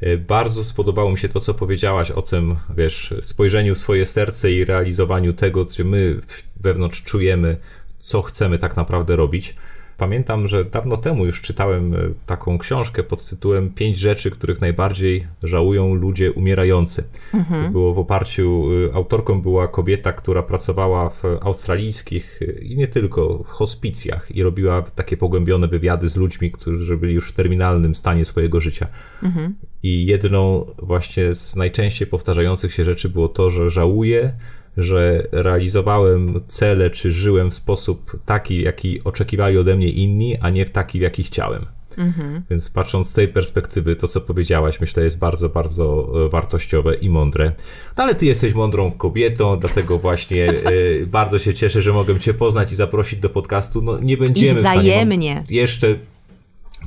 E, 0.00 0.16
bardzo 0.16 0.64
spodobało 0.64 1.10
mi 1.10 1.18
się 1.18 1.28
to, 1.28 1.40
co 1.40 1.54
powiedziałaś 1.54 2.10
o 2.10 2.22
tym, 2.22 2.56
wiesz, 2.76 3.14
spojrzeniu 3.22 3.74
w 3.74 3.78
swoje 3.78 4.06
serce 4.06 4.52
i 4.52 4.64
realizowaniu 4.64 5.32
tego, 5.32 5.64
co 5.64 5.84
my 5.84 6.20
wewnątrz 6.60 7.02
czujemy, 7.02 7.56
co 7.98 8.22
chcemy 8.22 8.58
tak 8.58 8.76
naprawdę 8.76 9.16
robić. 9.16 9.54
Pamiętam, 10.00 10.48
że 10.48 10.64
dawno 10.64 10.96
temu 10.96 11.26
już 11.26 11.40
czytałem 11.40 11.94
e, 11.94 11.98
taką 12.26 12.58
książkę 12.58 13.02
pod 13.02 13.24
tytułem 13.24 13.70
Pięć 13.70 13.98
rzeczy, 13.98 14.30
których 14.30 14.60
najbardziej 14.60 15.26
żałują 15.42 15.94
ludzie 15.94 16.32
umierający. 16.32 17.04
Mhm. 17.34 17.72
Było 17.72 17.94
w 17.94 17.98
oparciu, 17.98 18.66
e, 18.90 18.94
autorką 18.94 19.42
była 19.42 19.68
kobieta, 19.68 20.12
która 20.12 20.42
pracowała 20.42 21.10
w 21.10 21.24
australijskich 21.40 22.40
e, 22.42 22.60
i 22.60 22.76
nie 22.76 22.88
tylko, 22.88 23.38
w 23.38 23.48
hospicjach 23.48 24.36
i 24.36 24.42
robiła 24.42 24.82
takie 24.82 25.16
pogłębione 25.16 25.68
wywiady 25.68 26.08
z 26.08 26.16
ludźmi, 26.16 26.50
którzy 26.50 26.96
byli 26.96 27.14
już 27.14 27.28
w 27.28 27.32
terminalnym 27.32 27.94
stanie 27.94 28.24
swojego 28.24 28.60
życia. 28.60 28.86
Mhm. 29.22 29.54
I 29.82 30.06
jedną 30.06 30.66
właśnie 30.78 31.34
z 31.34 31.56
najczęściej 31.56 32.08
powtarzających 32.08 32.72
się 32.72 32.84
rzeczy 32.84 33.08
było 33.08 33.28
to, 33.28 33.50
że 33.50 33.70
żałuje, 33.70 34.32
że 34.76 35.26
realizowałem 35.32 36.40
cele, 36.46 36.90
czy 36.90 37.10
żyłem 37.10 37.50
w 37.50 37.54
sposób 37.54 38.16
taki, 38.26 38.62
jaki 38.62 39.04
oczekiwali 39.04 39.58
ode 39.58 39.76
mnie 39.76 39.88
inni, 39.88 40.36
a 40.40 40.50
nie 40.50 40.66
w 40.66 40.70
taki, 40.70 40.98
w 40.98 41.02
jaki 41.02 41.22
chciałem. 41.22 41.66
Mhm. 41.98 42.42
Więc 42.50 42.70
patrząc 42.70 43.08
z 43.08 43.12
tej 43.12 43.28
perspektywy, 43.28 43.96
to 43.96 44.08
co 44.08 44.20
powiedziałaś, 44.20 44.80
myślę, 44.80 45.02
jest 45.04 45.18
bardzo, 45.18 45.48
bardzo 45.48 46.12
e, 46.26 46.28
wartościowe 46.28 46.94
i 46.94 47.10
mądre. 47.10 47.52
No 47.96 48.04
ale 48.04 48.14
ty 48.14 48.26
jesteś 48.26 48.54
mądrą 48.54 48.92
kobietą, 48.92 49.58
dlatego 49.58 49.98
właśnie 49.98 50.50
y, 50.70 51.06
bardzo 51.10 51.38
się 51.38 51.54
cieszę, 51.54 51.80
że 51.80 51.92
mogę 51.92 52.18
cię 52.18 52.34
poznać 52.34 52.72
i 52.72 52.76
zaprosić 52.76 53.20
do 53.20 53.30
podcastu. 53.30 53.82
No 53.82 53.98
nie 53.98 54.16
będziemy 54.16 54.50
I 54.50 54.54
wzajemnie. 54.54 55.32
Stanie, 55.32 55.60
jeszcze 55.60 55.96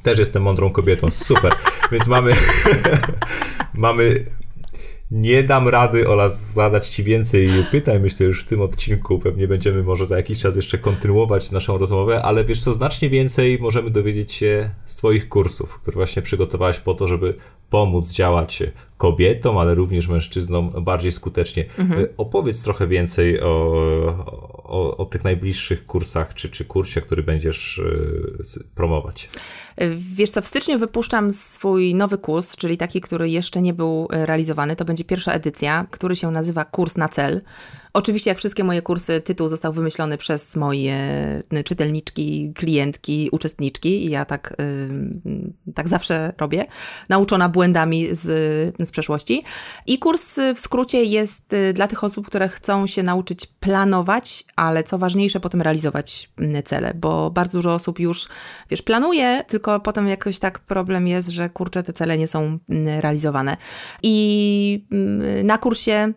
też 0.03 0.19
jestem 0.19 0.43
mądrą 0.43 0.69
kobietą, 0.69 1.11
super. 1.11 1.53
Więc 1.91 2.07
mamy, 2.07 2.33
mamy 3.73 4.25
nie 5.13 5.43
dam 5.43 5.67
rady 5.67 6.07
oraz 6.07 6.53
zadać 6.53 6.89
Ci 6.89 7.03
więcej 7.03 7.49
pytań. 7.71 8.01
Myślę, 8.01 8.25
już 8.25 8.41
w 8.41 8.47
tym 8.47 8.61
odcinku 8.61 9.19
pewnie 9.19 9.47
będziemy 9.47 9.83
może 9.83 10.05
za 10.05 10.17
jakiś 10.17 10.39
czas 10.39 10.55
jeszcze 10.55 10.77
kontynuować 10.77 11.51
naszą 11.51 11.77
rozmowę, 11.77 12.21
ale 12.23 12.45
wiesz 12.45 12.63
co, 12.63 12.73
znacznie 12.73 13.09
więcej 13.09 13.59
możemy 13.61 13.89
dowiedzieć 13.89 14.33
się 14.33 14.69
z 14.85 14.95
Twoich 14.95 15.29
kursów, 15.29 15.75
które 15.81 15.95
właśnie 15.95 16.21
przygotowałeś 16.21 16.79
po 16.79 16.93
to, 16.93 17.07
żeby 17.07 17.33
pomóc 17.73 18.11
działać 18.11 18.63
kobietom, 18.97 19.57
ale 19.57 19.75
również 19.75 20.07
mężczyznom 20.07 20.71
bardziej 20.83 21.11
skutecznie. 21.11 21.65
Mhm. 21.79 22.07
Opowiedz 22.17 22.63
trochę 22.63 22.87
więcej 22.87 23.41
o, 23.41 23.47
o, 24.63 24.97
o, 24.97 25.05
tych 25.05 25.23
najbliższych 25.23 25.85
kursach, 25.85 26.33
czy, 26.33 26.49
czy 26.49 26.65
kursie, 26.65 27.01
który 27.01 27.23
będziesz 27.23 27.79
e, 27.79 28.63
promować. 28.75 29.29
Wiesz 29.97 30.31
co, 30.31 30.41
w 30.41 30.47
styczniu 30.47 30.79
wypuszczam 30.79 31.31
swój 31.31 31.95
nowy 31.95 32.17
kurs, 32.17 32.55
czyli 32.55 32.77
taki, 32.77 33.01
który 33.01 33.29
jeszcze 33.29 33.61
nie 33.61 33.73
był 33.73 34.07
realizowany. 34.09 34.75
To 34.75 34.85
będzie 34.85 35.03
pierwsza 35.03 35.31
edycja, 35.31 35.85
który 35.91 36.15
się 36.15 36.31
nazywa 36.31 36.65
Kurs 36.65 36.97
na 36.97 37.09
cel. 37.09 37.41
Oczywiście, 37.95 38.31
jak 38.31 38.37
wszystkie 38.37 38.63
moje 38.63 38.81
kursy, 38.81 39.21
tytuł 39.21 39.47
został 39.47 39.73
wymyślony 39.73 40.17
przez 40.17 40.55
moje 40.55 40.97
y, 41.53 41.63
czytelniczki, 41.63 42.53
klientki, 42.55 43.29
uczestniczki 43.31 44.05
i 44.05 44.09
ja 44.09 44.25
tak, 44.25 44.55
yy, 45.25 45.73
tak 45.73 45.87
zawsze 45.87 46.33
robię, 46.37 46.65
nauczona 47.09 47.49
błędami 47.49 48.07
z, 48.11 48.25
z 48.79 48.91
przeszłości. 48.91 49.43
I 49.87 49.99
kurs 49.99 50.39
w 50.55 50.59
skrócie 50.59 51.03
jest 51.03 51.53
y, 51.53 51.73
dla 51.73 51.87
tych 51.87 52.03
osób, 52.03 52.27
które 52.27 52.49
chcą 52.49 52.87
się 52.87 53.03
nauczyć 53.03 53.45
planować, 53.45 54.45
ale 54.55 54.83
co 54.83 54.97
ważniejsze, 54.97 55.39
potem 55.39 55.61
realizować 55.61 56.29
cele, 56.65 56.93
bo 56.93 57.31
bardzo 57.31 57.57
dużo 57.57 57.73
osób 57.73 57.99
już, 57.99 58.27
wiesz, 58.69 58.81
planuje, 58.81 59.43
tylko 59.47 59.79
potem 59.79 60.07
jakoś 60.07 60.39
tak 60.39 60.59
problem 60.59 61.07
jest, 61.07 61.29
że 61.29 61.49
kurczę, 61.49 61.83
te 61.83 61.93
cele 61.93 62.17
nie 62.17 62.27
są 62.27 62.59
realizowane. 63.01 63.57
I 64.03 64.85
na 65.43 65.57
kursie 65.57 66.13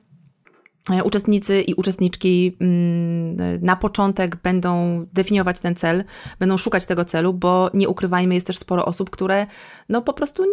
uczestnicy 1.05 1.63
i 1.63 1.75
uczestniczki 1.75 2.57
mm, 2.61 3.65
na 3.65 3.77
początek 3.77 4.37
będą 4.37 5.07
definiować 5.13 5.61
ten 5.61 5.75
cel, 5.75 6.05
będą 6.39 6.57
szukać 6.57 6.87
tego 6.87 7.05
celu, 7.05 7.35
bo 7.35 7.71
nie 7.75 7.89
ukrywajmy, 7.89 8.35
jest 8.35 8.47
też 8.47 8.59
sporo 8.59 8.87
osób, 8.87 9.11
które 9.11 9.47
no 9.89 10.03
po 10.03 10.13
prostu 10.13 10.45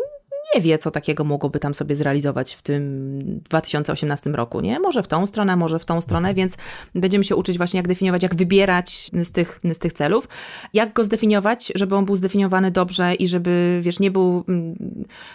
nie 0.55 0.61
wie, 0.61 0.77
co 0.77 0.91
takiego 0.91 1.23
mogłoby 1.23 1.59
tam 1.59 1.73
sobie 1.73 1.95
zrealizować 1.95 2.53
w 2.53 2.61
tym 2.61 3.41
2018 3.49 4.29
roku, 4.29 4.61
nie? 4.61 4.79
Może 4.79 5.03
w 5.03 5.07
tą 5.07 5.27
stronę, 5.27 5.55
może 5.55 5.79
w 5.79 5.85
tą 5.85 6.01
stronę, 6.01 6.29
mhm. 6.29 6.35
więc 6.35 6.57
będziemy 6.95 7.23
się 7.23 7.35
uczyć 7.35 7.57
właśnie, 7.57 7.77
jak 7.77 7.87
definiować, 7.87 8.23
jak 8.23 8.35
wybierać 8.35 9.11
z 9.23 9.31
tych, 9.31 9.59
z 9.73 9.79
tych 9.79 9.93
celów, 9.93 10.27
jak 10.73 10.93
go 10.93 11.03
zdefiniować, 11.03 11.71
żeby 11.75 11.95
on 11.95 12.05
był 12.05 12.15
zdefiniowany 12.15 12.71
dobrze 12.71 13.15
i 13.15 13.27
żeby, 13.27 13.79
wiesz, 13.83 13.99
nie 13.99 14.11
był 14.11 14.43
mm, 14.47 14.75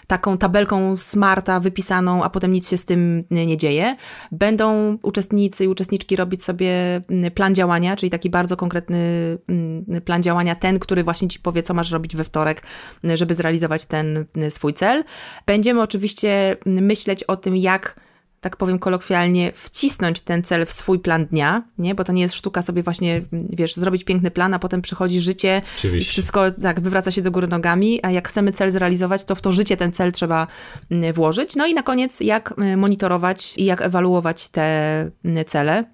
taką 0.06 0.38
tabelką 0.38 0.96
smarta 0.96 1.60
wypisaną, 1.60 2.24
a 2.24 2.30
potem 2.30 2.52
nic 2.52 2.68
się 2.68 2.78
z 2.78 2.84
tym 2.84 3.24
nie 3.30 3.56
dzieje. 3.56 3.96
Będą 4.32 4.98
uczestnicy 5.02 5.64
i 5.64 5.68
uczestniczki 5.68 6.16
robić 6.16 6.44
sobie 6.44 7.00
mm, 7.08 7.30
plan 7.30 7.54
działania, 7.54 7.96
czyli 7.96 8.10
taki 8.10 8.30
bardzo 8.30 8.56
konkretny 8.56 8.98
mm, 9.48 9.84
plan 10.04 10.22
działania, 10.22 10.54
ten, 10.54 10.78
który 10.78 11.04
właśnie 11.04 11.28
ci 11.28 11.38
powie, 11.38 11.62
co 11.62 11.74
masz 11.74 11.90
robić 11.90 12.16
we 12.16 12.24
wtorek, 12.24 12.62
żeby 13.04 13.34
zrealizować 13.34 13.86
ten 13.86 14.24
swój 14.50 14.74
cel. 14.74 15.04
Będziemy 15.46 15.82
oczywiście 15.82 16.56
myśleć 16.66 17.24
o 17.24 17.36
tym, 17.36 17.56
jak 17.56 18.08
tak 18.40 18.56
powiem 18.56 18.78
kolokwialnie, 18.78 19.52
wcisnąć 19.54 20.20
ten 20.20 20.42
cel 20.42 20.66
w 20.66 20.72
swój 20.72 20.98
plan 20.98 21.26
dnia, 21.26 21.62
nie? 21.78 21.94
Bo 21.94 22.04
to 22.04 22.12
nie 22.12 22.22
jest 22.22 22.34
sztuka 22.34 22.62
sobie 22.62 22.82
właśnie, 22.82 23.20
wiesz, 23.32 23.74
zrobić 23.74 24.04
piękny 24.04 24.30
plan, 24.30 24.54
a 24.54 24.58
potem 24.58 24.82
przychodzi 24.82 25.20
życie 25.20 25.62
Oczywiście. 25.76 26.10
i 26.10 26.12
wszystko 26.12 26.50
tak 26.50 26.80
wywraca 26.80 27.10
się 27.10 27.22
do 27.22 27.30
góry 27.30 27.48
nogami, 27.48 28.00
a 28.02 28.10
jak 28.10 28.28
chcemy 28.28 28.52
cel 28.52 28.70
zrealizować, 28.70 29.24
to 29.24 29.34
w 29.34 29.40
to 29.40 29.52
życie 29.52 29.76
ten 29.76 29.92
cel 29.92 30.12
trzeba 30.12 30.46
mm, 30.90 31.12
włożyć. 31.12 31.56
No 31.56 31.66
i 31.66 31.74
na 31.74 31.82
koniec, 31.82 32.20
jak 32.20 32.54
mm, 32.58 32.78
monitorować 32.78 33.54
i 33.56 33.64
jak 33.64 33.82
ewaluować 33.82 34.48
te 34.48 35.00
mm, 35.24 35.44
cele 35.44 35.84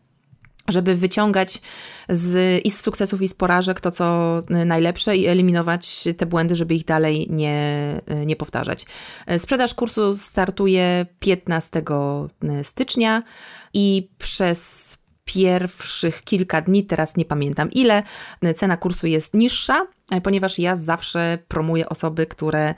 żeby 0.68 0.94
wyciągać 0.94 1.60
z, 2.08 2.60
i 2.64 2.70
z 2.70 2.80
sukcesów, 2.80 3.22
i 3.22 3.28
z 3.28 3.34
porażek 3.34 3.80
to, 3.80 3.90
co 3.90 4.42
najlepsze 4.48 5.16
i 5.16 5.26
eliminować 5.26 6.04
te 6.16 6.26
błędy, 6.26 6.56
żeby 6.56 6.74
ich 6.74 6.84
dalej 6.84 7.26
nie, 7.30 8.00
nie 8.26 8.36
powtarzać. 8.36 8.86
Sprzedaż 9.38 9.74
kursu 9.74 10.14
startuje 10.14 11.06
15 11.18 11.82
stycznia 12.62 13.22
i 13.74 14.08
przez 14.18 14.98
pierwszych 15.24 16.22
kilka 16.22 16.62
dni, 16.62 16.84
teraz 16.84 17.16
nie 17.16 17.24
pamiętam 17.24 17.70
ile, 17.70 18.02
cena 18.56 18.76
kursu 18.76 19.06
jest 19.06 19.34
niższa, 19.34 19.86
ponieważ 20.22 20.58
ja 20.58 20.76
zawsze 20.76 21.38
promuję 21.48 21.88
osoby, 21.88 22.26
które 22.26 22.74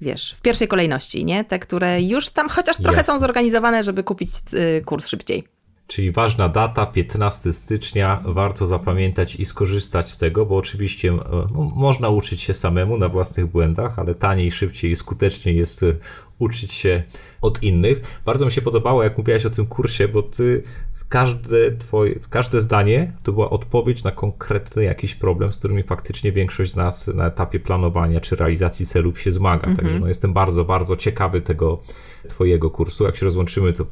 wiesz, 0.00 0.34
w 0.34 0.40
pierwszej 0.40 0.68
kolejności, 0.68 1.24
nie? 1.24 1.44
Te, 1.44 1.58
które 1.58 2.02
już 2.02 2.30
tam 2.30 2.48
chociaż 2.48 2.76
trochę 2.76 2.98
Jasne. 2.98 3.14
są 3.14 3.20
zorganizowane, 3.20 3.84
żeby 3.84 4.04
kupić 4.04 4.30
y, 4.54 4.82
kurs 4.84 5.06
szybciej. 5.06 5.44
Czyli 5.90 6.10
ważna 6.10 6.48
data, 6.48 6.86
15 6.86 7.52
stycznia, 7.52 8.22
warto 8.24 8.66
zapamiętać 8.66 9.36
i 9.36 9.44
skorzystać 9.44 10.10
z 10.10 10.18
tego, 10.18 10.46
bo 10.46 10.56
oczywiście 10.56 11.08
e, 11.08 11.16
no, 11.32 11.72
można 11.74 12.08
uczyć 12.08 12.40
się 12.40 12.54
samemu 12.54 12.98
na 12.98 13.08
własnych 13.08 13.46
błędach, 13.46 13.98
ale 13.98 14.14
taniej, 14.14 14.50
szybciej 14.50 14.90
i 14.90 14.96
skuteczniej 14.96 15.56
jest 15.56 15.82
e, 15.82 15.94
uczyć 16.38 16.72
się 16.72 17.02
od 17.40 17.62
innych. 17.62 18.20
Bardzo 18.24 18.44
mi 18.44 18.50
się 18.50 18.62
podobało, 18.62 19.02
jak 19.02 19.18
mówiłaś 19.18 19.46
o 19.46 19.50
tym 19.50 19.66
kursie, 19.66 20.08
bo 20.08 20.22
ty 20.22 20.62
każde, 21.10 21.76
twoje, 21.78 22.14
każde 22.30 22.60
zdanie 22.60 23.12
to 23.22 23.32
była 23.32 23.50
odpowiedź 23.50 24.04
na 24.04 24.10
konkretny 24.10 24.84
jakiś 24.84 25.14
problem, 25.14 25.52
z 25.52 25.56
którym 25.56 25.82
faktycznie 25.82 26.32
większość 26.32 26.72
z 26.72 26.76
nas 26.76 27.06
na 27.06 27.26
etapie 27.26 27.60
planowania 27.60 28.20
czy 28.20 28.36
realizacji 28.36 28.86
celów 28.86 29.20
się 29.20 29.30
zmaga. 29.30 29.68
-hmm. 29.68 29.76
Także 29.76 30.00
no, 30.00 30.08
jestem 30.08 30.32
bardzo, 30.32 30.64
bardzo 30.64 30.96
ciekawy 30.96 31.40
tego 31.40 31.80
Twojego 32.28 32.70
kursu. 32.70 33.04
Jak 33.04 33.16
się 33.16 33.24
rozłączymy, 33.24 33.72
to 33.72 33.86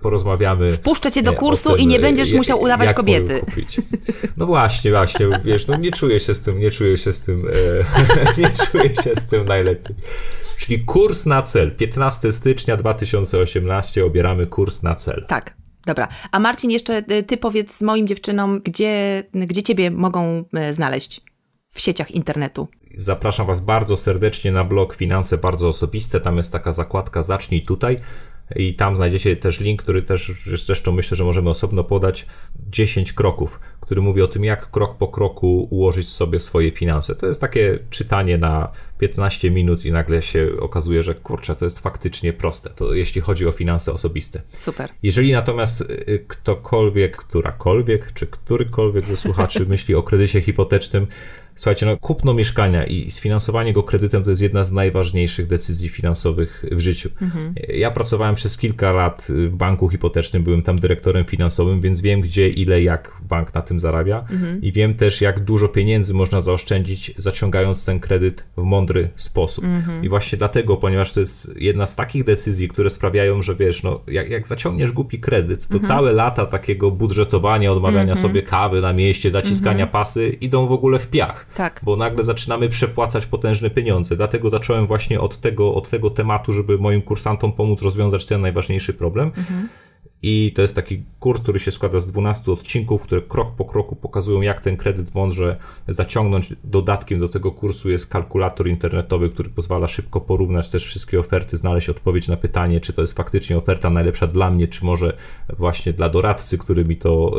porozmawiamy. 0.00 0.72
Wpuszczę 0.72 1.12
cię 1.12 1.22
do 1.22 1.32
kursu 1.32 1.76
i 1.76 1.86
nie 1.86 1.98
będziesz 1.98 2.32
musiał 2.32 2.62
udawać 2.62 2.92
kobiety. 2.92 3.40
No 4.36 4.46
właśnie, 4.46 4.90
właśnie, 4.90 5.26
wiesz, 5.44 5.66
no 5.66 5.76
nie 5.76 5.90
czuję 5.90 6.20
się 6.20 6.34
z 6.34 6.40
tym, 6.40 6.58
nie 6.58 6.70
czuję 6.70 6.96
się 6.96 7.12
z 7.12 7.24
tym, 7.24 7.46
e, 7.48 8.40
nie 8.40 8.50
czuję 8.50 8.94
się 8.94 9.16
z 9.16 9.26
tym 9.26 9.44
najlepiej. 9.44 9.96
Czyli 10.58 10.84
kurs 10.84 11.26
na 11.26 11.42
cel. 11.42 11.76
15 11.76 12.32
stycznia 12.32 12.76
2018 12.76 14.04
obieramy 14.04 14.46
kurs 14.46 14.82
na 14.82 14.94
cel. 14.94 15.24
Tak. 15.28 15.65
Dobra. 15.86 16.08
A 16.32 16.38
Marcin, 16.38 16.70
jeszcze 16.70 16.96
e, 16.96 17.22
ty 17.22 17.36
powiedz 17.36 17.82
moim 17.82 18.06
dziewczynom, 18.06 18.60
gdzie, 18.64 19.22
gdzie 19.34 19.62
ciebie 19.62 19.90
mogą 19.90 20.44
e, 20.54 20.74
znaleźć 20.74 21.20
w 21.70 21.80
sieciach 21.80 22.10
internetu. 22.10 22.68
Zapraszam 22.96 23.46
Was 23.46 23.60
bardzo 23.60 23.96
serdecznie 23.96 24.52
na 24.52 24.64
blog 24.64 24.94
Finanse 24.94 25.38
Bardzo 25.38 25.68
Osobiste. 25.68 26.20
Tam 26.20 26.36
jest 26.36 26.52
taka 26.52 26.72
zakładka 26.72 27.22
Zacznij 27.22 27.62
tutaj 27.62 27.96
i 28.56 28.74
tam 28.74 28.96
znajdziecie 28.96 29.36
też 29.36 29.60
link, 29.60 29.82
który 29.82 30.02
też 30.02 30.32
zresztą 30.66 30.92
myślę, 30.92 31.16
że 31.16 31.24
możemy 31.24 31.50
osobno 31.50 31.84
podać 31.84 32.26
10 32.70 33.12
kroków, 33.12 33.60
który 33.80 34.02
mówi 34.02 34.22
o 34.22 34.28
tym, 34.28 34.44
jak 34.44 34.70
krok 34.70 34.96
po 34.98 35.08
kroku 35.08 35.68
ułożyć 35.70 36.08
sobie 36.08 36.38
swoje 36.38 36.70
finanse. 36.70 37.14
To 37.14 37.26
jest 37.26 37.40
takie 37.40 37.78
czytanie 37.90 38.38
na 38.38 38.72
15 38.98 39.50
minut 39.50 39.84
i 39.84 39.92
nagle 39.92 40.22
się 40.22 40.48
okazuje, 40.60 41.02
że 41.02 41.14
kurczę, 41.14 41.56
to 41.56 41.64
jest 41.64 41.80
faktycznie 41.80 42.32
proste, 42.32 42.70
to 42.70 42.94
jeśli 42.94 43.20
chodzi 43.20 43.46
o 43.46 43.52
finanse 43.52 43.92
osobiste. 43.92 44.42
Super. 44.52 44.90
Jeżeli 45.02 45.32
natomiast 45.32 45.80
y, 45.80 46.24
ktokolwiek, 46.28 47.16
którakolwiek, 47.16 48.12
czy 48.12 48.26
którykolwiek 48.26 49.04
ze 49.04 49.16
słuchaczy 49.16 49.66
myśli 49.68 49.94
o 49.94 50.02
kredycie 50.02 50.40
hipotecznym, 50.40 51.06
Słuchajcie, 51.56 51.86
no, 51.86 51.96
kupno 51.96 52.34
mieszkania 52.34 52.86
i 52.86 53.10
sfinansowanie 53.10 53.72
go 53.72 53.82
kredytem 53.82 54.24
to 54.24 54.30
jest 54.30 54.42
jedna 54.42 54.64
z 54.64 54.72
najważniejszych 54.72 55.46
decyzji 55.46 55.88
finansowych 55.88 56.64
w 56.72 56.78
życiu. 56.78 57.10
Mhm. 57.22 57.54
Ja 57.68 57.90
pracowałem 57.90 58.34
przez 58.34 58.58
kilka 58.58 58.92
lat 58.92 59.26
w 59.28 59.56
banku 59.56 59.88
hipotecznym, 59.88 60.42
byłem 60.42 60.62
tam 60.62 60.78
dyrektorem 60.78 61.24
finansowym, 61.24 61.80
więc 61.80 62.00
wiem, 62.00 62.20
gdzie, 62.20 62.48
ile, 62.48 62.82
jak 62.82 63.12
bank 63.28 63.54
na 63.54 63.62
tym 63.62 63.78
zarabia 63.78 64.18
mhm. 64.30 64.62
i 64.62 64.72
wiem 64.72 64.94
też, 64.94 65.20
jak 65.20 65.44
dużo 65.44 65.68
pieniędzy 65.68 66.14
można 66.14 66.40
zaoszczędzić, 66.40 67.12
zaciągając 67.16 67.84
ten 67.84 68.00
kredyt 68.00 68.44
w 68.56 68.62
mądry 68.62 69.08
sposób. 69.14 69.64
Mhm. 69.64 70.04
I 70.04 70.08
właśnie 70.08 70.38
dlatego, 70.38 70.76
ponieważ 70.76 71.12
to 71.12 71.20
jest 71.20 71.52
jedna 71.56 71.86
z 71.86 71.96
takich 71.96 72.24
decyzji, 72.24 72.68
które 72.68 72.90
sprawiają, 72.90 73.42
że 73.42 73.54
wiesz, 73.54 73.82
no, 73.82 74.00
jak, 74.06 74.30
jak 74.30 74.46
zaciągniesz 74.46 74.92
głupi 74.92 75.20
kredyt, 75.20 75.60
to 75.60 75.74
mhm. 75.74 75.82
całe 75.82 76.12
lata 76.12 76.46
takiego 76.46 76.90
budżetowania, 76.90 77.72
odmawiania 77.72 78.12
mhm. 78.12 78.28
sobie 78.28 78.42
kawy 78.42 78.80
na 78.80 78.92
mieście, 78.92 79.30
zaciskania 79.30 79.84
mhm. 79.84 79.88
pasy 79.88 80.28
idą 80.40 80.66
w 80.66 80.72
ogóle 80.72 80.98
w 80.98 81.08
piach. 81.08 81.45
Tak. 81.54 81.80
Bo 81.84 81.96
nagle 81.96 82.24
zaczynamy 82.24 82.68
przepłacać 82.68 83.26
potężne 83.26 83.70
pieniądze. 83.70 84.16
Dlatego 84.16 84.50
zacząłem 84.50 84.86
właśnie 84.86 85.20
od 85.20 85.40
tego, 85.40 85.74
od 85.74 85.90
tego 85.90 86.10
tematu, 86.10 86.52
żeby 86.52 86.78
moim 86.78 87.02
kursantom 87.02 87.52
pomóc 87.52 87.82
rozwiązać 87.82 88.26
ten 88.26 88.40
najważniejszy 88.40 88.94
problem. 88.94 89.32
Mhm. 89.36 89.68
I 90.22 90.52
to 90.54 90.62
jest 90.62 90.74
taki 90.74 91.02
kurs, 91.20 91.40
który 91.40 91.58
się 91.58 91.70
składa 91.70 92.00
z 92.00 92.06
12 92.06 92.52
odcinków, 92.52 93.02
które 93.02 93.22
krok 93.22 93.54
po 93.56 93.64
kroku 93.64 93.96
pokazują, 93.96 94.40
jak 94.40 94.60
ten 94.60 94.76
kredyt 94.76 95.14
mądrze 95.14 95.56
zaciągnąć. 95.88 96.54
Dodatkiem 96.64 97.20
do 97.20 97.28
tego 97.28 97.52
kursu 97.52 97.90
jest 97.90 98.06
kalkulator 98.06 98.68
internetowy, 98.68 99.30
który 99.30 99.50
pozwala 99.50 99.88
szybko 99.88 100.20
porównać 100.20 100.68
też 100.68 100.84
wszystkie 100.84 101.20
oferty, 101.20 101.56
znaleźć 101.56 101.88
odpowiedź 101.88 102.28
na 102.28 102.36
pytanie, 102.36 102.80
czy 102.80 102.92
to 102.92 103.00
jest 103.00 103.12
faktycznie 103.12 103.56
oferta 103.56 103.90
najlepsza 103.90 104.26
dla 104.26 104.50
mnie, 104.50 104.68
czy 104.68 104.84
może 104.84 105.16
właśnie 105.56 105.92
dla 105.92 106.08
doradcy, 106.08 106.58
który 106.58 106.84
mi 106.84 106.96
to 106.96 107.32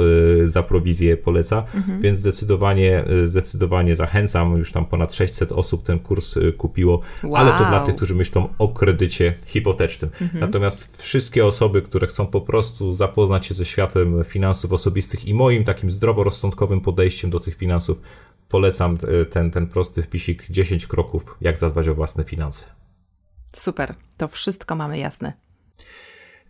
y, 0.43 0.47
za 0.47 0.63
prowizję 0.63 1.17
poleca. 1.17 1.63
Mhm. 1.75 2.01
Więc 2.01 2.17
zdecydowanie, 2.17 3.05
y, 3.11 3.27
zdecydowanie 3.27 3.95
zachęcam. 3.95 4.57
Już 4.57 4.71
tam 4.71 4.85
ponad 4.85 5.13
600 5.13 5.51
osób 5.51 5.83
ten 5.83 5.99
kurs 5.99 6.37
y, 6.37 6.53
kupiło, 6.53 7.01
wow. 7.23 7.35
ale 7.35 7.51
to 7.51 7.57
dla 7.57 7.79
tych, 7.79 7.95
którzy 7.95 8.15
myślą 8.15 8.47
o 8.57 8.67
kredycie 8.67 9.33
hipotecznym. 9.45 10.11
Mhm. 10.21 10.41
Natomiast 10.41 11.01
wszystkie 11.01 11.45
osoby, 11.45 11.81
które 11.81 12.07
chcą 12.07 12.27
po 12.27 12.41
prostu 12.41 12.66
prostu 12.67 12.95
zapoznać 12.95 13.45
się 13.45 13.53
ze 13.53 13.65
światem 13.65 14.23
finansów 14.23 14.73
osobistych 14.73 15.25
i 15.25 15.33
moim 15.33 15.63
takim 15.63 15.91
zdroworozsądkowym 15.91 16.81
podejściem 16.81 17.29
do 17.29 17.39
tych 17.39 17.55
finansów, 17.55 18.01
polecam 18.49 18.97
e, 19.21 19.25
ten, 19.25 19.51
ten 19.51 19.67
prosty 19.67 20.03
wpisik 20.03 20.45
10 20.49 20.87
kroków, 20.87 21.37
jak 21.41 21.57
zadbać 21.57 21.87
o 21.87 21.95
własne 21.95 22.23
finanse. 22.23 22.67
Super, 23.53 23.95
to 24.17 24.27
wszystko 24.27 24.75
mamy 24.75 24.97
jasne. 24.97 25.33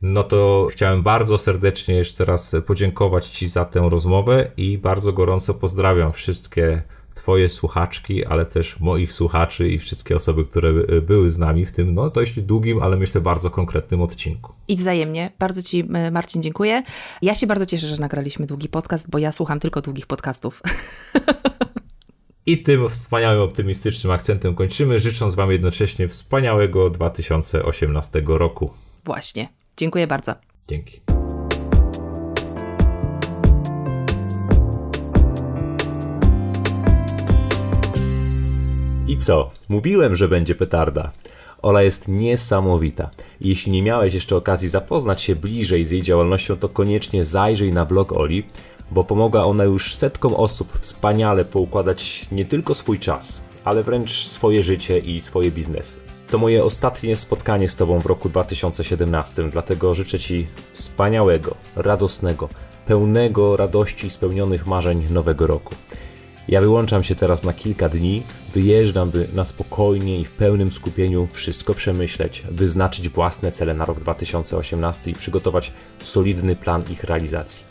No 0.02 0.23
to 0.23 0.68
chciałem 0.72 1.03
bardzo 1.03 1.38
serdecznie 1.38 1.95
jeszcze 1.95 2.26
raz 2.26 2.56
podziękować 2.65 3.27
Ci 3.30 3.48
za 3.48 3.65
tę 3.65 3.88
rozmowę 3.89 4.52
i 4.57 4.77
bardzo 4.77 5.14
gorąco 5.14 5.53
pozdrawiam 5.53 6.14
wszystkie 6.14 6.81
Twoje 7.18 7.49
słuchaczki, 7.49 8.26
ale 8.26 8.45
też 8.45 8.80
moich 8.80 9.14
słuchaczy 9.14 9.69
i 9.69 9.77
wszystkie 9.77 10.15
osoby, 10.15 10.45
które 10.45 10.73
były 11.02 11.30
z 11.30 11.38
nami 11.38 11.65
w 11.65 11.72
tym, 11.72 11.94
no 11.94 12.10
dość 12.10 12.41
długim, 12.41 12.81
ale 12.81 12.98
myślę 12.98 13.22
bardzo 13.22 13.49
konkretnym 13.49 14.02
odcinku. 14.02 14.53
I 14.68 14.76
wzajemnie. 14.76 15.31
Bardzo 15.39 15.64
Ci, 15.64 15.84
Marcin, 16.11 16.44
dziękuję. 16.44 16.84
Ja 17.22 17.35
się 17.35 17.48
bardzo 17.48 17.65
cieszę, 17.65 17.88
że 17.88 17.98
nagraliśmy 17.98 18.45
długi 18.45 18.69
podcast, 18.69 19.10
bo 19.10 19.18
ja 19.18 19.31
słucham 19.31 19.60
tylko 19.60 19.81
długich 19.81 20.07
podcastów. 20.07 20.61
I 22.45 22.64
tym 22.64 22.89
wspaniałym, 22.89 23.41
optymistycznym 23.41 24.14
akcentem 24.14 24.56
kończymy, 24.56 24.99
życząc 24.99 25.35
Wam 25.35 25.52
jednocześnie 25.52 26.07
wspaniałego 26.07 26.89
2018 26.89 28.22
roku. 28.27 28.69
Właśnie. 29.06 29.49
Dziękuję 29.77 30.07
bardzo. 30.07 30.35
Dzięki. 30.68 31.16
I 39.07 39.17
co? 39.17 39.49
Mówiłem, 39.69 40.15
że 40.15 40.27
będzie 40.27 40.55
petarda. 40.55 41.11
Ola 41.61 41.81
jest 41.81 42.07
niesamowita. 42.07 43.09
Jeśli 43.41 43.71
nie 43.71 43.84
miałeś 43.84 44.13
jeszcze 44.13 44.35
okazji 44.35 44.69
zapoznać 44.69 45.21
się 45.21 45.35
bliżej 45.35 45.85
z 45.85 45.91
jej 45.91 46.01
działalnością, 46.01 46.57
to 46.57 46.69
koniecznie 46.69 47.25
zajrzyj 47.25 47.73
na 47.73 47.85
blog 47.85 48.11
Oli, 48.11 48.43
bo 48.91 49.03
pomogła 49.03 49.43
ona 49.43 49.63
już 49.63 49.95
setkom 49.95 50.34
osób 50.34 50.79
wspaniale 50.79 51.45
poukładać 51.45 52.27
nie 52.31 52.45
tylko 52.45 52.73
swój 52.73 52.99
czas, 52.99 53.43
ale 53.63 53.84
wręcz 53.84 54.11
swoje 54.11 54.63
życie 54.63 54.97
i 54.97 55.19
swoje 55.19 55.51
biznesy. 55.51 55.97
To 56.29 56.38
moje 56.38 56.63
ostatnie 56.63 57.15
spotkanie 57.15 57.67
z 57.67 57.75
Tobą 57.75 57.99
w 57.99 58.05
roku 58.05 58.29
2017, 58.29 59.49
dlatego 59.51 59.93
życzę 59.93 60.19
Ci 60.19 60.47
wspaniałego, 60.73 61.55
radosnego, 61.75 62.49
pełnego 62.85 63.57
radości 63.57 64.07
i 64.07 64.09
spełnionych 64.09 64.67
marzeń 64.67 65.07
nowego 65.09 65.47
roku. 65.47 65.75
Ja 66.48 66.61
wyłączam 66.61 67.03
się 67.03 67.15
teraz 67.15 67.44
na 67.44 67.53
kilka 67.53 67.90
dni, 67.90 68.24
wyjeżdżam, 68.53 69.10
by 69.10 69.28
na 69.34 69.44
spokojnie 69.44 70.19
i 70.19 70.26
w 70.26 70.32
pełnym 70.32 70.72
skupieniu 70.72 71.28
wszystko 71.32 71.74
przemyśleć, 71.74 72.44
wyznaczyć 72.52 73.10
własne 73.10 73.52
cele 73.52 73.74
na 73.74 73.86
rok 73.86 73.99
2018 73.99 75.11
i 75.11 75.14
przygotować 75.14 75.72
solidny 75.99 76.56
plan 76.56 76.84
ich 76.91 77.03
realizacji. 77.03 77.64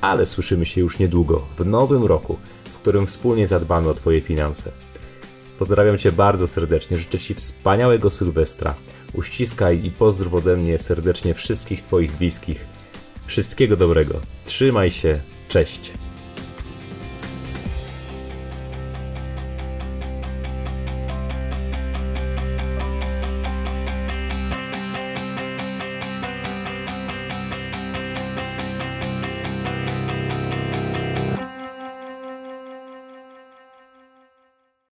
Ale 0.00 0.26
słyszymy 0.26 0.66
się 0.66 0.80
już 0.80 0.98
niedługo, 0.98 1.46
w 1.58 1.66
nowym 1.66 2.04
roku, 2.04 2.38
w 2.64 2.78
którym 2.78 3.06
wspólnie 3.06 3.46
zadbamy 3.46 3.88
o 3.88 3.94
Twoje 3.94 4.20
finanse. 4.20 4.70
Pozdrawiam 5.58 5.98
Cię 5.98 6.12
bardzo 6.12 6.46
serdecznie, 6.46 6.98
życzę 6.98 7.18
Ci 7.18 7.34
wspaniałego 7.34 8.10
Sylwestra. 8.10 8.74
Uściskaj 9.12 9.84
i 9.84 9.90
pozdrów 9.90 10.34
ode 10.34 10.56
mnie 10.56 10.78
serdecznie 10.78 11.34
wszystkich 11.34 11.82
Twoich 11.82 12.12
bliskich. 12.12 12.66
Wszystkiego 13.26 13.76
dobrego. 13.76 14.20
Trzymaj 14.44 14.90
się. 14.90 15.20
Cześć. 15.48 15.92